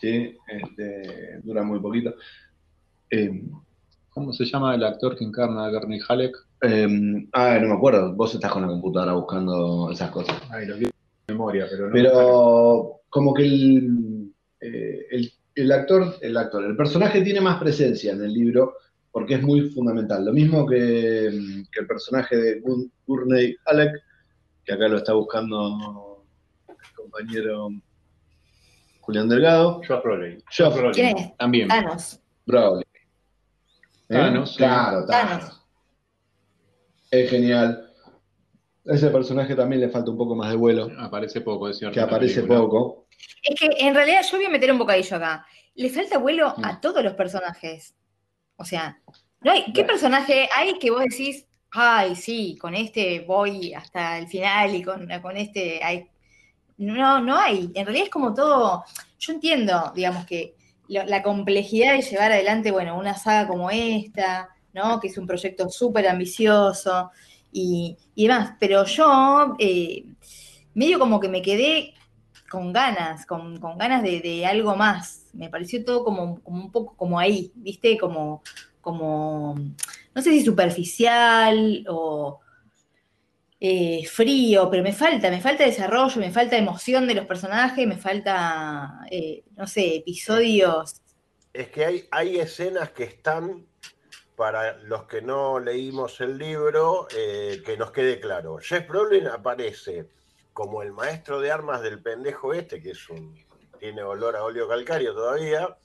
¿sí? 0.00 0.36
Este, 0.46 1.40
dura 1.42 1.64
muy 1.64 1.80
poquito. 1.80 2.14
¿Cómo 4.18 4.32
se 4.32 4.46
llama 4.46 4.74
el 4.74 4.82
actor 4.82 5.16
que 5.16 5.22
encarna 5.22 5.66
a 5.66 5.70
Gurney 5.70 6.00
Halleck? 6.08 6.36
Em, 6.60 7.28
ah, 7.34 7.56
no 7.60 7.68
me 7.68 7.74
acuerdo. 7.74 8.12
Vos 8.14 8.34
estás 8.34 8.50
con 8.50 8.62
la 8.62 8.68
computadora 8.68 9.12
buscando 9.12 9.92
esas 9.92 10.10
cosas. 10.10 10.36
Ay, 10.50 10.66
lo 10.66 10.76
vi 10.76 10.86
en 10.86 10.90
memoria, 11.28 11.68
pero 11.70 11.86
no. 11.86 11.92
Pero 11.92 13.00
como 13.08 13.32
que 13.32 13.44
el, 13.44 14.32
eh, 14.60 15.06
el, 15.12 15.32
el, 15.54 15.70
actor, 15.70 16.16
el 16.20 16.36
actor, 16.36 16.64
el 16.64 16.76
personaje 16.76 17.22
tiene 17.22 17.40
más 17.40 17.60
presencia 17.60 18.12
en 18.12 18.24
el 18.24 18.34
libro 18.34 18.74
porque 19.12 19.34
es 19.34 19.42
muy 19.42 19.70
fundamental. 19.70 20.24
Lo 20.24 20.32
mismo 20.32 20.66
que, 20.66 21.26
el 21.26 21.86
personaje 21.86 22.36
de 22.36 22.62
Gurney 23.06 23.54
Halleck, 23.66 24.02
que 24.64 24.72
acá 24.72 24.88
lo 24.88 24.96
está 24.96 25.12
buscando 25.12 26.24
el 26.68 26.94
compañero 26.96 27.68
Julián 29.02 29.28
Delgado. 29.28 29.80
Brolin. 30.02 30.42
Josh 30.46 30.92
¿Quién 30.92 31.18
es? 31.18 31.36
También. 31.36 31.68
Thanos. 31.68 32.18
Brolin. 32.46 32.87
¿Eh? 34.08 34.14
Thanos. 34.14 34.56
Claro, 34.56 35.06
Thanos. 35.06 35.60
Es 37.10 37.30
genial. 37.30 37.92
Ese 38.84 39.10
personaje 39.10 39.54
también 39.54 39.82
le 39.82 39.90
falta 39.90 40.10
un 40.10 40.16
poco 40.16 40.34
más 40.34 40.50
de 40.50 40.56
vuelo. 40.56 40.90
Aparece 40.98 41.42
poco, 41.42 41.68
es 41.68 41.78
cierto. 41.78 41.94
Que 41.94 42.00
aparece 42.00 42.42
poco. 42.42 43.06
Es 43.42 43.58
que 43.58 43.68
en 43.78 43.94
realidad 43.94 44.22
yo 44.30 44.38
voy 44.38 44.46
a 44.46 44.50
meter 44.50 44.72
un 44.72 44.78
bocadillo 44.78 45.16
acá. 45.16 45.46
Le 45.74 45.90
falta 45.90 46.18
vuelo 46.18 46.48
a 46.48 46.72
mm. 46.72 46.80
todos 46.80 47.04
los 47.04 47.14
personajes. 47.14 47.94
O 48.56 48.64
sea, 48.64 49.00
no 49.40 49.52
hay, 49.52 49.72
¿qué 49.72 49.84
personaje 49.84 50.48
hay 50.54 50.78
que 50.78 50.90
vos 50.90 51.02
decís, 51.02 51.46
ay, 51.70 52.16
sí, 52.16 52.56
con 52.60 52.74
este 52.74 53.20
voy 53.20 53.72
hasta 53.74 54.18
el 54.18 54.26
final 54.26 54.74
y 54.74 54.82
con, 54.82 55.36
este 55.36 55.82
hay... 55.82 56.08
No, 56.78 57.20
no 57.20 57.36
hay. 57.36 57.70
En 57.74 57.84
realidad 57.84 58.06
es 58.06 58.10
como 58.10 58.34
todo, 58.34 58.84
yo 59.18 59.32
entiendo, 59.32 59.92
digamos, 59.94 60.24
que 60.26 60.54
la 60.88 61.22
complejidad 61.22 61.94
de 61.94 62.02
llevar 62.02 62.32
adelante, 62.32 62.70
bueno, 62.70 62.98
una 62.98 63.14
saga 63.14 63.46
como 63.46 63.70
esta, 63.70 64.48
¿no? 64.72 65.00
Que 65.00 65.08
es 65.08 65.18
un 65.18 65.26
proyecto 65.26 65.68
súper 65.68 66.08
ambicioso 66.08 67.10
y, 67.52 67.96
demás, 68.16 68.54
pero 68.58 68.84
yo 68.84 69.56
eh, 69.58 70.04
medio 70.74 70.98
como 70.98 71.20
que 71.20 71.28
me 71.28 71.42
quedé 71.42 71.94
con 72.50 72.72
ganas, 72.72 73.26
con, 73.26 73.60
ganas 73.76 74.02
de, 74.02 74.46
algo 74.46 74.74
más. 74.76 75.26
Me 75.34 75.50
pareció 75.50 75.84
todo 75.84 76.04
como, 76.04 76.40
un 76.44 76.72
poco 76.72 76.94
como 76.96 77.18
ahí, 77.18 77.52
¿viste? 77.54 77.98
Como, 77.98 78.42
como, 78.80 79.54
no 80.14 80.22
sé 80.22 80.30
si 80.30 80.44
superficial 80.44 81.84
o... 81.88 82.40
eh, 83.60 84.06
frío, 84.06 84.70
pero 84.70 84.82
me 84.82 84.92
falta, 84.92 85.30
me 85.30 85.40
falta 85.40 85.64
desarrollo, 85.64 86.20
me 86.20 86.30
falta 86.30 86.56
emoción 86.56 87.06
de 87.08 87.14
los 87.14 87.26
personajes, 87.26 87.86
me 87.86 87.96
falta, 87.96 89.00
eh, 89.10 89.42
no 89.56 89.66
sé, 89.66 89.96
episodios. 89.96 91.02
Es 91.52 91.68
que 91.68 91.84
hay, 91.84 92.08
hay 92.12 92.38
escenas 92.38 92.90
que 92.90 93.04
están, 93.04 93.66
para 94.36 94.78
los 94.78 95.04
que 95.04 95.22
no 95.22 95.58
leímos 95.58 96.20
el 96.20 96.38
libro, 96.38 97.08
eh, 97.16 97.60
que 97.66 97.76
nos 97.76 97.90
quede 97.90 98.20
claro. 98.20 98.58
Jeff 98.58 98.86
Brolin 98.86 99.26
aparece 99.26 100.06
como 100.52 100.82
el 100.82 100.92
maestro 100.92 101.40
de 101.40 101.50
armas 101.50 101.82
del 101.82 102.00
pendejo 102.00 102.54
este, 102.54 102.80
que 102.80 102.90
es 102.90 103.10
un, 103.10 103.34
tiene 103.80 104.02
olor 104.02 104.36
a 104.36 104.44
óleo 104.44 104.68
calcario 104.68 105.14
todavía. 105.14 105.76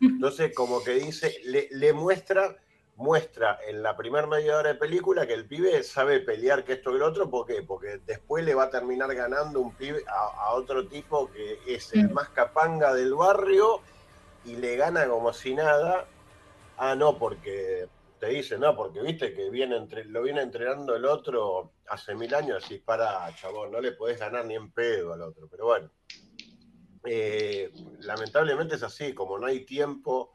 Entonces, 0.00 0.52
como 0.54 0.82
que 0.82 0.94
dice, 0.94 1.36
le, 1.44 1.68
le 1.70 1.92
muestra 1.92 2.56
muestra 3.00 3.58
en 3.66 3.82
la 3.82 3.96
primera 3.96 4.26
media 4.26 4.58
hora 4.58 4.68
de 4.68 4.74
película 4.74 5.26
que 5.26 5.32
el 5.32 5.46
pibe 5.46 5.82
sabe 5.82 6.20
pelear 6.20 6.64
que 6.64 6.74
esto 6.74 6.94
y 6.94 6.98
lo 6.98 7.06
otro, 7.06 7.30
¿por 7.30 7.46
qué? 7.46 7.62
Porque 7.62 7.98
después 8.04 8.44
le 8.44 8.54
va 8.54 8.64
a 8.64 8.70
terminar 8.70 9.14
ganando 9.14 9.58
un 9.58 9.74
pibe 9.74 10.04
a, 10.06 10.52
otro 10.52 10.86
tipo 10.86 11.30
que 11.32 11.58
es 11.66 11.94
el 11.94 12.10
más 12.10 12.28
capanga 12.28 12.92
del 12.92 13.14
barrio 13.14 13.80
y 14.44 14.56
le 14.56 14.76
gana 14.76 15.08
como 15.08 15.32
si 15.32 15.54
nada. 15.54 16.06
Ah, 16.76 16.94
no, 16.94 17.18
porque 17.18 17.88
te 18.18 18.26
dice, 18.26 18.58
no, 18.58 18.76
porque 18.76 19.00
viste 19.00 19.32
que 19.32 19.48
viene 19.48 19.76
entre, 19.76 20.04
lo 20.04 20.22
viene 20.22 20.42
entrenando 20.42 20.94
el 20.94 21.06
otro 21.06 21.72
hace 21.88 22.14
mil 22.14 22.34
años, 22.34 22.62
así 22.62 22.78
para, 22.78 23.34
chabón, 23.34 23.72
no 23.72 23.80
le 23.80 23.92
podés 23.92 24.20
ganar 24.20 24.44
ni 24.44 24.56
en 24.56 24.70
pedo 24.72 25.14
al 25.14 25.22
otro. 25.22 25.48
Pero 25.50 25.64
bueno, 25.64 25.90
eh, 27.04 27.72
lamentablemente 28.00 28.74
es 28.74 28.82
así, 28.82 29.14
como 29.14 29.38
no 29.38 29.46
hay 29.46 29.64
tiempo, 29.64 30.32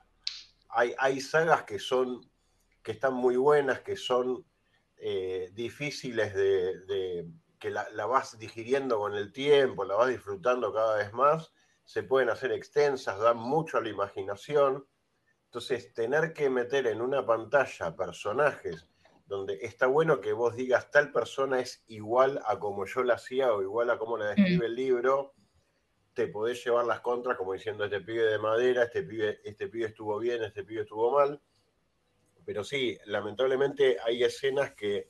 hay, 0.69 0.95
hay 0.97 1.21
sagas 1.21 1.63
que 1.63 1.77
son 1.77 2.21
que 2.85 2.91
están 2.91 3.15
muy 3.15 3.35
buenas, 3.35 3.81
que 3.81 3.97
son 3.97 4.45
eh, 4.97 5.49
difíciles 5.53 6.35
de, 6.35 7.27
que 7.59 7.71
la, 7.71 8.05
vas 8.05 8.37
digiriendo 8.37 8.99
con 8.99 9.15
el 9.15 9.33
tiempo, 9.33 9.83
la 9.83 9.95
vas 9.95 10.09
disfrutando 10.09 10.71
cada 10.71 10.97
vez 10.97 11.11
más, 11.11 11.51
se 11.83 12.03
pueden 12.03 12.29
hacer 12.29 12.51
extensas, 12.51 13.19
dan 13.19 13.37
mucho 13.37 13.79
a 13.79 13.81
la 13.81 13.89
imaginación. 13.89 14.87
Entonces, 15.45 15.93
tener 15.93 16.31
que 16.31 16.47
meter 16.49 16.85
en 16.85 17.01
una 17.01 17.25
pantalla 17.25 17.95
personajes 17.95 18.87
donde 19.25 19.57
está 19.63 19.87
bueno 19.87 20.21
que 20.21 20.33
vos 20.33 20.55
digas 20.55 20.91
tal 20.91 21.11
persona 21.11 21.59
es 21.59 21.83
igual 21.87 22.39
a 22.45 22.59
como 22.59 22.85
yo 22.85 23.03
la 23.03 23.15
hacía 23.15 23.51
o 23.51 23.63
igual 23.63 23.89
a 23.89 23.97
como 23.97 24.15
la 24.17 24.27
describe 24.27 24.59
mm. 24.59 24.69
el 24.69 24.75
libro, 24.75 25.33
te 26.13 26.27
podés 26.27 26.63
llevar 26.63 26.85
las 26.85 26.99
contras 26.99 27.35
como 27.35 27.53
diciendo 27.53 27.85
este 27.85 28.01
pibe 28.01 28.25
de 28.25 28.37
madera, 28.37 28.83
este 28.83 29.01
pibe, 29.01 29.41
este 29.43 29.69
pibe 29.69 29.87
estuvo 29.87 30.19
bien, 30.19 30.43
este 30.43 30.63
pibe 30.63 30.83
estuvo 30.83 31.11
mal 31.11 31.41
pero 32.45 32.63
sí, 32.63 32.97
lamentablemente 33.05 33.97
hay 34.05 34.23
escenas 34.23 34.73
que 34.73 35.07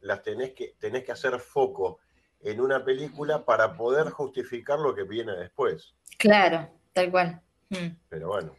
las 0.00 0.22
tenés 0.22 0.52
que, 0.52 0.74
tenés 0.78 1.04
que 1.04 1.12
hacer 1.12 1.38
foco 1.38 2.00
en 2.40 2.60
una 2.60 2.84
película 2.84 3.44
para 3.44 3.76
poder 3.76 4.10
justificar 4.10 4.78
lo 4.78 4.94
que 4.94 5.04
viene 5.04 5.32
después. 5.32 5.94
Claro, 6.18 6.68
tal 6.92 7.10
cual. 7.10 7.40
Mm. 7.70 7.96
Pero 8.08 8.28
bueno. 8.28 8.54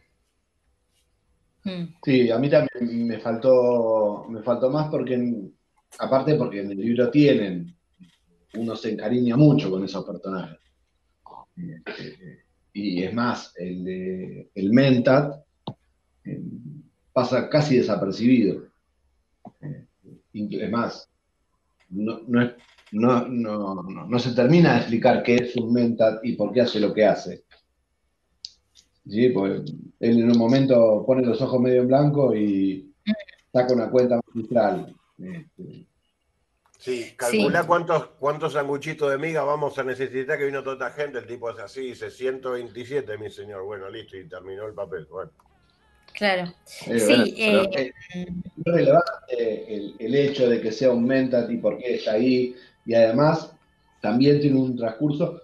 Mm. 1.64 1.84
Sí, 2.02 2.30
a 2.30 2.38
mí 2.38 2.50
también 2.50 3.06
me 3.06 3.18
faltó, 3.18 4.26
me 4.28 4.42
faltó 4.42 4.70
más 4.70 4.88
porque, 4.90 5.50
aparte 5.98 6.34
porque 6.34 6.60
en 6.60 6.72
el 6.72 6.78
libro 6.78 7.10
tienen, 7.10 7.74
uno 8.54 8.76
se 8.76 8.92
encariña 8.92 9.36
mucho 9.36 9.70
con 9.70 9.84
esos 9.84 10.04
personajes. 10.04 10.58
Y 12.72 13.02
es 13.02 13.12
más, 13.12 13.52
el, 13.56 13.84
de, 13.84 14.50
el 14.54 14.72
Mentat, 14.72 15.44
pasa 17.18 17.48
casi 17.48 17.78
desapercibido. 17.78 18.62
Eh, 19.60 19.86
es 20.32 20.70
más, 20.70 21.10
no, 21.90 22.20
se 24.20 24.34
termina 24.36 24.74
de 24.74 24.78
explicar 24.78 25.24
qué 25.24 25.34
es 25.34 25.56
un 25.56 25.72
mentat 25.72 26.24
y 26.24 26.36
por 26.36 26.52
qué 26.52 26.60
hace 26.60 26.78
lo 26.78 26.94
que 26.94 27.04
hace. 27.04 27.42
¿Sí? 29.04 29.30
Porque 29.30 29.72
él 29.98 30.20
en 30.20 30.30
un 30.30 30.38
momento 30.38 31.02
pone 31.04 31.26
los 31.26 31.42
ojos 31.42 31.60
medio 31.60 31.80
en 31.80 31.88
blanco 31.88 32.36
y 32.36 32.94
saca 33.52 33.74
una 33.74 33.90
cuenta 33.90 34.20
magistral. 34.24 34.94
Este. 35.18 35.86
Sí, 36.78 37.14
calcula 37.16 37.66
cuántos, 37.66 38.06
cuántos 38.20 38.52
sanguchitos 38.52 39.10
de 39.10 39.18
miga 39.18 39.42
vamos 39.42 39.76
a 39.76 39.82
necesitar 39.82 40.38
que 40.38 40.44
vino 40.44 40.62
toda 40.62 40.74
esta 40.74 41.02
gente. 41.02 41.18
El 41.18 41.26
tipo 41.26 41.50
es 41.50 41.58
así, 41.58 41.80
dice 41.80 42.12
127, 42.12 43.18
mi 43.18 43.28
señor. 43.28 43.64
Bueno, 43.64 43.90
listo, 43.90 44.16
y 44.16 44.28
terminó 44.28 44.68
el 44.68 44.74
papel. 44.74 45.04
Bueno. 45.10 45.32
Claro. 46.12 46.52
sí, 46.64 47.34
eh, 47.38 47.92
es 48.08 48.34
relevante 48.64 49.94
el, 49.98 50.14
hecho 50.14 50.48
de 50.48 50.60
que 50.60 50.72
sea 50.72 50.90
un 50.90 51.06
mentat 51.06 51.48
y 51.50 51.58
por 51.58 51.78
qué 51.78 51.94
está 51.94 52.12
ahí. 52.12 52.56
Y 52.84 52.94
además, 52.94 53.52
también 54.00 54.40
tiene 54.40 54.58
un 54.58 54.76
transcurso 54.76 55.40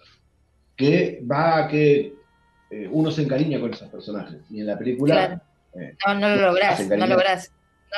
que 0.77 1.23
va 1.31 1.59
a 1.59 1.69
que 1.69 2.15
eh, 2.71 2.89
uno 2.91 3.11
se 3.11 3.23
encariña 3.23 3.61
con 3.61 3.73
esos 3.73 3.89
personajes. 3.89 4.41
Y 4.51 4.61
en 4.61 4.67
la 4.67 4.77
película. 4.77 5.41
Eh, 5.75 5.97
no, 6.07 6.15
no 6.15 6.29
lo 6.29 6.43
lográs, 6.43 6.89
no 6.89 7.07
lográs. 7.07 7.53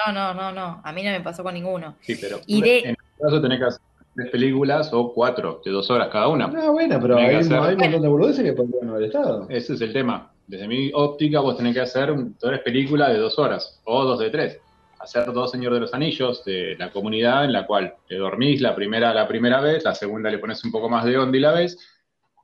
No, 0.06 0.12
no, 0.12 0.34
no, 0.34 0.52
no. 0.52 0.82
A 0.84 0.92
mí 0.92 1.02
no 1.02 1.10
me 1.10 1.20
pasó 1.22 1.42
con 1.42 1.54
ninguno. 1.54 1.96
Sí, 2.00 2.16
pero 2.20 2.40
en 2.46 2.64
este 2.64 2.96
caso 3.18 3.40
tenés 3.40 3.58
que 3.58 3.64
hacer 3.64 3.80
tres 4.14 4.30
películas 4.30 4.90
o 4.92 5.14
cuatro, 5.14 5.62
de 5.64 5.70
dos 5.70 5.90
horas 5.90 6.08
cada 6.12 6.28
una. 6.28 6.48
No, 6.48 6.72
bueno, 6.72 6.98
pero 7.00 7.16
hay, 7.16 7.36
un 7.36 7.48
montón 7.48 8.02
de 8.02 8.08
burgueses 8.08 8.44
que 8.44 8.52
podrían 8.52 8.90
haber 8.90 9.04
estado. 9.04 9.46
Ese 9.48 9.74
es 9.74 9.80
el 9.80 9.92
tema 9.94 10.30
desde 10.46 10.68
mi 10.68 10.90
óptica, 10.94 11.40
vos 11.40 11.56
tenés 11.56 11.74
que 11.74 11.80
hacer 11.80 12.14
tres 12.38 12.60
películas 12.60 13.12
de 13.12 13.18
dos 13.18 13.38
horas 13.38 13.80
o 13.84 14.04
dos 14.04 14.18
de 14.18 14.30
tres. 14.30 14.60
Hacer 14.98 15.32
dos 15.32 15.50
Señor 15.50 15.74
de 15.74 15.80
los 15.80 15.92
Anillos 15.92 16.44
de 16.44 16.76
la 16.78 16.90
comunidad 16.90 17.44
en 17.44 17.52
la 17.52 17.66
cual 17.66 17.94
te 18.08 18.16
dormís 18.16 18.60
la 18.60 18.74
primera, 18.74 19.12
la 19.12 19.28
primera 19.28 19.60
vez, 19.60 19.84
la 19.84 19.94
segunda 19.94 20.30
le 20.30 20.38
pones 20.38 20.64
un 20.64 20.72
poco 20.72 20.88
más 20.88 21.04
de 21.04 21.18
onda 21.18 21.36
y 21.36 21.40
la 21.40 21.52
ves 21.52 21.78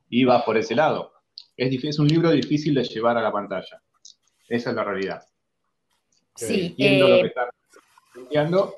y 0.09 0.23
vas 0.25 0.43
por 0.43 0.57
ese 0.57 0.75
lado. 0.75 1.13
Es, 1.57 1.83
es 1.83 1.99
un 1.99 2.07
libro 2.07 2.31
difícil 2.31 2.73
de 2.75 2.83
llevar 2.83 3.17
a 3.17 3.21
la 3.21 3.31
pantalla. 3.31 3.81
Esa 4.47 4.69
es 4.69 4.75
la 4.75 4.83
realidad. 4.83 5.23
Sí, 6.35 6.67
Entiendo 6.67 7.07
lo 7.07 7.15
eh, 7.15 7.21
que 7.21 7.27
están 7.27 7.47
planteando, 8.13 8.75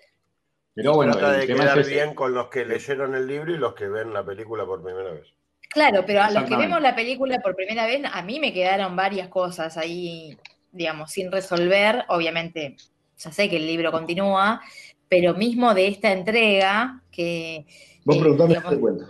pero 0.74 0.94
bueno, 0.94 1.14
trata 1.14 1.38
de 1.38 1.48
quedar 1.48 1.86
bien 1.86 2.14
con 2.14 2.34
los 2.34 2.50
que 2.50 2.66
leyeron 2.66 3.16
el 3.16 3.28
libro 3.28 3.54
y 3.54 3.58
los 3.58 3.74
que 3.74 3.88
ven 3.88 4.14
la 4.14 4.26
película 4.26 4.66
por 4.66 4.84
primera 4.84 5.12
vez. 5.12 5.28
Claro, 5.76 6.06
pero 6.08 6.22
a 6.22 6.32
los 6.32 6.46
que 6.46 6.56
vemos 6.56 6.82
la 6.82 6.96
película 6.96 7.42
por 7.42 7.54
primera 7.54 7.86
vez, 7.86 8.02
a 8.10 8.22
mí 8.22 8.40
me 8.40 8.54
quedaron 8.54 8.96
varias 8.96 9.28
cosas 9.28 9.76
ahí, 9.76 10.38
digamos, 10.72 11.12
sin 11.12 11.30
resolver. 11.30 12.06
Obviamente, 12.08 12.78
ya 13.18 13.30
sé 13.34 13.50
que 13.50 13.58
el 13.58 13.68
libro 13.68 13.92
continúa, 13.92 14.62
pero 15.10 15.34
mismo 15.34 15.74
de 15.74 15.88
esta 15.88 16.14
entrega, 16.14 17.04
que... 17.12 17.66
Vos 18.06 18.18
preguntame 18.20 18.56
qué 18.70 18.80
cuenta. 18.80 19.08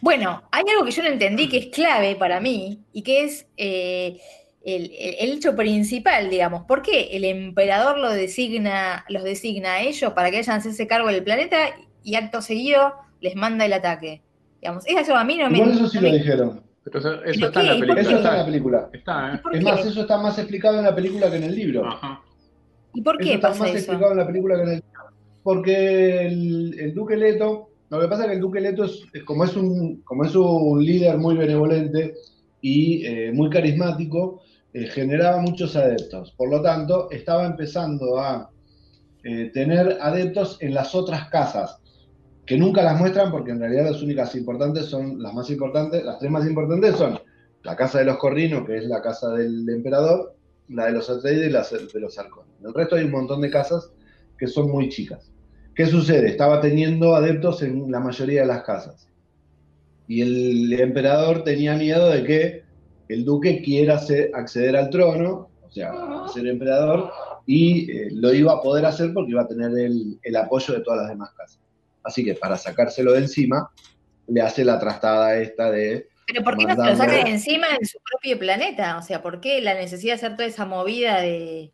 Bueno, 0.00 0.44
hay 0.50 0.64
algo 0.70 0.86
que 0.86 0.92
yo 0.92 1.02
no 1.02 1.10
entendí 1.10 1.46
que 1.50 1.58
es 1.58 1.66
clave 1.66 2.16
para 2.16 2.40
mí 2.40 2.80
y 2.94 3.02
que 3.02 3.24
es 3.24 3.46
eh, 3.58 4.18
el, 4.64 4.90
hecho 5.30 5.54
principal, 5.54 6.30
digamos. 6.30 6.64
¿Por 6.64 6.80
qué 6.80 7.10
el 7.12 7.26
emperador 7.26 7.98
lo 7.98 8.12
designa, 8.12 9.04
los 9.10 9.24
designa 9.24 9.74
a 9.74 9.82
ellos 9.82 10.14
para 10.14 10.30
que 10.30 10.38
hayan 10.38 10.66
ese 10.66 10.86
cargo 10.86 11.08
del 11.08 11.22
planeta 11.22 11.76
y 12.02 12.14
acto 12.14 12.40
seguido 12.40 12.94
les 13.20 13.36
manda 13.36 13.66
el 13.66 13.74
ataque? 13.74 14.22
Digamos, 14.60 14.84
eso 14.86 15.16
a 15.16 15.24
mí 15.24 15.36
no 15.36 15.50
me. 15.50 15.58
Igual 15.58 15.72
eso 15.72 15.88
sí 15.88 16.00
lo 16.00 16.10
dijeron. 16.10 16.62
Pero 16.84 16.98
eso, 16.98 17.46
está 17.46 17.60
en 17.60 17.66
la 17.66 17.72
película. 17.74 18.00
Eso 18.00 18.16
está 18.16 18.30
en 18.30 18.38
la 18.38 18.44
película. 18.46 18.90
Está, 18.92 19.34
¿eh? 19.34 19.40
Es 19.52 19.62
más, 19.62 19.86
eso 19.86 20.00
está 20.00 20.18
más 20.18 20.38
explicado 20.38 20.78
en 20.78 20.84
la 20.84 20.94
película 20.94 21.30
que 21.30 21.36
en 21.36 21.44
el 21.44 21.54
libro. 21.54 21.86
Ajá. 21.86 22.22
¿Y 22.94 23.02
por 23.02 23.18
qué 23.18 23.32
eso 23.32 23.40
pasa 23.40 23.54
está 23.54 23.64
más 23.64 23.74
explicado 23.76 24.12
en 24.12 24.18
la 24.18 24.26
película 24.26 24.56
que 24.56 24.62
en 24.62 24.68
el 24.68 24.74
libro. 24.76 24.88
Porque 25.42 26.26
el, 26.26 26.94
Duque 26.94 27.16
Leto, 27.16 27.70
lo 27.90 28.00
que 28.00 28.08
pasa 28.08 28.22
es 28.22 28.28
que 28.28 28.34
el 28.34 28.40
Duque 28.40 28.60
Leto, 28.60 28.84
es, 28.84 29.06
como, 29.24 29.44
es 29.44 29.56
un, 29.56 30.02
como 30.02 30.24
es 30.24 30.34
un 30.34 30.84
líder 30.84 31.16
muy 31.18 31.36
benevolente 31.36 32.14
y 32.60 33.06
eh, 33.06 33.32
muy 33.32 33.50
carismático, 33.50 34.42
eh, 34.72 34.86
generaba 34.86 35.40
muchos 35.40 35.76
adeptos. 35.76 36.32
Por 36.32 36.50
lo 36.50 36.60
tanto, 36.62 37.10
estaba 37.10 37.46
empezando 37.46 38.18
a 38.18 38.50
tener 39.52 39.98
adeptos 40.00 40.56
en 40.62 40.72
las 40.72 40.94
otras 40.94 41.28
casas 41.28 41.78
que 42.48 42.56
nunca 42.56 42.82
las 42.82 42.98
muestran 42.98 43.30
porque 43.30 43.50
en 43.50 43.60
realidad 43.60 43.90
las 43.90 44.02
únicas 44.02 44.34
importantes 44.34 44.86
son 44.86 45.22
las 45.22 45.34
más 45.34 45.50
importantes, 45.50 46.02
las 46.02 46.18
tres 46.18 46.30
más 46.30 46.46
importantes 46.46 46.96
son 46.96 47.20
la 47.62 47.76
casa 47.76 47.98
de 47.98 48.06
los 48.06 48.16
Corrinos, 48.16 48.66
que 48.66 48.78
es 48.78 48.84
la 48.86 49.02
casa 49.02 49.34
del 49.34 49.68
emperador, 49.68 50.34
la 50.70 50.86
de 50.86 50.92
los 50.92 51.10
Atreides 51.10 51.48
y 51.48 51.52
la 51.52 51.62
de 51.62 52.00
los 52.00 52.18
Arcones. 52.18 52.50
El 52.64 52.72
resto 52.72 52.96
hay 52.96 53.04
un 53.04 53.10
montón 53.10 53.42
de 53.42 53.50
casas 53.50 53.92
que 54.38 54.46
son 54.46 54.70
muy 54.70 54.88
chicas. 54.88 55.30
¿Qué 55.74 55.84
sucede? 55.84 56.30
Estaba 56.30 56.62
teniendo 56.62 57.14
adeptos 57.14 57.62
en 57.62 57.90
la 57.92 58.00
mayoría 58.00 58.40
de 58.40 58.46
las 58.46 58.62
casas. 58.62 59.06
Y 60.06 60.22
el 60.22 60.72
emperador 60.80 61.44
tenía 61.44 61.76
miedo 61.76 62.08
de 62.08 62.24
que 62.24 62.62
el 63.10 63.26
duque 63.26 63.60
quiera 63.60 64.00
acceder 64.32 64.74
al 64.74 64.88
trono, 64.88 65.50
o 65.66 65.70
sea, 65.70 65.92
ser 66.32 66.46
emperador, 66.46 67.10
y 67.44 67.90
eh, 67.90 68.08
lo 68.10 68.32
iba 68.32 68.54
a 68.54 68.62
poder 68.62 68.86
hacer 68.86 69.12
porque 69.12 69.32
iba 69.32 69.42
a 69.42 69.46
tener 69.48 69.70
el 69.76 70.36
apoyo 70.36 70.72
de 70.72 70.80
todas 70.80 71.00
las 71.00 71.10
demás 71.10 71.30
casas. 71.36 71.67
Así 72.02 72.24
que 72.24 72.34
para 72.34 72.56
sacárselo 72.56 73.12
de 73.12 73.20
encima, 73.20 73.70
le 74.26 74.40
hace 74.40 74.64
la 74.64 74.78
trastada 74.78 75.38
esta 75.38 75.70
de. 75.70 76.08
Pero 76.26 76.44
¿por 76.44 76.56
qué 76.56 76.66
no 76.66 76.74
se 76.76 76.90
lo 76.90 76.96
saca 76.96 77.12
de 77.12 77.30
encima 77.30 77.66
en 77.78 77.86
su 77.86 77.98
propio 78.10 78.38
planeta? 78.38 78.98
O 78.98 79.02
sea, 79.02 79.22
¿por 79.22 79.40
qué 79.40 79.60
la 79.60 79.74
necesidad 79.74 80.14
de 80.14 80.16
hacer 80.16 80.36
toda 80.36 80.48
esa 80.48 80.66
movida 80.66 81.20
de. 81.20 81.72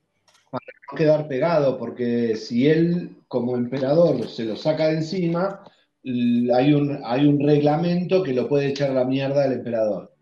para 0.51 0.65
no 0.91 0.97
quedar 0.97 1.29
pegado, 1.29 1.79
porque 1.79 2.37
si 2.37 2.69
él 2.69 3.17
como 3.29 3.57
emperador 3.57 4.29
se 4.29 4.45
lo 4.45 4.57
saca 4.57 4.89
de 4.89 4.99
encima, 4.99 5.65
hay 6.55 6.75
un, 6.75 7.01
hay 7.05 7.27
un 7.27 7.41
reglamento 7.41 8.23
que 8.23 8.35
lo 8.35 8.49
puede 8.49 8.69
echar 8.69 8.91
la 8.91 9.05
mierda 9.05 9.45
al 9.45 9.53
emperador. 9.53 10.15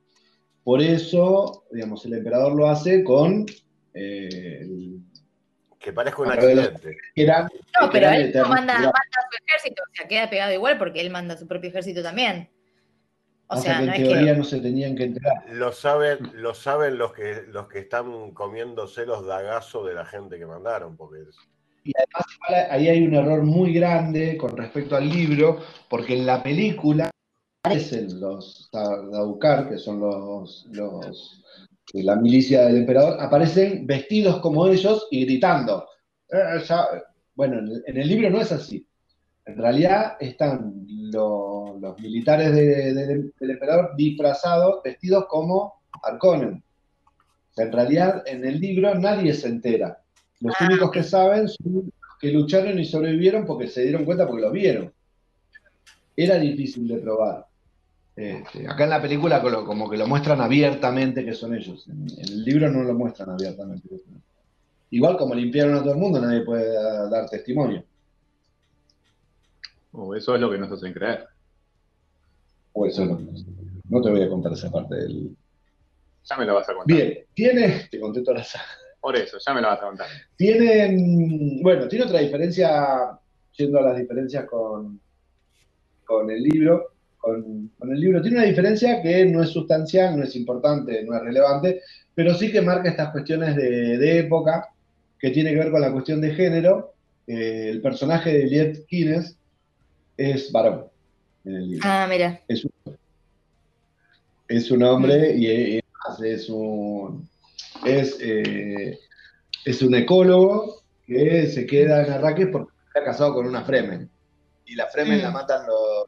Por 0.65 0.81
eso, 0.81 1.65
digamos, 1.73 2.07
el 2.07 2.15
emperador 2.15 2.55
lo 2.55 2.69
hace 2.69 3.03
con 3.03 3.47
eh, 3.95 4.65
que 5.83 5.93
parezca 5.93 6.23
un 6.23 6.33
accidente. 6.33 6.97
no, 7.17 7.91
pero 7.91 8.09
él 8.11 8.33
no 8.35 8.49
manda, 8.49 8.75
manda, 8.75 8.93
su 9.31 9.45
ejército, 9.45 9.83
o 9.83 9.95
sea, 9.95 10.09
queda 10.09 10.31
pegado 10.31 10.53
igual 10.53 10.79
porque 10.79 11.01
él 11.01 11.11
manda 11.11 11.37
su 11.37 11.47
propio 11.47 11.71
ejército 11.71 12.03
también. 12.03 12.49
O, 13.49 13.57
sea, 13.57 13.81
que 13.81 13.85
en 13.85 14.09
teoría 14.09 14.35
no 14.35 14.45
se 14.45 14.61
tenían 14.61 14.97
que 14.97 15.05
enterar. 15.05 15.45
Lo 15.51 15.73
saben, 15.73 16.31
lo 16.35 16.55
saben 16.55 16.97
los 16.97 17.13
que 17.13 17.43
los 17.49 17.69
que 17.69 17.81
están 17.81 18.31
comiéndose 18.31 19.05
los 19.05 19.27
dagazos 19.27 19.87
de 19.87 19.95
la 19.95 20.07
gente 20.07 20.39
que 20.39 20.47
mandaron, 20.47 20.97
porque 20.97 21.19
y 21.85 21.93
además 21.97 22.71
ahí 22.71 22.89
hay 22.89 23.07
un 23.07 23.15
error 23.15 23.43
muy 23.43 23.75
grande 23.75 24.37
con 24.37 24.57
respecto 24.57 24.97
al 24.97 25.09
libro, 25.09 25.61
porque 25.91 26.15
en 26.15 26.27
la 26.27 26.43
película 26.43 27.11
aparecen 27.65 28.21
los 28.21 28.71
Daukar, 28.73 29.69
que 29.69 29.79
son 29.79 30.01
los, 30.01 30.67
los 30.71 31.42
la 31.93 32.17
milicia 32.17 32.67
del 32.67 32.79
emperador, 32.79 33.21
aparecen 33.21 33.87
vestidos 33.87 34.41
como 34.41 34.67
ellos 34.67 35.09
y 35.11 35.25
gritando. 35.27 35.87
Eh, 36.31 36.63
bueno, 37.35 37.59
en 37.87 37.97
el 37.97 38.09
libro 38.09 38.31
no 38.31 38.41
es 38.41 38.53
así. 38.53 38.87
En 39.45 39.57
realidad 39.57 40.17
están 40.21 40.87
los, 41.13 41.99
militares 41.99 42.55
del 42.55 43.33
emperador 43.41 43.91
disfrazados, 43.97 44.81
vestidos 44.85 45.27
como 45.29 45.83
Arconen. 46.03 46.63
En 47.57 47.73
realidad, 47.73 48.23
en 48.27 48.45
el 48.45 48.61
libro 48.61 48.95
nadie 48.95 49.35
se 49.35 49.49
entera. 49.49 49.99
Los 50.41 50.55
ah, 50.59 50.67
únicos 50.67 50.91
que 50.91 51.03
saben 51.03 51.49
son 51.49 51.75
los 51.75 51.85
que 52.21 52.31
lucharon 52.33 52.79
y 52.79 52.85
sobrevivieron 52.85 53.45
porque 53.45 53.69
se 53.69 53.83
dieron 53.83 54.05
cuenta 54.05 54.27
porque 54.27 54.43
lo 54.43 54.51
vieron. 54.51 54.93
Era 56.17 56.39
difícil 56.39 56.89
de 56.89 56.99
probar. 56.99 57.47
Este, 58.15 58.69
acá 58.69 58.85
en 58.85 58.91
la 58.91 59.01
película 59.01 59.41
como 59.41 59.89
que 59.89 59.97
lo 59.97 60.07
muestran 60.07 60.41
abiertamente 60.41 61.25
que 61.25 61.33
son 61.33 61.55
ellos. 61.55 61.87
En, 61.89 62.07
el 62.19 62.45
libro 62.45 62.71
no 62.71 62.83
lo 62.83 62.95
muestran 62.95 63.31
abiertamente. 63.31 63.89
Igual 64.91 65.17
como 65.17 65.35
limpiaron 65.35 65.77
a 65.77 65.81
todo 65.81 65.93
el 65.93 65.99
mundo, 65.99 66.21
nadie 66.21 66.43
puede 66.43 66.75
dar 67.11 67.29
testimonio. 67.31 67.83
O 69.93 70.15
eso 70.15 70.35
es 70.35 70.41
lo 70.41 70.51
que 70.51 70.59
nos 70.59 70.71
hacen 70.71 70.93
creer. 70.93 71.27
O 72.75 72.87
eso 72.87 73.05
no. 73.05 73.19
No 73.89 74.01
te 74.01 74.11
voy 74.11 74.23
a 74.23 74.29
contar 74.29 74.53
esa 74.53 74.71
parte 74.71 74.95
del. 74.95 75.37
Ya 76.25 76.37
me 76.37 76.45
lo 76.47 76.55
vas 76.55 76.69
a 76.69 76.75
contar. 76.75 76.97
Bien, 76.97 77.19
tiene. 77.35 77.89
Te 77.91 78.01
conté 78.01 78.23
toda 78.23 78.39
la 78.39 78.47
Por 79.01 79.17
eso, 79.17 79.39
ya 79.39 79.55
me 79.55 79.61
lo 79.61 79.69
vas 79.69 79.81
a 79.81 79.87
contar. 79.87 80.07
Tiene. 80.37 81.61
Bueno, 81.63 81.89
tiene 81.89 82.05
otra 82.05 82.21
diferencia, 82.21 83.19
yendo 83.53 83.79
a 83.79 83.83
las 83.83 83.99
diferencias 83.99 84.47
con, 84.47 85.01
con 86.05 86.31
el 86.31 86.43
libro. 86.43 86.92
Con, 87.23 87.71
el 87.81 88.01
libro. 88.01 88.21
Tiene 88.21 88.39
una 88.39 88.47
diferencia 88.47 89.01
que 89.01 89.25
no 89.25 89.43
es 89.43 89.51
sustancial, 89.51 90.19
no 90.19 90.25
es 90.25 90.35
importante, 90.35 91.05
no 91.05 91.15
es 91.17 91.23
relevante, 91.23 91.81
pero 92.15 92.35
sí 92.35 92.51
que 92.51 92.61
marca 92.61 92.91
estas 92.91 93.13
cuestiones 93.13 93.55
de, 93.55 94.19
época, 94.19 94.69
que 95.19 95.31
tiene 95.31 95.51
que 95.51 95.59
ver 95.59 95.71
con 95.71 95.81
la 95.81 95.93
cuestión 95.93 96.21
de 96.21 96.35
género. 96.35 96.95
Eh, 97.29 97.69
el 97.71 97.81
personaje 97.81 98.37
de 98.37 98.47
Liet 98.47 98.87
Kines 98.87 99.39
es 100.17 100.51
varón 100.51 100.87
Ah, 101.83 102.07
mira. 102.09 102.41
Es 102.49 102.65
un, 104.71 104.83
hombre 104.83 105.35
y 105.35 105.79
es, 106.21 106.49
un 106.49 107.29
es, 107.85 108.19
eh, 108.21 108.99
es 109.65 109.83
un 109.83 109.95
ecólogo 109.95 110.83
que 111.07 111.47
se 111.47 111.67
queda 111.67 112.05
en 112.05 112.13
Arrakis 112.13 112.49
porque 112.53 112.73
está 112.89 113.05
casado 113.05 113.35
con 113.35 113.47
una 113.47 113.65
Fremen. 113.65 114.09
Y 114.67 114.75
la 114.75 114.87
Fremen 114.89 115.23
la 115.23 115.31
mm. 115.31 115.35
matan 115.35 115.67
los 115.67 116.07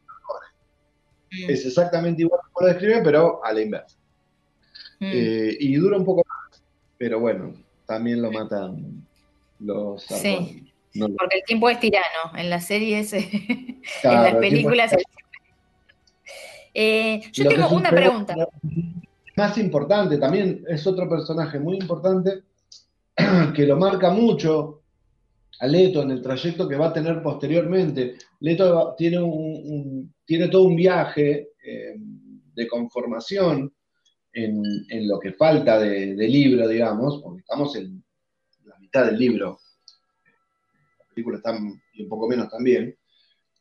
mm. 1.47 1.51
Es 1.51 1.67
exactamente 1.67 2.23
igual 2.23 2.41
como 2.53 2.67
lo 2.67 2.73
describe, 2.73 3.03
pero 3.03 3.45
a 3.45 3.53
la 3.53 3.61
inversa. 3.61 3.97
Mm. 5.01 5.11
Eh, 5.13 5.57
y 5.61 5.75
dura 5.77 5.97
un 5.97 6.05
poco 6.05 6.25
más, 6.29 6.63
pero 6.99 7.21
bueno, 7.21 7.55
también 7.87 8.23
lo 8.23 8.31
matan 8.31 9.05
los 9.61 10.03
sí. 10.03 10.73
Porque 10.99 11.39
el 11.39 11.45
tiempo 11.45 11.69
es 11.69 11.81
tirano. 11.81 12.37
En 12.37 12.51
las 12.51 12.67
series, 12.67 13.13
en 13.13 13.83
las 14.03 14.35
películas. 14.37 14.95
Eh, 16.73 17.21
yo 17.33 17.49
tengo 17.49 17.69
una 17.71 17.91
pregunta. 17.91 18.35
Más 19.37 19.59
importante, 19.59 20.19
también 20.19 20.65
es 20.69 20.87
otro 20.87 21.09
personaje 21.09 21.59
muy 21.59 21.77
importante 21.77 22.43
que 23.55 23.67
lo 23.67 23.77
marca 23.77 24.11
mucho 24.11 24.83
a 25.61 25.67
Leto 25.67 26.03
en 26.03 26.11
el 26.11 26.23
trayecto 26.23 26.69
que 26.69 26.77
va 26.77 26.89
a 26.89 26.93
tener 26.93 27.23
posteriormente. 27.23 28.17
Leto 28.41 28.95
tiene, 28.97 29.19
todo 30.49 30.65
un 30.65 30.77
viaje 30.77 31.51
eh, 31.65 31.95
de 31.97 32.69
conformación 32.69 33.73
en, 34.33 35.09
lo 35.09 35.21
que 35.21 35.33
falta 35.33 35.79
de, 35.79 36.15
libro, 36.29 36.67
digamos, 36.67 37.21
porque 37.23 37.41
estamos 37.41 37.77
en 37.77 38.03
la 38.65 38.79
mitad 38.79 39.07
del 39.07 39.19
libro 39.19 39.59
película 41.15 41.37
están, 41.37 41.81
y 41.93 42.03
un 42.03 42.09
poco 42.09 42.29
menos 42.29 42.51
también. 42.51 42.97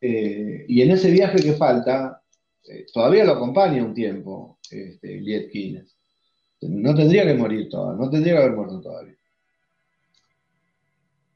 Eh, 0.01 0.65
y 0.67 0.81
en 0.81 0.91
ese 0.91 1.11
viaje 1.11 1.37
que 1.37 1.53
falta, 1.53 2.21
eh, 2.67 2.85
todavía 2.91 3.23
lo 3.23 3.33
acompaña 3.33 3.85
un 3.85 3.93
tiempo 3.93 4.59
este, 4.69 5.21
Liet. 5.21 5.85
No 6.61 6.95
tendría 6.95 7.25
que 7.25 7.33
morir 7.33 7.69
todavía, 7.69 8.03
no 8.03 8.09
tendría 8.09 8.33
que 8.33 8.39
haber 8.39 8.55
muerto 8.55 8.81
todavía. 8.81 9.15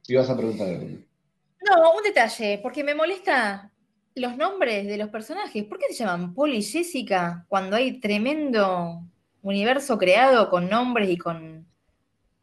Ibas 0.08 0.30
a 0.30 0.38
preguntar 0.38 0.68
algo. 0.68 0.86
No, 0.86 1.92
un 1.98 2.04
detalle, 2.04 2.60
porque 2.62 2.84
me 2.84 2.96
molesta 2.96 3.72
los 4.16 4.38
nombres 4.38 4.88
de 4.88 4.98
los 4.98 5.10
personajes. 5.10 5.64
¿Por 5.66 5.78
qué 5.78 5.88
se 5.90 6.04
llaman 6.04 6.34
Paul 6.34 6.54
y 6.54 6.64
Jessica 6.64 7.46
cuando 7.48 7.76
hay 7.76 8.00
tremendo 8.00 9.02
universo 9.42 9.98
creado 9.98 10.50
con 10.50 10.70
nombres 10.70 11.10
y 11.10 11.18
con. 11.18 11.66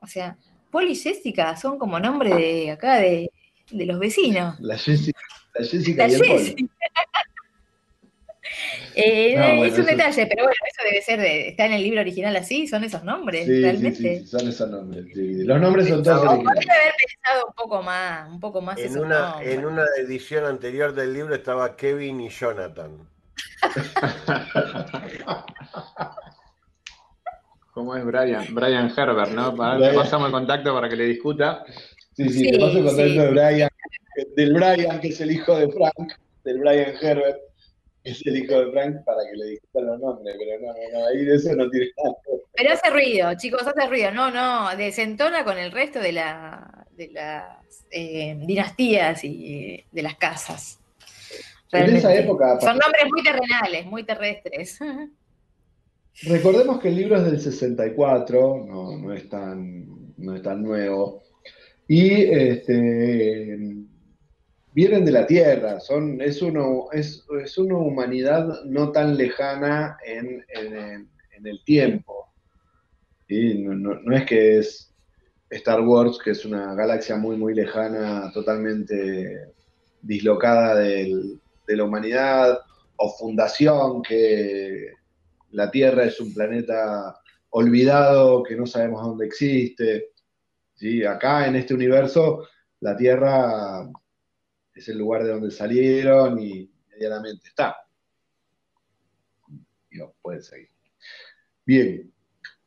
O 0.01 0.07
sea, 0.07 0.37
Paul 0.71 0.91
y 0.91 0.97
Jessica 0.97 1.57
son 1.57 1.79
como 1.79 1.99
nombres 1.99 2.37
de 2.37 2.71
acá 2.71 2.97
de 2.97 3.31
de 3.71 3.87
los 3.87 3.99
vecinos. 3.99 4.59
La 4.61 4.77
Jessica, 4.77 5.21
la 5.55 5.67
Jessica 5.67 6.09
y 6.09 6.15
el 6.15 6.71
eh, 8.95 9.67
es 9.67 9.79
un 9.79 9.87
detalle, 9.87 10.27
pero 10.27 10.45
bueno, 10.45 10.57
eso 10.67 10.83
debe 10.85 11.03
ser, 11.03 11.21
de, 11.21 11.49
está 11.49 11.67
en 11.67 11.73
el 11.73 11.83
libro 11.83 12.01
original 12.01 12.37
así, 12.37 12.67
son 12.67 12.85
esos 12.85 13.03
nombres, 13.05 13.47
realmente. 13.49 14.21
Sí, 14.21 14.27
son 14.27 14.49
esos 14.49 14.71
nombres. 14.71 15.07
Los 15.15 15.61
nombres 15.61 15.89
son 15.89 16.03
todos 16.03 16.25
originales. 16.25 16.67
haber 16.69 16.93
pensado 17.07 17.47
un 17.49 17.55
poco 17.55 17.83
más, 17.83 18.31
un 18.31 18.41
poco 18.41 18.61
más. 18.61 18.79
En, 18.79 18.99
una, 18.99 19.37
en 19.43 19.65
una 19.65 19.85
edición 19.99 20.45
anterior 20.45 20.95
del 20.95 21.13
libro 21.13 21.35
estaba 21.35 21.77
Kevin 21.77 22.21
y 22.21 22.29
Jonathan. 22.29 23.09
¿Cómo 27.73 27.97
es 27.97 28.05
Brian? 28.05 28.47
Brian 28.55 28.93
Herbert, 28.97 29.33
¿no? 29.33 29.57
Pasamos 29.57 30.27
el 30.27 30.33
contacto 30.33 30.73
para 30.75 30.89
que 30.89 30.95
le 30.97 31.07
discuta. 31.07 31.65
Sí, 32.17 32.29
sí, 32.29 32.53
te 32.53 32.59
paso 32.59 32.79
el 32.79 32.85
contacto 32.85 33.21
de 33.23 33.31
Brian, 33.31 33.71
del 34.37 34.55
Brian, 34.55 35.01
que 35.01 35.09
es 35.09 35.21
el 35.21 35.33
hijo 35.33 35.57
de 35.59 35.69
Frank, 35.73 36.13
del 36.45 36.59
Brian 36.59 36.93
Herbert, 37.01 37.41
es 38.05 38.27
el 38.27 38.37
hijo 38.37 38.61
de 38.61 38.71
Frank, 38.71 39.05
para 39.05 39.19
que 39.31 39.37
le 39.37 39.47
discutan 39.47 39.87
los 39.87 40.01
nombres, 40.01 40.37
pero 40.39 40.61
no, 40.61 40.73
no, 40.73 41.07
ahí 41.07 41.25
de 41.25 41.35
eso 41.35 41.55
no 41.57 41.69
tiene 41.71 41.87
nada. 41.97 42.17
Pero 42.55 42.73
hace 42.73 42.91
ruido, 42.91 43.35
chicos, 43.37 43.67
hace 43.67 43.89
ruido, 43.89 44.13
no, 44.13 44.31
no, 44.31 44.77
desentona 44.77 45.45
con 45.45 45.59
el 45.59 45.73
resto 45.73 45.99
de, 45.99 46.13
la, 46.13 46.87
de 46.93 47.09
las 47.09 47.87
eh, 47.91 48.37
dinastías 48.47 49.25
y 49.25 49.85
de 49.91 50.03
las 50.03 50.17
casas. 50.17 50.79
En 51.73 51.97
esa 51.97 52.15
época. 52.15 52.61
Son 52.61 52.79
nombres 52.79 53.05
muy 53.11 53.23
terrenales, 53.25 53.87
muy 53.87 54.05
terrestres. 54.05 54.79
Recordemos 56.23 56.81
que 56.81 56.89
el 56.89 56.97
libro 56.97 57.17
es 57.17 57.25
del 57.25 57.41
64, 57.41 58.65
no, 58.69 58.97
no, 58.97 59.13
es, 59.13 59.29
tan, 59.29 60.15
no 60.17 60.37
es 60.37 60.43
tan 60.43 60.63
nuevo 60.63 61.25
y 61.89 62.25
este, 62.25 63.59
vienen 64.75 65.05
de 65.05 65.13
la 65.13 65.27
Tierra, 65.27 65.79
son, 65.81 66.21
es, 66.21 66.43
uno, 66.43 66.89
es, 66.93 67.25
una 67.57 67.79
humanidad 67.79 68.65
no 68.65 68.91
tan 68.91 69.17
lejana 69.17 69.97
en, 70.05 70.45
el 71.45 71.65
tiempo. 71.65 72.33
No, 73.29 74.17
es 74.17 74.25
que 74.27 74.59
es 74.59 74.95
Star 75.51 75.81
Wars, 75.81 76.19
que 76.23 76.33
es 76.33 76.45
una 76.45 76.75
galaxia 76.75 77.17
muy, 77.17 77.37
muy 77.37 77.55
lejana, 77.55 78.31
totalmente 78.33 79.53
dislocada 80.03 80.75
de 80.77 81.31
la 81.69 81.85
humanidad, 81.85 82.59
o 82.97 83.17
Fundación, 83.17 84.03
que 84.03 84.93
la 85.51 85.71
Tierra 85.71 86.05
es 86.05 86.21
un 86.21 86.35
planeta 86.35 87.17
olvidado, 87.51 88.43
que 88.43 88.57
no 88.57 88.67
sabemos 88.67 89.03
dónde 89.03 89.27
existe. 89.27 90.11
Acá 91.09 91.47
en 91.47 91.57
este 91.57 91.75
universo, 91.75 92.49
la 92.81 92.97
Tierra 92.97 93.89
es 94.75 94.89
el 94.89 94.99
lugar 94.99 95.25
de 95.25 95.31
donde 95.31 95.51
salieron 95.51 96.39
y 96.39 96.71
medianamente 96.91 97.49
está. 97.49 97.77
Digo, 99.91 100.15
puede 100.21 100.43
seguir. 100.43 100.71
Bien, 101.65 102.13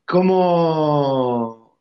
¿cómo 0.04 1.78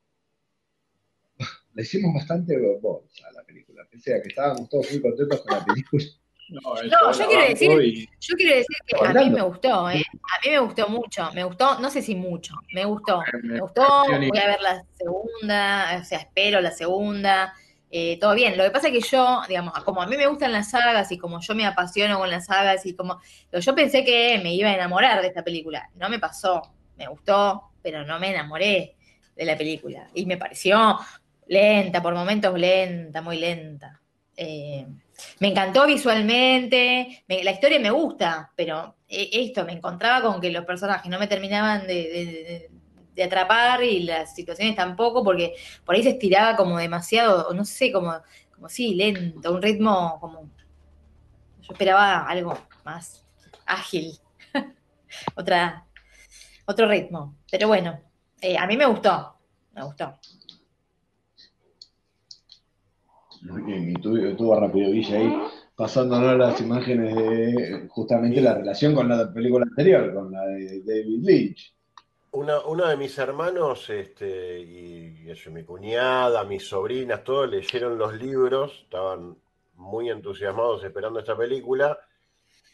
le 1.73 1.83
hicimos 1.83 2.13
bastante 2.15 2.57
bolsa 2.81 3.27
a 3.27 3.31
la 3.33 3.43
película. 3.43 3.87
Pese 3.89 4.15
a 4.15 4.21
que 4.21 4.29
estábamos 4.29 4.69
todos 4.69 4.91
muy 4.91 5.01
contentos 5.01 5.41
con 5.41 5.57
la 5.57 5.65
película. 5.65 6.03
No, 6.49 6.81
yo 7.11 7.27
quiero, 7.27 7.43
decir, 7.43 8.07
yo 8.21 8.35
quiero 8.37 8.55
decir 8.55 8.77
que 8.85 9.05
a 9.05 9.13
mí 9.13 9.29
me 9.29 9.41
gustó, 9.41 9.89
¿eh? 9.89 10.01
A 10.01 10.45
mí 10.45 10.51
me 10.51 10.59
gustó 10.59 10.87
mucho, 10.87 11.29
me 11.33 11.43
gustó, 11.43 11.77
no 11.79 11.89
sé 11.89 12.01
si 12.01 12.15
mucho, 12.15 12.53
me 12.73 12.85
gustó. 12.85 13.21
Me 13.43 13.59
gustó, 13.59 13.85
voy 14.07 14.39
a 14.39 14.47
ver 14.47 14.61
la 14.61 14.85
segunda, 14.97 15.99
o 16.01 16.05
sea, 16.05 16.19
espero 16.19 16.61
la 16.61 16.71
segunda. 16.71 17.53
Eh, 17.89 18.17
todo 18.19 18.35
bien. 18.35 18.57
Lo 18.57 18.63
que 18.63 18.71
pasa 18.71 18.87
es 18.87 18.93
que 18.93 19.09
yo, 19.09 19.41
digamos, 19.47 19.73
como 19.83 20.01
a 20.01 20.07
mí 20.07 20.17
me 20.17 20.27
gustan 20.27 20.51
las 20.51 20.71
sagas 20.71 21.11
y 21.11 21.17
como 21.17 21.39
yo 21.39 21.55
me 21.55 21.65
apasiono 21.65 22.19
con 22.19 22.29
las 22.29 22.45
sagas 22.45 22.85
y 22.85 22.95
como 22.95 23.19
yo 23.51 23.75
pensé 23.75 24.03
que 24.03 24.39
me 24.43 24.53
iba 24.53 24.69
a 24.69 24.73
enamorar 24.73 25.21
de 25.21 25.27
esta 25.27 25.43
película. 25.43 25.89
No 25.95 26.09
me 26.09 26.19
pasó. 26.19 26.61
Me 26.97 27.07
gustó, 27.07 27.71
pero 27.81 28.03
no 28.03 28.19
me 28.19 28.31
enamoré 28.31 28.95
de 29.35 29.45
la 29.45 29.57
película. 29.57 30.09
Y 30.13 30.25
me 30.25 30.37
pareció 30.37 30.99
lenta, 31.47 32.01
por 32.01 32.13
momentos 32.13 32.57
lenta, 32.59 33.21
muy 33.21 33.37
lenta. 33.37 34.01
Eh, 34.35 34.85
me 35.39 35.47
encantó 35.47 35.87
visualmente, 35.87 37.23
la 37.27 37.51
historia 37.51 37.79
me 37.79 37.89
gusta, 37.89 38.51
pero 38.55 38.97
eh, 39.07 39.29
esto, 39.31 39.65
me 39.65 39.73
encontraba 39.73 40.21
con 40.21 40.41
que 40.41 40.51
los 40.51 40.65
personajes 40.65 41.09
no 41.09 41.17
me 41.17 41.27
terminaban 41.27 41.87
de, 41.87 41.93
de 41.93 42.69
atrapar 43.23 43.83
y 43.83 44.03
las 44.03 44.35
situaciones 44.35 44.75
tampoco, 44.75 45.23
porque 45.23 45.55
por 45.85 45.95
ahí 45.95 46.03
se 46.03 46.09
estiraba 46.09 46.55
como 46.55 46.77
demasiado, 46.77 47.53
no 47.53 47.65
sé, 47.65 47.91
como, 47.91 48.13
como 48.53 48.69
sí, 48.69 48.95
lento, 48.95 49.53
un 49.53 49.61
ritmo 49.61 50.17
como. 50.19 50.49
Yo 51.61 51.73
esperaba 51.73 52.25
algo 52.27 52.57
más 52.85 53.25
ágil, 53.65 54.13
otra, 55.35 55.85
otro 56.65 56.87
ritmo. 56.87 57.35
Pero 57.51 57.67
bueno, 57.67 57.99
eh, 58.41 58.57
a 58.57 58.65
mí 58.67 58.77
me 58.77 58.85
gustó, 58.85 59.35
me 59.73 59.83
gustó. 59.83 60.17
Muy 63.41 63.61
bien, 63.61 63.91
y 63.91 63.93
tú, 64.35 64.55
rápido, 64.55 64.91
Villa, 64.91 65.17
ahí 65.17 65.33
pasándonos 65.75 66.37
las 66.37 66.59
imágenes 66.59 67.15
de 67.15 67.87
justamente 67.89 68.41
la 68.41 68.55
relación 68.55 68.95
con 68.95 69.07
la 69.07 69.31
película 69.31 69.65
anterior, 69.69 70.13
con 70.13 70.31
la 70.31 70.43
de 70.45 70.81
David 70.81 71.23
Lynch 71.23 71.76
uno 72.37 72.87
de 72.87 72.97
mis 72.97 73.17
hermanos, 73.17 73.89
este, 73.89 74.59
y, 74.59 75.29
eso, 75.29 75.49
mi 75.49 75.63
cuñada, 75.63 76.43
mis 76.43 76.67
sobrinas, 76.67 77.23
todos 77.23 77.49
leyeron 77.49 77.97
los 77.97 78.13
libros, 78.13 78.81
estaban 78.83 79.37
muy 79.75 80.09
entusiasmados 80.09 80.83
esperando 80.83 81.19
esta 81.19 81.35
película, 81.35 81.99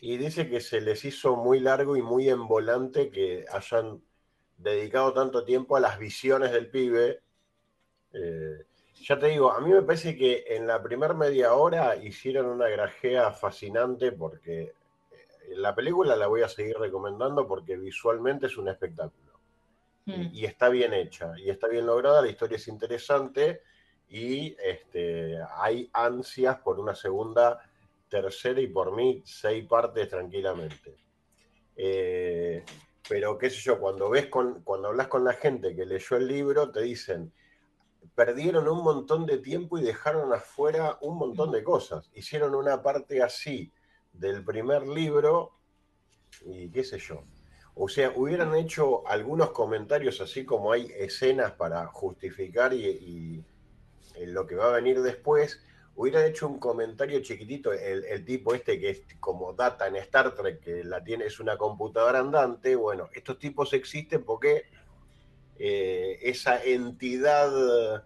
y 0.01 0.17
dice 0.17 0.49
que 0.49 0.59
se 0.59 0.81
les 0.81 1.05
hizo 1.05 1.37
muy 1.37 1.61
largo 1.61 1.95
y 1.95 2.01
muy 2.01 2.27
envolante 2.27 3.09
que 3.09 3.45
hayan 3.49 4.01
dedicado 4.57 5.13
tanto 5.13 5.45
tiempo 5.45 5.77
a 5.77 5.79
las 5.79 5.97
visiones 5.97 6.51
del 6.51 6.69
pibe. 6.69 7.21
Eh, 8.11 8.65
ya 9.01 9.17
te 9.17 9.27
digo, 9.27 9.51
a 9.51 9.61
mí 9.61 9.71
me 9.71 9.81
parece 9.81 10.17
que 10.17 10.43
en 10.47 10.67
la 10.67 10.83
primera 10.83 11.13
media 11.13 11.53
hora 11.53 11.95
hicieron 11.95 12.47
una 12.47 12.67
grajea 12.67 13.31
fascinante 13.31 14.11
porque 14.11 14.61
eh, 14.63 14.73
la 15.55 15.73
película 15.73 16.17
la 16.17 16.27
voy 16.27 16.41
a 16.41 16.49
seguir 16.49 16.77
recomendando 16.77 17.47
porque 17.47 17.77
visualmente 17.77 18.47
es 18.47 18.57
un 18.57 18.67
espectáculo. 18.67 19.32
Mm. 20.05 20.29
Y, 20.33 20.45
está 20.45 20.69
bien 20.69 20.93
hecha, 20.93 21.33
y 21.37 21.49
está 21.49 21.67
bien 21.67 21.85
lograda, 21.85 22.21
la 22.21 22.29
historia 22.29 22.57
es 22.57 22.67
interesante 22.67 23.61
y 24.09 24.55
este, 24.61 25.37
hay 25.57 25.89
ansias 25.93 26.57
por 26.59 26.79
una 26.79 26.93
segunda, 26.93 27.59
tercera 28.09 28.59
y 28.61 28.67
por 28.67 28.95
mí 28.95 29.23
seis 29.25 29.65
partes 29.65 30.09
tranquilamente. 30.09 30.97
Eh, 31.75 32.63
pero 33.07 33.37
qué 33.37 33.49
sé 33.49 33.61
yo, 33.61 33.79
cuando 33.79 34.09
ves 34.09 34.27
con, 34.27 34.61
cuando 34.61 34.89
hablas 34.89 35.07
con 35.07 35.23
la 35.23 35.33
gente 35.33 35.75
que 35.75 35.85
leyó 35.85 36.17
el 36.17 36.27
libro, 36.27 36.71
te 36.71 36.81
dicen, 36.81 37.33
perdieron 38.15 38.67
un 38.67 38.83
montón 38.83 39.25
de 39.25 39.39
tiempo 39.39 39.77
y 39.77 39.83
dejaron 39.83 40.31
afuera 40.33 40.97
un 41.01 41.17
montón 41.17 41.51
de 41.51 41.63
cosas. 41.63 42.09
Hicieron 42.13 42.55
una 42.55 42.81
parte 42.81 43.23
así 43.23 43.71
del 44.11 44.43
primer 44.43 44.87
libro 44.87 45.53
y 46.45 46.69
qué 46.69 46.83
sé 46.83 46.99
yo. 46.99 47.23
O 47.75 47.89
sea, 47.89 48.11
hubieran 48.15 48.55
hecho 48.55 49.07
algunos 49.07 49.51
comentarios 49.51 50.21
así 50.21 50.45
como 50.45 50.71
hay 50.71 50.91
escenas 50.95 51.53
para 51.53 51.87
justificar 51.87 52.73
y, 52.73 53.43
lo 54.27 54.45
que 54.45 54.55
va 54.55 54.67
a 54.67 54.75
venir 54.75 55.01
después, 55.01 55.59
hubieran 55.95 56.25
hecho 56.25 56.47
un 56.47 56.59
comentario 56.59 57.19
chiquitito, 57.21 57.73
el, 57.73 58.23
tipo 58.25 58.53
este 58.53 58.79
que 58.79 58.91
es 58.91 59.01
como 59.19 59.53
data 59.53 59.87
en 59.87 59.95
Star 59.95 60.35
Trek, 60.35 60.59
que 60.59 60.83
la 60.83 61.03
tiene, 61.03 61.25
es 61.25 61.39
una 61.39 61.57
computadora 61.57 62.19
andante, 62.19 62.75
bueno, 62.75 63.09
estos 63.13 63.39
tipos 63.39 63.73
existen 63.73 64.23
porque 64.23 64.65
eh, 65.57 66.19
esa 66.21 66.63
entidad 66.63 68.03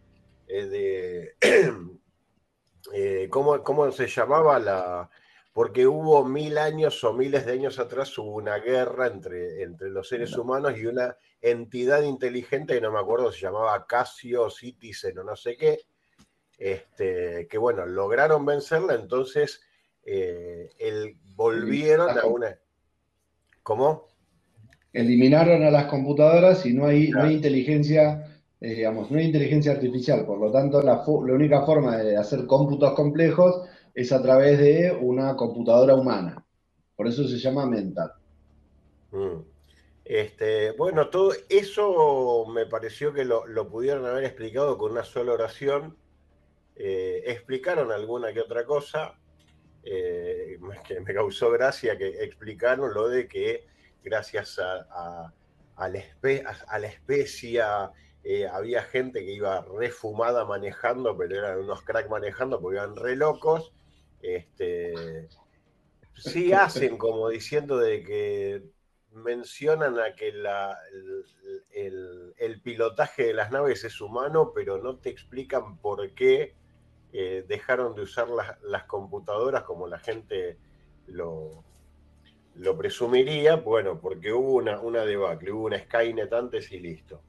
eh, 0.48 0.66
de... 0.66 1.36
Eh, 2.94 3.28
¿cómo, 3.30 3.62
¿Cómo 3.64 3.92
se 3.92 4.08
llamaba 4.08 4.60
la 4.60 5.10
porque 5.58 5.88
hubo 5.88 6.24
mil 6.24 6.60
años 6.60 7.04
o 7.04 7.14
miles 7.14 7.48
de 7.48 7.54
años 7.54 7.80
atrás 7.80 8.16
hubo 8.20 8.36
una 8.36 8.60
guerra 8.60 9.08
entre, 9.08 9.64
entre 9.64 9.90
los 9.90 10.08
seres 10.08 10.38
humanos 10.38 10.78
y 10.78 10.86
una 10.86 11.18
entidad 11.42 12.04
inteligente 12.04 12.76
que 12.76 12.82
no 12.82 12.92
me 12.92 13.00
acuerdo, 13.00 13.32
se 13.32 13.40
llamaba 13.40 13.88
Casio, 13.88 14.52
Citizen 14.52 15.18
o 15.18 15.24
no 15.24 15.36
sé 15.36 15.58
qué, 15.58 15.80
este, 16.60 17.48
que 17.48 17.58
bueno, 17.58 17.88
lograron 17.88 18.46
vencerla, 18.46 18.94
entonces 18.94 19.62
eh, 20.06 20.70
el, 20.78 21.18
volvieron 21.34 22.20
a 22.20 22.28
una... 22.28 22.56
¿Cómo? 23.64 24.10
Eliminaron 24.94 25.64
a 25.64 25.72
las 25.72 25.88
computadoras 25.88 26.68
y 26.68 26.74
no 26.74 26.86
hay, 26.86 27.10
no 27.10 27.24
hay 27.24 27.34
inteligencia, 27.34 28.42
eh, 28.62 28.76
digamos, 28.76 29.10
no 29.10 29.18
hay 29.18 29.26
inteligencia 29.26 29.72
artificial, 29.72 30.24
por 30.24 30.38
lo 30.38 30.52
tanto 30.52 30.84
la, 30.84 31.04
la 31.04 31.34
única 31.34 31.66
forma 31.66 31.98
de 31.98 32.16
hacer 32.16 32.46
cómputos 32.46 32.94
complejos 32.94 33.68
es 33.98 34.12
a 34.12 34.22
través 34.22 34.60
de 34.60 34.92
una 34.92 35.36
computadora 35.36 35.96
humana. 35.96 36.46
Por 36.96 37.08
eso 37.08 37.28
se 37.28 37.38
llama 37.40 37.66
mental. 37.66 38.14
Mm. 39.10 39.40
Este, 40.06 40.70
bueno, 40.74 41.10
todo 41.10 41.34
eso 41.50 42.46
me 42.46 42.68
pareció 42.68 43.12
que 43.12 43.26
lo, 43.26 43.44
pudieron 43.68 44.06
haber 44.06 44.26
explicado 44.26 44.78
con 44.78 44.92
una 44.92 45.04
sola 45.04 45.34
oración. 45.34 45.98
Eh, 46.76 47.24
explicaron 47.26 47.92
alguna 47.92 48.32
que 48.34 48.42
otra 48.42 48.66
cosa, 48.66 49.16
eh, 49.84 50.60
que 50.88 51.00
me 51.00 51.16
causó 51.16 51.50
gracia 51.50 51.98
que 51.98 52.24
explicaron 52.24 52.94
lo 52.94 53.10
de 53.10 53.28
que 53.28 53.66
gracias 54.04 54.60
a, 54.60 55.34
la, 55.76 56.88
especia 56.88 57.92
eh, 58.24 58.46
había 58.46 58.84
gente 58.84 59.26
que 59.26 59.32
iba 59.32 59.66
refumada 59.76 60.46
manejando, 60.46 61.18
pero 61.18 61.36
eran 61.36 61.62
unos 61.62 61.82
crack 61.82 62.08
manejando 62.10 62.62
porque 62.62 62.78
iban 62.78 62.96
re 62.96 63.16
locos 63.16 63.74
este, 64.36 65.30
sí 66.16 66.52
hacen 66.52 66.98
como 66.98 67.30
diciendo 67.30 67.78
de 67.78 68.04
que 68.04 68.64
mencionan 69.12 70.00
a 70.00 70.16
que 70.16 70.32
la, 70.32 70.78
el, 71.72 72.62
pilotaje 72.62 73.28
de 73.28 73.34
las 73.34 73.52
naves 73.52 73.84
es 73.84 74.02
humano, 74.02 74.52
pero 74.54 74.78
no 74.78 74.98
te 74.98 75.10
explican 75.10 75.78
por 75.78 76.12
qué 76.12 76.56
eh, 77.14 77.46
dejaron 77.48 77.96
de 77.96 78.02
usar 78.02 78.28
las, 78.30 78.84
computadoras 78.84 79.64
como 79.64 79.88
la 79.88 80.00
gente 80.00 80.58
lo, 81.08 81.64
lo 82.56 82.78
presumiría. 82.78 83.56
Bueno, 83.56 84.00
porque 84.00 84.34
hubo 84.34 84.54
una, 84.54 84.80
una 84.80 85.06
debacle, 85.06 85.52
hubo 85.52 85.66
una 85.66 85.80
Skynet 85.80 86.32
antes 86.34 86.72
y 86.72 86.80
listo. 86.80 87.22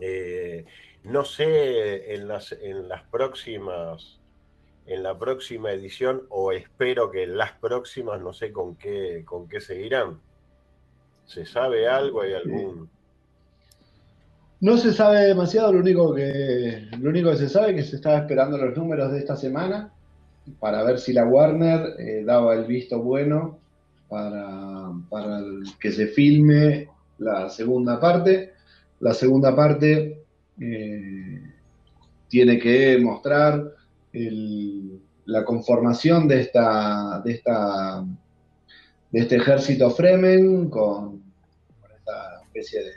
Eh, 0.00 0.64
no 1.04 1.24
sé 1.24 2.14
en 2.14 2.28
las, 2.28 2.52
en 2.52 2.88
las 2.88 3.02
próximas 3.04 4.17
en 4.88 5.02
la 5.02 5.18
próxima 5.18 5.70
edición 5.70 6.22
o 6.30 6.50
espero 6.50 7.10
que 7.10 7.24
en 7.24 7.36
las 7.36 7.52
próximas, 7.52 8.20
no 8.22 8.32
sé 8.32 8.50
con 8.52 8.74
qué, 8.76 9.22
con 9.24 9.46
qué 9.46 9.60
seguirán. 9.60 10.18
¿Se 11.26 11.44
sabe 11.44 11.86
algo? 11.86 12.22
¿Hay 12.22 12.32
algún...? 12.32 12.88
No 14.60 14.76
se 14.78 14.92
sabe 14.92 15.26
demasiado, 15.26 15.72
lo 15.72 15.80
único 15.80 16.14
que, 16.14 16.88
lo 16.98 17.10
único 17.10 17.30
que 17.30 17.36
se 17.36 17.48
sabe 17.48 17.70
es 17.70 17.76
que 17.76 17.82
se 17.82 17.96
estaba 17.96 18.18
esperando 18.18 18.56
los 18.56 18.76
números 18.76 19.12
de 19.12 19.18
esta 19.18 19.36
semana 19.36 19.92
para 20.58 20.82
ver 20.82 20.98
si 20.98 21.12
la 21.12 21.26
Warner 21.26 21.94
eh, 21.98 22.24
daba 22.24 22.54
el 22.54 22.64
visto 22.64 23.00
bueno 23.00 23.58
para, 24.08 24.90
para 25.10 25.42
que 25.78 25.92
se 25.92 26.08
filme 26.08 26.88
la 27.18 27.50
segunda 27.50 28.00
parte. 28.00 28.54
La 29.00 29.12
segunda 29.12 29.54
parte 29.54 30.24
eh, 30.60 31.42
tiene 32.28 32.58
que 32.58 32.98
mostrar 32.98 33.77
la 34.12 35.44
conformación 35.44 36.28
de 36.28 36.40
esta, 36.40 37.20
de 37.24 37.32
esta 37.32 38.04
de 39.10 39.20
este 39.20 39.36
ejército 39.36 39.90
Fremen 39.90 40.68
con, 40.68 41.22
esta 41.96 42.42
especie 42.44 42.84
de 42.84 42.92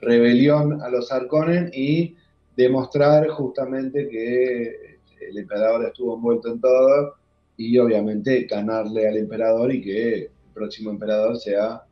rebelión 0.00 0.82
a 0.82 0.88
los 0.88 1.12
Arconen 1.12 1.70
y 1.72 2.16
demostrar 2.56 3.28
justamente 3.28 4.08
que 4.08 4.98
el 5.20 5.38
emperador 5.38 5.84
estuvo 5.84 6.16
envuelto 6.16 6.52
en 6.52 6.60
todo 6.60 7.14
y 7.56 7.78
obviamente 7.78 8.44
ganarle 8.44 9.08
al 9.08 9.16
emperador 9.16 9.72
y 9.72 9.82
que 9.82 10.14
el 10.24 10.30
próximo 10.52 10.90
emperador 10.90 11.38
sea 11.38 11.84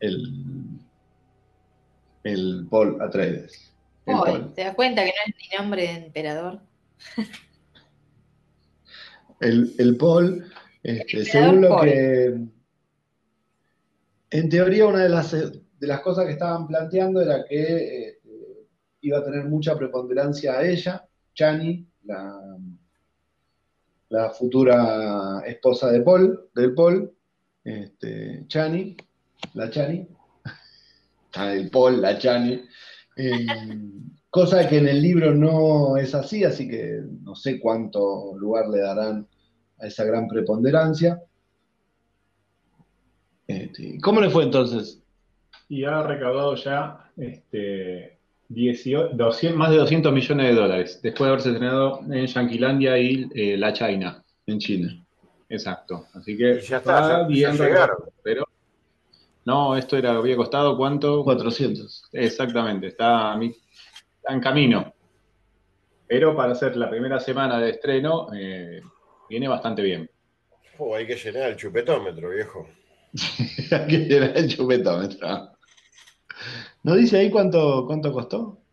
el, 0.00 0.78
el 2.24 2.66
Paul 2.68 3.00
Atreides. 3.00 3.63
Paul. 4.04 4.52
¿Te 4.54 4.64
das 4.64 4.74
cuenta 4.74 5.02
que 5.04 5.10
no 5.10 5.32
es 5.32 5.34
ni 5.36 5.56
nombre 5.56 5.82
de 5.82 6.06
emperador? 6.06 6.60
El, 9.40 9.74
el 9.78 9.96
Paul, 9.96 10.44
este, 10.82 11.18
El 11.18 11.26
según 11.26 11.60
lo 11.62 11.68
Paul. 11.70 11.88
que. 11.88 12.38
En 14.30 14.48
teoría, 14.48 14.86
una 14.86 15.02
de 15.04 15.08
las, 15.08 15.30
de 15.32 15.86
las 15.86 16.00
cosas 16.00 16.26
que 16.26 16.32
estaban 16.32 16.66
planteando 16.66 17.20
era 17.20 17.44
que 17.44 18.08
eh, 18.08 18.18
iba 19.02 19.18
a 19.18 19.24
tener 19.24 19.44
mucha 19.44 19.76
preponderancia 19.76 20.54
a 20.54 20.66
ella, 20.66 21.06
Chani, 21.34 21.86
la, 22.04 22.56
la 24.08 24.30
futura 24.30 25.42
esposa 25.46 25.90
de 25.90 26.00
Paul, 26.00 26.48
del 26.54 26.74
Paul, 26.74 27.14
este, 27.62 28.44
Chani, 28.48 28.96
la 29.54 29.70
Chani, 29.70 30.08
el 31.36 31.70
Paul, 31.70 32.00
la 32.00 32.18
Chani. 32.18 32.64
Eh, 33.16 33.46
cosa 34.30 34.68
que 34.68 34.78
en 34.78 34.88
el 34.88 35.00
libro 35.02 35.34
no 35.34 35.96
es 35.96 36.14
así, 36.14 36.44
así 36.44 36.68
que 36.68 37.00
no 37.22 37.34
sé 37.34 37.60
cuánto 37.60 38.34
lugar 38.36 38.68
le 38.68 38.80
darán 38.80 39.26
a 39.80 39.86
esa 39.86 40.04
gran 40.04 40.26
preponderancia. 40.28 41.20
Este, 43.46 43.98
¿Cómo 44.02 44.20
le 44.20 44.30
fue 44.30 44.44
entonces? 44.44 45.02
Y 45.68 45.84
ha 45.84 46.02
recaudado 46.02 46.54
ya 46.56 47.10
este, 47.16 48.18
18 48.48 49.10
200 49.14 49.58
más 49.58 49.70
de 49.70 49.76
200 49.78 50.12
millones 50.12 50.46
de 50.48 50.54
dólares, 50.54 51.00
después 51.02 51.26
de 51.26 51.28
haberse 51.30 51.48
estrenado 51.50 52.00
en 52.10 52.26
Yanquilandia 52.26 52.98
y 52.98 53.28
eh, 53.34 53.56
La 53.56 53.72
China. 53.72 54.22
En 54.46 54.58
China. 54.58 55.00
Exacto. 55.48 56.06
Así 56.14 56.36
que 56.36 56.56
Y 56.56 56.60
ya 56.60 56.78
está, 56.78 57.00
ya- 57.00 57.08
ya 57.22 57.26
bien 57.26 57.52
llegaron. 57.52 57.70
recaudado, 57.70 58.12
pero 58.22 58.43
no, 59.44 59.76
esto 59.76 59.96
era, 59.96 60.12
había 60.16 60.36
costado 60.36 60.76
cuánto? 60.76 61.22
400. 61.24 62.04
Exactamente, 62.12 62.88
está, 62.88 63.32
a 63.32 63.36
mi- 63.36 63.48
está 64.16 64.32
en 64.32 64.40
camino. 64.40 64.94
Pero 66.06 66.36
para 66.36 66.52
hacer 66.52 66.76
la 66.76 66.90
primera 66.90 67.18
semana 67.20 67.58
de 67.58 67.70
estreno, 67.70 68.28
eh, 68.34 68.80
viene 69.28 69.48
bastante 69.48 69.82
bien. 69.82 70.08
Oh, 70.78 70.94
hay 70.94 71.06
que 71.06 71.16
llenar 71.16 71.50
el 71.50 71.56
chupetómetro, 71.56 72.30
viejo. 72.30 72.68
que 73.88 74.06
era 74.10 74.26
el 74.26 74.48
chupetómetro. 74.48 75.50
¿No 76.82 76.94
dice 76.94 77.18
ahí 77.18 77.30
cuánto, 77.30 77.86
cuánto 77.86 78.12
costó? 78.12 78.63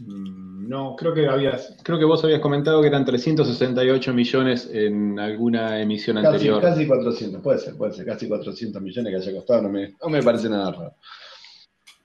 Mm, 0.00 0.68
No, 0.68 0.96
creo 0.96 1.14
que 1.14 1.26
habías, 1.28 1.76
creo 1.82 1.98
que 1.98 2.04
vos 2.04 2.22
habías 2.24 2.40
comentado 2.40 2.80
que 2.80 2.88
eran 2.88 3.04
368 3.04 4.12
millones 4.12 4.68
en 4.72 5.18
alguna 5.20 5.80
emisión 5.80 6.16
Casi, 6.16 6.26
anterior. 6.26 6.60
casi 6.62 6.86
400, 6.86 7.42
puede 7.42 7.58
ser, 7.58 7.76
puede 7.76 7.92
ser, 7.92 8.06
casi 8.06 8.26
400 8.28 8.82
millones 8.82 9.10
que 9.12 9.16
haya 9.16 9.38
costado, 9.38 9.62
no 9.62 9.68
me, 9.68 9.94
no 10.02 10.08
me 10.08 10.22
parece 10.22 10.48
nada 10.48 10.72
raro. 10.72 10.94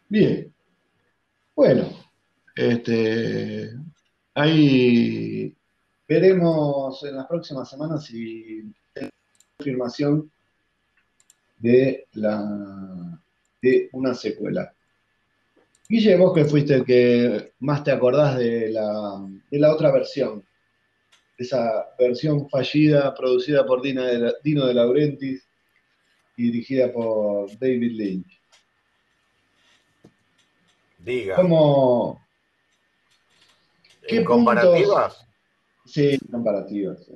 Bien. 0.08 0.54
Bueno, 1.56 1.84
este, 2.56 3.72
ahí 4.34 5.54
veremos 6.08 7.04
en 7.04 7.16
las 7.16 7.28
próximas 7.28 7.70
semanas 7.70 8.06
si 8.06 8.72
hay 8.96 9.10
confirmación 9.58 10.32
de, 11.58 12.08
la, 12.14 13.20
de 13.62 13.90
una 13.94 14.14
secuela. 14.14 14.74
Guille, 15.90 16.16
vos 16.18 16.34
que 16.36 16.46
fuiste 16.46 16.76
el 16.76 16.86
que 16.86 17.54
más 17.60 17.84
te 17.84 17.92
acordás 17.92 18.38
de 18.38 18.70
la, 18.70 19.26
de 19.50 19.60
la 19.60 19.74
otra 19.74 19.92
versión, 19.92 20.46
esa 21.36 21.88
versión 21.98 22.48
fallida 22.48 23.14
producida 23.16 23.66
por 23.66 23.82
Dina 23.82 24.06
de 24.06 24.20
la- 24.20 24.34
Dino 24.44 24.68
de 24.68 24.74
Laurentiis 24.76 25.50
y 26.38 26.44
dirigida 26.52 26.92
por 26.92 27.50
David 27.58 27.92
Lynch. 27.94 28.40
Diga. 31.00 31.36
¿Cómo? 31.38 32.24
¿Qué 34.08 34.18
¿En 34.18 34.26
comparativas? 34.26 35.26
Sí, 35.86 36.20
comparativas. 36.32 37.10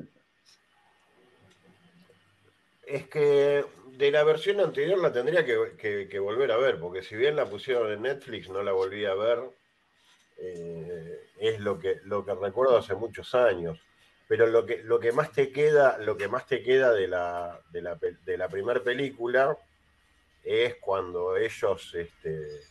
Es 2.87 3.07
que 3.07 3.63
de 4.03 4.11
la 4.11 4.23
versión 4.25 4.59
anterior 4.59 4.99
la 4.99 5.13
tendría 5.13 5.45
que, 5.45 6.19
volver 6.19 6.51
a 6.51 6.57
ver, 6.57 6.77
porque 6.77 7.01
si 7.03 7.15
bien 7.15 7.37
la 7.37 7.45
pusieron 7.45 7.89
en 7.89 8.01
Netflix, 8.01 8.49
no 8.49 8.61
la 8.61 8.73
volví 8.73 9.05
a 9.05 9.13
ver. 9.13 9.39
Eh, 10.37 11.29
es 11.39 11.59
lo 11.61 11.79
que, 11.79 12.01
lo 12.03 12.25
que 12.25 12.33
recuerdo 12.35 12.77
hace 12.77 12.95
muchos 12.95 13.33
años. 13.33 13.79
Pero 14.27 14.47
lo 14.47 14.65
que, 14.65 14.83
lo 14.83 14.99
que 14.99 15.13
más 15.13 15.31
te 15.31 15.53
queda, 15.53 15.97
lo 15.99 16.17
que 16.17 16.27
más 16.27 16.45
te 16.45 16.61
queda 16.61 16.91
de 16.91 17.07
la, 17.07 17.61
de 17.71 17.81
la, 17.81 17.97
de 18.25 18.37
la 18.37 18.49
primera 18.49 18.81
película 18.81 19.57
es 20.43 20.75
cuando 20.81 21.37
ellos 21.37 21.95
este, 21.95 22.61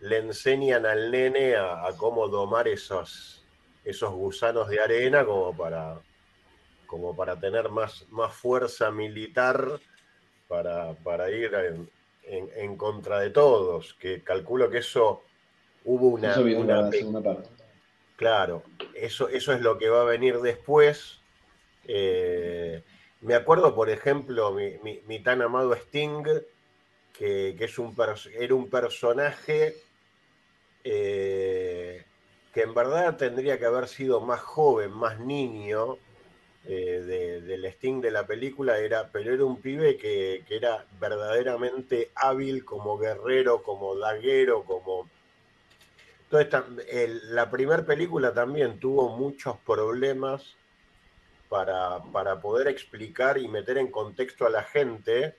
le 0.00 0.18
enseñan 0.18 0.84
al 0.84 1.10
nene 1.10 1.56
a, 1.56 1.86
a 1.86 1.96
cómo 1.96 2.28
domar 2.28 2.68
esos, 2.68 3.42
esos 3.84 4.12
gusanos 4.12 4.68
de 4.68 4.80
arena 4.80 5.24
como 5.24 5.56
para, 5.56 5.98
como 6.86 7.16
para 7.16 7.40
tener 7.40 7.70
más, 7.70 8.06
más 8.10 8.34
fuerza 8.34 8.90
militar 8.90 9.80
para, 10.48 10.94
para 10.94 11.30
ir 11.30 11.52
en, 11.54 11.88
en- 12.24 12.50
en 12.56 12.76
contra 12.76 13.20
de 13.20 13.30
todos. 13.30 13.94
Que 14.00 14.22
calculo 14.24 14.70
que 14.70 14.78
eso 14.78 15.22
hubo 15.84 16.08
una, 16.08 16.32
Eso 16.32 16.42
una 16.42 16.82
la 16.82 16.90
pe- 16.90 16.98
segunda 16.98 17.22
parte. 17.22 17.48
Claro, 18.16 18.62
eso, 18.96 19.28
eso 19.28 19.52
es 19.52 19.60
lo 19.60 19.78
que 19.78 19.88
va 19.88 20.00
a 20.00 20.04
venir 20.04 20.40
después. 20.40 21.20
Eh, 21.86 22.82
me 23.20 23.34
acuerdo, 23.34 23.74
por 23.74 23.90
ejemplo, 23.90 24.50
mi, 24.52 24.72
mi- 24.82 25.00
mi 25.06 25.20
tan 25.20 25.40
amado 25.42 25.72
Sting, 25.74 26.24
que, 27.12 27.54
que 27.56 27.64
es 27.64 27.78
un 27.78 27.94
era 28.34 28.54
un 28.54 28.68
personaje 28.68 29.74
eh, 30.84 32.04
que 32.52 32.62
en 32.62 32.74
verdad 32.74 33.16
tendría 33.16 33.58
que 33.58 33.66
haber 33.66 33.88
sido 33.88 34.20
más 34.20 34.40
joven, 34.40 34.90
más 34.92 35.18
niño 35.20 35.98
eh, 36.68 37.00
de- 37.00 37.40
del 37.40 37.64
Sting 37.64 38.00
de 38.02 38.10
la 38.10 38.26
película, 38.26 38.78
era, 38.78 39.08
pero 39.10 39.32
era 39.32 39.44
un 39.44 39.60
pibe 39.60 39.96
que, 39.96 40.44
que 40.46 40.56
era 40.56 40.84
verdaderamente 41.00 42.10
hábil 42.14 42.64
como 42.64 42.98
guerrero, 42.98 43.62
como 43.62 43.96
daguero, 43.96 44.64
como... 44.64 45.08
Entonces, 46.30 47.22
la 47.30 47.50
primera 47.50 47.82
película 47.86 48.34
también 48.34 48.78
tuvo 48.78 49.16
muchos 49.16 49.56
problemas 49.66 50.54
para, 51.48 52.02
para 52.12 52.38
poder 52.40 52.68
explicar 52.68 53.38
y 53.38 53.48
meter 53.48 53.78
en 53.78 53.90
contexto 53.90 54.44
a 54.44 54.50
la 54.50 54.62
gente, 54.62 55.34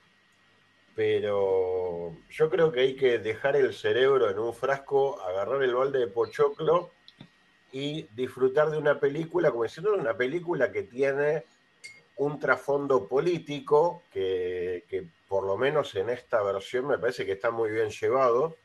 pero 0.96 2.12
yo 2.28 2.50
creo 2.50 2.72
que 2.72 2.80
hay 2.80 2.96
que 2.96 3.18
dejar 3.20 3.54
el 3.54 3.72
cerebro 3.72 4.28
en 4.28 4.38
un 4.40 4.52
frasco, 4.52 5.20
agarrar 5.22 5.62
el 5.62 5.74
balde 5.74 6.00
de 6.00 6.06
pochoclo 6.08 6.90
y 7.72 8.02
disfrutar 8.14 8.70
de 8.70 8.78
una 8.78 8.98
película 8.98 9.50
como 9.50 9.64
diciendo 9.64 9.94
una 9.94 10.16
película 10.16 10.72
que 10.72 10.82
tiene 10.84 11.44
un 12.16 12.38
trasfondo 12.38 13.06
político 13.06 14.02
que, 14.12 14.84
por 15.28 15.44
lo 15.44 15.56
menos 15.56 15.94
en 15.94 16.10
esta 16.10 16.42
versión 16.42 16.86
me 16.86 16.98
parece 16.98 17.24
que 17.24 17.32
está 17.32 17.50
muy 17.50 17.70
bien 17.70 17.90
llevado, 17.90 18.56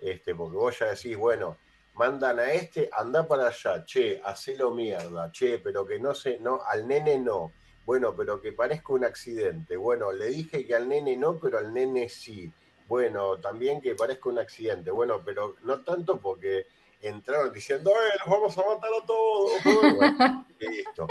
este, 0.00 0.34
porque 0.34 0.56
vos 0.56 0.78
ya 0.78 0.86
decís, 0.86 1.16
bueno, 1.16 1.58
mandan 1.94 2.38
a 2.38 2.52
este, 2.52 2.88
anda 2.92 3.26
para 3.26 3.48
allá, 3.48 3.84
che, 3.84 4.20
hacelo 4.24 4.70
mierda, 4.70 5.30
che, 5.32 5.58
pero 5.58 5.86
que 5.86 5.98
no 5.98 6.14
se, 6.14 6.38
no, 6.38 6.60
al 6.66 6.88
nene 6.88 7.18
no, 7.18 7.52
bueno, 7.84 8.14
pero 8.16 8.40
que 8.40 8.52
parezca 8.52 8.92
un 8.94 9.04
accidente, 9.04 9.76
bueno, 9.76 10.12
le 10.12 10.26
dije 10.28 10.66
que 10.66 10.74
al 10.74 10.88
nene 10.88 11.16
no, 11.16 11.38
pero 11.38 11.58
al 11.58 11.74
nene 11.74 12.08
sí, 12.08 12.50
bueno, 12.88 13.38
también 13.38 13.80
que 13.80 13.94
parezca 13.94 14.28
un 14.30 14.38
accidente, 14.38 14.90
bueno, 14.90 15.22
pero 15.24 15.56
no 15.62 15.82
tanto 15.82 16.18
porque 16.18 16.66
entraron 17.08 17.52
diciendo, 17.52 17.90
¡eh, 17.90 18.16
los 18.18 18.28
vamos 18.28 18.56
a 18.58 18.62
matar 18.66 18.90
a 19.02 19.06
todos! 19.06 19.52
Bueno, 19.96 20.46
listo. 20.58 21.08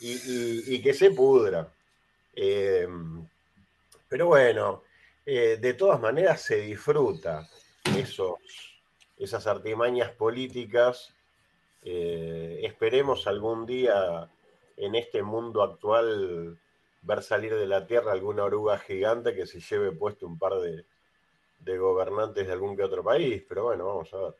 Y, 0.00 0.12
y- 0.12 0.74
y 0.74 0.82
que 0.82 0.94
se 0.94 1.10
pudra. 1.10 1.68
Eh, 2.34 2.86
pero 4.08 4.26
bueno, 4.26 4.82
eh, 5.26 5.58
de 5.60 5.74
todas 5.74 6.00
maneras 6.00 6.40
se 6.42 6.56
disfruta 6.56 7.48
esos, 7.96 8.34
esas 9.18 9.46
artimañas 9.46 10.10
políticas. 10.12 11.12
Eh, 11.82 12.60
esperemos 12.62 13.26
algún 13.26 13.66
día 13.66 14.28
en 14.76 14.94
este 14.94 15.22
mundo 15.22 15.62
actual 15.62 16.58
ver 17.02 17.22
salir 17.22 17.54
de 17.54 17.66
la 17.66 17.86
Tierra 17.86 18.12
alguna 18.12 18.44
oruga 18.44 18.78
gigante 18.78 19.34
que 19.34 19.46
se 19.46 19.60
lleve 19.60 19.92
puesto 19.92 20.26
un 20.26 20.38
par 20.38 20.54
de, 20.60 20.84
de 21.60 21.78
gobernantes 21.78 22.46
de 22.46 22.52
algún 22.52 22.76
que 22.76 22.82
otro 22.84 23.02
país. 23.02 23.42
Pero 23.48 23.64
bueno, 23.64 23.86
vamos 23.86 24.12
a 24.14 24.18
ver. 24.18 24.34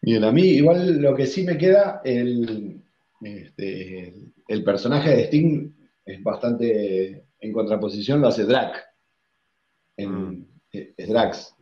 Bien, 0.00 0.24
a 0.24 0.32
mí 0.32 0.42
igual 0.42 0.98
lo 1.00 1.14
que 1.14 1.26
sí 1.26 1.42
me 1.42 1.58
queda, 1.58 2.00
el, 2.04 2.82
este, 3.22 4.14
el 4.46 4.64
personaje 4.64 5.10
de 5.10 5.22
Sting 5.24 5.72
es 6.04 6.22
bastante 6.22 7.24
en 7.40 7.52
contraposición, 7.52 8.20
lo 8.20 8.28
hace 8.28 8.44
Drac. 8.44 8.84
En, 9.96 10.46
es 10.72 11.08
Drax. 11.08 11.54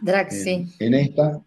Drax, 0.00 0.46
en, 0.46 0.68
sí. 0.68 0.76
en 0.80 0.94
esta. 0.94 1.42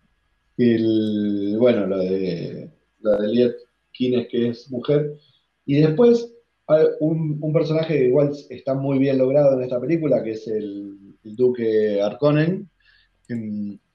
El, 0.57 1.55
bueno, 1.59 1.87
lo 1.87 1.97
de, 1.97 2.69
lo 2.99 3.21
de 3.21 3.27
Liet 3.27 3.55
Kines, 3.91 4.27
que 4.29 4.49
es 4.49 4.69
mujer. 4.71 5.17
Y 5.65 5.81
después 5.81 6.31
hay 6.67 6.85
un, 6.99 7.37
un 7.41 7.53
personaje 7.53 7.97
que 7.97 8.05
igual 8.05 8.31
está 8.49 8.73
muy 8.73 8.99
bien 8.99 9.17
logrado 9.17 9.57
en 9.57 9.63
esta 9.63 9.79
película, 9.79 10.23
que 10.23 10.31
es 10.31 10.47
el, 10.47 11.15
el 11.23 11.35
Duque 11.35 12.01
Harkonnen, 12.01 12.53
mm, 12.53 12.80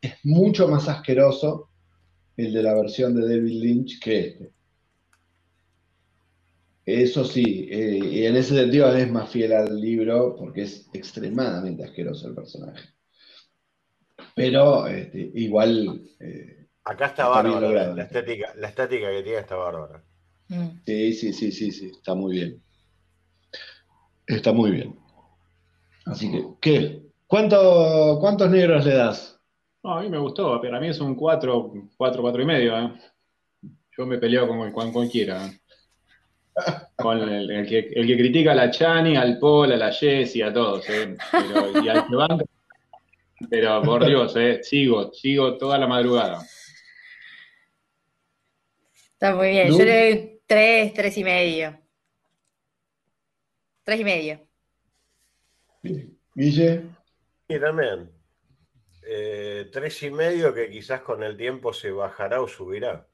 es 0.00 0.14
mucho 0.24 0.68
más 0.68 0.88
asqueroso 0.88 1.70
el 2.36 2.52
de 2.52 2.62
la 2.62 2.74
versión 2.74 3.14
de 3.14 3.22
David 3.22 3.62
Lynch 3.62 4.00
que 4.00 4.18
este. 4.20 4.52
Eso 6.84 7.24
sí, 7.24 7.66
eh, 7.70 7.98
y 7.98 8.26
en 8.26 8.36
ese 8.36 8.54
sentido 8.54 8.94
es 8.94 9.10
más 9.10 9.28
fiel 9.28 9.52
al 9.52 9.80
libro 9.80 10.36
porque 10.36 10.62
es 10.62 10.88
extremadamente 10.92 11.82
asqueroso 11.82 12.28
el 12.28 12.34
personaje. 12.34 12.90
Pero 14.36 14.86
este, 14.86 15.30
igual. 15.34 16.00
eh, 16.20 16.68
Acá 16.84 17.06
está 17.06 17.22
Está 17.24 17.28
bárbaro, 17.28 17.94
la 17.94 18.02
estética, 18.04 18.54
la 18.54 18.68
estética 18.68 19.10
que 19.10 19.22
tiene 19.24 19.38
está 19.40 19.56
bárbara. 19.56 20.04
Mm. 20.48 20.68
sí, 20.86 21.12
sí, 21.14 21.32
sí, 21.32 21.50
sí, 21.50 21.72
sí, 21.72 21.86
está 21.86 22.14
muy 22.14 22.36
bien. 22.36 22.62
Está 24.28 24.52
muy 24.52 24.70
bien. 24.70 24.96
Así 26.04 26.30
que, 26.30 26.46
¿qué? 26.60 27.05
¿Cuánto, 27.26 28.18
¿Cuántos 28.20 28.50
negros 28.50 28.84
le 28.84 28.94
das? 28.94 29.40
No, 29.82 29.98
a 29.98 30.02
mí 30.02 30.08
me 30.08 30.18
gustó, 30.18 30.60
pero 30.60 30.76
a 30.76 30.80
mí 30.80 30.88
es 30.88 31.00
un 31.00 31.14
4, 31.14 31.72
4, 31.96 32.22
4 32.22 32.42
y 32.42 32.44
medio. 32.46 32.78
¿eh? 32.78 32.92
Yo 33.96 34.06
me 34.06 34.18
peleo 34.18 34.46
con, 34.48 34.72
con 34.72 34.92
cualquiera. 34.92 35.46
¿eh? 35.46 35.60
Con 36.96 37.18
el, 37.28 37.50
el 37.50 37.66
que, 37.68 37.80
el 37.94 38.06
que 38.06 38.16
critica 38.16 38.52
a 38.52 38.54
la 38.54 38.70
Chani, 38.70 39.14
al 39.14 39.38
Paul, 39.38 39.72
a 39.72 39.76
la 39.76 39.92
Jessie, 39.92 40.42
a 40.42 40.50
todos. 40.52 40.88
¿eh? 40.88 41.14
Pero, 41.30 41.82
y 41.84 41.88
al 41.90 42.06
que 42.06 42.14
banca- 42.16 42.44
pero 43.50 43.82
por 43.82 44.06
Dios, 44.06 44.34
¿eh? 44.36 44.60
sigo, 44.62 45.12
sigo 45.12 45.58
toda 45.58 45.76
la 45.76 45.86
madrugada. 45.86 46.42
Está 49.12 49.34
muy 49.36 49.48
bien. 49.50 49.68
Yo 49.68 49.84
le 49.84 50.10
doy 50.14 50.40
tres, 50.46 50.94
tres 50.94 51.18
y 51.18 51.24
medio. 51.24 51.78
Tres 53.84 54.00
y 54.00 54.04
medio. 54.04 54.40
Guille, 56.34 56.86
Y 57.48 57.60
también, 57.60 58.10
eh, 59.06 59.68
tres 59.72 60.02
y 60.02 60.10
medio 60.10 60.52
que 60.52 60.68
quizás 60.68 61.00
con 61.02 61.22
el 61.22 61.36
tiempo 61.36 61.72
se 61.72 61.90
bajará 61.90 62.40
o 62.40 62.48
subirá. 62.48 63.06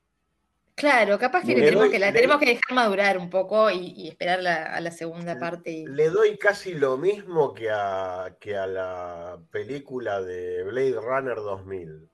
Claro, 0.74 1.18
capaz 1.18 1.42
que, 1.42 1.48
Le 1.48 1.56
le 1.60 1.64
tenemos 1.66 1.84
doy- 1.84 1.92
que 1.92 1.98
la 1.98 2.06
le- 2.06 2.12
tenemos 2.14 2.38
que 2.38 2.46
dejar 2.46 2.72
madurar 2.74 3.18
un 3.18 3.28
poco 3.28 3.70
y, 3.70 3.92
y 3.94 4.08
esperar 4.08 4.42
la- 4.42 4.74
a 4.74 4.80
la 4.80 4.90
segunda 4.90 5.38
parte. 5.38 5.70
y- 5.70 5.86
Le 5.86 6.08
doy 6.08 6.38
casi 6.38 6.72
lo 6.72 6.96
mismo 6.96 7.52
que 7.52 7.68
a, 7.70 8.36
que 8.40 8.56
a 8.56 8.66
la 8.66 9.38
película 9.50 10.22
de 10.22 10.62
Blade 10.64 10.98
Runner 10.98 11.36
2000. 11.36 12.08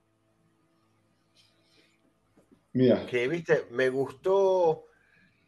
mira, 2.73 3.05
Que, 3.07 3.27
viste, 3.29 3.65
me 3.71 3.89
gustó, 3.89 4.85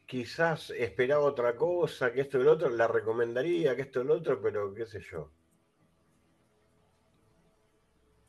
quizás 0.06 0.69
esperaba 0.72 1.23
otra 1.26 1.56
cosa, 1.57 2.14
que 2.14 2.22
esto 2.22 2.39
y 2.39 2.43
lo 2.43 2.53
otro, 2.53 2.69
la 2.69 2.88
recomendaría, 2.88 3.76
que 3.76 3.81
esto 3.84 4.02
y 4.02 4.06
lo 4.06 4.15
otro, 4.15 4.41
pero 4.41 4.73
qué 4.73 4.85
sé 4.85 5.02
yo. 5.11 5.31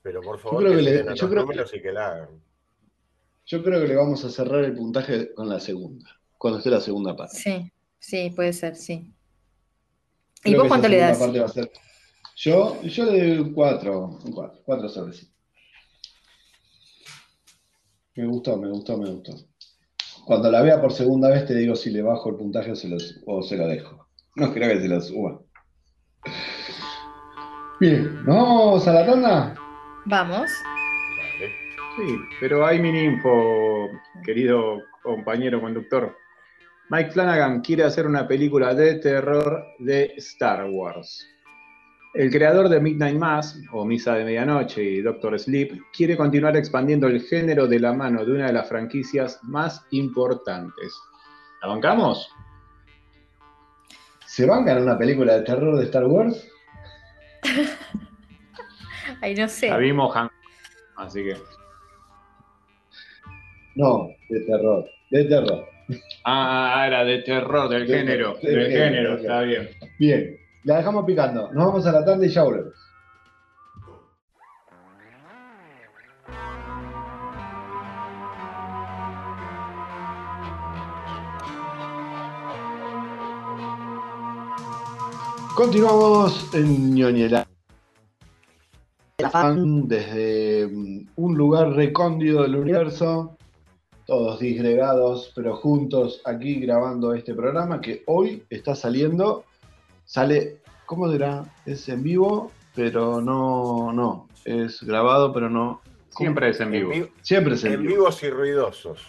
Pero 0.02 0.20
por 0.20 0.38
favor, 0.38 0.58
creo 0.60 0.72
que, 0.72 0.76
que 0.78 0.82
le- 0.82 1.14
yo 1.14 1.28
creo 1.28 1.28
que- 1.28 1.36
números 1.36 1.74
y 1.74 1.80
que 1.82 1.92
la 1.92 2.06
hagan. 2.08 2.42
yo 3.46 3.62
creo 3.62 3.80
que 3.80 3.88
le 3.88 3.96
vamos 3.96 4.24
a 4.24 4.30
cerrar 4.30 4.64
el 4.64 4.74
puntaje 4.74 5.32
con 5.34 5.48
la 5.48 5.60
segunda, 5.60 6.10
cuando 6.38 6.58
esté 6.58 6.70
la 6.70 6.80
segunda 6.80 7.14
parte. 7.16 7.36
Sí, 7.36 7.72
sí, 7.98 8.30
puede 8.34 8.52
ser, 8.52 8.74
sí. 8.76 9.12
¿Y 10.44 10.54
vos 10.54 10.66
cuánto 10.68 10.88
le 10.88 10.96
das? 10.98 11.18
parte 11.18 11.38
va 11.38 11.46
a 11.46 11.48
ser- 11.48 11.70
Yo, 12.34 12.80
yo 12.82 13.04
le 13.04 13.18
doy 13.28 13.38
un 13.38 13.52
4, 13.52 14.18
un 14.24 14.32
4, 14.32 14.60
4 14.64 14.88
sobre 14.88 15.12
5. 15.12 15.32
Me 18.16 18.26
gustó, 18.26 18.56
me 18.56 18.68
gustó, 18.70 18.96
me 18.98 19.08
gustó. 19.10 19.32
Cuando 20.26 20.50
la 20.50 20.62
vea 20.62 20.80
por 20.80 20.92
segunda 20.92 21.28
vez 21.30 21.46
te 21.46 21.54
digo 21.54 21.74
si 21.76 21.90
le 21.90 22.02
bajo 22.02 22.30
el 22.30 22.36
puntaje 22.36 22.72
o 22.72 22.76
se 22.76 22.88
lo, 22.88 22.96
o 23.26 23.42
se 23.42 23.56
lo 23.56 23.66
dejo. 23.68 24.08
No 24.36 24.52
creo 24.52 24.68
que 24.68 24.80
se 24.80 24.88
lo 24.88 25.00
suba. 25.00 25.40
Bien, 27.80 28.16
¿nos 28.24 28.36
vamos 28.36 28.88
a 28.88 28.92
la 28.92 29.06
tanda? 29.06 29.54
Vamos. 30.06 30.50
Sí, 31.96 32.16
pero 32.40 32.66
hay 32.66 32.80
mini 32.80 33.04
info, 33.04 33.88
querido 34.24 34.82
compañero 35.02 35.60
conductor. 35.60 36.16
Mike 36.88 37.12
Flanagan 37.12 37.60
quiere 37.60 37.84
hacer 37.84 38.06
una 38.06 38.26
película 38.26 38.74
de 38.74 38.96
terror 38.96 39.64
de 39.78 40.12
Star 40.16 40.68
Wars. 40.70 41.26
El 42.14 42.30
creador 42.30 42.68
de 42.68 42.80
Midnight 42.80 43.16
Mass, 43.16 43.58
o 43.72 43.84
Misa 43.84 44.14
de 44.14 44.24
Medianoche 44.24 44.82
y 44.82 45.02
Doctor 45.02 45.38
Sleep, 45.38 45.80
quiere 45.94 46.16
continuar 46.16 46.56
expandiendo 46.56 47.06
el 47.06 47.22
género 47.22 47.66
de 47.66 47.80
la 47.80 47.92
mano 47.92 48.24
de 48.24 48.32
una 48.32 48.46
de 48.46 48.52
las 48.52 48.68
franquicias 48.68 49.38
más 49.42 49.86
importantes. 49.90 50.92
¿La 51.62 51.68
bancamos? 51.68 52.28
¿Se 54.26 54.46
van 54.46 54.62
a 54.62 54.66
ganar 54.66 54.82
una 54.82 54.98
película 54.98 55.36
de 55.36 55.42
terror 55.42 55.78
de 55.78 55.84
Star 55.84 56.06
Wars? 56.06 56.46
Ay, 59.22 59.34
no 59.34 59.48
sé. 59.48 59.68
La 59.70 59.78
vimos, 59.78 60.14
Han. 60.16 60.28
Así 60.96 61.24
que. 61.24 61.36
No, 63.76 64.08
de 64.28 64.40
terror, 64.40 64.84
de 65.10 65.24
terror. 65.24 65.64
Ah, 66.24 66.84
era 66.86 67.04
de 67.04 67.18
terror, 67.22 67.68
del 67.68 67.86
De- 67.86 67.98
género. 67.98 68.34
del 68.42 68.54
Del 68.54 68.70
género, 68.72 69.16
está 69.16 69.40
bien. 69.42 69.70
Bien, 69.98 70.36
la 70.64 70.76
dejamos 70.78 71.04
picando. 71.06 71.50
Nos 71.52 71.66
vamos 71.66 71.86
a 71.86 71.92
la 71.92 72.04
tanda 72.04 72.26
y 72.26 72.28
ya 72.28 72.42
volvemos. 72.42 72.74
Continuamos 85.54 86.48
en 86.54 86.94
ñoñela. 86.94 87.46
Desde 89.88 90.66
mm, 90.66 91.06
un 91.16 91.36
lugar 91.36 91.72
recóndido 91.74 92.42
del 92.42 92.56
universo, 92.56 93.36
todos 94.06 94.40
disgregados, 94.40 95.32
pero 95.34 95.56
juntos 95.56 96.20
aquí 96.24 96.56
grabando 96.60 97.14
este 97.14 97.34
programa 97.34 97.80
que 97.80 98.02
hoy 98.06 98.42
está 98.50 98.74
saliendo. 98.74 99.44
Sale, 100.04 100.60
¿cómo 100.86 101.10
dirá? 101.10 101.44
Es 101.66 101.88
en 101.88 102.02
vivo, 102.02 102.50
pero 102.74 103.20
no, 103.20 103.92
no. 103.92 104.28
Es 104.44 104.82
grabado, 104.82 105.32
pero 105.32 105.48
no. 105.48 105.80
Siempre 106.10 106.50
es 106.50 106.60
en 106.60 106.66
En, 106.68 106.72
vivo. 106.72 106.90
vi- 106.90 107.08
Siempre 107.22 107.54
es 107.54 107.64
en, 107.64 107.74
en 107.74 107.82
vivo. 107.82 107.94
vivos 107.94 108.22
y 108.22 108.30
ruidosos. 108.30 109.00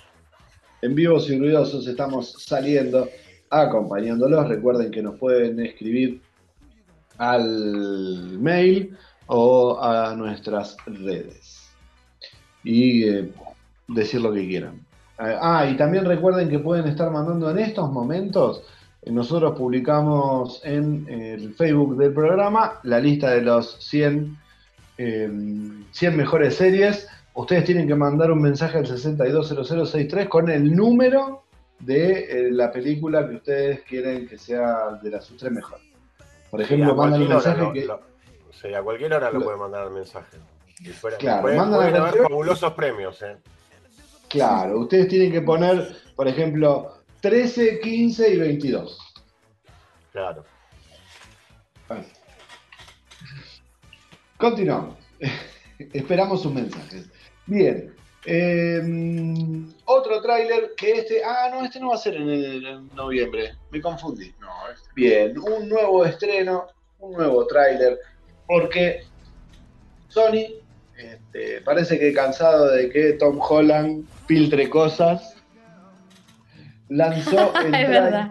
En 0.81 0.95
vivos 0.95 1.30
y 1.30 1.38
ruidosos 1.39 1.88
estamos 1.88 2.34
saliendo, 2.45 3.09
acompañándolos. 3.49 4.47
Recuerden 4.47 4.91
que 4.91 5.01
nos 5.01 5.17
pueden 5.17 5.59
escribir 5.59 6.21
al 7.17 8.38
mail 8.39 8.95
o 9.28 9.82
a 9.82 10.16
nuestras 10.16 10.78
redes 10.86 11.70
y 12.64 13.04
eh, 13.08 13.32
decir 13.88 14.22
lo 14.22 14.34
que 14.34 14.48
quieran. 14.48 14.76
Eh, 15.20 15.38
Ah, 15.41 15.68
y 15.70 15.78
también 15.78 16.06
recuerden 16.06 16.50
que 16.50 16.60
pueden 16.60 16.88
estar 16.88 17.12
mandando 17.12 17.50
en 17.52 17.60
estos 17.60 17.91
momentos. 17.91 18.64
eh, 19.02 19.12
Nosotros 19.12 19.58
publicamos 19.58 20.62
en 20.64 21.08
el 21.10 21.54
Facebook 21.54 21.98
del 21.98 22.14
programa 22.14 22.80
la 22.84 23.00
lista 23.00 23.32
de 23.32 23.41
los 23.41 23.78
100, 23.80 24.38
eh, 24.98 25.30
100 25.91 26.18
mejores 26.18 26.56
series. 26.56 27.08
Ustedes 27.36 27.66
tienen 27.66 27.88
que 27.88 27.95
mandar 27.95 28.32
un 28.32 28.41
mensaje 28.41 28.78
al 28.78 28.86
620063 28.88 30.28
con 30.30 30.50
el 30.50 30.76
número 30.76 31.44
de 31.80 32.20
eh, 32.48 32.52
la 32.52 32.72
película 32.72 33.28
que 33.28 33.36
ustedes 33.36 33.82
quieren 33.82 34.28
que 34.28 34.38
sea 34.38 35.00
de 35.02 35.10
las 35.10 35.26
sus 35.26 35.38
tres 35.38 35.52
mejores. 35.52 35.86
Por 36.50 36.62
ejemplo, 36.62 36.95
mandan 36.95 37.24
un 37.24 37.30
mensaje 37.30 37.72
que. 37.74 37.88
Lo- 38.53 38.69
sí, 38.69 38.73
a 38.73 38.81
cualquier 38.81 39.13
hora 39.13 39.31
lo 39.31 39.41
puede 39.41 39.57
mandar 39.57 39.88
el 39.88 39.93
mensaje. 39.93 40.38
Y 40.80 40.89
fuera- 40.89 41.17
Claro, 41.17 41.41
pueden, 41.43 41.57
mandan 41.57 41.80
pueden 41.80 41.95
haber 41.95 42.21
fabulosos 42.23 42.73
premios, 42.73 43.21
¿eh? 43.21 43.38
Claro, 44.30 44.80
ustedes 44.80 45.07
tienen 45.07 45.31
que 45.31 45.41
poner, 45.41 45.95
por 46.15 46.27
ejemplo, 46.27 46.97
13, 47.21 47.80
15 47.80 48.34
y 48.34 48.38
22. 48.39 48.97
Claro. 50.11 50.43
Continuamos. 54.38 54.97
Esperamos 55.93 56.41
sus 56.41 56.53
mensajes. 56.53 57.09
Bien. 57.45 57.93
eh, 58.25 58.81
otro 59.85 60.21
tráiler 60.21 60.73
que 60.77 60.91
este. 60.93 61.23
Ah, 61.23 61.49
no, 61.51 61.63
este 61.63 61.80
no 61.80 61.89
va 61.89 61.95
a 61.95 61.99
ser 61.99 62.15
en, 62.15 62.30
el- 62.30 62.65
en 62.65 62.88
noviembre. 62.95 63.53
Me 63.71 63.81
confundí. 63.81 64.34
No, 64.39 64.49
es- 64.71 64.84
Bien, 64.95 65.38
un 65.38 65.67
nuevo 65.69 66.05
estreno, 66.05 66.67
un 66.99 67.13
nuevo 67.13 67.45
tráiler, 67.47 67.99
porque 68.48 69.03
Sony 70.10 70.64
este, 70.98 71.61
parece 71.61 71.99
que 71.99 72.14
cansado 72.14 72.72
de 72.72 72.90
que 72.90 73.14
Tom 73.14 73.40
Holland 73.41 74.06
filtre 74.28 74.70
cosas, 74.70 75.36
lanzó 76.90 77.53
el 77.65 77.74
es 77.76 77.90
tráiler 77.90 77.90
verdad. 77.90 78.30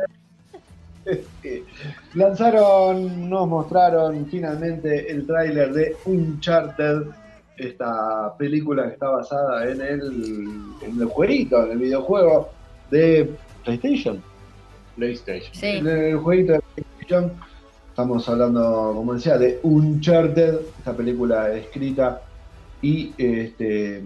este, 1.04 1.64
lanzaron, 2.14 3.28
nos 3.28 3.48
mostraron 3.48 4.26
finalmente 4.26 5.10
el 5.10 5.26
tráiler 5.26 5.72
de 5.72 5.96
Uncharted, 6.04 7.02
esta 7.56 8.36
película 8.38 8.86
que 8.86 8.92
está 8.94 9.08
basada 9.08 9.70
en 9.70 9.80
el, 9.80 10.62
en 10.82 11.00
el 11.00 11.06
jueguito, 11.06 11.64
en 11.64 11.72
el 11.72 11.78
videojuego 11.78 12.50
de 12.90 13.30
PlayStation. 13.64 14.22
PlayStation. 14.96 15.54
Sí. 15.54 15.66
En 15.66 15.86
el 15.86 16.16
jueguito 16.16 16.52
de 16.52 16.60
PlayStation 16.60 17.32
estamos 17.92 18.26
hablando, 18.26 18.94
como 18.94 19.12
decía, 19.12 19.36
de 19.36 19.60
Uncharted, 19.62 20.60
esta 20.78 20.96
película 20.96 21.52
escrita 21.52 22.22
y 22.80 23.12
este, 23.18 24.02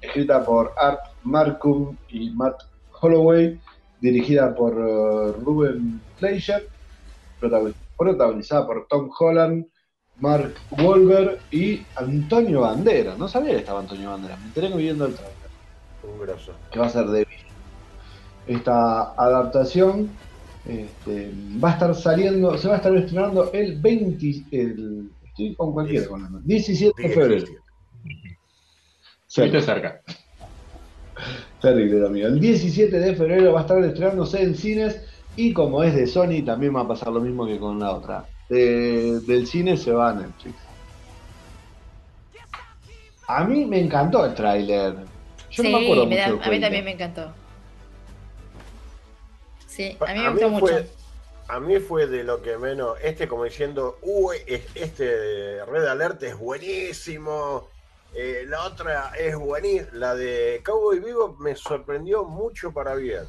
escrita 0.00 0.44
por 0.44 0.72
Art 0.78 1.00
Markham 1.24 1.96
y 2.08 2.30
Matt 2.30 2.62
Holloway, 3.00 3.60
dirigida 4.00 4.54
por 4.54 4.78
uh, 4.78 5.32
Ruben 5.32 6.00
Fleischer, 6.16 6.68
protagonizada 7.96 8.64
por 8.64 8.86
Tom 8.86 9.10
Holland, 9.18 9.66
Mark 10.20 10.54
Wahlberg 10.70 11.40
y 11.50 11.84
Antonio 11.96 12.60
Bandera. 12.60 13.16
No 13.18 13.26
sabía 13.26 13.50
que 13.50 13.58
estaba 13.58 13.80
Antonio 13.80 14.10
Bandera, 14.10 14.36
me 14.36 14.46
enteré 14.46 14.68
viendo 14.76 15.06
el 15.06 15.14
trailer. 15.14 15.34
Un 16.04 16.20
grosso. 16.20 16.52
Que 16.70 16.78
va 16.78 16.86
a 16.86 16.90
ser 16.90 17.06
de 17.06 17.26
Esta 18.46 19.12
adaptación 19.14 20.08
este, 20.68 21.32
va 21.62 21.70
a 21.70 21.72
estar 21.74 21.94
saliendo, 21.94 22.56
se 22.58 22.68
va 22.68 22.74
a 22.74 22.76
estar 22.78 22.96
estrenando 22.96 23.52
el 23.52 23.80
20, 23.80 24.44
el, 24.50 25.10
estoy 25.24 25.54
con 25.54 25.72
cualquiera 25.72 26.08
con 26.08 26.24
el 26.24 26.44
17 26.44 27.02
de 27.02 27.08
febrero. 27.08 27.46
Cerca. 29.28 29.60
cerca. 29.60 30.00
Terrible, 31.60 32.06
amigo. 32.06 32.28
El 32.28 32.40
17 32.40 32.98
de 32.98 33.14
febrero 33.14 33.52
va 33.52 33.60
a 33.60 33.62
estar 33.62 33.82
estrenándose 33.82 34.42
en 34.42 34.54
cines 34.54 35.00
y 35.36 35.52
como 35.52 35.82
es 35.82 35.94
de 35.94 36.06
Sony 36.06 36.44
también 36.44 36.74
va 36.74 36.82
a 36.82 36.88
pasar 36.88 37.12
lo 37.12 37.20
mismo 37.20 37.46
que 37.46 37.58
con 37.58 37.78
la 37.78 37.92
otra. 37.92 38.24
del 38.48 39.46
cine 39.46 39.76
se 39.76 39.92
va 39.92 40.10
a 40.10 40.14
Netflix. 40.14 40.54
A 43.28 43.44
mí 43.44 43.66
me 43.66 43.80
encantó 43.80 44.24
el 44.24 44.34
tráiler. 44.34 44.94
Yo 45.50 45.62
sí, 45.62 45.70
no 45.70 45.78
me 45.78 45.84
acuerdo 45.84 46.02
a 46.04 46.50
mí 46.50 46.60
también 46.60 46.84
me 46.84 46.92
encantó. 46.92 47.32
Sí, 49.76 49.94
a 50.00 50.14
mí 50.14 50.20
me 50.20 50.30
gustó 50.30 50.48
mucho. 50.48 50.74
A 51.48 51.60
mí 51.60 51.78
fue 51.78 52.06
de 52.06 52.24
lo 52.24 52.40
que 52.40 52.56
menos, 52.56 52.96
este 53.02 53.28
como 53.28 53.44
diciendo, 53.44 53.98
uy, 54.02 54.38
este 54.74 55.64
Red 55.64 55.86
Alert 55.86 56.22
es 56.22 56.36
buenísimo, 56.36 57.68
eh, 58.14 58.46
la 58.48 58.64
otra 58.64 59.12
es 59.16 59.36
buenísima, 59.36 59.90
la 59.92 60.14
de 60.14 60.62
Cowboy 60.64 60.98
Vivo 60.98 61.36
me 61.38 61.54
sorprendió 61.54 62.24
mucho 62.24 62.72
para 62.72 62.94
bien. 62.94 63.24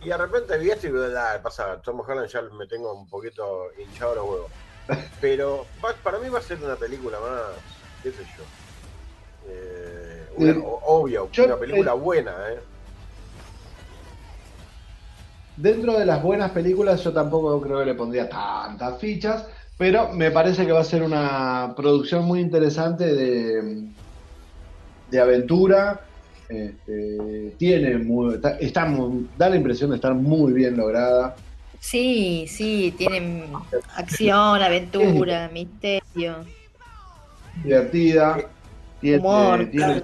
Y 0.00 0.08
de 0.08 0.16
repente 0.16 0.58
vi 0.58 0.70
esto 0.70 0.86
y 0.86 0.92
digo, 0.92 1.04
ah, 1.16 1.40
pasa, 1.42 1.80
Tom 1.82 2.00
Holland 2.06 2.28
ya 2.28 2.42
me 2.42 2.66
tengo 2.66 2.92
un 2.92 3.08
poquito 3.08 3.72
hinchado 3.78 4.14
los 4.14 4.24
huevos. 4.24 4.50
Pero 5.20 5.66
para 6.04 6.18
mí 6.18 6.28
va 6.28 6.38
a 6.38 6.42
ser 6.42 6.62
una 6.62 6.76
película 6.76 7.18
más, 7.18 7.42
qué 8.02 8.12
sé 8.12 8.24
yo. 8.36 8.44
Eh, 9.48 10.62
obvio, 10.84 11.28
una 11.44 11.56
película 11.56 11.94
buena, 11.94 12.52
¿eh? 12.52 12.60
Dentro 15.58 15.98
de 15.98 16.06
las 16.06 16.22
buenas 16.22 16.52
películas 16.52 17.02
yo 17.02 17.12
tampoco 17.12 17.60
creo 17.60 17.80
que 17.80 17.86
le 17.86 17.94
pondría 17.94 18.28
tantas 18.28 18.96
fichas, 19.00 19.44
pero 19.76 20.12
me 20.12 20.30
parece 20.30 20.64
que 20.64 20.70
va 20.70 20.80
a 20.80 20.84
ser 20.84 21.02
una 21.02 21.74
producción 21.76 22.24
muy 22.24 22.38
interesante 22.38 23.12
de, 23.12 23.88
de 25.10 25.20
aventura. 25.20 26.00
Este, 26.48 27.54
tiene 27.58 27.98
muy, 27.98 28.40
está, 28.60 28.88
da 29.36 29.48
la 29.50 29.56
impresión 29.56 29.90
de 29.90 29.96
estar 29.96 30.14
muy 30.14 30.52
bien 30.52 30.76
lograda. 30.76 31.34
Sí, 31.80 32.46
sí, 32.48 32.94
tiene 32.96 33.46
acción, 33.96 34.62
aventura, 34.62 35.50
misterio. 35.52 36.36
Divertida. 37.64 38.48
Tiene, 39.00 39.18
humor, 39.18 39.68
tiene, 39.72 40.02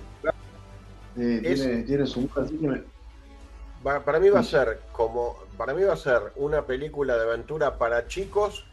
eh, 1.16 1.84
tiene, 1.86 2.06
su 2.06 2.20
humor, 2.20 2.44
así 2.44 2.56
que 2.56 2.94
para 4.00 4.18
mí 4.18 4.30
va 4.30 4.40
a 4.40 4.44
ser 4.44 4.80
como 4.92 5.43
para 5.56 5.74
mí 5.74 5.82
va 5.82 5.94
a 5.94 5.96
ser 5.96 6.32
una 6.36 6.66
película 6.66 7.16
de 7.16 7.22
aventura 7.22 7.78
para 7.78 8.06
chicos 8.06 8.64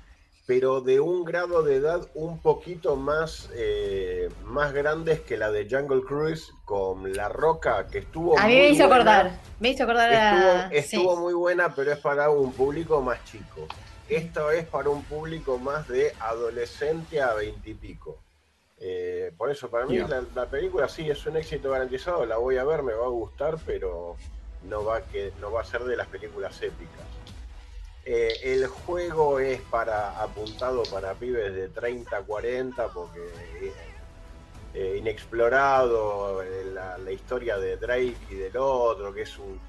pero 0.52 0.82
de 0.82 1.00
un 1.00 1.24
grado 1.24 1.64
de 1.64 1.76
edad 1.76 2.08
un 2.14 2.40
poquito 2.40 2.98
más, 2.98 3.50
eh, 3.56 4.30
más 4.44 4.74
grandes 4.74 5.22
que 5.22 5.38
la 5.38 5.50
de 5.50 5.66
Jungle 5.70 6.02
Cruise 6.02 6.52
con 6.66 7.14
La 7.14 7.30
Roca, 7.30 7.88
que 7.88 8.00
estuvo... 8.00 8.38
A 8.38 8.48
mí 8.48 8.56
me 8.56 8.70
hizo 8.70 8.84
acordar, 8.84 9.40
me 9.62 9.70
hizo 9.70 9.84
acordar 9.84 10.74
Estuvo, 10.74 11.16
muy 11.16 11.34
buena, 11.34 11.74
pero 11.74 11.94
es 11.94 12.00
para 12.00 12.30
un 12.32 12.52
público 12.52 13.02
más 13.02 13.24
chico. 13.24 13.68
Esto 14.10 14.52
es 14.52 14.66
para 14.66 14.90
un 14.90 15.04
público 15.04 15.58
más 15.58 15.88
de 15.88 16.14
adolescente 16.20 17.22
a 17.22 17.34
veintipico. 17.34 18.18
Eh, 18.78 19.32
por 19.38 19.52
eso, 19.52 19.70
para 19.70 19.86
mí 19.86 20.00
la, 20.00 20.22
la, 20.36 20.48
película 20.48 20.90
sí 20.90 21.10
es 21.10 21.26
un 21.28 21.38
éxito 21.38 21.70
garantizado, 21.70 22.26
la 22.26 22.36
voy 22.36 22.58
a 22.58 22.66
ver, 22.66 22.84
me 22.84 22.94
va 22.94 23.06
a 23.06 23.10
gustar, 23.10 23.58
pero 23.66 24.18
no 24.64 24.84
va, 24.84 25.02
que, 25.02 25.34
no 25.40 25.52
va 25.52 25.62
a 25.62 25.66
ser 25.66 25.84
de 25.84 25.96
las 25.96 26.08
películas 26.08 26.62
épicas. 26.62 27.06
Eh, 28.04 28.34
el 28.44 28.68
juego 28.68 29.40
es 29.40 29.62
para 29.62 30.22
apuntado 30.22 30.84
para 30.84 31.14
pibes 31.14 31.54
de 31.54 31.70
30, 31.70 32.24
40, 32.24 32.88
porque 32.88 33.20
eh, 34.74 34.96
inexplorado 34.98 36.42
eh, 36.42 36.66
la, 36.74 37.12
historia 37.12 37.58
de 37.58 37.78
Drake 37.78 38.18
y 38.30 38.36
del 38.36 38.58
otro, 38.58 39.14
que 39.14 39.22
es 39.22 39.38
un, 39.38 39.60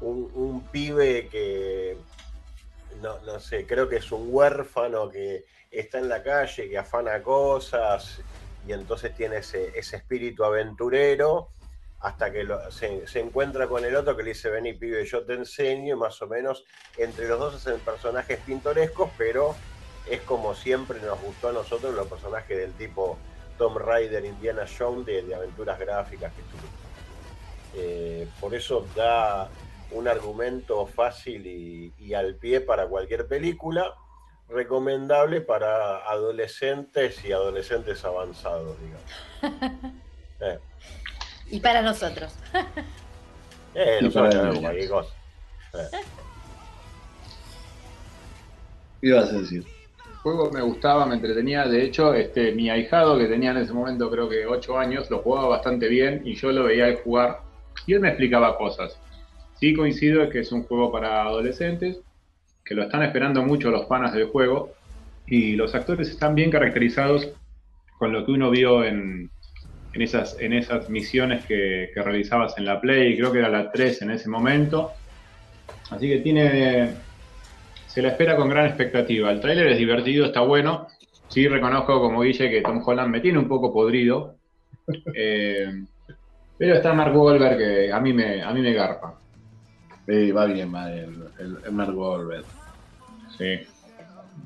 un, 0.00 0.66
pibe 0.68 1.28
que, 1.28 1.98
no, 3.02 3.18
no, 3.20 3.38
sé, 3.38 3.66
creo 3.66 3.88
que 3.88 3.96
es 3.96 4.12
un 4.12 4.28
huérfano 4.30 5.10
que 5.10 5.44
está 5.70 5.98
en 5.98 6.08
la 6.08 6.22
calle, 6.22 6.68
que 6.68 6.78
afana 6.78 7.22
cosas 7.22 8.22
y 8.66 8.72
entonces 8.72 9.14
tiene 9.14 9.38
ese, 9.38 9.78
ese 9.78 9.96
espíritu 9.96 10.44
aventurero 10.44 11.50
hasta 12.04 12.30
que 12.30 12.46
se, 13.06 13.18
encuentra 13.18 13.66
con 13.66 13.82
el 13.82 13.96
otro 13.96 14.14
que 14.14 14.22
le 14.22 14.28
dice, 14.30 14.50
vení 14.50 14.74
pibe, 14.74 15.06
yo 15.06 15.24
te 15.24 15.32
enseño, 15.32 15.94
y 15.94 15.98
más 15.98 16.20
o 16.20 16.26
menos 16.26 16.62
entre 16.98 17.26
los 17.26 17.38
dos 17.38 17.54
hacen 17.54 17.80
personajes 17.80 18.38
pintorescos, 18.44 19.10
pero 19.16 19.54
es 20.10 20.20
como 20.20 20.54
siempre 20.54 21.00
nos 21.00 21.18
gustó 21.22 21.48
a 21.48 21.52
nosotros 21.52 21.94
los 21.94 22.06
personajes 22.06 22.58
del 22.58 22.74
tipo 22.74 23.16
Tom 23.56 23.78
Raider, 23.78 24.22
Indiana 24.22 24.66
Jones, 24.66 25.06
de, 25.06 25.34
aventuras 25.34 25.78
gráficas 25.78 26.30
que 26.34 26.42
eh, 27.76 28.28
por 28.38 28.54
eso 28.54 28.86
da 28.94 29.48
un 29.90 30.06
argumento 30.06 30.86
fácil 30.86 31.46
y, 31.46 32.12
al 32.12 32.34
pie 32.34 32.60
para 32.60 32.86
cualquier 32.86 33.26
película, 33.26 33.94
recomendable 34.50 35.40
para 35.40 36.06
adolescentes 36.06 37.24
y 37.24 37.32
adolescentes 37.32 38.04
avanzados, 38.04 38.76
digamos. 38.78 39.94
Eh. 40.40 40.58
Y 41.54 41.60
para 41.60 41.82
nosotros. 41.82 42.34
eh, 43.76 44.00
nosotros 44.02 44.58
cualquier 44.58 44.88
cosa. 44.88 45.14
¿Qué 49.00 49.06
ibas 49.06 49.32
a 49.32 49.38
decir? 49.38 49.64
El 50.10 50.16
juego 50.16 50.50
me 50.50 50.62
gustaba, 50.62 51.06
me 51.06 51.14
entretenía. 51.14 51.64
De 51.66 51.84
hecho, 51.84 52.12
este, 52.12 52.50
mi 52.50 52.70
ahijado, 52.70 53.16
que 53.16 53.26
tenía 53.26 53.52
en 53.52 53.58
ese 53.58 53.72
momento 53.72 54.10
creo 54.10 54.28
que 54.28 54.46
8 54.46 54.76
años, 54.76 55.08
lo 55.10 55.20
jugaba 55.20 55.46
bastante 55.46 55.86
bien 55.88 56.22
y 56.24 56.34
yo 56.34 56.50
lo 56.50 56.64
veía 56.64 56.92
jugar 57.04 57.42
y 57.86 57.92
él 57.92 58.00
me 58.00 58.08
explicaba 58.08 58.58
cosas. 58.58 58.98
Sí 59.60 59.74
coincido 59.74 60.24
en 60.24 60.30
que 60.30 60.40
es 60.40 60.50
un 60.50 60.64
juego 60.64 60.90
para 60.90 61.22
adolescentes, 61.22 62.00
que 62.64 62.74
lo 62.74 62.82
están 62.82 63.04
esperando 63.04 63.44
mucho 63.44 63.70
los 63.70 63.86
panas 63.86 64.12
del 64.12 64.26
juego 64.26 64.72
y 65.28 65.54
los 65.54 65.72
actores 65.76 66.08
están 66.08 66.34
bien 66.34 66.50
caracterizados 66.50 67.28
con 67.96 68.12
lo 68.12 68.26
que 68.26 68.32
uno 68.32 68.50
vio 68.50 68.82
en, 68.82 69.30
en 69.94 70.02
esas, 70.02 70.36
en 70.40 70.52
esas 70.52 70.90
misiones 70.90 71.44
que, 71.46 71.90
realizabas 71.94 72.58
en 72.58 72.64
la 72.64 72.80
Play, 72.80 73.16
creo 73.16 73.32
que 73.32 73.38
era 73.38 73.48
la 73.48 73.70
3 73.70 74.02
en 74.02 74.10
ese 74.10 74.28
momento. 74.28 74.92
Así 75.90 76.08
que 76.08 76.18
tiene. 76.18 76.90
Se 77.86 78.02
la 78.02 78.08
espera 78.08 78.36
con 78.36 78.48
gran 78.48 78.66
expectativa. 78.66 79.30
El 79.30 79.40
tráiler 79.40 79.68
es 79.68 79.78
divertido, 79.78 80.26
está 80.26 80.40
bueno. 80.40 80.88
Sí, 81.28 81.46
reconozco 81.46 82.00
como 82.00 82.22
Guille 82.22 82.50
que 82.50 82.60
Tom 82.60 82.82
Holland 82.84 83.10
me 83.10 83.20
tiene 83.20 83.38
un 83.38 83.48
poco 83.48 83.72
podrido. 83.72 84.36
Eh, 85.14 85.82
pero 86.58 86.74
está 86.74 86.92
Mark 86.92 87.16
Wahlberg 87.16 87.56
que 87.56 87.90
a 87.90 87.98
mí 88.00 88.12
me, 88.12 88.42
a 88.42 88.52
mí 88.52 88.60
me 88.60 88.74
garpa. 88.74 89.18
va 90.06 90.44
bien, 90.44 90.74
va 90.74 90.92
el, 90.92 91.24
el, 91.38 91.72
Mark 91.72 91.96
Wahlberg. 91.96 92.44
Sí. 93.38 93.60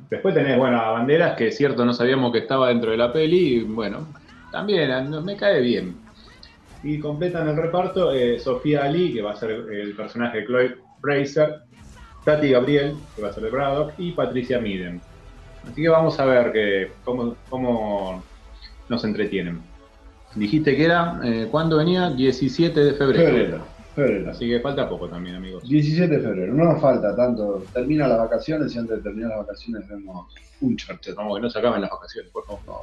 Después 0.09 0.33
tenés, 0.33 0.57
bueno, 0.57 0.81
a 0.81 0.93
Banderas, 0.93 1.37
que 1.37 1.49
es 1.49 1.57
cierto, 1.57 1.85
no 1.85 1.93
sabíamos 1.93 2.31
que 2.31 2.39
estaba 2.39 2.69
dentro 2.69 2.93
de 2.93 2.97
la 2.97 3.13
peli, 3.13 3.57
y 3.57 3.61
bueno, 3.63 4.07
también, 4.51 5.25
me 5.25 5.37
cae 5.37 5.61
bien. 5.61 5.97
Y 6.83 6.99
completan 6.99 7.49
el 7.49 7.57
reparto 7.57 8.13
eh, 8.13 8.39
Sofía 8.39 8.85
Ali, 8.85 9.13
que 9.13 9.23
va 9.23 9.33
a 9.33 9.37
ser 9.37 9.51
el 9.51 9.95
personaje 9.97 10.39
de 10.39 10.47
Chloe 10.47 10.77
Fraser, 11.01 11.63
Tati 12.25 12.51
Gabriel, 12.51 12.95
que 13.17 13.23
va 13.23 13.29
a 13.29 13.33
ser 13.33 13.45
de 13.45 13.51
Braddock, 13.51 13.93
y 13.99 14.13
Patricia 14.13 14.61
Miden. 14.61 15.01
Así 15.65 15.83
que 15.83 15.89
vamos 15.89 16.19
a 16.21 16.25
ver 16.25 16.53
que, 16.53 16.93
cómo, 17.05 17.37
cómo 17.49 18.23
nos 18.89 19.05
entretienen. 19.05 19.61
Dijiste 20.35 20.77
que 20.77 20.85
era, 20.85 21.21
eh, 21.25 21.49
¿cuándo 21.51 21.79
venía? 21.79 22.11
17 22.11 22.85
de 22.85 22.93
febrero. 22.95 23.65
Febrero, 23.95 24.31
Así 24.31 24.49
que 24.49 24.61
falta 24.61 24.89
poco 24.89 25.09
también, 25.09 25.37
amigos. 25.37 25.69
17 25.69 26.17
de 26.17 26.23
febrero, 26.23 26.55
no 26.55 26.65
nos 26.65 26.81
falta 26.81 27.17
tanto. 27.17 27.65
Termina 27.73 28.07
las 28.07 28.19
vacaciones 28.19 28.75
y 28.75 28.79
antes 28.79 28.99
de 28.99 29.03
terminar 29.03 29.31
las 29.31 29.39
vacaciones 29.41 29.89
vemos 29.89 30.33
un 30.61 30.77
charter. 30.77 31.15
Vamos, 31.15 31.37
que 31.37 31.43
no 31.43 31.51
se 31.51 31.59
acaben 31.59 31.81
las 31.81 31.91
vacaciones, 31.91 32.31
por 32.31 32.45
favor. 32.47 32.61
No, 32.67 32.75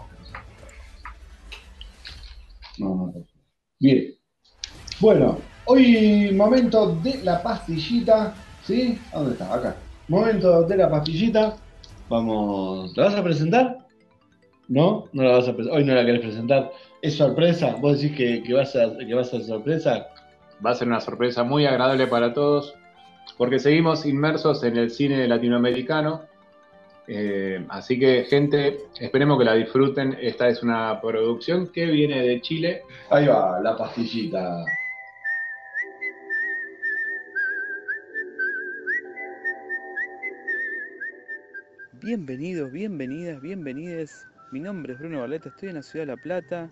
Bien. 3.80 4.14
Bueno, 5.00 5.38
hoy 5.66 6.32
momento 6.34 6.96
de 6.96 7.24
la 7.24 7.42
pastillita. 7.42 8.34
¿Sí? 8.64 8.98
¿Dónde 9.14 9.34
está? 9.34 9.54
Acá. 9.54 9.76
Momento 10.08 10.64
de 10.64 10.78
la 10.78 10.90
pastillita. 10.90 11.56
Vamos. 12.10 12.96
¿La 12.98 13.06
vas 13.06 13.16
a 13.16 13.24
presentar? 13.24 13.88
¿No? 14.68 15.06
¿No 15.14 15.24
la 15.24 15.38
vas 15.38 15.48
a 15.48 15.52
Hoy 15.52 15.84
no 15.84 15.94
la 15.94 16.06
querés 16.06 16.22
presentar. 16.22 16.72
¿Es 17.02 17.16
sorpresa? 17.16 17.76
¿Vos 17.80 18.02
decís 18.02 18.18
que, 18.18 18.44
que, 18.44 18.54
vas 18.54 18.76
a, 18.76 18.98
que 18.98 19.14
vas 19.14 19.28
a 19.28 19.32
ser 19.32 19.44
sorpresa? 19.44 20.08
Va 20.66 20.72
a 20.72 20.76
ser 20.76 20.88
una 20.88 21.02
sorpresa 21.02 21.44
muy 21.44 21.66
agradable 21.66 22.08
para 22.08 22.34
todos, 22.34 22.74
porque 23.38 23.60
seguimos 23.60 24.06
inmersos 24.06 24.64
en 24.64 24.78
el 24.78 24.90
cine 24.90 25.28
latinoamericano. 25.28 26.22
Eh, 27.08 27.64
así 27.70 28.00
que, 28.00 28.24
gente, 28.24 28.80
esperemos 29.00 29.38
que 29.38 29.46
la 29.46 29.54
disfruten. 29.54 30.18
Esta 30.20 30.48
es 30.48 30.64
una 30.64 31.00
producción 31.02 31.68
que 31.72 31.86
viene 31.86 32.22
de 32.22 32.42
Chile. 32.42 32.84
Ahí 33.10 33.28
va, 33.28 33.60
la 33.62 33.78
pastillita. 33.78 34.66
Bienvenidos, 42.02 42.72
bienvenidas, 42.72 43.42
bienvenides. 43.42 44.28
Mi 44.52 44.60
nombre 44.60 44.94
es 44.94 45.00
Bruno 45.00 45.22
Barleta, 45.22 45.50
estoy 45.50 45.70
en 45.70 45.76
la 45.76 45.82
ciudad 45.82 46.06
de 46.06 46.12
La 46.12 46.22
Plata 46.22 46.70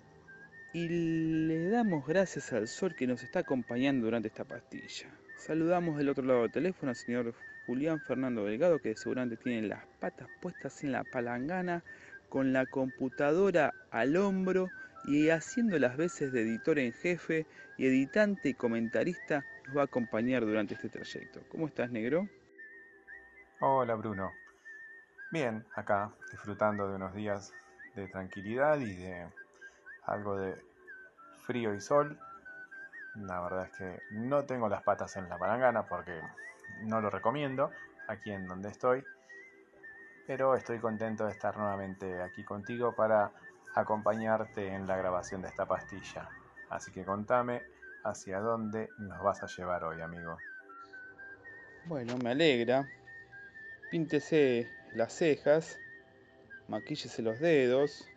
y 0.73 0.87
le 0.87 1.69
damos 1.69 2.05
gracias 2.05 2.53
al 2.53 2.67
sol 2.67 2.95
que 2.95 3.07
nos 3.07 3.23
está 3.23 3.39
acompañando 3.39 4.05
durante 4.05 4.27
esta 4.27 4.43
pastilla. 4.43 5.09
Saludamos 5.37 5.97
del 5.97 6.09
otro 6.09 6.23
lado 6.23 6.43
del 6.43 6.51
teléfono 6.51 6.91
al 6.91 6.95
señor 6.95 7.33
Julián 7.65 7.99
Fernando 8.01 8.45
Delgado, 8.45 8.79
que 8.79 8.95
seguramente 8.95 9.37
tiene 9.37 9.67
las 9.67 9.85
patas 9.99 10.27
puestas 10.41 10.83
en 10.83 10.91
la 10.91 11.03
palangana, 11.03 11.83
con 12.29 12.51
la 12.51 12.65
computadora 12.65 13.73
al 13.91 14.17
hombro 14.17 14.71
y 15.05 15.29
haciendo 15.29 15.77
las 15.79 15.97
veces 15.97 16.31
de 16.31 16.41
editor 16.41 16.79
en 16.79 16.93
jefe 16.93 17.45
y 17.77 17.85
editante 17.85 18.49
y 18.49 18.53
comentarista, 18.53 19.45
nos 19.67 19.77
va 19.77 19.81
a 19.81 19.85
acompañar 19.85 20.45
durante 20.45 20.73
este 20.73 20.89
trayecto. 20.89 21.41
¿Cómo 21.49 21.67
estás, 21.67 21.91
negro? 21.91 22.27
Hola, 23.59 23.95
Bruno. 23.95 24.33
Bien, 25.31 25.65
acá 25.75 26.11
disfrutando 26.31 26.89
de 26.89 26.95
unos 26.95 27.13
días 27.13 27.53
de 27.95 28.07
tranquilidad 28.07 28.79
y 28.79 28.95
de 28.95 29.27
algo 30.05 30.35
de 30.37 30.55
frío 31.45 31.73
y 31.73 31.81
sol. 31.81 32.17
La 33.15 33.41
verdad 33.41 33.65
es 33.65 33.77
que 33.77 34.01
no 34.11 34.43
tengo 34.45 34.69
las 34.69 34.83
patas 34.83 35.15
en 35.17 35.29
la 35.29 35.37
palangana 35.37 35.85
porque 35.87 36.19
no 36.81 37.01
lo 37.01 37.09
recomiendo 37.09 37.71
aquí 38.07 38.31
en 38.31 38.47
donde 38.47 38.69
estoy. 38.69 39.03
Pero 40.27 40.55
estoy 40.55 40.79
contento 40.79 41.25
de 41.25 41.31
estar 41.31 41.57
nuevamente 41.57 42.21
aquí 42.21 42.43
contigo 42.43 42.95
para 42.95 43.31
acompañarte 43.75 44.67
en 44.73 44.87
la 44.87 44.95
grabación 44.97 45.41
de 45.41 45.49
esta 45.49 45.65
pastilla. 45.65 46.29
Así 46.69 46.91
que 46.91 47.03
contame 47.03 47.61
hacia 48.03 48.39
dónde 48.39 48.89
nos 48.97 49.21
vas 49.21 49.43
a 49.43 49.47
llevar 49.47 49.83
hoy, 49.83 50.01
amigo. 50.01 50.37
Bueno, 51.85 52.17
me 52.17 52.31
alegra. 52.31 52.87
Píntese 53.89 54.69
las 54.95 55.13
cejas, 55.13 55.79
maquíllese 56.67 57.21
los 57.21 57.39
dedos, 57.39 58.09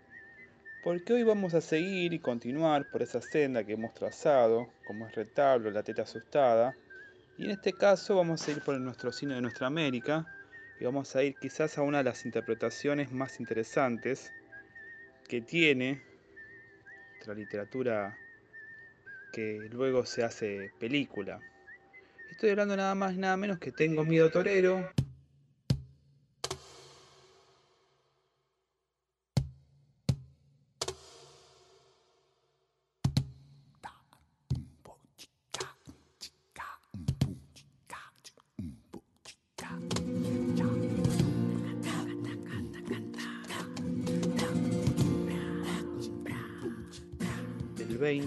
porque 0.82 1.12
hoy 1.12 1.24
vamos 1.24 1.54
a 1.54 1.60
seguir 1.60 2.12
y 2.12 2.20
continuar 2.20 2.84
por 2.86 3.02
esa 3.02 3.20
senda 3.20 3.64
que 3.64 3.72
hemos 3.72 3.92
trazado, 3.92 4.68
como 4.84 5.06
es 5.06 5.14
retablo, 5.14 5.70
la 5.70 5.82
teta 5.82 6.02
asustada, 6.02 6.76
y 7.38 7.44
en 7.44 7.50
este 7.50 7.72
caso 7.72 8.16
vamos 8.16 8.46
a 8.46 8.50
ir 8.50 8.60
por 8.62 8.78
nuestro 8.80 9.12
cine 9.12 9.34
de 9.34 9.40
nuestra 9.40 9.66
América, 9.66 10.26
y 10.78 10.84
vamos 10.84 11.16
a 11.16 11.22
ir 11.22 11.36
quizás 11.36 11.78
a 11.78 11.82
una 11.82 11.98
de 11.98 12.04
las 12.04 12.24
interpretaciones 12.24 13.12
más 13.12 13.40
interesantes 13.40 14.32
que 15.26 15.40
tiene 15.40 16.02
la 17.26 17.34
literatura 17.34 18.16
que 19.32 19.68
luego 19.72 20.06
se 20.06 20.22
hace 20.22 20.70
película. 20.78 21.40
Estoy 22.30 22.50
hablando 22.50 22.76
nada 22.76 22.94
más 22.94 23.14
y 23.14 23.18
nada 23.18 23.36
menos 23.36 23.58
que 23.58 23.72
Tengo 23.72 24.04
Miedo 24.04 24.30
Torero, 24.30 24.90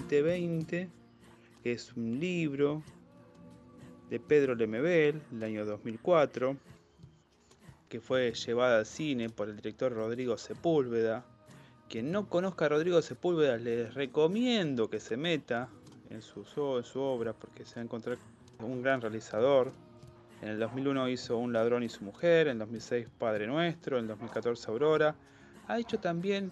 2020, 0.10 0.90
que 1.61 1.72
es 1.72 1.94
un 1.94 2.19
libro 2.19 2.81
de 4.10 4.19
Pedro 4.19 4.56
Lemebel, 4.56 5.22
del 5.30 5.44
año 5.44 5.65
2004, 5.65 6.57
que 7.88 7.99
fue 7.99 8.34
llevada 8.34 8.80
al 8.80 8.86
cine 8.88 9.30
por 9.30 9.49
el 9.49 9.56
director 9.56 9.94
Rodrigo 9.94 10.38
Sepúlveda. 10.38 11.23
Quien 11.88 12.11
no 12.11 12.27
conozca 12.27 12.65
a 12.65 12.69
Rodrigo 12.69 13.02
Sepúlveda, 13.03 13.57
les 13.57 13.94
recomiendo 13.94 14.90
que 14.90 14.99
se 14.99 15.15
meta 15.15 15.69
en 16.10 16.23
su, 16.23 16.40
en 16.77 16.84
su 16.84 17.02
obra 17.02 17.34
porque 17.34 17.65
se 17.65 17.76
va 17.76 17.81
a 17.81 17.84
encontrar 17.84 18.18
con 18.57 18.72
un 18.72 18.81
gran 18.81 19.02
realizador. 19.02 19.72
En 20.41 20.49
el 20.49 20.60
2001 20.60 21.10
hizo 21.10 21.38
Un 21.38 21.53
ladrón 21.53 21.84
y 21.84 21.90
su 21.90 22.03
mujer, 22.03 22.48
en 22.48 22.53
el 22.53 22.60
2006 22.60 23.07
Padre 23.19 23.45
Nuestro, 23.45 23.98
en 23.98 24.06
el 24.06 24.07
2014 24.10 24.72
Aurora. 24.72 25.15
Ha 25.68 25.77
hecho 25.77 25.99
también 25.99 26.52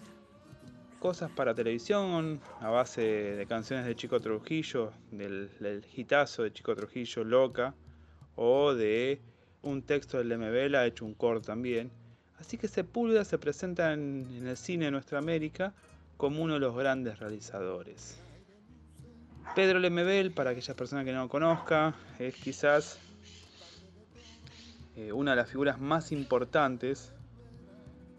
cosas 0.99 1.31
para 1.31 1.53
televisión 1.53 2.41
a 2.59 2.69
base 2.69 3.01
de 3.01 3.45
canciones 3.45 3.85
de 3.85 3.95
Chico 3.95 4.19
Trujillo, 4.19 4.91
del, 5.11 5.49
del 5.59 5.85
hitazo 5.95 6.43
de 6.43 6.51
Chico 6.51 6.75
Trujillo, 6.75 7.23
Loca, 7.23 7.73
o 8.35 8.73
de 8.73 9.19
un 9.61 9.81
texto 9.81 10.17
del 10.17 10.37
MBL, 10.37 10.75
ha 10.75 10.85
hecho 10.85 11.05
un 11.05 11.13
core 11.13 11.41
también. 11.41 11.91
Así 12.39 12.57
que 12.57 12.67
Sepúlveda 12.67 13.25
se 13.25 13.37
presenta 13.37 13.93
en, 13.93 14.45
el 14.45 14.57
cine 14.57 14.85
de 14.85 14.91
nuestra 14.91 15.17
América 15.17 15.73
como 16.17 16.43
uno 16.43 16.53
de 16.53 16.59
los 16.59 16.75
grandes 16.75 17.19
realizadores. 17.19 18.19
Pedro 19.55 19.79
Lemebel, 19.79 20.31
para 20.31 20.51
aquellas 20.51 20.75
personas 20.75 21.05
que 21.05 21.13
no 21.13 21.23
lo 21.23 21.29
conozcan, 21.29 21.95
es 22.19 22.35
quizás 22.35 22.99
eh, 24.95 25.11
una 25.11 25.31
de 25.31 25.37
las 25.37 25.49
figuras 25.49 25.79
más 25.79 26.11
importantes 26.11 27.11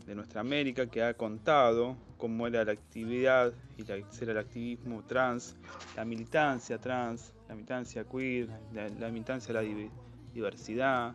de 0.08 0.14
nuestra 0.14 0.40
América 0.40 0.86
que 0.86 1.02
ha 1.02 1.12
contado 1.14 1.96
cómo 2.16 2.46
era 2.46 2.64
la 2.64 2.72
actividad 2.72 3.52
y 3.76 3.84
la, 3.84 3.96
el 3.96 4.38
activismo 4.38 5.04
trans, 5.04 5.54
la 5.94 6.04
militancia 6.06 6.78
trans, 6.78 7.34
la 7.46 7.54
militancia 7.54 8.04
queer, 8.04 8.48
la, 8.72 9.10
militancia 9.10 9.48
de 9.48 9.54
la 9.54 9.60
di- 9.60 9.90
diversidad, 10.32 11.14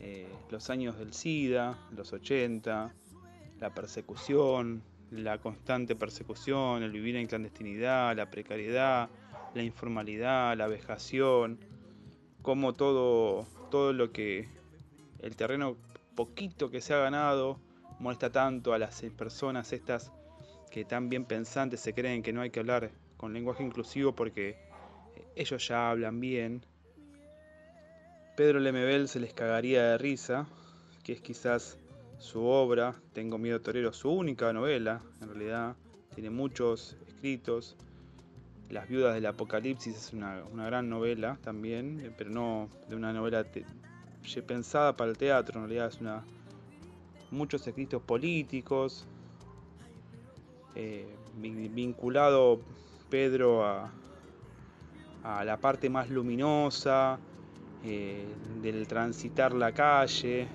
eh, 0.00 0.26
los 0.50 0.70
años 0.70 0.98
del 0.98 1.12
SIDA, 1.12 1.78
los 1.94 2.12
80, 2.12 2.94
la 3.60 3.74
persecución, 3.74 4.82
la 5.10 5.38
constante 5.38 5.94
persecución, 5.94 6.82
el 6.82 6.90
vivir 6.90 7.16
en 7.16 7.26
clandestinidad, 7.26 8.16
la 8.16 8.30
precariedad, 8.30 9.10
la 9.54 9.62
informalidad, 9.62 10.56
la 10.56 10.66
vejación, 10.66 11.58
como 12.40 12.74
todo, 12.74 13.46
todo 13.70 13.92
lo 13.92 14.12
que 14.12 14.48
el 15.20 15.36
terreno 15.36 15.76
poquito 16.14 16.70
que 16.70 16.80
se 16.80 16.94
ha 16.94 16.98
ganado 16.98 17.60
molesta 17.98 18.30
tanto 18.30 18.72
a 18.72 18.78
las 18.78 19.02
personas 19.16 19.72
estas 19.72 20.12
que 20.70 20.84
tan 20.84 21.08
bien 21.08 21.24
pensantes 21.24 21.80
se 21.80 21.94
creen 21.94 22.22
que 22.22 22.32
no 22.32 22.40
hay 22.40 22.50
que 22.50 22.60
hablar 22.60 22.90
con 23.16 23.32
lenguaje 23.32 23.62
inclusivo 23.62 24.14
porque 24.14 24.56
ellos 25.34 25.66
ya 25.66 25.90
hablan 25.90 26.20
bien. 26.20 26.64
Pedro 28.36 28.60
Lemebel 28.60 29.08
se 29.08 29.18
les 29.18 29.34
cagaría 29.34 29.82
de 29.82 29.98
risa, 29.98 30.46
que 31.02 31.12
es 31.12 31.20
quizás 31.20 31.78
su 32.18 32.44
obra, 32.44 32.94
Tengo 33.12 33.38
miedo 33.38 33.60
torero, 33.60 33.92
su 33.92 34.10
única 34.10 34.52
novela, 34.52 35.00
en 35.20 35.28
realidad, 35.28 35.76
tiene 36.14 36.30
muchos 36.30 36.96
escritos. 37.06 37.76
Las 38.70 38.88
viudas 38.88 39.14
del 39.14 39.26
apocalipsis 39.26 39.96
es 39.96 40.12
una, 40.12 40.44
una 40.52 40.66
gran 40.66 40.88
novela 40.88 41.38
también, 41.42 42.00
eh, 42.00 42.12
pero 42.16 42.30
no 42.30 42.68
de 42.88 42.96
una 42.96 43.12
novela 43.12 43.46
pensada 44.46 44.96
para 44.96 45.10
el 45.10 45.16
teatro, 45.16 45.58
en 45.58 45.68
realidad 45.68 45.88
es 45.88 46.00
una 46.00 46.24
muchos 47.30 47.66
escritos 47.66 48.02
políticos, 48.02 49.04
eh, 50.74 51.06
vin- 51.40 51.74
vinculado 51.74 52.60
Pedro 53.10 53.64
a, 53.64 53.90
a 55.24 55.44
la 55.44 55.56
parte 55.60 55.90
más 55.90 56.08
luminosa 56.10 57.18
eh, 57.84 58.34
del 58.62 58.86
transitar 58.86 59.52
la 59.52 59.72
calle 59.72 60.48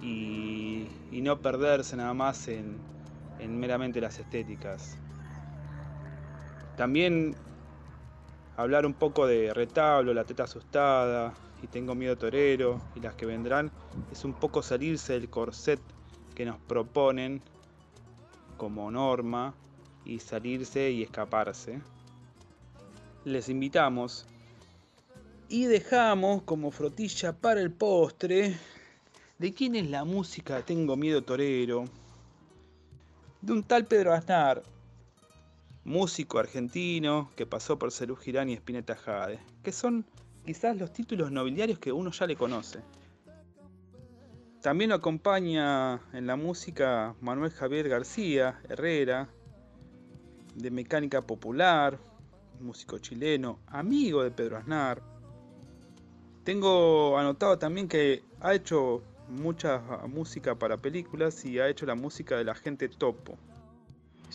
y, 0.00 0.88
no 1.12 1.38
perderse 1.38 1.96
nada 1.96 2.14
más 2.14 2.48
en 2.48 2.80
meramente 3.38 4.00
las 4.00 4.18
estéticas. 4.18 4.96
También 6.76 7.36
hablar 8.56 8.86
un 8.86 8.94
poco 8.94 9.26
de 9.26 9.52
retablo, 9.54 10.14
la 10.14 10.24
teta 10.24 10.44
asustada 10.44 11.32
y 11.62 11.68
tengo 11.68 11.94
miedo 11.94 12.18
torero 12.18 12.80
y 12.94 13.00
las 13.00 13.14
que 13.14 13.24
vendrán 13.24 13.70
es 14.10 14.24
un 14.24 14.34
poco 14.34 14.62
salirse 14.62 15.14
del 15.14 15.30
corset 15.30 15.80
que 16.34 16.44
nos 16.44 16.58
proponen 16.58 17.40
como 18.56 18.90
norma 18.90 19.54
y 20.04 20.18
salirse 20.18 20.90
y 20.90 21.02
escaparse. 21.02 21.80
Les 23.24 23.48
invitamos 23.48 24.26
y 25.48 25.66
dejamos 25.66 26.42
como 26.42 26.70
frutilla 26.70 27.32
para 27.32 27.60
el 27.60 27.70
postre 27.70 28.56
de 29.38 29.52
quién 29.52 29.76
es 29.76 29.88
la 29.90 30.04
música 30.04 30.62
Tengo 30.62 30.96
miedo 30.96 31.22
torero. 31.22 31.84
de 33.40 33.52
un 33.52 33.62
tal 33.62 33.84
Pedro 33.84 34.12
Aznar, 34.12 34.62
músico 35.84 36.38
argentino 36.38 37.30
que 37.36 37.44
pasó 37.44 37.78
por 37.78 37.92
Cerú 37.92 38.16
Girán 38.16 38.48
y 38.48 38.54
Spinetta 38.54 38.96
Jade, 38.96 39.40
que 39.62 39.72
son 39.72 40.06
quizás 40.44 40.76
los 40.76 40.92
títulos 40.92 41.30
nobiliarios 41.30 41.78
que 41.78 41.92
uno 41.92 42.10
ya 42.10 42.26
le 42.26 42.36
conoce. 42.36 42.80
También 44.60 44.90
lo 44.90 44.96
acompaña 44.96 46.00
en 46.12 46.26
la 46.26 46.36
música 46.36 47.14
Manuel 47.20 47.50
Javier 47.50 47.88
García 47.88 48.60
Herrera, 48.68 49.28
de 50.54 50.70
Mecánica 50.70 51.22
Popular, 51.22 51.98
músico 52.60 52.98
chileno, 52.98 53.58
amigo 53.66 54.22
de 54.22 54.30
Pedro 54.30 54.58
Aznar. 54.58 55.02
Tengo 56.44 57.18
anotado 57.18 57.58
también 57.58 57.88
que 57.88 58.22
ha 58.40 58.54
hecho 58.54 59.02
mucha 59.28 59.80
música 60.08 60.54
para 60.54 60.76
películas 60.76 61.44
y 61.44 61.58
ha 61.58 61.68
hecho 61.68 61.86
la 61.86 61.94
música 61.94 62.36
de 62.36 62.44
la 62.44 62.54
gente 62.54 62.88
topo. 62.88 63.36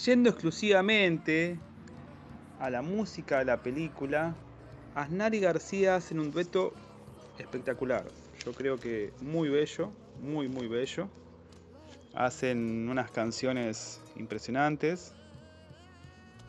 Yendo 0.05 0.29
exclusivamente 0.29 1.59
a 2.59 2.69
la 2.69 2.81
música 2.81 3.39
de 3.39 3.45
la 3.45 3.61
película, 3.61 4.35
Aznar 4.98 5.36
y 5.36 5.40
García 5.40 5.95
hacen 5.95 6.19
un 6.19 6.32
dueto 6.32 6.74
espectacular. 7.38 8.03
Yo 8.44 8.52
creo 8.52 8.80
que 8.80 9.14
muy 9.22 9.48
bello, 9.48 9.91
muy 10.24 10.49
muy 10.49 10.68
bello. 10.68 11.07
Hacen 12.15 12.90
unas 12.90 13.11
canciones 13.11 14.02
impresionantes 14.15 15.14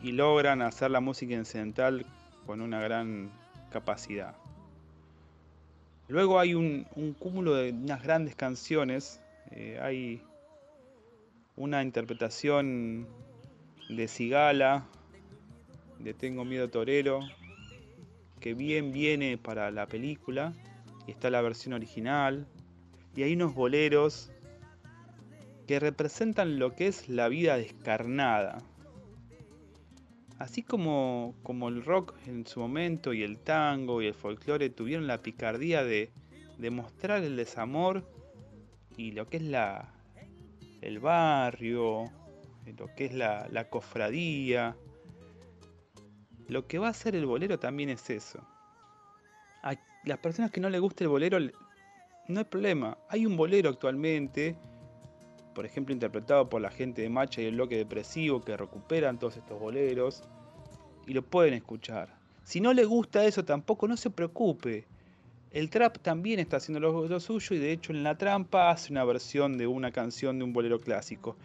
y 0.01 0.13
logran 0.13 0.63
hacer 0.63 0.89
la 0.89 0.99
música 0.99 1.35
incidental 1.35 2.07
con 2.47 2.61
una 2.61 2.81
gran 2.81 3.31
capacidad. 3.71 4.35
Luego 6.07 6.39
hay 6.39 6.55
un, 6.55 6.87
cúmulo 7.19 7.53
de 7.53 7.69
unas 7.69 8.01
grandes 8.01 8.33
canciones. 8.33 9.21
Eh, 9.51 9.77
hay 9.79 10.23
una 11.55 11.83
interpretación 11.83 13.07
de 13.89 14.07
Cigala, 14.07 14.87
de 15.99 16.15
Tengo 16.15 16.45
Miedo 16.45 16.67
Torero, 16.67 17.19
que 18.39 18.53
bien 18.53 18.91
viene 18.91 19.37
para 19.37 19.71
la 19.71 19.87
película. 19.87 20.53
Y 21.07 21.11
está 21.11 21.29
la 21.29 21.41
versión 21.41 21.73
original. 21.73 22.47
Y 23.15 23.23
hay 23.23 23.33
unos 23.33 23.53
boleros 23.55 24.31
que 25.67 25.79
representan 25.79 26.57
lo 26.57 26.75
que 26.75 26.87
es 26.87 27.09
la 27.09 27.27
vida 27.27 27.57
descarnada. 27.57 28.57
Así 30.39 30.63
como, 30.63 31.35
como 31.43 31.67
el 31.69 31.83
rock 31.83 32.15
en 32.25 32.47
su 32.47 32.61
momento 32.61 33.13
y 33.13 33.23
el 33.23 33.37
tango 33.37 34.01
y 34.01 34.07
el 34.07 34.13
folclore 34.13 34.69
tuvieron 34.69 35.05
la 35.05 35.21
picardía 35.21 35.83
de, 35.83 36.11
de 36.57 36.71
mostrar 36.71 37.23
el 37.23 37.35
desamor 37.35 38.09
y 38.95 39.11
lo 39.11 39.27
que 39.27 39.37
es 39.37 39.43
la, 39.43 39.93
el 40.81 40.99
barrio, 40.99 42.05
lo 42.77 42.95
que 42.95 43.05
es 43.05 43.13
la, 43.13 43.47
la 43.51 43.69
cofradía, 43.69 44.75
lo 46.49 46.67
que 46.67 46.79
va 46.79 46.87
a 46.87 46.91
hacer 46.91 47.15
el 47.15 47.25
bolero 47.25 47.57
también 47.59 47.89
es 47.89 48.09
eso. 48.09 48.45
A 49.63 49.75
las 50.03 50.17
personas 50.19 50.51
que 50.51 50.59
no 50.59 50.69
les 50.69 50.81
guste 50.81 51.05
el 51.05 51.09
bolero, 51.09 51.39
no 51.39 52.39
hay 52.39 52.45
problema. 52.45 52.97
Hay 53.09 53.25
un 53.25 53.37
bolero 53.37 53.69
actualmente 53.69 54.57
por 55.59 55.65
ejemplo 55.65 55.93
interpretado 55.93 56.47
por 56.47 56.61
la 56.61 56.71
gente 56.71 57.01
de 57.01 57.09
Macha 57.09 57.41
y 57.41 57.45
el 57.45 57.55
bloque 57.55 57.75
depresivo 57.75 58.41
que 58.41 58.55
recuperan 58.55 59.19
todos 59.19 59.35
estos 59.35 59.59
boleros 59.59 60.23
y 61.05 61.13
lo 61.13 61.21
pueden 61.21 61.53
escuchar. 61.53 62.15
Si 62.43 62.61
no 62.61 62.73
le 62.73 62.85
gusta 62.85 63.25
eso 63.25 63.43
tampoco, 63.43 63.85
no 63.85 63.97
se 63.97 64.09
preocupe. 64.09 64.87
El 65.51 65.69
trap 65.69 65.97
también 65.97 66.39
está 66.39 66.55
haciendo 66.55 66.79
lo, 66.79 67.19
suyo 67.19 67.57
y 67.57 67.59
de 67.59 67.73
hecho 67.73 67.91
en 67.91 68.03
La 68.03 68.17
Trampa 68.17 68.69
hace 68.69 68.93
una 68.93 69.03
versión 69.03 69.57
de 69.57 69.67
una 69.67 69.91
canción 69.91 70.37
de 70.37 70.45
un 70.45 70.53
bolero 70.53 70.79
clásico. 70.79 71.35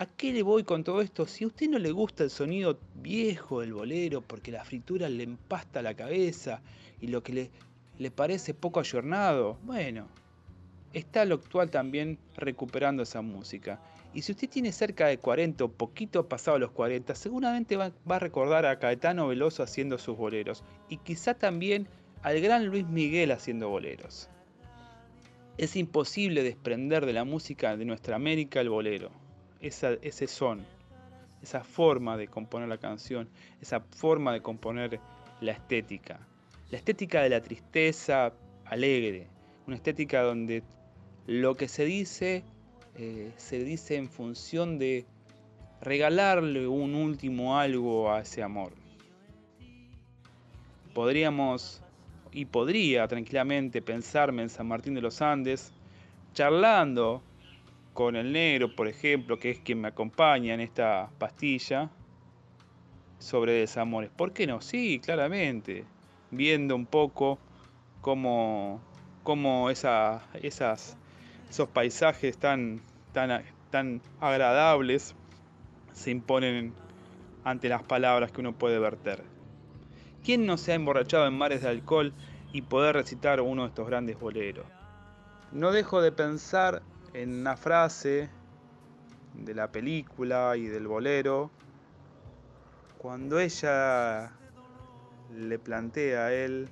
¿A 0.00 0.06
qué 0.06 0.32
le 0.32 0.42
voy 0.42 0.64
con 0.64 0.82
todo 0.82 1.02
esto? 1.02 1.26
Si 1.26 1.44
a 1.44 1.48
usted 1.48 1.68
no 1.68 1.78
le 1.78 1.92
gusta 1.92 2.24
el 2.24 2.30
sonido 2.30 2.78
viejo 2.94 3.60
del 3.60 3.74
bolero 3.74 4.22
porque 4.22 4.50
la 4.50 4.64
fritura 4.64 5.10
le 5.10 5.24
empasta 5.24 5.82
la 5.82 5.92
cabeza 5.92 6.62
y 7.02 7.08
lo 7.08 7.22
que 7.22 7.34
le, 7.34 7.50
le 7.98 8.10
parece 8.10 8.54
poco 8.54 8.80
ayornado, 8.80 9.58
bueno, 9.62 10.08
está 10.94 11.26
lo 11.26 11.34
actual 11.34 11.70
también 11.70 12.18
recuperando 12.34 13.02
esa 13.02 13.20
música. 13.20 13.78
Y 14.14 14.22
si 14.22 14.32
usted 14.32 14.48
tiene 14.48 14.72
cerca 14.72 15.06
de 15.06 15.18
40 15.18 15.64
o 15.64 15.68
poquito 15.68 16.26
pasado 16.26 16.58
los 16.58 16.70
40, 16.70 17.14
seguramente 17.14 17.76
va, 17.76 17.92
a 18.08 18.18
recordar 18.18 18.64
a 18.64 18.78
Caetano 18.78 19.28
Veloso 19.28 19.62
haciendo 19.62 19.98
sus 19.98 20.16
boleros. 20.16 20.64
Y 20.88 20.96
quizá 20.96 21.34
también 21.34 21.88
al 22.22 22.40
gran 22.40 22.64
Luis 22.64 22.86
Miguel 22.86 23.32
haciendo 23.32 23.68
boleros. 23.68 24.30
Es 25.58 25.76
imposible 25.76 26.42
desprender 26.42 27.04
de 27.04 27.12
la 27.12 27.24
música 27.24 27.76
de 27.76 27.84
nuestra 27.84 28.16
América 28.16 28.62
el 28.62 28.70
bolero. 28.70 29.10
Ese 29.60 30.26
son, 30.26 30.64
esa 31.42 31.62
forma 31.62 32.16
de 32.16 32.28
componer 32.28 32.68
la 32.68 32.78
canción, 32.78 33.28
esa 33.60 33.80
forma 33.80 34.32
de 34.32 34.40
componer 34.40 35.00
la 35.40 35.52
estética. 35.52 36.18
La 36.70 36.78
estética 36.78 37.22
de 37.22 37.30
la 37.30 37.40
tristeza 37.40 38.32
alegre, 38.64 39.26
una 39.66 39.76
estética 39.76 40.22
donde 40.22 40.62
lo 41.26 41.56
que 41.56 41.68
se 41.68 41.84
dice 41.84 42.44
eh, 42.96 43.32
se 43.36 43.62
dice 43.64 43.96
en 43.96 44.08
función 44.08 44.78
de 44.78 45.04
regalarle 45.80 46.66
un 46.66 46.94
último 46.94 47.58
algo 47.58 48.12
a 48.12 48.20
ese 48.20 48.42
amor. 48.42 48.72
Podríamos 50.94 51.82
y 52.32 52.44
podría 52.44 53.08
tranquilamente 53.08 53.82
pensarme 53.82 54.42
en 54.42 54.50
San 54.50 54.68
Martín 54.68 54.94
de 54.94 55.00
los 55.00 55.22
Andes, 55.22 55.72
charlando 56.34 57.22
con 57.92 58.16
el 58.16 58.32
negro, 58.32 58.74
por 58.74 58.88
ejemplo, 58.88 59.38
que 59.38 59.50
es 59.50 59.60
quien 59.60 59.80
me 59.80 59.88
acompaña 59.88 60.54
en 60.54 60.60
esta 60.60 61.10
pastilla, 61.18 61.90
sobre 63.18 63.52
desamores. 63.52 64.10
¿Por 64.10 64.32
qué 64.32 64.46
no? 64.46 64.60
Sí, 64.60 65.00
claramente, 65.00 65.84
viendo 66.30 66.74
un 66.74 66.86
poco 66.86 67.38
cómo, 68.00 68.80
cómo 69.22 69.70
esa, 69.70 70.22
esas 70.42 70.96
esos 71.50 71.68
paisajes 71.68 72.38
tan, 72.38 72.80
tan, 73.12 73.44
tan 73.70 74.00
agradables 74.20 75.14
se 75.92 76.12
imponen 76.12 76.72
ante 77.44 77.68
las 77.68 77.82
palabras 77.82 78.30
que 78.30 78.40
uno 78.40 78.52
puede 78.52 78.78
verter. 78.78 79.24
¿Quién 80.24 80.46
no 80.46 80.56
se 80.56 80.72
ha 80.72 80.76
emborrachado 80.76 81.26
en 81.26 81.34
mares 81.34 81.62
de 81.62 81.68
alcohol 81.68 82.14
y 82.52 82.62
poder 82.62 82.94
recitar 82.94 83.40
uno 83.40 83.62
de 83.62 83.68
estos 83.68 83.86
grandes 83.88 84.18
boleros? 84.18 84.66
No 85.50 85.72
dejo 85.72 86.00
de 86.00 86.12
pensar 86.12 86.82
en 87.14 87.40
una 87.40 87.56
frase 87.56 88.28
de 89.34 89.54
la 89.54 89.70
película 89.70 90.56
y 90.56 90.66
del 90.66 90.86
bolero 90.86 91.50
cuando 92.98 93.40
ella 93.40 94.32
le 95.34 95.58
plantea 95.58 96.26
a 96.26 96.32
él 96.32 96.68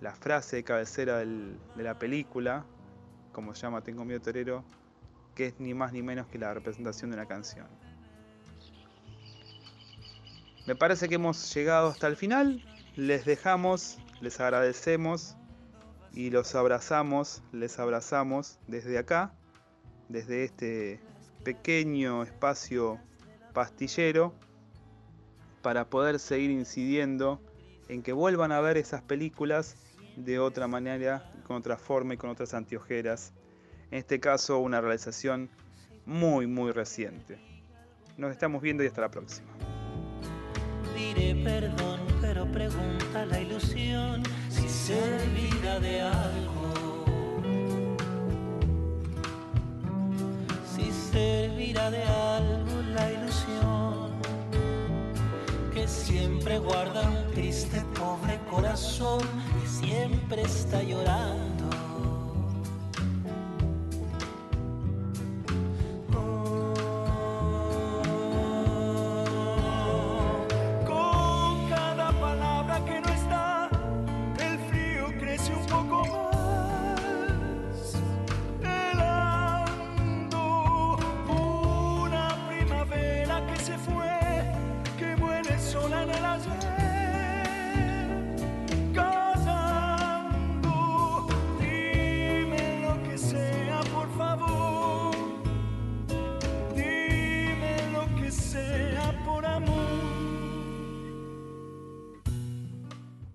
la 0.00 0.14
frase 0.14 0.56
de 0.56 0.64
cabecera 0.64 1.18
de 1.18 1.56
la 1.76 1.98
película 1.98 2.64
como 3.34 3.54
se 3.54 3.62
llama 3.62 3.82
Tengo 3.82 4.06
miedo 4.06 4.20
torero, 4.20 4.64
que 5.34 5.46
es 5.46 5.60
ni 5.60 5.74
más 5.74 5.92
ni 5.92 6.00
menos 6.00 6.26
que 6.28 6.38
la 6.38 6.54
representación 6.54 7.10
de 7.10 7.16
una 7.16 7.26
canción. 7.26 7.66
Me 10.66 10.74
parece 10.74 11.08
que 11.10 11.16
hemos 11.16 11.52
llegado 11.52 11.88
hasta 11.88 12.06
el 12.06 12.16
final, 12.16 12.64
les 12.96 13.26
dejamos, 13.26 13.98
les 14.22 14.40
agradecemos 14.40 15.36
y 16.14 16.30
los 16.30 16.54
abrazamos, 16.54 17.42
les 17.52 17.78
abrazamos 17.78 18.58
desde 18.68 18.98
acá, 18.98 19.34
desde 20.08 20.44
este 20.44 21.00
pequeño 21.42 22.22
espacio 22.22 23.00
pastillero, 23.52 24.32
para 25.62 25.88
poder 25.88 26.18
seguir 26.18 26.50
incidiendo 26.50 27.40
en 27.88 28.02
que 28.02 28.12
vuelvan 28.12 28.52
a 28.52 28.60
ver 28.60 28.76
esas 28.76 29.02
películas 29.02 29.76
de 30.16 30.38
otra 30.38 30.68
manera, 30.68 31.32
con 31.44 31.56
otra 31.56 31.76
forma 31.76 32.14
y 32.14 32.16
con 32.16 32.30
otras 32.30 32.54
antiojeras. 32.54 33.32
En 33.90 33.98
este 33.98 34.20
caso, 34.20 34.58
una 34.58 34.80
realización 34.80 35.50
muy, 36.06 36.46
muy 36.46 36.70
reciente. 36.70 37.38
Nos 38.16 38.30
estamos 38.30 38.62
viendo 38.62 38.84
y 38.84 38.86
hasta 38.86 39.00
la 39.00 39.10
próxima. 39.10 39.48
Diré 40.96 41.42
perdón, 41.42 42.00
pero 42.20 42.46
pregunta 42.52 43.26
la 43.26 43.40
ilusión 43.40 44.22
si 44.84 44.92
servirá 44.92 45.80
de 45.80 46.00
algo. 46.02 47.04
Si 50.76 50.92
servirá 50.92 51.90
de 51.90 52.02
algo 52.02 52.82
la 52.92 53.12
ilusión 53.12 54.10
que 55.72 55.88
siempre 55.88 56.58
guarda 56.58 57.00
un 57.08 57.32
triste 57.32 57.82
pobre 57.98 58.38
corazón 58.50 59.22
siempre 59.66 60.42
está 60.42 60.82
llorando. 60.82 61.63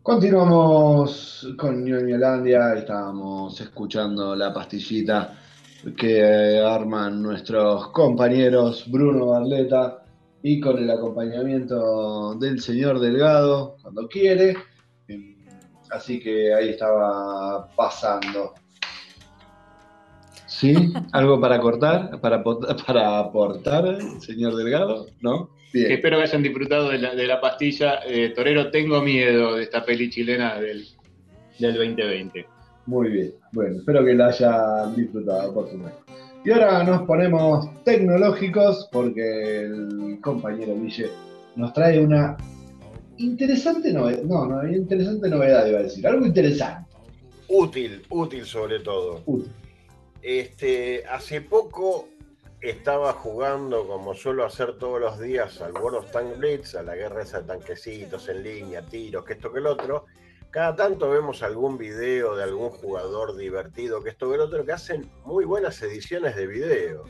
Continuamos 0.09 1.47
con 1.55 1.85
Ñoñolandia, 1.85 2.73
estábamos 2.73 3.61
escuchando 3.61 4.35
la 4.35 4.51
pastillita 4.51 5.37
que 5.95 6.59
arman 6.59 7.21
nuestros 7.21 7.89
compañeros 7.89 8.89
Bruno 8.89 9.27
Barleta 9.27 10.03
y 10.41 10.59
con 10.59 10.79
el 10.79 10.89
acompañamiento 10.89 12.33
del 12.39 12.59
señor 12.59 12.99
Delgado 12.99 13.75
cuando 13.83 14.07
quiere. 14.07 14.57
Así 15.91 16.19
que 16.19 16.55
ahí 16.55 16.69
estaba 16.69 17.67
pasando. 17.75 18.55
¿Sí? 20.47 20.91
¿Algo 21.11 21.39
para 21.39 21.61
cortar? 21.61 22.19
¿Para, 22.19 22.43
para 22.43 23.19
aportar, 23.19 23.99
señor 24.21 24.55
Delgado? 24.55 25.05
¿No? 25.21 25.51
Bien. 25.73 25.91
Espero 25.91 26.17
que 26.17 26.23
hayan 26.23 26.43
disfrutado 26.43 26.89
de 26.89 26.97
la, 26.97 27.15
de 27.15 27.27
la 27.27 27.39
pastilla. 27.39 27.99
Eh, 28.07 28.33
Torero, 28.35 28.71
tengo 28.71 29.01
miedo 29.01 29.55
de 29.55 29.63
esta 29.63 29.85
peli 29.85 30.09
chilena 30.09 30.59
del, 30.59 30.85
del 31.59 31.75
2020. 31.75 32.45
Muy 32.87 33.09
bien. 33.09 33.33
Bueno, 33.51 33.77
espero 33.77 34.03
que 34.03 34.15
la 34.15 34.27
hayan 34.27 34.95
disfrutado, 34.95 35.53
por 35.53 35.69
supuesto. 35.69 35.99
Y 36.43 36.51
ahora 36.51 36.83
nos 36.83 37.03
ponemos 37.03 37.67
tecnológicos 37.83 38.87
porque 38.91 39.61
el 39.61 40.19
compañero 40.21 40.73
Guille 40.75 41.09
nos 41.55 41.73
trae 41.73 41.99
una 41.99 42.37
interesante 43.17 43.91
novedad. 43.91 44.23
No, 44.23 44.45
no, 44.47 44.67
interesante 44.67 45.29
novedad 45.29 45.67
iba 45.67 45.79
a 45.79 45.83
decir. 45.83 46.07
Algo 46.07 46.25
interesante. 46.25 46.89
Útil, 47.49 48.01
útil 48.09 48.45
sobre 48.45 48.79
todo. 48.79 49.21
Útil. 49.25 49.51
Este, 50.21 51.03
hace 51.05 51.41
poco 51.41 52.07
estaba 52.61 53.13
jugando, 53.13 53.87
como 53.87 54.13
suelo 54.13 54.45
hacer 54.45 54.77
todos 54.77 54.99
los 54.99 55.19
días, 55.19 55.61
al 55.61 55.73
World 55.73 55.99
of 55.99 56.11
Tank 56.11 56.37
Blitz, 56.37 56.75
a 56.75 56.83
la 56.83 56.95
guerra 56.95 57.23
esa 57.23 57.41
de 57.41 57.47
tanquecitos 57.47 58.27
en 58.27 58.43
línea, 58.43 58.81
tiros, 58.81 59.23
que 59.23 59.33
esto 59.33 59.51
que 59.51 59.59
el 59.59 59.67
otro. 59.67 60.05
Cada 60.49 60.75
tanto 60.75 61.09
vemos 61.09 61.43
algún 61.43 61.77
video 61.77 62.35
de 62.35 62.43
algún 62.43 62.69
jugador 62.69 63.37
divertido, 63.37 64.03
que 64.03 64.09
esto 64.09 64.29
que 64.29 64.35
el 64.35 64.41
otro, 64.41 64.65
que 64.65 64.73
hacen 64.73 65.09
muy 65.23 65.45
buenas 65.45 65.81
ediciones 65.81 66.35
de 66.35 66.47
video. 66.47 67.05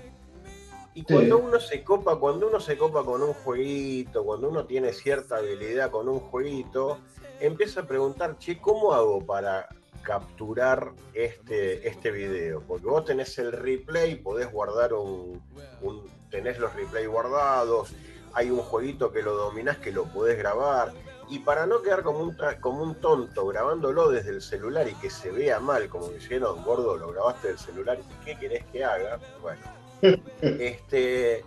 Y 0.93 1.03
cuando 1.03 1.37
uno 1.37 1.59
se 1.59 1.83
copa, 1.83 2.17
cuando 2.17 2.47
uno 2.47 2.59
se 2.59 2.77
copa 2.77 3.03
con 3.03 3.23
un 3.23 3.33
jueguito, 3.33 4.25
cuando 4.25 4.49
uno 4.49 4.65
tiene 4.65 4.91
cierta 4.91 5.37
habilidad 5.37 5.89
con 5.91 6.09
un 6.09 6.19
jueguito, 6.19 6.99
empieza 7.39 7.81
a 7.81 7.87
preguntar, 7.87 8.37
che, 8.37 8.59
¿cómo 8.59 8.93
hago 8.93 9.25
para 9.25 9.69
capturar 10.01 10.91
este, 11.13 11.87
este 11.87 12.11
video? 12.11 12.61
Porque 12.61 12.85
vos 12.87 13.05
tenés 13.05 13.37
el 13.39 13.51
replay, 13.51 14.15
podés 14.15 14.51
guardar 14.51 14.93
un, 14.93 15.41
un- 15.81 16.05
tenés 16.29 16.59
los 16.59 16.73
replay 16.75 17.05
guardados, 17.05 17.91
hay 18.33 18.51
un 18.51 18.59
jueguito 18.59 19.11
que 19.11 19.21
lo 19.23 19.35
dominás 19.35 19.77
que 19.77 19.91
lo 19.91 20.05
podés 20.05 20.37
grabar. 20.37 20.91
Y 21.31 21.39
para 21.39 21.65
no 21.67 21.81
quedar 21.83 22.01
como 22.01 22.19
un, 22.21 22.37
como 22.59 22.81
un 22.81 22.95
tonto 22.95 23.45
grabándolo 23.47 24.09
desde 24.09 24.31
el 24.31 24.41
celular 24.41 24.87
y 24.87 24.95
que 24.95 25.09
se 25.11 25.29
vea 25.31 25.59
mal, 25.59 25.87
como 25.87 26.07
dijeron, 26.09 26.63
gordo, 26.63 26.97
lo 26.97 27.11
grabaste 27.11 27.49
del 27.49 27.59
celular 27.59 27.99
y 27.99 28.25
qué 28.25 28.35
querés 28.37 28.65
que 28.71 28.83
haga, 28.83 29.19
bueno, 29.41 29.61
este, 30.41 31.43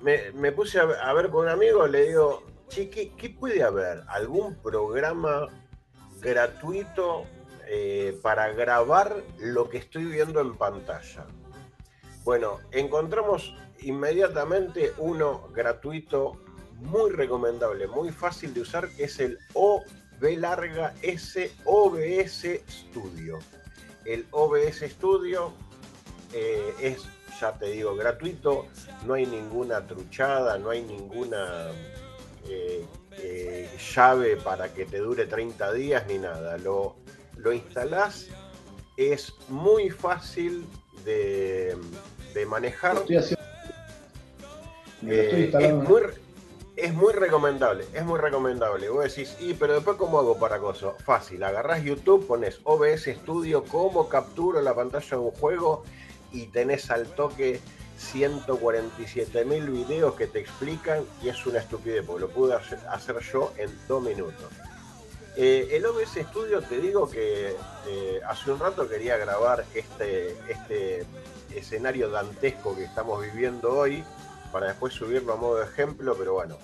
me, 0.00 0.32
me 0.32 0.52
puse 0.52 0.78
a, 0.78 0.82
a 0.84 1.12
ver 1.12 1.28
con 1.28 1.44
un 1.44 1.50
amigo, 1.50 1.86
le 1.86 2.06
digo, 2.08 2.42
che, 2.68 2.88
¿qué, 2.88 3.12
qué 3.16 3.28
puede 3.30 3.62
haber? 3.62 4.02
¿Algún 4.08 4.54
programa 4.62 5.46
gratuito 6.20 7.24
eh, 7.68 8.18
para 8.22 8.52
grabar 8.52 9.22
lo 9.38 9.68
que 9.68 9.78
estoy 9.78 10.06
viendo 10.06 10.40
en 10.40 10.56
pantalla? 10.56 11.26
Bueno, 12.24 12.58
encontramos 12.72 13.54
inmediatamente 13.80 14.92
uno 14.98 15.48
gratuito, 15.54 16.40
muy 16.76 17.10
recomendable, 17.10 17.86
muy 17.86 18.10
fácil 18.10 18.54
de 18.54 18.62
usar, 18.62 18.88
que 18.90 19.04
es 19.04 19.20
el 19.20 19.38
OB 19.54 19.82
OBS 21.64 22.48
Studio. 22.68 23.38
El 24.04 24.26
OBS 24.30 24.80
Studio 24.90 25.52
eh, 26.32 26.74
es, 26.80 27.04
ya 27.40 27.52
te 27.52 27.66
digo, 27.66 27.94
gratuito, 27.94 28.66
no 29.06 29.14
hay 29.14 29.26
ninguna 29.26 29.86
truchada, 29.86 30.58
no 30.58 30.70
hay 30.70 30.82
ninguna 30.82 31.70
eh, 32.48 33.68
llave 33.94 34.36
para 34.36 34.72
que 34.72 34.86
te 34.86 34.98
dure 34.98 35.26
30 35.26 35.72
días 35.72 36.06
ni 36.06 36.18
nada. 36.18 36.58
Lo, 36.58 36.96
lo 37.38 37.52
instalás, 37.52 38.28
es 38.96 39.32
muy 39.48 39.90
fácil 39.90 40.66
de, 41.04 41.76
de 42.34 42.46
manejar. 42.46 42.94
Lo 42.94 43.00
estoy 43.00 43.16
haciendo. 43.16 43.44
Me 45.00 45.16
lo 45.16 45.22
estoy 45.22 45.42
Eh, 45.42 45.66
es, 45.68 45.74
muy, 45.74 46.02
es 46.76 46.94
muy 46.94 47.12
recomendable, 47.12 47.84
es 47.94 48.04
muy 48.04 48.18
recomendable. 48.18 48.88
Vos 48.88 49.04
decís, 49.04 49.36
y 49.40 49.54
pero 49.54 49.74
después 49.74 49.96
cómo 49.96 50.18
hago 50.18 50.38
para 50.38 50.58
cosas? 50.58 50.94
Fácil, 51.04 51.42
agarrás 51.44 51.82
YouTube, 51.82 52.26
pones 52.26 52.60
OBS 52.64 53.04
Studio, 53.04 53.64
cómo 53.64 54.08
capturo 54.08 54.60
la 54.60 54.74
pantalla 54.74 55.08
de 55.08 55.16
un 55.16 55.30
juego 55.30 55.84
y 56.32 56.46
tenés 56.46 56.90
al 56.90 57.06
toque 57.06 57.60
147 57.98 59.44
mil 59.44 59.70
videos 59.70 60.14
que 60.14 60.26
te 60.26 60.40
explican 60.40 61.04
y 61.22 61.28
es 61.28 61.46
una 61.46 61.60
estupidez, 61.60 62.04
porque 62.04 62.20
lo 62.22 62.28
pude 62.28 62.54
hacer 62.54 63.18
yo 63.32 63.52
en 63.56 63.70
dos 63.86 64.02
minutos. 64.02 64.44
Eh, 65.40 65.68
el 65.76 65.86
OBS 65.86 66.14
Studio, 66.30 66.60
te 66.62 66.80
digo 66.80 67.08
que 67.08 67.54
eh, 67.86 68.20
hace 68.26 68.50
un 68.50 68.58
rato 68.58 68.88
quería 68.88 69.16
grabar 69.16 69.64
este, 69.72 70.36
este 70.48 71.06
escenario 71.54 72.10
dantesco 72.10 72.74
que 72.74 72.82
estamos 72.82 73.22
viviendo 73.22 73.72
hoy 73.72 74.02
para 74.50 74.66
después 74.66 74.94
subirlo 74.94 75.34
a 75.34 75.36
modo 75.36 75.58
de 75.58 75.66
ejemplo, 75.66 76.16
pero 76.18 76.32
bueno. 76.34 76.56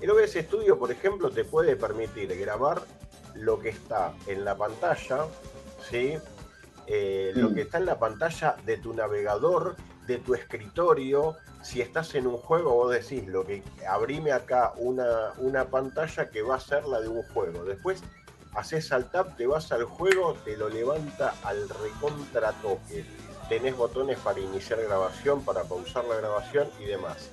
El 0.00 0.10
OBS 0.10 0.32
Studio, 0.32 0.78
por 0.78 0.90
ejemplo, 0.90 1.28
te 1.28 1.44
puede 1.44 1.76
permitir 1.76 2.34
grabar 2.38 2.80
lo 3.34 3.60
que 3.60 3.68
está 3.68 4.14
en 4.26 4.46
la 4.46 4.56
pantalla, 4.56 5.26
¿sí? 5.90 6.16
Eh, 6.86 7.32
lo 7.34 7.50
Mm. 7.50 7.54
que 7.54 7.60
está 7.62 7.76
en 7.78 7.84
la 7.86 7.98
pantalla 7.98 8.56
de 8.64 8.78
tu 8.78 8.94
navegador, 8.94 9.76
de 10.06 10.16
tu 10.18 10.34
escritorio. 10.34 11.36
Si 11.66 11.80
estás 11.80 12.14
en 12.14 12.28
un 12.28 12.36
juego, 12.36 12.72
vos 12.74 12.92
decís, 12.92 13.26
lo 13.26 13.44
que 13.44 13.60
abrime 13.88 14.30
acá 14.32 14.72
una, 14.76 15.32
una 15.38 15.64
pantalla 15.64 16.30
que 16.30 16.42
va 16.42 16.54
a 16.56 16.60
ser 16.60 16.84
la 16.86 17.00
de 17.00 17.08
un 17.08 17.22
juego. 17.34 17.64
Después 17.64 18.02
haces 18.54 18.92
al 18.92 19.10
tab, 19.10 19.36
te 19.36 19.46
vas 19.48 19.72
al 19.72 19.82
juego, 19.84 20.34
te 20.44 20.56
lo 20.56 20.68
levanta 20.68 21.34
al 21.42 21.68
recontra 21.68 22.52
toque. 22.62 23.04
Tenés 23.48 23.76
botones 23.76 24.16
para 24.20 24.38
iniciar 24.38 24.80
grabación, 24.80 25.44
para 25.44 25.64
pausar 25.64 26.04
la 26.04 26.14
grabación 26.16 26.68
y 26.78 26.84
demás. 26.84 27.30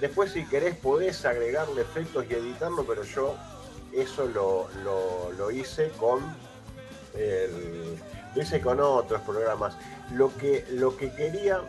Después, 0.00 0.32
si 0.32 0.44
querés, 0.46 0.76
podés 0.76 1.24
agregarle 1.24 1.82
efectos 1.82 2.24
y 2.28 2.34
editarlo, 2.34 2.84
pero 2.84 3.04
yo 3.04 3.36
eso 3.92 4.26
lo, 4.26 4.68
lo- 4.84 5.30
lo 5.38 5.50
hice 5.52 5.90
con 5.90 6.20
lo 8.34 8.42
hice 8.42 8.60
con 8.60 8.80
otros 8.80 9.20
programas. 9.22 9.74
Lo 10.12 10.36
que, 10.36 10.64
lo 10.70 10.96
que 10.96 11.12
quería, 11.12 11.60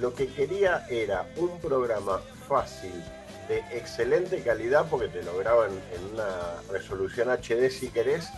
lo 0.00 0.14
que 0.14 0.28
quería 0.28 0.86
era 0.88 1.26
un 1.36 1.60
programa 1.60 2.20
fácil, 2.48 2.92
de 3.48 3.58
excelente 3.76 4.42
calidad, 4.42 4.86
porque 4.88 5.08
te 5.08 5.22
lo 5.22 5.36
graba 5.36 5.66
en, 5.66 5.72
en 5.72 6.14
una 6.14 6.62
resolución 6.70 7.28
HD 7.28 7.70
si 7.70 7.88
querés, 7.88 8.30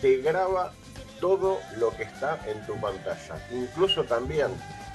te 0.00 0.18
graba 0.18 0.72
todo 1.20 1.60
lo 1.76 1.94
que 1.96 2.04
está 2.04 2.40
en 2.46 2.64
tu 2.66 2.80
pantalla. 2.80 3.36
Incluso 3.52 4.04
también, 4.04 4.48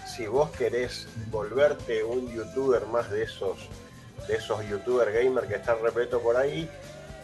si 0.07 0.25
vos 0.25 0.49
querés 0.51 1.07
volverte 1.29 2.03
un 2.03 2.31
youtuber 2.31 2.85
más 2.87 3.11
de 3.11 3.23
esos, 3.23 3.69
de 4.27 4.35
esos 4.35 4.67
youtuber 4.67 5.11
gamer 5.11 5.47
que 5.47 5.55
están 5.55 5.77
repleto 5.83 6.19
por 6.21 6.37
ahí, 6.37 6.69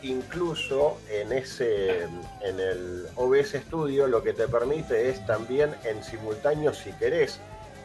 incluso 0.04 0.98
en 1.10 1.32
ese 1.32 2.04
en 2.04 2.60
el 2.60 3.08
OBS 3.16 3.54
Studio 3.68 4.08
lo 4.08 4.24
que 4.24 4.34
te 4.34 4.48
permite 4.48 5.10
es 5.10 5.24
también 5.28 5.76
en 5.84 6.04
simultáneo 6.04 6.74
si 6.74 6.92
querés 6.94 7.40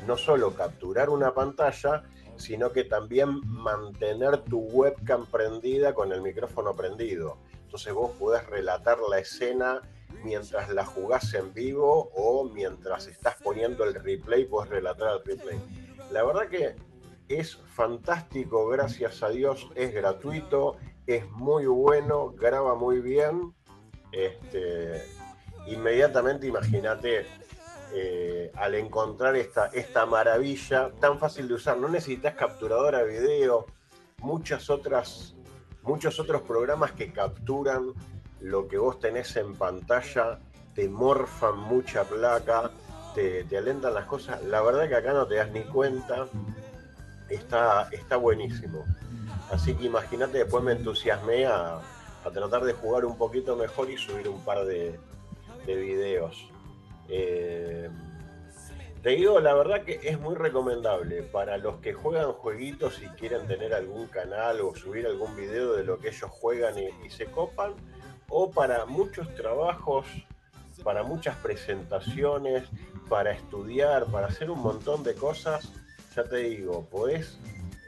no 0.06 0.16
solo 0.16 0.54
capturar 0.54 1.10
una 1.10 1.34
pantalla 1.34 2.04
sino 2.36 2.70
que 2.70 2.84
también 2.84 3.40
mantener 3.46 4.38
tu 4.42 4.58
webcam 4.58 5.26
prendida 5.26 5.94
con 5.94 6.12
el 6.12 6.22
micrófono 6.22 6.74
prendido 6.74 7.38
entonces 7.64 7.92
vos 7.92 8.12
podés 8.12 8.46
relatar 8.46 8.98
la 9.10 9.18
escena 9.18 9.82
mientras 10.24 10.70
la 10.70 10.84
jugás 10.84 11.34
en 11.34 11.52
vivo 11.52 12.10
o 12.14 12.44
mientras 12.44 13.06
estás 13.06 13.36
poniendo 13.42 13.84
el 13.84 13.94
replay 13.94 14.44
podés 14.44 14.70
relatar 14.70 15.14
el 15.14 15.24
replay 15.24 15.60
la 16.12 16.22
verdad 16.22 16.48
que 16.48 16.76
es 17.28 17.56
fantástico, 17.56 18.68
gracias 18.68 19.22
a 19.22 19.30
Dios, 19.30 19.68
es 19.74 19.92
gratuito, 19.92 20.76
es 21.06 21.28
muy 21.32 21.66
bueno, 21.66 22.30
graba 22.30 22.74
muy 22.74 23.00
bien. 23.00 23.54
Este, 24.12 25.02
inmediatamente 25.66 26.46
imagínate 26.46 27.26
eh, 27.92 28.50
al 28.54 28.74
encontrar 28.74 29.36
esta, 29.36 29.66
esta 29.66 30.06
maravilla 30.06 30.90
tan 31.00 31.18
fácil 31.18 31.48
de 31.48 31.54
usar, 31.54 31.78
no 31.78 31.88
necesitas 31.88 32.34
capturadora 32.34 33.04
de 33.04 33.20
video, 33.20 33.66
muchas 34.18 34.70
otras, 34.70 35.34
muchos 35.82 36.18
otros 36.20 36.42
programas 36.42 36.92
que 36.92 37.12
capturan 37.12 37.92
lo 38.40 38.68
que 38.68 38.78
vos 38.78 38.98
tenés 38.98 39.36
en 39.36 39.54
pantalla, 39.54 40.38
te 40.74 40.88
morfan 40.88 41.58
mucha 41.58 42.04
placa, 42.04 42.70
te, 43.14 43.44
te 43.44 43.56
alentan 43.56 43.94
las 43.94 44.04
cosas. 44.04 44.42
La 44.44 44.60
verdad 44.60 44.88
que 44.88 44.96
acá 44.96 45.12
no 45.12 45.26
te 45.26 45.36
das 45.36 45.50
ni 45.50 45.62
cuenta. 45.62 46.28
Está, 47.28 47.88
está 47.90 48.16
buenísimo. 48.16 48.84
Así 49.50 49.74
que 49.74 49.86
imagínate, 49.86 50.38
después 50.38 50.62
me 50.62 50.72
entusiasmé 50.72 51.46
a, 51.46 51.80
a 52.24 52.30
tratar 52.30 52.62
de 52.64 52.72
jugar 52.72 53.04
un 53.04 53.16
poquito 53.16 53.56
mejor 53.56 53.90
y 53.90 53.96
subir 53.96 54.28
un 54.28 54.44
par 54.44 54.64
de, 54.64 54.98
de 55.64 55.74
videos. 55.74 56.48
Eh, 57.08 57.88
te 59.06 59.10
digo, 59.10 59.38
la 59.38 59.54
verdad 59.54 59.84
que 59.84 60.00
es 60.02 60.18
muy 60.18 60.34
recomendable 60.34 61.22
para 61.22 61.58
los 61.58 61.76
que 61.76 61.92
juegan 61.92 62.32
jueguitos 62.32 63.00
y 63.02 63.06
quieren 63.10 63.46
tener 63.46 63.72
algún 63.72 64.08
canal 64.08 64.60
o 64.62 64.74
subir 64.74 65.06
algún 65.06 65.36
video 65.36 65.74
de 65.74 65.84
lo 65.84 66.00
que 66.00 66.08
ellos 66.08 66.28
juegan 66.28 66.74
y, 66.76 67.08
se 67.10 67.26
copan, 67.26 67.74
o 68.28 68.50
para 68.50 68.84
muchos 68.84 69.32
trabajos, 69.36 70.06
para 70.82 71.04
muchas 71.04 71.36
presentaciones, 71.36 72.64
para 73.08 73.30
estudiar, 73.30 74.06
para 74.06 74.26
hacer 74.26 74.50
un 74.50 74.58
montón 74.58 75.04
de 75.04 75.14
cosas. 75.14 75.70
Ya 76.16 76.24
te 76.24 76.38
digo, 76.38 76.88
podés 76.90 77.38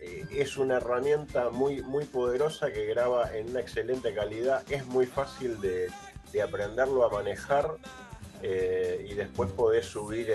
eh, 0.01 0.25
es 0.31 0.57
una 0.57 0.77
herramienta 0.77 1.51
muy, 1.51 1.83
muy 1.83 2.05
poderosa 2.05 2.73
que 2.73 2.87
graba 2.87 3.37
en 3.37 3.51
una 3.51 3.59
excelente 3.59 4.15
calidad. 4.15 4.63
Es 4.71 4.87
muy 4.87 5.07
fácil 5.07 5.61
de 5.61 6.43
aprenderlo 6.43 7.05
a 7.05 7.11
manejar 7.11 7.79
eh, 8.43 9.07
y 9.09 9.15
después 9.15 9.51
podés 9.51 9.87
subir 9.87 10.29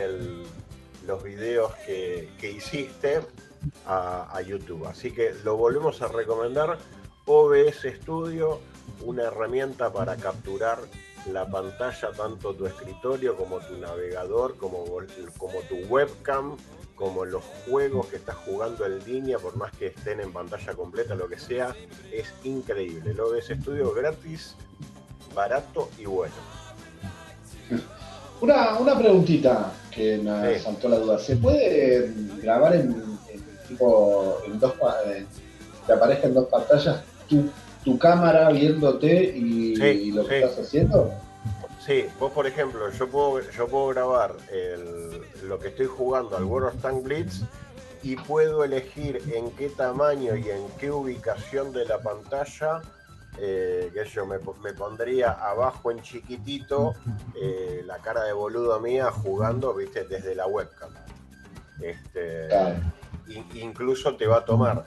los 1.05 1.23
videos 1.23 1.73
que, 1.85 2.29
hiciste 2.41 3.21
a, 3.85 4.41
YouTube. 4.41 4.85
Así 4.85 5.11
que 5.11 5.33
lo 5.43 5.57
volvemos 5.57 6.01
a 6.01 6.07
recomendar. 6.07 6.77
OBS 7.25 7.87
Studio, 8.01 8.59
una 9.01 9.23
herramienta 9.23 9.93
para 9.93 10.17
capturar 10.17 10.79
la 11.31 11.49
pantalla, 11.49 12.11
tanto 12.11 12.53
tu 12.53 12.65
escritorio 12.65 13.37
como 13.37 13.59
tu 13.59 13.77
navegador, 13.77 14.57
como, 14.57 14.83
como 15.37 15.59
tu 15.69 15.75
webcam, 15.87 16.57
como 16.95 17.25
los 17.25 17.43
juegos 17.65 18.07
que 18.07 18.17
estás 18.17 18.35
jugando 18.35 18.85
en 18.85 19.03
línea, 19.05 19.39
por 19.39 19.55
más 19.55 19.71
que 19.77 19.87
estén 19.87 20.19
en 20.19 20.31
pantalla 20.33 20.73
completa, 20.73 21.15
lo 21.15 21.27
que 21.27 21.39
sea, 21.39 21.75
es 22.11 22.33
increíble. 22.43 23.11
El 23.11 23.19
OBS 23.19 23.47
Studio 23.61 23.93
gratis, 23.93 24.55
barato 25.33 25.89
y 25.97 26.05
bueno. 26.05 26.52
Una, 28.41 28.77
una 28.77 28.97
preguntita 28.97 29.71
que 29.89 30.17
me 30.17 30.55
Sí. 30.57 30.63
saltó 30.63 30.89
la 30.89 30.97
duda. 30.97 31.19
¿Se 31.19 31.35
puede 31.37 32.07
mm, 32.09 32.41
grabar 32.41 32.75
en, 32.75 32.91
en 33.29 33.43
tipo 33.67 34.39
en 34.45 34.59
dos 34.59 34.73
pa- 34.73 34.97
eh, 35.07 35.25
que 35.85 35.93
aparezca 35.93 36.27
en 36.27 36.33
dos 36.33 36.47
pantallas 36.49 37.01
tu, 37.29 37.49
tu 37.85 37.97
cámara 37.97 38.49
viéndote 38.49 39.23
y, 39.35 39.75
Sí, 39.75 40.11
lo 40.11 40.25
que 40.27 40.39
sí. 40.39 40.43
estás 40.45 40.65
haciendo? 40.65 41.11
Sí, 41.85 42.05
vos 42.19 42.31
por 42.31 42.47
ejemplo, 42.47 42.89
yo 42.91 43.09
puedo, 43.09 43.39
yo 43.51 43.67
puedo 43.67 43.87
grabar 43.87 44.33
el- 44.51 45.21
lo 45.47 45.59
que 45.59 45.67
estoy 45.69 45.85
jugando 45.87 46.35
al 46.37 46.43
World 46.45 46.69
of 46.75 46.81
Tank 46.81 47.03
Blitz 47.03 47.41
y 48.01 48.15
puedo 48.15 48.63
elegir 48.63 49.21
en 49.33 49.51
qué 49.51 49.69
tamaño 49.69 50.35
y 50.35 50.49
en 50.49 50.65
qué 50.79 50.91
ubicación 50.91 51.71
de 51.73 51.85
la 51.85 51.99
pantalla, 51.99 52.81
eh, 53.37 53.91
que 53.93 54.05
yo 54.05 54.25
me, 54.25 54.39
po- 54.39 54.55
me 54.63 54.73
pondría 54.73 55.31
abajo 55.31 55.91
en 55.91 56.01
chiquitito 56.01 56.93
eh, 57.35 57.83
la 57.85 57.97
cara 57.99 58.23
de 58.23 58.33
boludo 58.33 58.79
mía 58.79 59.11
jugando, 59.11 59.73
viste, 59.73 60.03
desde 60.05 60.35
la 60.35 60.47
webcam. 60.47 60.91
Este, 61.81 62.47
Claro. 62.49 62.75
in- 63.27 63.49
incluso 63.55 64.15
te 64.15 64.27
va 64.27 64.37
a 64.37 64.45
tomar, 64.45 64.85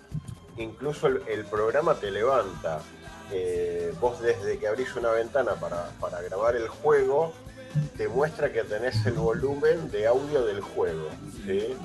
incluso 0.57 1.09
el, 1.09 1.23
el 1.29 1.45
programa 1.45 1.95
te 1.95 2.11
levanta. 2.11 2.81
eh, 3.33 3.93
vos 4.01 4.21
desde 4.21 4.57
que 4.57 4.69
abrís 4.69 4.95
una 4.95 5.11
ventana 5.11 5.55
para, 5.55 5.89
para 6.01 6.21
grabar 6.23 6.55
el 6.55 6.69
juego, 6.69 7.33
te 7.97 8.07
muestra 8.07 8.53
que 8.53 8.63
tenés 8.63 9.05
el 9.05 9.15
volumen 9.15 9.91
de 9.91 10.07
audio 10.07 10.45
del 10.47 10.61
juego. 10.61 11.09
¿sí? 11.45 11.77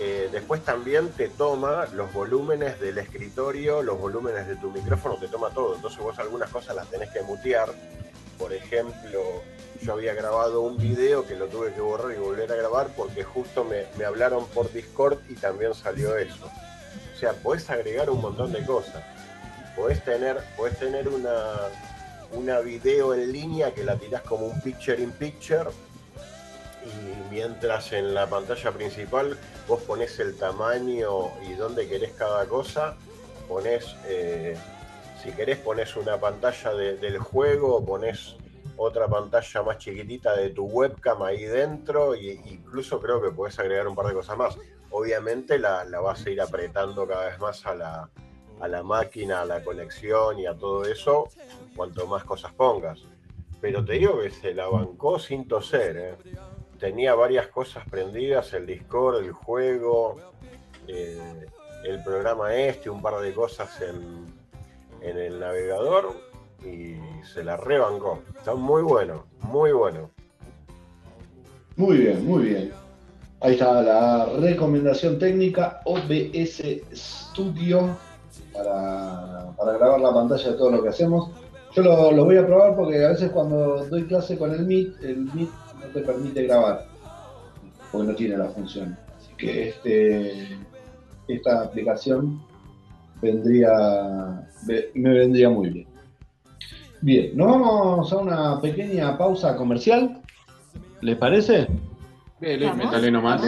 Eh, 0.00 0.28
después 0.32 0.64
también 0.64 1.10
te 1.10 1.28
toma 1.28 1.86
los 1.92 2.12
volúmenes 2.12 2.80
del 2.80 2.98
escritorio, 2.98 3.82
los 3.82 3.98
volúmenes 3.98 4.46
de 4.46 4.56
tu 4.56 4.70
micrófono, 4.70 5.16
te 5.16 5.28
toma 5.28 5.50
todo. 5.50 5.74
Entonces 5.74 6.00
vos 6.00 6.18
algunas 6.18 6.50
cosas 6.50 6.74
las 6.76 6.88
tenés 6.88 7.10
que 7.10 7.22
mutear. 7.22 7.68
Por 8.38 8.52
ejemplo, 8.52 9.20
yo 9.80 9.92
había 9.92 10.14
grabado 10.14 10.62
un 10.62 10.78
video 10.78 11.26
que 11.26 11.36
lo 11.36 11.46
tuve 11.46 11.72
que 11.72 11.80
borrar 11.80 12.12
y 12.12 12.18
volver 12.18 12.50
a 12.50 12.56
grabar 12.56 12.88
porque 12.96 13.22
justo 13.22 13.64
me, 13.64 13.84
me 13.98 14.04
hablaron 14.04 14.46
por 14.48 14.72
Discord 14.72 15.18
y 15.28 15.34
también 15.34 15.74
salió 15.74 16.16
eso. 16.16 16.46
O 17.14 17.18
sea, 17.18 17.34
podés 17.34 17.68
agregar 17.70 18.10
un 18.10 18.20
montón 18.20 18.52
de 18.52 18.64
cosas. 18.64 19.04
Podés 19.76 20.02
tener, 20.04 20.42
podés 20.56 20.78
tener 20.78 21.08
una, 21.08 21.54
una 22.32 22.60
video 22.60 23.14
en 23.14 23.32
línea 23.32 23.72
que 23.72 23.84
la 23.84 23.96
tirás 23.96 24.22
como 24.22 24.46
un 24.46 24.60
picture 24.60 25.00
in 25.00 25.12
picture 25.12 25.70
y 26.84 27.22
mientras 27.30 27.92
en 27.92 28.14
la 28.14 28.28
pantalla 28.28 28.72
principal 28.72 29.38
vos 29.68 29.80
ponés 29.82 30.18
el 30.18 30.36
tamaño 30.36 31.30
y 31.48 31.54
dónde 31.54 31.88
querés 31.88 32.12
cada 32.12 32.46
cosa, 32.46 32.96
ponés, 33.48 33.96
eh, 34.06 34.56
si 35.22 35.30
querés 35.32 35.58
ponés 35.58 35.94
una 35.96 36.18
pantalla 36.18 36.74
de- 36.74 36.96
del 36.96 37.18
juego, 37.18 37.84
ponés 37.84 38.36
otra 38.76 39.06
pantalla 39.06 39.62
más 39.62 39.78
chiquitita 39.78 40.34
de 40.36 40.50
tu 40.50 40.64
webcam 40.64 41.22
ahí 41.22 41.44
dentro 41.44 42.14
e 42.14 42.32
incluso 42.46 43.00
creo 43.00 43.20
que 43.22 43.30
podés 43.30 43.58
agregar 43.58 43.86
un 43.86 43.94
par 43.94 44.06
de 44.06 44.14
cosas 44.14 44.36
más. 44.36 44.56
Obviamente 44.90 45.58
la, 45.58 45.84
la 45.84 46.00
vas 46.00 46.26
a 46.26 46.30
ir 46.30 46.40
apretando 46.40 47.06
cada 47.06 47.26
vez 47.26 47.38
más 47.38 47.64
a 47.66 47.74
la, 47.74 48.10
a 48.60 48.68
la 48.68 48.82
máquina, 48.82 49.42
a 49.42 49.44
la 49.44 49.62
conexión 49.62 50.38
y 50.38 50.46
a 50.46 50.54
todo 50.54 50.84
eso, 50.84 51.28
cuanto 51.76 52.06
más 52.06 52.24
cosas 52.24 52.52
pongas. 52.54 53.00
Pero 53.60 53.84
te 53.84 53.92
digo 53.94 54.20
que 54.20 54.30
se 54.30 54.52
la 54.54 54.66
bancó 54.68 55.18
sin 55.18 55.46
toser, 55.46 55.96
¿eh? 55.96 56.14
Tenía 56.82 57.14
varias 57.14 57.46
cosas 57.46 57.88
prendidas, 57.88 58.52
el 58.54 58.66
Discord, 58.66 59.22
el 59.22 59.30
juego, 59.30 60.16
eh, 60.88 61.46
el 61.84 62.02
programa 62.02 62.52
este, 62.56 62.90
un 62.90 63.00
par 63.00 63.20
de 63.20 63.32
cosas 63.32 63.70
en, 63.80 64.26
en 65.00 65.16
el 65.16 65.38
navegador 65.38 66.12
y 66.64 66.96
se 67.24 67.44
la 67.44 67.56
rebancó. 67.56 68.24
Está 68.36 68.56
muy 68.56 68.82
bueno, 68.82 69.26
muy 69.42 69.70
bueno. 69.70 70.10
Muy 71.76 71.98
bien, 71.98 72.26
muy 72.26 72.46
bien. 72.46 72.72
Ahí 73.42 73.52
está 73.52 73.80
la 73.80 74.26
recomendación 74.40 75.20
técnica 75.20 75.82
OBS 75.84 76.64
Studio 76.92 77.96
para, 78.52 79.52
para 79.56 79.78
grabar 79.78 80.00
la 80.00 80.12
pantalla 80.12 80.50
de 80.50 80.58
todo 80.58 80.72
lo 80.72 80.82
que 80.82 80.88
hacemos. 80.88 81.30
Yo 81.76 81.82
lo, 81.84 82.10
lo 82.10 82.24
voy 82.24 82.38
a 82.38 82.46
probar 82.46 82.74
porque 82.74 83.04
a 83.04 83.10
veces 83.10 83.30
cuando 83.30 83.86
doy 83.86 84.02
clase 84.06 84.36
con 84.36 84.52
el 84.52 84.66
Meet, 84.66 85.00
el 85.04 85.18
Meet 85.32 85.61
no 85.84 85.88
te 85.92 86.00
permite 86.00 86.44
grabar, 86.44 86.86
porque 87.90 88.06
no 88.08 88.14
tiene 88.14 88.36
la 88.36 88.46
función. 88.48 88.96
Así 89.16 89.32
que 89.36 89.68
este, 89.70 90.58
esta 91.28 91.62
aplicación 91.62 92.40
vendría, 93.20 94.46
ve- 94.66 94.90
me 94.94 95.10
vendría 95.10 95.48
muy 95.50 95.70
bien. 95.70 95.86
Bien, 97.00 97.36
nos 97.36 97.46
vamos 97.48 98.12
a 98.12 98.16
una 98.18 98.60
pequeña 98.60 99.16
pausa 99.18 99.56
comercial. 99.56 100.20
¿Les 101.00 101.16
parece? 101.16 101.66
Vamos. 102.66 102.76
métale 102.86 103.10
nomás. 103.10 103.42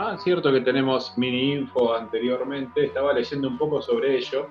Ah, 0.00 0.16
cierto 0.22 0.52
que 0.52 0.60
tenemos 0.60 1.12
mini 1.16 1.54
info 1.54 1.94
anteriormente, 1.94 2.84
estaba 2.86 3.12
leyendo 3.12 3.48
un 3.48 3.58
poco 3.58 3.82
sobre 3.82 4.16
ello, 4.18 4.46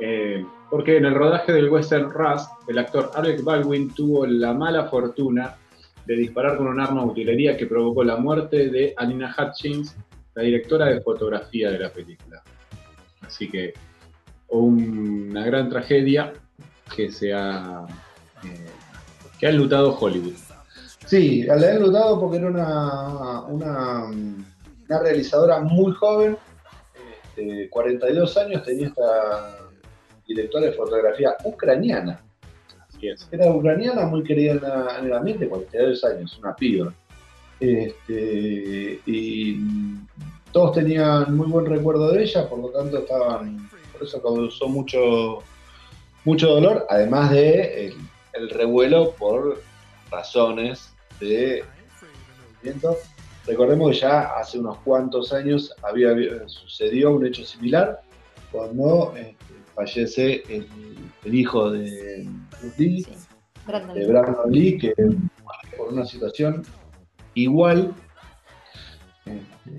eh, 0.00 0.44
porque 0.70 0.96
en 0.96 1.06
el 1.06 1.14
rodaje 1.14 1.52
del 1.52 1.68
western 1.68 2.10
Rust, 2.10 2.50
el 2.68 2.78
actor 2.78 3.10
Alec 3.14 3.42
Baldwin 3.42 3.92
tuvo 3.94 4.26
la 4.26 4.52
mala 4.52 4.84
fortuna 4.84 5.56
de 6.06 6.16
disparar 6.16 6.56
con 6.56 6.68
un 6.68 6.80
arma 6.80 7.02
de 7.02 7.08
utilería 7.08 7.56
que 7.56 7.66
provocó 7.66 8.04
la 8.04 8.16
muerte 8.16 8.68
de 8.68 8.94
Alina 8.96 9.34
Hutchins, 9.36 9.96
la 10.34 10.42
directora 10.42 10.86
de 10.86 11.00
fotografía 11.00 11.70
de 11.70 11.78
la 11.78 11.90
película. 11.90 12.42
Así 13.22 13.50
que 13.50 13.74
una 14.48 15.44
gran 15.44 15.68
tragedia 15.68 16.32
que 16.94 17.10
se 17.10 17.32
ha, 17.32 17.86
eh, 18.44 18.70
que 19.38 19.46
ha 19.46 19.50
enlutado 19.50 19.96
Hollywood. 19.98 20.34
Sí, 21.06 21.42
la 21.44 21.74
he 21.74 21.78
notado 21.78 22.20
porque 22.20 22.38
era 22.38 22.48
una, 22.48 23.42
una, 23.42 24.04
una 24.04 24.98
realizadora 25.00 25.60
muy 25.60 25.92
joven, 25.92 26.36
este, 27.36 27.68
42 27.70 28.36
años, 28.38 28.62
tenía 28.64 28.88
esta 28.88 29.65
directora 30.26 30.66
de 30.66 30.72
fotografía 30.72 31.34
ucraniana. 31.44 32.20
Así 32.88 33.08
es. 33.08 33.28
Era 33.30 33.50
ucraniana, 33.50 34.06
muy 34.06 34.22
querida 34.22 34.52
en, 34.52 34.62
la- 34.62 34.96
en 34.98 35.06
el 35.06 35.12
ambiente, 35.12 35.48
42 35.48 36.04
años, 36.04 36.38
una 36.38 36.54
piba. 36.56 36.92
Este, 37.60 39.00
y 39.06 39.60
todos 40.52 40.72
tenían 40.72 41.34
muy 41.36 41.46
buen 41.48 41.66
recuerdo 41.66 42.10
de 42.12 42.22
ella, 42.22 42.48
por 42.48 42.58
lo 42.58 42.68
tanto 42.70 42.98
estaban, 42.98 43.68
por 43.92 44.02
eso 44.02 44.20
causó 44.22 44.68
mucho, 44.68 45.38
mucho 46.24 46.48
dolor, 46.48 46.86
además 46.90 47.30
de 47.30 47.86
el, 47.86 47.94
el 48.34 48.50
revuelo 48.50 49.12
por 49.12 49.62
razones 50.10 50.92
de. 51.20 51.64
Recordemos 53.46 53.92
que 53.92 53.98
ya 54.00 54.22
hace 54.38 54.58
unos 54.58 54.78
cuantos 54.78 55.32
años 55.32 55.72
había, 55.82 56.14
sucedió 56.48 57.12
un 57.12 57.26
hecho 57.26 57.44
similar 57.44 58.00
cuando 58.50 59.14
este, 59.16 59.35
fallece 59.76 60.42
el, 60.48 60.66
el 61.24 61.34
hijo 61.34 61.70
de 61.70 62.26
Bruce 62.60 62.74
Lee, 62.82 63.02
Sí. 63.04 63.12
Brandon. 63.66 63.94
de 63.96 64.06
Brandon 64.06 64.50
Lee, 64.50 64.78
que 64.78 64.94
muere 64.98 65.76
por 65.76 65.92
una 65.92 66.04
situación 66.04 66.62
igual 67.34 67.92
este, 69.24 69.70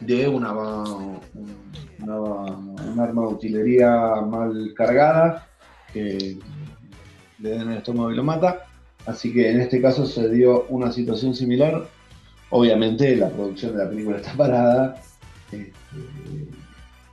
de 0.00 0.28
una, 0.28 0.52
una- 0.52 2.20
un 2.20 2.96
arma 3.00 3.22
de 3.22 3.28
utilería 3.28 3.90
mal 4.22 4.72
cargada 4.76 5.46
que 5.92 6.38
le 7.38 7.50
da 7.50 7.62
en 7.62 7.70
el 7.70 7.76
estómago 7.78 8.10
y 8.12 8.16
lo 8.16 8.24
mata. 8.24 8.66
Así 9.06 9.32
que 9.32 9.50
en 9.50 9.60
este 9.60 9.80
caso 9.80 10.06
se 10.06 10.28
dio 10.30 10.64
una 10.68 10.92
situación 10.92 11.34
similar. 11.34 11.86
Obviamente 12.50 13.16
la 13.16 13.28
producción 13.30 13.72
de 13.76 13.84
la 13.84 13.88
película 13.90 14.16
está 14.18 14.32
parada. 14.34 15.00
este, 15.52 15.72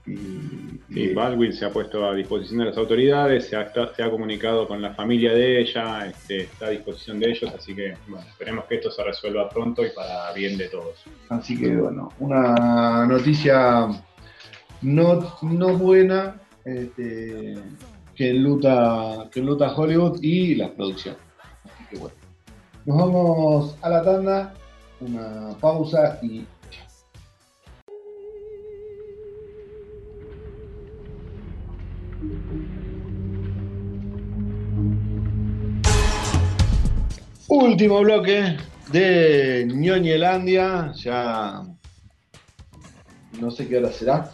Sí, 0.07 1.13
Baldwin 1.13 1.51
se 1.51 1.65
ha 1.65 1.69
puesto 1.69 2.05
a 2.07 2.15
disposición 2.15 2.59
de 2.59 2.65
las 2.65 2.77
autoridades, 2.77 3.47
se 3.49 3.55
ha, 3.57 3.63
está- 3.63 3.93
se 3.93 4.01
ha 4.03 4.09
comunicado 4.09 4.67
con 4.67 4.81
la 4.81 4.93
familia 4.93 5.33
de 5.33 5.59
ella, 5.61 6.07
este, 6.07 6.43
está 6.43 6.67
a 6.67 6.69
disposición 6.69 7.19
de 7.19 7.29
ellos, 7.31 7.53
así 7.53 7.75
que 7.75 7.93
bueno, 8.07 8.25
esperemos 8.27 8.65
que 8.65 8.75
esto 8.75 8.89
se 8.89 9.03
resuelva 9.03 9.49
pronto 9.49 9.85
y 9.85 9.89
para 9.89 10.31
bien 10.33 10.57
de 10.57 10.69
todos. 10.69 11.03
Así 11.29 11.59
que 11.59 11.75
bueno, 11.75 12.13
una 12.19 13.05
noticia 13.05 13.87
no, 14.81 15.37
no 15.41 15.77
buena 15.77 16.35
este, 16.63 17.55
que 18.15 18.29
enluta, 18.29 19.27
que 19.31 19.41
enluta 19.41 19.73
Hollywood 19.75 20.19
y 20.23 20.55
la 20.55 20.71
producción. 20.71 21.15
Así 21.65 21.83
que 21.91 21.97
bueno. 21.97 22.15
Nos 22.85 22.97
vamos 22.97 23.77
a 23.81 23.89
la 23.89 24.01
tanda, 24.01 24.53
una 25.01 25.49
pausa 25.59 26.17
y 26.21 26.45
Último 37.59 38.01
bloque 38.01 38.55
de 38.91 39.67
Ñoñelandia. 39.67 40.93
Ya 40.93 41.63
no 43.39 43.49
sé 43.49 43.67
qué 43.67 43.79
hora 43.79 43.91
será. 43.91 44.31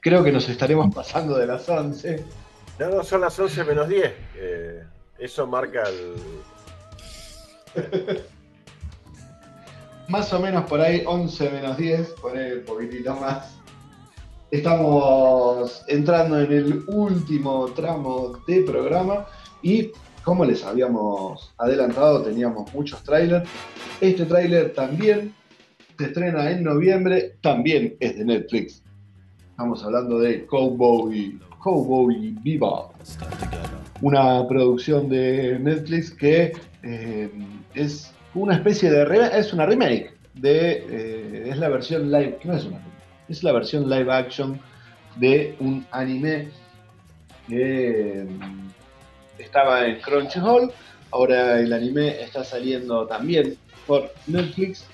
Creo 0.00 0.22
que 0.22 0.30
nos 0.30 0.48
estaremos 0.48 0.94
pasando 0.94 1.36
de 1.36 1.48
las 1.48 1.68
11. 1.68 2.24
No, 2.78 2.90
no, 2.90 3.02
son 3.02 3.22
las 3.22 3.36
11 3.36 3.64
menos 3.64 3.88
10. 3.88 4.12
eh, 4.36 4.84
eso 5.18 5.48
marca 5.48 5.82
el. 5.88 6.14
Más 10.06 10.32
o 10.32 10.38
menos 10.38 10.66
por 10.66 10.80
ahí 10.80 11.02
11 11.04 11.50
menos 11.50 11.76
10, 11.76 12.08
poner 12.22 12.58
un 12.58 12.64
poquitito 12.66 13.16
más. 13.16 13.56
Estamos 14.52 15.82
entrando 15.88 16.40
en 16.40 16.52
el 16.52 16.84
último 16.86 17.66
tramo 17.72 18.38
de 18.46 18.62
programa 18.62 19.26
y 19.60 19.90
como 20.24 20.44
les 20.44 20.64
habíamos 20.64 21.52
adelantado 21.58 22.22
teníamos 22.22 22.72
muchos 22.74 23.02
trailers. 23.02 23.48
Este 24.00 24.24
tráiler 24.24 24.72
también 24.72 25.34
se 25.98 26.06
estrena 26.06 26.50
en 26.50 26.64
noviembre, 26.64 27.36
también 27.40 27.96
es 28.00 28.16
de 28.16 28.24
Netflix. 28.24 28.82
Estamos 29.50 29.84
hablando 29.84 30.18
de 30.18 30.46
Cowboy, 30.46 31.38
Cowboy 31.58 32.34
Bebop, 32.42 32.92
una 34.00 34.46
producción 34.48 35.08
de 35.08 35.58
Netflix 35.58 36.10
que 36.10 36.52
eh, 36.82 37.30
es 37.74 38.12
una 38.34 38.54
especie 38.54 38.90
de 38.90 39.38
es 39.38 39.52
una 39.52 39.66
remake 39.66 40.14
de 40.34 40.84
eh, 40.88 41.48
es 41.50 41.58
la 41.58 41.68
versión 41.68 42.10
live 42.10 42.38
no 42.44 42.54
es 42.54 42.64
una 42.64 42.80
es 43.28 43.42
la 43.42 43.52
versión 43.52 43.90
live 43.90 44.10
action 44.10 44.58
de 45.16 45.54
un 45.60 45.84
anime 45.90 46.48
que 47.48 48.26
estaba 49.40 49.86
en 49.86 50.00
Crunchyroll 50.00 50.72
ahora 51.12 51.60
el 51.60 51.72
anime 51.72 52.22
está 52.22 52.44
saliendo 52.44 53.06
también 53.06 53.56
por 53.86 54.12
Netflix 54.26 54.86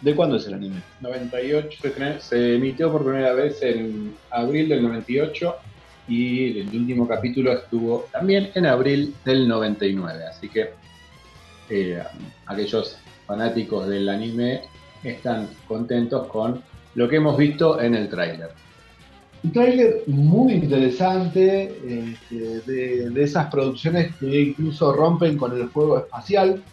¿de 0.00 0.14
cuándo 0.14 0.36
es 0.36 0.46
el 0.46 0.54
anime? 0.54 0.82
98 1.00 1.78
se, 2.20 2.54
emitió 2.54 2.92
por 2.92 3.04
primera 3.04 3.32
vez 3.32 3.62
en 3.62 4.14
abril 4.30 4.68
del 4.68 4.82
98 4.82 5.56
y 6.08 6.60
el 6.60 6.68
último 6.68 7.08
capítulo 7.08 7.52
estuvo 7.52 8.06
también 8.12 8.50
en 8.54 8.66
abril 8.66 9.14
del 9.24 9.48
99, 9.48 10.24
así 10.24 10.48
que 10.48 10.70
eh, 11.68 12.02
aquellos 12.46 12.96
fanáticos 13.26 13.88
del 13.88 14.08
anime 14.08 14.62
están 15.02 15.48
contentos 15.66 16.28
con 16.28 16.62
lo 16.94 17.08
que 17.08 17.16
hemos 17.16 17.36
visto 17.36 17.80
en 17.80 17.94
el 17.94 18.08
tráiler. 18.08 18.50
Un 19.46 19.52
tráiler 19.52 20.02
muy 20.08 20.54
interesante, 20.54 21.72
este, 21.86 22.60
de, 22.62 23.22
esas 23.22 23.48
producciones 23.48 24.12
que 24.16 24.40
incluso 24.40 24.92
rompen 24.92 25.38
con 25.38 25.56
el 25.56 25.68
juego 25.68 25.98
espacial. 25.98 26.64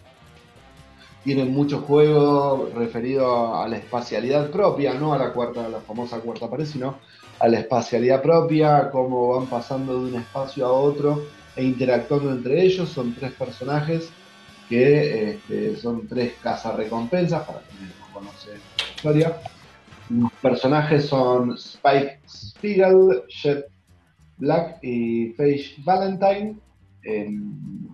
Tienen 1.23 1.53
mucho 1.53 1.81
juego 1.81 2.71
referido 2.75 3.55
a 3.55 3.67
la 3.67 3.77
espacialidad 3.77 4.49
propia, 4.49 4.95
no 4.95 5.13
a 5.13 5.19
la 5.19 5.33
cuarta, 5.33 5.67
a 5.67 5.69
la 5.69 5.81
famosa 5.81 6.19
cuarta 6.21 6.49
pared, 6.49 6.65
sino 6.65 6.97
a 7.39 7.47
la 7.47 7.59
espacialidad 7.59 8.23
propia, 8.23 8.89
cómo 8.89 9.35
van 9.35 9.45
pasando 9.45 9.93
de 9.93 10.11
un 10.11 10.15
espacio 10.15 10.65
a 10.65 10.71
otro 10.71 11.25
e 11.55 11.63
interactuando 11.63 12.31
entre 12.31 12.63
ellos. 12.63 12.89
Son 12.89 13.13
tres 13.13 13.33
personajes 13.33 14.09
que 14.67 15.29
este, 15.29 15.75
son 15.75 16.07
tres 16.07 16.33
cazarrecompensas, 16.41 17.45
para 17.45 17.59
quienes 17.59 17.95
no 17.99 18.11
conocen 18.11 18.53
la 18.55 18.95
historia. 18.95 19.37
Los 20.09 20.31
personajes 20.41 21.05
son 21.05 21.53
Spike 21.53 22.19
Spiegel, 22.27 23.23
Jet 23.29 23.65
Black 24.37 24.79
y 24.81 25.29
Paige 25.29 25.81
Valentine, 25.83 26.57
em, 27.03 27.87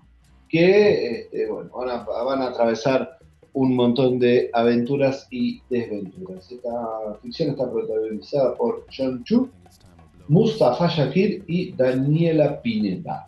que 0.47 1.21
este, 1.21 1.47
bueno, 1.47 1.69
van, 1.75 1.89
a, 1.89 2.03
van 2.03 2.41
a 2.41 2.47
atravesar 2.47 3.19
un 3.53 3.75
montón 3.75 4.19
de 4.19 4.49
aventuras 4.53 5.27
y 5.29 5.61
desventuras. 5.69 6.51
Esta 6.51 7.15
ficción 7.21 7.51
está 7.51 7.69
protagonizada 7.71 8.55
por 8.55 8.85
John 8.95 9.23
Chu, 9.23 9.49
Mustafa 10.27 10.87
Shakir 10.87 11.43
y 11.47 11.73
Daniela 11.73 12.61
Pineda. 12.61 13.27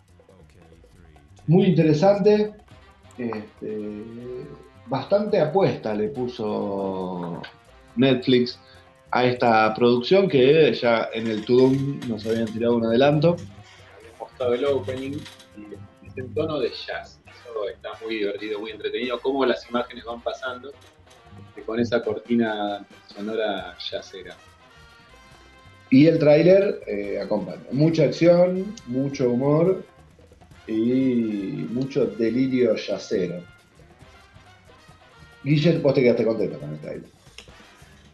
Muy 1.46 1.66
interesante, 1.66 2.52
este, 3.18 3.92
bastante 4.86 5.40
apuesta 5.40 5.94
le 5.94 6.08
puso 6.08 7.42
Netflix 7.96 8.58
a 9.12 9.26
esta 9.26 9.74
producción 9.74 10.26
que 10.26 10.72
ya 10.72 11.10
en 11.12 11.26
el 11.26 11.44
Tudum 11.44 12.00
nos 12.08 12.26
habían 12.26 12.46
tirado 12.46 12.76
un 12.76 12.86
adelanto. 12.86 13.36
Habíamos 13.98 14.18
mostrado 14.18 14.54
el 14.54 14.64
opening 14.64 15.18
y 15.56 16.06
es 16.08 16.16
en 16.16 16.32
tono 16.32 16.58
de 16.58 16.70
jazz. 16.70 17.20
Eso 17.26 17.68
está 17.68 17.90
muy 18.02 18.16
divertido, 18.16 18.58
muy 18.58 18.70
entretenido, 18.70 19.20
cómo 19.20 19.44
las 19.44 19.68
imágenes 19.68 20.04
van 20.04 20.22
pasando 20.22 20.72
con 21.66 21.78
esa 21.78 22.02
cortina 22.02 22.86
sonora 23.14 23.76
jazzera. 23.78 24.34
Y 25.90 26.06
el 26.06 26.18
tráiler 26.18 26.82
eh, 26.86 27.20
acompaña. 27.22 27.64
Mucha 27.70 28.04
acción, 28.04 28.74
mucho 28.86 29.30
humor 29.30 29.84
y 30.66 31.66
mucho 31.70 32.06
delirio 32.06 32.76
yacero. 32.76 33.42
Guillermo, 35.44 35.82
vos 35.82 35.94
te 35.94 36.00
quedaste 36.00 36.24
contento 36.24 36.58
con 36.58 36.70
el 36.70 36.78
tráiler. 36.78 37.11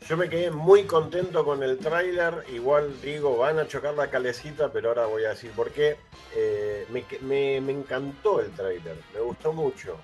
Yo 0.09 0.17
me 0.17 0.31
quedé 0.31 0.51
muy 0.51 0.85
contento 0.85 1.45
con 1.45 1.63
el 1.63 1.77
tráiler. 1.77 2.43
Igual 2.51 2.99
digo, 3.03 3.37
van 3.37 3.59
a 3.59 3.69
chocar 3.69 3.93
la 3.93 4.09
calecita, 4.09 4.73
pero 4.73 4.89
ahora 4.89 5.05
voy 5.05 5.25
a 5.25 5.31
decir 5.31 5.51
por 5.51 5.71
qué. 5.71 5.99
Eh, 6.35 6.87
me, 7.21 7.57
encantó 7.59 8.41
el 8.41 8.51
tráiler, 8.53 8.97
me 9.13 9.21
gustó 9.21 9.53
mucho. 9.53 9.99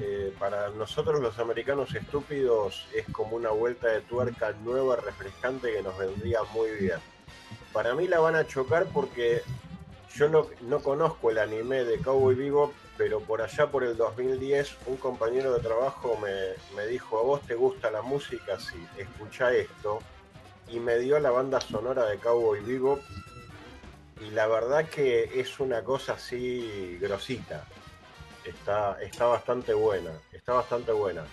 Eh, 0.00 0.32
para 0.38 0.68
nosotros 0.68 1.20
los 1.20 1.40
americanos 1.40 1.92
estúpidos 1.92 2.86
es 2.94 3.04
como 3.10 3.34
una 3.34 3.50
vuelta 3.50 3.88
de 3.88 4.02
tuerca 4.02 4.52
nueva, 4.62 4.94
refrescante 4.94 5.72
que 5.72 5.82
nos 5.82 5.98
vendría 5.98 6.44
muy 6.54 6.70
bien. 6.70 7.00
Para 7.72 7.96
mí 7.96 8.06
la 8.06 8.20
van 8.20 8.36
a 8.36 8.46
chocar 8.46 8.86
porque 8.94 9.42
yo 10.14 10.28
no, 10.28 10.46
no 10.60 10.78
conozco 10.84 11.30
el 11.30 11.38
anime 11.38 11.82
de 11.82 11.98
Cowboy 11.98 12.36
Vivo, 12.36 12.72
pero 13.02 13.18
por 13.18 13.42
allá 13.42 13.66
por 13.68 13.82
el 13.82 13.96
2010 13.96 14.76
un 14.86 14.96
compañero 14.96 15.52
de 15.54 15.60
trabajo 15.60 16.16
me, 16.22 16.54
me 16.76 16.86
dijo, 16.86 17.18
¿a 17.18 17.22
vos 17.22 17.40
te 17.42 17.56
gusta 17.56 17.90
la 17.90 18.00
música? 18.00 18.60
Sí, 18.60 18.78
escucha 18.96 19.52
esto. 19.52 19.98
Y 20.68 20.78
me 20.78 20.98
dio 20.98 21.18
la 21.18 21.32
banda 21.32 21.60
sonora 21.60 22.06
de 22.06 22.18
Cowboy 22.18 22.60
Vivo. 22.60 23.00
Y 24.20 24.30
la 24.30 24.46
verdad 24.46 24.88
que 24.88 25.40
es 25.40 25.58
una 25.58 25.82
cosa 25.82 26.12
así 26.12 26.96
grosita. 27.00 27.66
Está, 28.44 29.02
está 29.02 29.26
bastante 29.26 29.74
buena, 29.74 30.12
está 30.30 30.52
bastante 30.52 30.92
buena. 30.92 31.24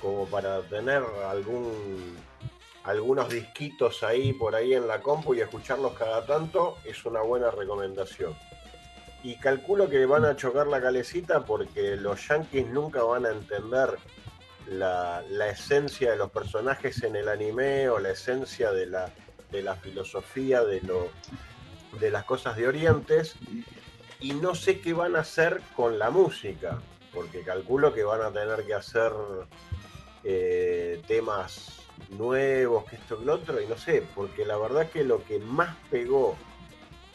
Como 0.00 0.24
para 0.26 0.60
tener 0.62 1.02
algún 1.28 2.16
algunos 2.84 3.28
disquitos 3.28 4.04
ahí 4.04 4.32
por 4.34 4.54
ahí 4.54 4.72
en 4.72 4.86
la 4.86 5.00
compu 5.00 5.34
y 5.34 5.40
escucharlos 5.40 5.94
cada 5.94 6.24
tanto 6.24 6.78
es 6.84 7.04
una 7.04 7.22
buena 7.22 7.50
recomendación. 7.50 8.36
Y 9.22 9.36
calculo 9.36 9.88
que 9.88 10.06
van 10.06 10.24
a 10.24 10.36
chocar 10.36 10.66
la 10.66 10.80
calecita 10.80 11.44
porque 11.44 11.96
los 11.96 12.28
yankees 12.28 12.66
nunca 12.68 13.02
van 13.02 13.26
a 13.26 13.30
entender 13.30 13.98
la, 14.68 15.22
la 15.28 15.48
esencia 15.48 16.12
de 16.12 16.16
los 16.16 16.30
personajes 16.30 17.02
en 17.02 17.16
el 17.16 17.28
anime 17.28 17.88
o 17.88 17.98
la 17.98 18.10
esencia 18.10 18.70
de 18.70 18.86
la, 18.86 19.10
de 19.50 19.62
la 19.62 19.74
filosofía 19.74 20.62
de 20.62 20.80
lo, 20.82 21.08
de 22.00 22.10
las 22.10 22.24
cosas 22.24 22.56
de 22.56 22.68
Orientes. 22.68 23.36
Y 24.20 24.32
no 24.34 24.54
sé 24.54 24.80
qué 24.80 24.92
van 24.92 25.16
a 25.16 25.20
hacer 25.20 25.60
con 25.76 25.98
la 25.98 26.10
música, 26.10 26.80
porque 27.12 27.42
calculo 27.42 27.94
que 27.94 28.02
van 28.02 28.22
a 28.22 28.32
tener 28.32 28.64
que 28.66 28.74
hacer 28.74 29.12
eh, 30.24 31.00
temas 31.06 31.78
nuevos, 32.10 32.84
que 32.84 32.96
esto 32.96 33.18
que 33.18 33.24
lo 33.24 33.34
otro, 33.34 33.60
y 33.60 33.66
no 33.66 33.76
sé, 33.76 34.04
porque 34.14 34.44
la 34.44 34.56
verdad 34.56 34.90
que 34.90 35.04
lo 35.04 35.22
que 35.24 35.38
más 35.38 35.76
pegó, 35.90 36.36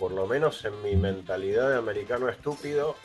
por 0.03 0.11
lo 0.11 0.27
menos 0.27 0.65
en 0.65 0.81
mi 0.83 0.97
mentalidad 0.97 1.69
de 1.69 1.77
americano 1.77 2.27
estúpido, 2.27 2.97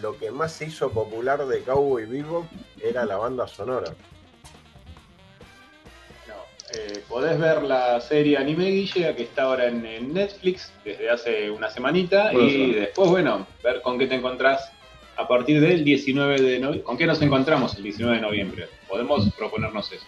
lo 0.00 0.16
que 0.16 0.30
más 0.30 0.52
se 0.52 0.66
hizo 0.66 0.92
popular 0.92 1.44
de 1.46 1.62
Cowboy 1.62 2.06
Vivo 2.06 2.46
era 2.80 3.04
la 3.04 3.16
banda 3.16 3.48
sonora. 3.48 3.92
No, 6.28 6.34
eh, 6.78 7.02
podés 7.08 7.40
ver 7.40 7.64
la 7.64 8.00
serie 8.00 8.38
Anime 8.38 8.70
Guille, 8.70 9.16
que 9.16 9.24
está 9.24 9.42
ahora 9.42 9.66
en, 9.66 9.84
en 9.84 10.14
Netflix 10.14 10.72
desde 10.84 11.10
hace 11.10 11.50
una 11.50 11.68
semanita, 11.70 12.30
Bueno, 12.30 12.48
y 12.48 12.72
después, 12.74 13.10
bueno, 13.10 13.48
ver 13.64 13.82
con 13.82 13.98
qué 13.98 14.06
te 14.06 14.14
encontrás 14.14 14.70
a 15.16 15.26
partir 15.26 15.60
del 15.60 15.82
19 15.82 16.40
de 16.40 16.60
noviembre. 16.60 16.84
¿Con 16.84 16.96
qué 16.96 17.04
nos 17.04 17.20
encontramos 17.20 17.76
el 17.76 17.82
19 17.82 18.14
de 18.14 18.22
noviembre? 18.22 18.68
Podemos 18.88 19.28
proponernos 19.36 19.90
eso. 19.90 20.06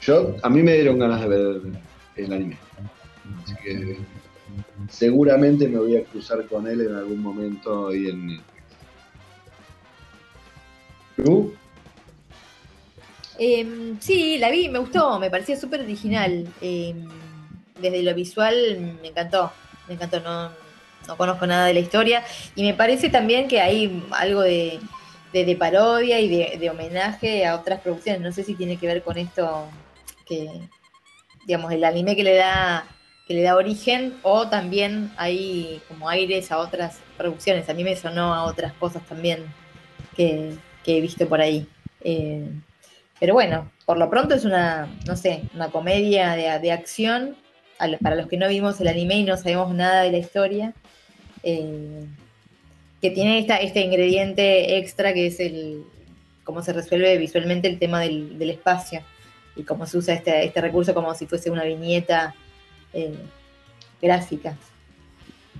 Yo, 0.00 0.34
a 0.42 0.48
mí 0.48 0.64
me 0.64 0.72
dieron 0.72 0.98
ganas 0.98 1.20
de 1.20 1.28
ver 1.28 1.60
el 2.16 2.32
anime. 2.32 2.58
Así 3.44 3.54
que 3.62 3.98
seguramente 4.90 5.68
me 5.68 5.78
voy 5.78 5.96
a 5.96 6.04
cruzar 6.04 6.46
con 6.46 6.66
él 6.66 6.80
en 6.82 6.94
algún 6.94 7.20
momento 7.22 7.88
ahí 7.88 8.08
en. 8.08 8.40
¿Tú? 11.16 11.54
Em, 13.38 13.98
sí, 14.00 14.38
la 14.38 14.50
vi, 14.50 14.68
me 14.68 14.78
gustó, 14.78 15.18
me 15.18 15.30
parecía 15.30 15.56
súper 15.58 15.80
original. 15.80 16.46
Em, 16.60 17.06
desde 17.80 18.02
lo 18.02 18.14
visual 18.14 18.54
me 19.02 19.08
encantó, 19.08 19.52
me 19.88 19.94
encantó, 19.94 20.20
no, 20.20 20.50
no 21.06 21.16
conozco 21.16 21.46
nada 21.46 21.66
de 21.66 21.74
la 21.74 21.80
historia 21.80 22.24
y 22.54 22.62
me 22.62 22.72
parece 22.74 23.10
también 23.10 23.48
que 23.48 23.60
hay 23.60 24.02
algo 24.12 24.40
de, 24.40 24.80
de- 25.32 25.44
de 25.44 25.56
parodia 25.56 26.18
y 26.20 26.28
de, 26.28 26.56
de 26.58 26.70
homenaje 26.70 27.44
a 27.46 27.56
otras 27.56 27.80
producciones. 27.80 28.22
No 28.22 28.32
sé 28.32 28.42
si 28.44 28.54
tiene 28.54 28.78
que 28.78 28.86
ver 28.86 29.02
con 29.02 29.18
esto 29.18 29.66
que, 30.26 30.48
digamos, 31.46 31.70
el 31.72 31.84
anime 31.84 32.16
que 32.16 32.24
le 32.24 32.36
da 32.36 32.86
que 33.26 33.34
le 33.34 33.42
da 33.42 33.56
origen 33.56 34.14
o 34.22 34.48
también 34.48 35.10
hay 35.16 35.82
como 35.88 36.08
aires 36.08 36.52
a 36.52 36.58
otras 36.58 37.00
producciones. 37.16 37.68
A 37.68 37.74
mí 37.74 37.82
me 37.82 37.96
sonó 37.96 38.32
a 38.32 38.44
otras 38.44 38.72
cosas 38.74 39.04
también 39.06 39.44
que, 40.16 40.52
que 40.84 40.98
he 40.98 41.00
visto 41.00 41.28
por 41.28 41.40
ahí. 41.40 41.66
Eh, 42.02 42.48
pero 43.18 43.34
bueno, 43.34 43.70
por 43.84 43.98
lo 43.98 44.08
pronto 44.08 44.34
es 44.34 44.44
una, 44.44 44.88
no 45.06 45.16
sé, 45.16 45.42
una 45.54 45.70
comedia 45.70 46.36
de, 46.36 46.58
de 46.60 46.72
acción. 46.72 47.36
Para 48.00 48.16
los 48.16 48.28
que 48.28 48.38
no 48.38 48.48
vimos 48.48 48.80
el 48.80 48.88
anime 48.88 49.16
y 49.16 49.24
no 49.24 49.36
sabemos 49.36 49.74
nada 49.74 50.02
de 50.02 50.12
la 50.12 50.16
historia, 50.16 50.72
eh, 51.42 52.06
que 53.02 53.10
tiene 53.10 53.38
esta, 53.38 53.56
este 53.56 53.80
ingrediente 53.80 54.78
extra 54.78 55.12
que 55.12 55.26
es 55.26 55.40
el 55.40 55.84
cómo 56.42 56.62
se 56.62 56.72
resuelve 56.72 57.18
visualmente 57.18 57.68
el 57.68 57.78
tema 57.78 58.00
del, 58.00 58.38
del 58.38 58.50
espacio 58.50 59.02
y 59.56 59.64
cómo 59.64 59.84
se 59.84 59.98
usa 59.98 60.14
este, 60.14 60.44
este 60.44 60.60
recurso 60.62 60.94
como 60.94 61.14
si 61.14 61.26
fuese 61.26 61.50
una 61.50 61.64
viñeta 61.64 62.34
eh, 62.96 63.14
gráfica. 64.00 64.56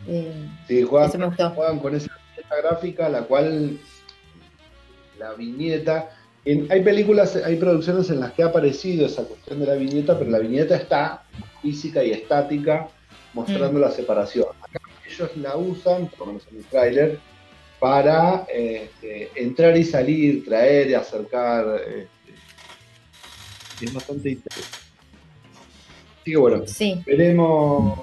Eh, 0.08 0.32
Sí, 0.68 0.82
juegan, 0.82 1.08
eso 1.08 1.18
me 1.18 1.26
gustó. 1.26 1.50
juegan 1.50 1.78
con 1.80 1.94
esa 1.94 2.10
gráfica, 2.62 3.08
la 3.08 3.22
cual 3.22 3.78
la 5.18 5.32
viñeta. 5.34 6.10
en- 6.44 6.70
hay 6.70 6.80
películas, 6.82 7.34
hay 7.36 7.56
producciones 7.56 8.08
en 8.10 8.20
las 8.20 8.30
que 8.32 8.42
ha 8.44 8.46
aparecido 8.46 9.04
esa 9.06 9.24
cuestión 9.24 9.58
de 9.58 9.66
la 9.66 9.74
viñeta, 9.74 10.16
pero 10.16 10.30
la 10.30 10.38
viñeta 10.38 10.76
está 10.76 11.24
física 11.60 12.04
y 12.04 12.12
estática, 12.12 12.88
mostrando 13.34 13.80
la 13.80 13.90
separación. 13.90 14.46
Acá 14.62 14.78
ellos 15.04 15.36
la 15.38 15.56
usan, 15.56 16.06
por 16.06 16.20
lo 16.20 16.26
menos 16.26 16.46
en 16.52 16.58
el 16.58 16.64
tráiler, 16.66 17.18
para 17.80 18.46
este, 18.54 19.30
entrar 19.34 19.76
y 19.76 19.82
salir, 19.84 20.44
traer 20.44 20.88
y 20.90 20.94
acercar. 20.94 21.80
este, 21.84 22.06
es 23.84 23.92
bastante 23.92 24.30
interesante. 24.30 24.85
Así 26.26 26.32
que 26.32 26.38
bueno, 26.38 26.66
Sí, 26.66 27.00
Veremos. 27.06 28.00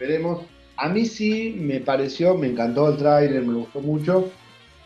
Veremos. 0.00 0.44
A 0.76 0.88
mí 0.88 1.06
sí 1.06 1.54
me 1.56 1.78
pareció, 1.78 2.34
me 2.34 2.48
encantó 2.48 2.88
el 2.88 2.96
tráiler, 2.96 3.42
me 3.42 3.54
gustó 3.54 3.80
mucho. 3.80 4.32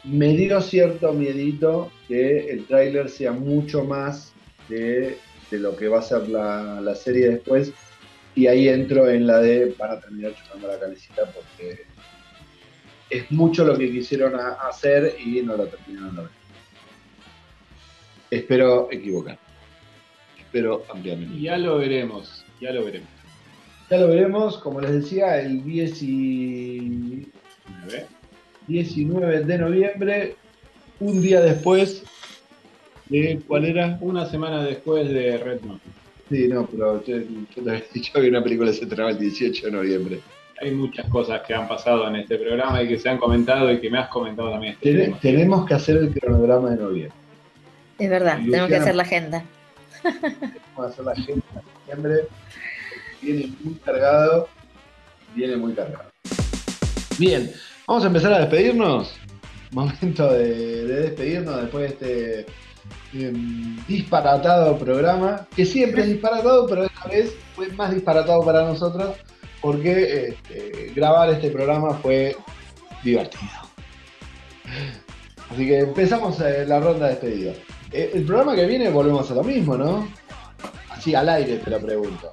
Me 0.04 0.36
dio 0.36 0.60
cierto 0.60 1.14
miedito 1.14 1.90
que 2.06 2.50
el 2.50 2.66
tráiler 2.66 3.08
sea 3.08 3.32
mucho 3.32 3.84
más 3.84 4.34
de, 4.68 5.16
de 5.50 5.58
lo 5.58 5.74
que 5.74 5.88
va 5.88 6.00
a 6.00 6.02
ser 6.02 6.28
la, 6.28 6.82
la 6.82 6.94
serie 6.94 7.30
después. 7.30 7.72
Y 8.34 8.46
ahí 8.46 8.68
entro 8.68 9.08
en 9.08 9.26
la 9.26 9.38
de 9.38 9.74
van 9.78 9.92
a 9.92 10.00
terminar 10.00 10.34
chupando 10.34 10.68
la 10.68 10.78
calecita 10.78 11.22
porque 11.32 11.86
es 13.08 13.30
mucho 13.32 13.64
lo 13.64 13.76
que 13.78 13.90
quisieron 13.90 14.34
a- 14.38 14.52
hacer 14.68 15.16
y 15.24 15.40
no 15.40 15.56
lo 15.56 15.66
terminaron. 15.66 16.28
Espero 18.30 18.88
equivocar. 18.92 19.38
Espero 20.48 20.82
ampliamente. 20.90 21.38
Ya 21.38 21.58
lo 21.58 21.76
veremos, 21.76 22.42
ya 22.58 22.72
lo 22.72 22.82
veremos. 22.86 23.08
Ya 23.90 23.98
lo 23.98 24.08
veremos, 24.08 24.56
como 24.58 24.80
les 24.80 24.92
decía, 24.92 25.38
el 25.42 25.62
10 25.62 26.02
y- 26.02 27.28
A 27.82 27.86
ver. 27.86 28.06
19 28.66 29.44
de 29.44 29.58
noviembre, 29.58 30.36
un 31.00 31.20
día 31.20 31.42
después 31.42 32.02
de 33.10 33.40
cuál 33.46 33.66
era. 33.66 33.98
Una 34.00 34.24
semana 34.26 34.64
después 34.64 35.08
de 35.10 35.36
Red 35.36 35.60
Notice. 35.62 35.90
Sí, 36.30 36.48
no, 36.48 36.66
pero 36.66 37.04
yo, 37.04 37.16
yo 37.18 37.62
te 37.62 37.70
había 37.70 37.82
dicho 37.92 38.12
que 38.14 38.28
una 38.28 38.42
película 38.42 38.72
se 38.72 38.84
estrenaba 38.84 39.10
el 39.10 39.18
18 39.18 39.66
de 39.66 39.72
noviembre. 39.72 40.20
Hay 40.62 40.70
muchas 40.72 41.08
cosas 41.10 41.42
que 41.46 41.54
han 41.54 41.68
pasado 41.68 42.08
en 42.08 42.16
este 42.16 42.36
programa 42.38 42.82
y 42.82 42.88
que 42.88 42.98
se 42.98 43.08
han 43.08 43.18
comentado 43.18 43.70
y 43.70 43.80
que 43.80 43.90
me 43.90 43.98
has 43.98 44.08
comentado 44.08 44.50
también. 44.50 44.74
este 44.80 45.14
tenemos 45.20 45.66
que 45.66 45.74
hacer 45.74 45.98
el 45.98 46.12
cronograma 46.12 46.70
de 46.70 46.76
noviembre. 46.76 47.12
es 47.98 48.08
verdad, 48.10 48.38
tenemos 48.38 48.68
que 48.68 48.76
hacer 48.76 48.94
la 48.94 49.02
agenda. 49.02 49.44
Vamos 50.76 50.78
a 50.78 50.86
hacer 50.86 51.04
la 51.04 51.12
agenda 51.12 51.44
de 51.54 51.94
noviembre. 51.94 52.28
Viene 53.22 53.52
muy 53.62 53.74
cargado. 53.74 54.48
Viene 55.34 55.56
muy 55.56 55.74
cargado. 55.74 56.10
Bien, 57.18 57.50
vamos 57.86 58.04
a 58.04 58.06
empezar 58.06 58.32
a 58.32 58.40
despedirnos. 58.40 59.14
Momento 59.72 60.32
de, 60.32 60.84
de 60.86 61.00
despedirnos 61.00 61.60
después 61.60 61.98
de 62.00 62.40
este 62.40 62.46
em, 63.12 63.84
disparatado 63.86 64.78
programa, 64.78 65.46
que 65.54 65.64
siempre 65.64 66.02
es 66.02 66.08
disparatado, 66.08 66.66
pero 66.66 66.84
esta 66.84 67.08
vez 67.08 67.34
fue 67.54 67.68
más 67.72 67.92
disparatado 67.92 68.42
para 68.44 68.64
nosotros 68.64 69.16
porque 69.60 70.28
este, 70.28 70.92
grabar 70.94 71.30
este 71.30 71.50
programa 71.50 71.94
fue 71.94 72.36
divertido. 73.02 73.50
Así 75.50 75.66
que 75.66 75.78
empezamos 75.80 76.40
eh, 76.40 76.64
la 76.66 76.80
ronda 76.80 77.06
de 77.06 77.12
despedida. 77.12 77.52
Eh, 77.92 78.10
el 78.14 78.24
programa 78.26 78.54
que 78.54 78.66
viene 78.66 78.90
volvemos 78.90 79.30
a 79.30 79.34
lo 79.34 79.42
mismo, 79.44 79.76
¿no? 79.76 80.08
Así 80.90 81.14
al 81.14 81.28
aire 81.28 81.56
te 81.58 81.70
lo 81.70 81.80
pregunto. 81.80 82.30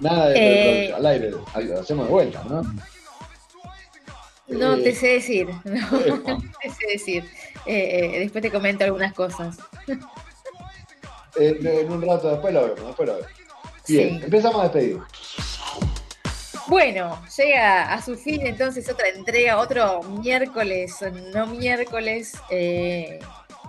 Nada 0.00 0.28
de 0.28 0.86
Eh. 0.86 0.92
al 0.94 1.04
aire, 1.06 1.30
lo 1.30 1.44
hacemos 1.80 2.06
de 2.06 2.12
vuelta, 2.12 2.42
¿no? 2.48 2.62
No 4.48 4.74
Eh, 4.74 4.82
te 4.82 4.94
sé 4.94 5.06
decir, 5.08 5.48
no, 5.64 5.90
no 5.90 6.38
te 6.62 6.70
sé 6.70 6.86
decir. 6.92 7.24
Eh, 7.66 8.10
eh, 8.14 8.18
después 8.20 8.42
te 8.42 8.50
comento 8.50 8.84
algunas 8.84 9.12
cosas. 9.14 9.58
En, 11.36 11.64
en 11.64 11.92
un 11.92 12.02
rato 12.02 12.28
después 12.28 12.52
lo 12.52 12.62
vemos, 12.62 12.86
después 12.88 13.08
lo 13.08 13.14
vemos. 13.14 13.30
Bien, 13.86 14.18
Sí. 14.18 14.24
empezamos 14.24 14.60
a 14.60 14.64
despedir. 14.64 14.98
Bueno, 16.66 17.22
llega 17.36 17.92
a 17.94 18.02
su 18.02 18.16
fin 18.16 18.44
entonces 18.46 18.88
otra 18.90 19.08
entrega, 19.08 19.58
otro 19.58 20.02
miércoles, 20.02 20.96
no 21.32 21.46
miércoles, 21.46 22.32
eh, 22.50 23.20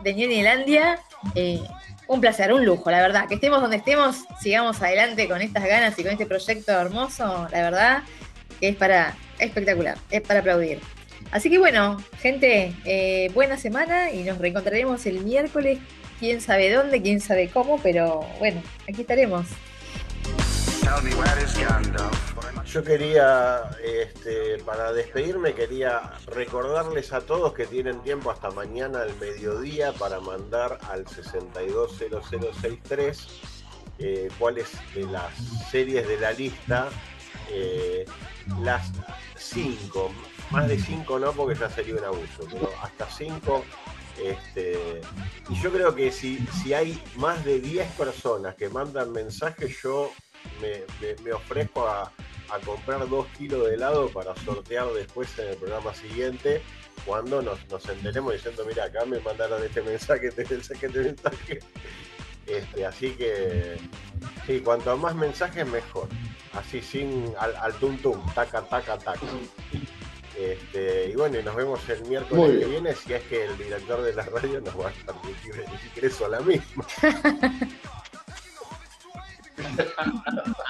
de 0.03 0.13
Ñeñelandia. 0.13 0.99
Eh, 1.35 1.61
un 2.07 2.19
placer, 2.19 2.51
un 2.51 2.65
lujo, 2.65 2.91
la 2.91 3.01
verdad. 3.01 3.27
Que 3.27 3.35
estemos 3.35 3.61
donde 3.61 3.77
estemos, 3.77 4.25
sigamos 4.41 4.81
adelante 4.81 5.27
con 5.27 5.41
estas 5.41 5.63
ganas 5.63 5.97
y 5.97 6.03
con 6.03 6.11
este 6.11 6.25
proyecto 6.25 6.71
hermoso, 6.71 7.47
la 7.51 7.61
verdad, 7.61 8.03
que 8.59 8.69
es 8.69 8.75
para 8.75 9.15
espectacular, 9.39 9.97
es 10.09 10.21
para 10.21 10.41
aplaudir. 10.41 10.79
Así 11.31 11.49
que 11.49 11.57
bueno, 11.57 11.97
gente, 12.19 12.73
eh, 12.85 13.29
buena 13.33 13.57
semana 13.57 14.11
y 14.11 14.23
nos 14.23 14.37
reencontraremos 14.39 15.05
el 15.05 15.21
miércoles, 15.23 15.79
quién 16.19 16.41
sabe 16.41 16.71
dónde, 16.71 17.01
quién 17.01 17.21
sabe 17.21 17.49
cómo, 17.49 17.79
pero 17.81 18.25
bueno, 18.39 18.61
aquí 18.89 19.01
estaremos. 19.01 19.47
Yo 22.65 22.83
quería, 22.83 23.69
este, 23.83 24.57
para 24.65 24.91
despedirme, 24.93 25.53
quería 25.53 26.13
recordarles 26.27 27.11
a 27.13 27.21
todos 27.21 27.53
que 27.53 27.65
tienen 27.65 28.01
tiempo 28.01 28.29
hasta 28.31 28.51
mañana 28.51 29.01
al 29.01 29.17
mediodía 29.17 29.93
para 29.93 30.19
mandar 30.19 30.77
al 30.89 31.07
620063 31.07 33.27
eh, 33.99 34.27
cuáles 34.39 34.69
de 34.93 35.05
las 35.05 35.33
series 35.69 36.05
de 36.07 36.19
la 36.19 36.31
lista, 36.31 36.89
eh, 37.49 38.05
las 38.61 38.91
cinco, 39.37 40.11
más 40.49 40.67
de 40.67 40.79
cinco 40.79 41.19
no 41.19 41.31
porque 41.31 41.59
ya 41.59 41.69
sería 41.69 41.93
un 41.95 42.03
abuso, 42.03 42.45
pero 42.51 42.69
hasta 42.81 43.09
cinco 43.09 43.63
Este, 44.21 44.99
y 45.49 45.61
yo 45.61 45.71
creo 45.71 45.95
que 45.95 46.11
si, 46.11 46.37
si 46.61 46.73
hay 46.73 47.01
más 47.15 47.45
de 47.45 47.59
10 47.59 47.91
personas 47.93 48.55
que 48.55 48.69
mandan 48.69 49.11
mensajes, 49.11 49.81
yo 49.81 50.11
me, 50.61 50.83
me- 50.99 51.15
me 51.23 51.33
ofrezco 51.33 51.87
a, 51.87 52.03
a 52.49 52.59
comprar 52.65 53.07
2 53.07 53.27
kilos 53.37 53.67
de 53.67 53.75
helado 53.75 54.09
para 54.09 54.35
sortear 54.37 54.87
después 54.93 55.37
en 55.39 55.49
el 55.49 55.55
programa 55.57 55.93
siguiente, 55.93 56.61
cuando 57.05 57.41
nos, 57.41 57.65
nos 57.69 57.87
enteremos 57.89 58.33
diciendo, 58.33 58.63
mira, 58.67 58.85
acá 58.85 59.05
me 59.05 59.19
mandaron 59.19 59.63
este 59.63 59.81
mensaje, 59.81 60.27
este 60.35 60.45
mensaje, 60.45 60.85
este 60.87 60.99
mensaje. 60.99 61.59
Este, 62.47 62.85
así 62.85 63.11
que, 63.11 63.77
sí, 64.45 64.59
cuanto 64.59 64.95
más 64.97 65.15
mensajes, 65.15 65.65
mejor. 65.67 66.07
Así 66.53 66.81
sin 66.81 67.33
al, 67.39 67.55
al 67.55 67.73
tum 67.75 67.97
tum, 67.99 68.21
taca, 68.33 68.61
taca, 68.63 68.97
taca. 68.97 69.21
Este, 70.37 71.09
y 71.11 71.15
bueno, 71.15 71.39
y 71.39 71.43
nos 71.43 71.55
vemos 71.55 71.87
el 71.89 72.01
miércoles 72.05 72.59
que 72.59 72.65
viene, 72.65 72.95
si 72.95 73.13
es 73.13 73.21
que 73.23 73.45
el 73.45 73.57
director 73.57 74.01
de 74.01 74.13
la 74.13 74.23
radio 74.23 74.59
nos 74.59 74.77
va 74.79 74.89
a 74.89 74.91
permitir 75.13 75.53
el 75.65 75.89
ingreso 75.89 76.25
a 76.25 76.29
la 76.29 76.39
misma. 76.41 76.85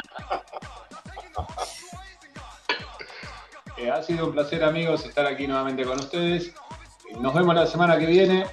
Eh, 3.77 3.89
ha 3.89 4.03
sido 4.03 4.27
un 4.27 4.33
placer, 4.33 4.63
amigos, 4.63 5.03
estar 5.05 5.25
aquí 5.25 5.47
nuevamente 5.47 5.83
con 5.83 5.99
ustedes. 5.99 6.49
Eh, 7.09 7.17
Nos 7.19 7.33
vemos 7.33 7.55
la 7.55 7.65
semana 7.65 7.97
que 7.97 8.05
viene. 8.05 8.45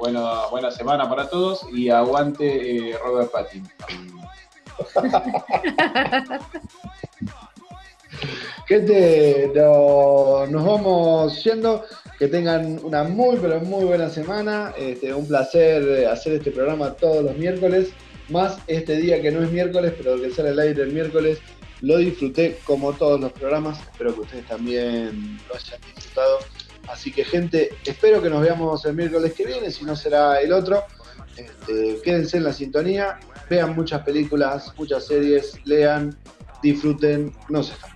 Bueno, 0.00 0.50
buena 0.50 0.72
semana 0.72 1.08
para 1.08 1.28
todos 1.28 1.64
y 1.72 1.90
aguante 1.90 2.90
eh, 2.90 2.98
Robert 3.04 3.30
Pattinson. 3.30 3.70
Gente, 8.66 9.52
no- 9.54 10.46
nos 10.46 10.64
vamos 10.64 11.44
yendo. 11.44 11.84
Que 12.18 12.28
tengan 12.28 12.78
una 12.84 13.02
muy, 13.04 13.36
pero 13.36 13.60
muy 13.60 13.84
buena 13.84 14.08
semana. 14.08 14.72
Este, 14.76 15.12
un 15.12 15.26
placer 15.28 16.06
hacer 16.06 16.34
este 16.34 16.50
programa 16.52 16.94
todos 16.94 17.22
los 17.24 17.36
miércoles. 17.36 17.90
Más 18.28 18.58
este 18.66 18.96
día 18.96 19.20
que 19.20 19.30
no 19.30 19.42
es 19.42 19.50
miércoles, 19.50 19.92
pero 19.96 20.20
que 20.20 20.30
sale 20.30 20.50
al 20.50 20.58
aire 20.58 20.82
el 20.82 20.92
miércoles. 20.92 21.38
Lo 21.80 21.98
disfruté 21.98 22.58
como 22.64 22.92
todos 22.94 23.20
los 23.20 23.32
programas. 23.32 23.80
Espero 23.80 24.14
que 24.14 24.20
ustedes 24.20 24.46
también 24.46 25.38
lo 25.48 25.54
hayan 25.54 25.80
disfrutado. 25.94 26.38
Así 26.88 27.12
que, 27.12 27.24
gente, 27.24 27.70
espero 27.84 28.22
que 28.22 28.30
nos 28.30 28.42
veamos 28.42 28.84
el 28.84 28.94
miércoles 28.94 29.32
que 29.34 29.46
viene. 29.46 29.70
Si 29.70 29.84
no, 29.84 29.96
será 29.96 30.40
el 30.40 30.52
otro. 30.52 30.84
Este, 31.36 32.00
quédense 32.02 32.38
en 32.38 32.44
la 32.44 32.52
sintonía. 32.52 33.18
Vean 33.50 33.74
muchas 33.74 34.02
películas, 34.02 34.72
muchas 34.78 35.06
series. 35.06 35.58
Lean, 35.64 36.16
disfruten. 36.62 37.32
No 37.48 37.62
se 37.62 37.72
escapen. 37.72 37.93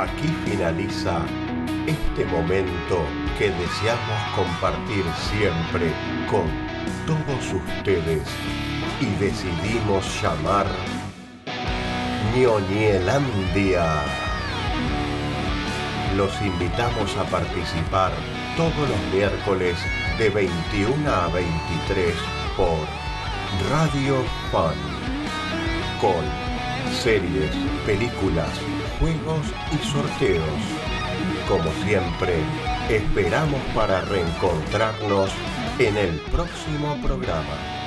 Aquí 0.00 0.28
finaliza 0.44 1.22
este 1.84 2.24
momento 2.26 3.04
que 3.36 3.50
deseamos 3.50 4.20
compartir 4.36 5.04
siempre 5.28 5.92
con 6.30 6.46
todos 7.04 7.52
ustedes 7.52 8.22
y 9.00 9.06
decidimos 9.18 10.22
llamar 10.22 10.66
Ñoñelandia. 12.32 14.04
Los 16.16 16.30
invitamos 16.42 17.16
a 17.16 17.24
participar 17.24 18.12
todos 18.56 18.88
los 18.88 19.12
miércoles 19.12 19.76
de 20.16 20.30
21 20.30 21.10
a 21.10 21.26
23 21.26 22.14
por 22.56 22.78
Radio 23.68 24.22
Fun 24.52 24.78
con 26.00 26.24
series, 26.92 27.50
películas, 27.84 28.48
juegos 28.98 29.46
y 29.72 29.86
sorteos. 29.86 30.44
Como 31.48 31.70
siempre, 31.84 32.34
esperamos 32.90 33.60
para 33.74 34.02
reencontrarnos 34.02 35.30
en 35.78 35.96
el 35.96 36.20
próximo 36.30 36.96
programa. 37.02 37.77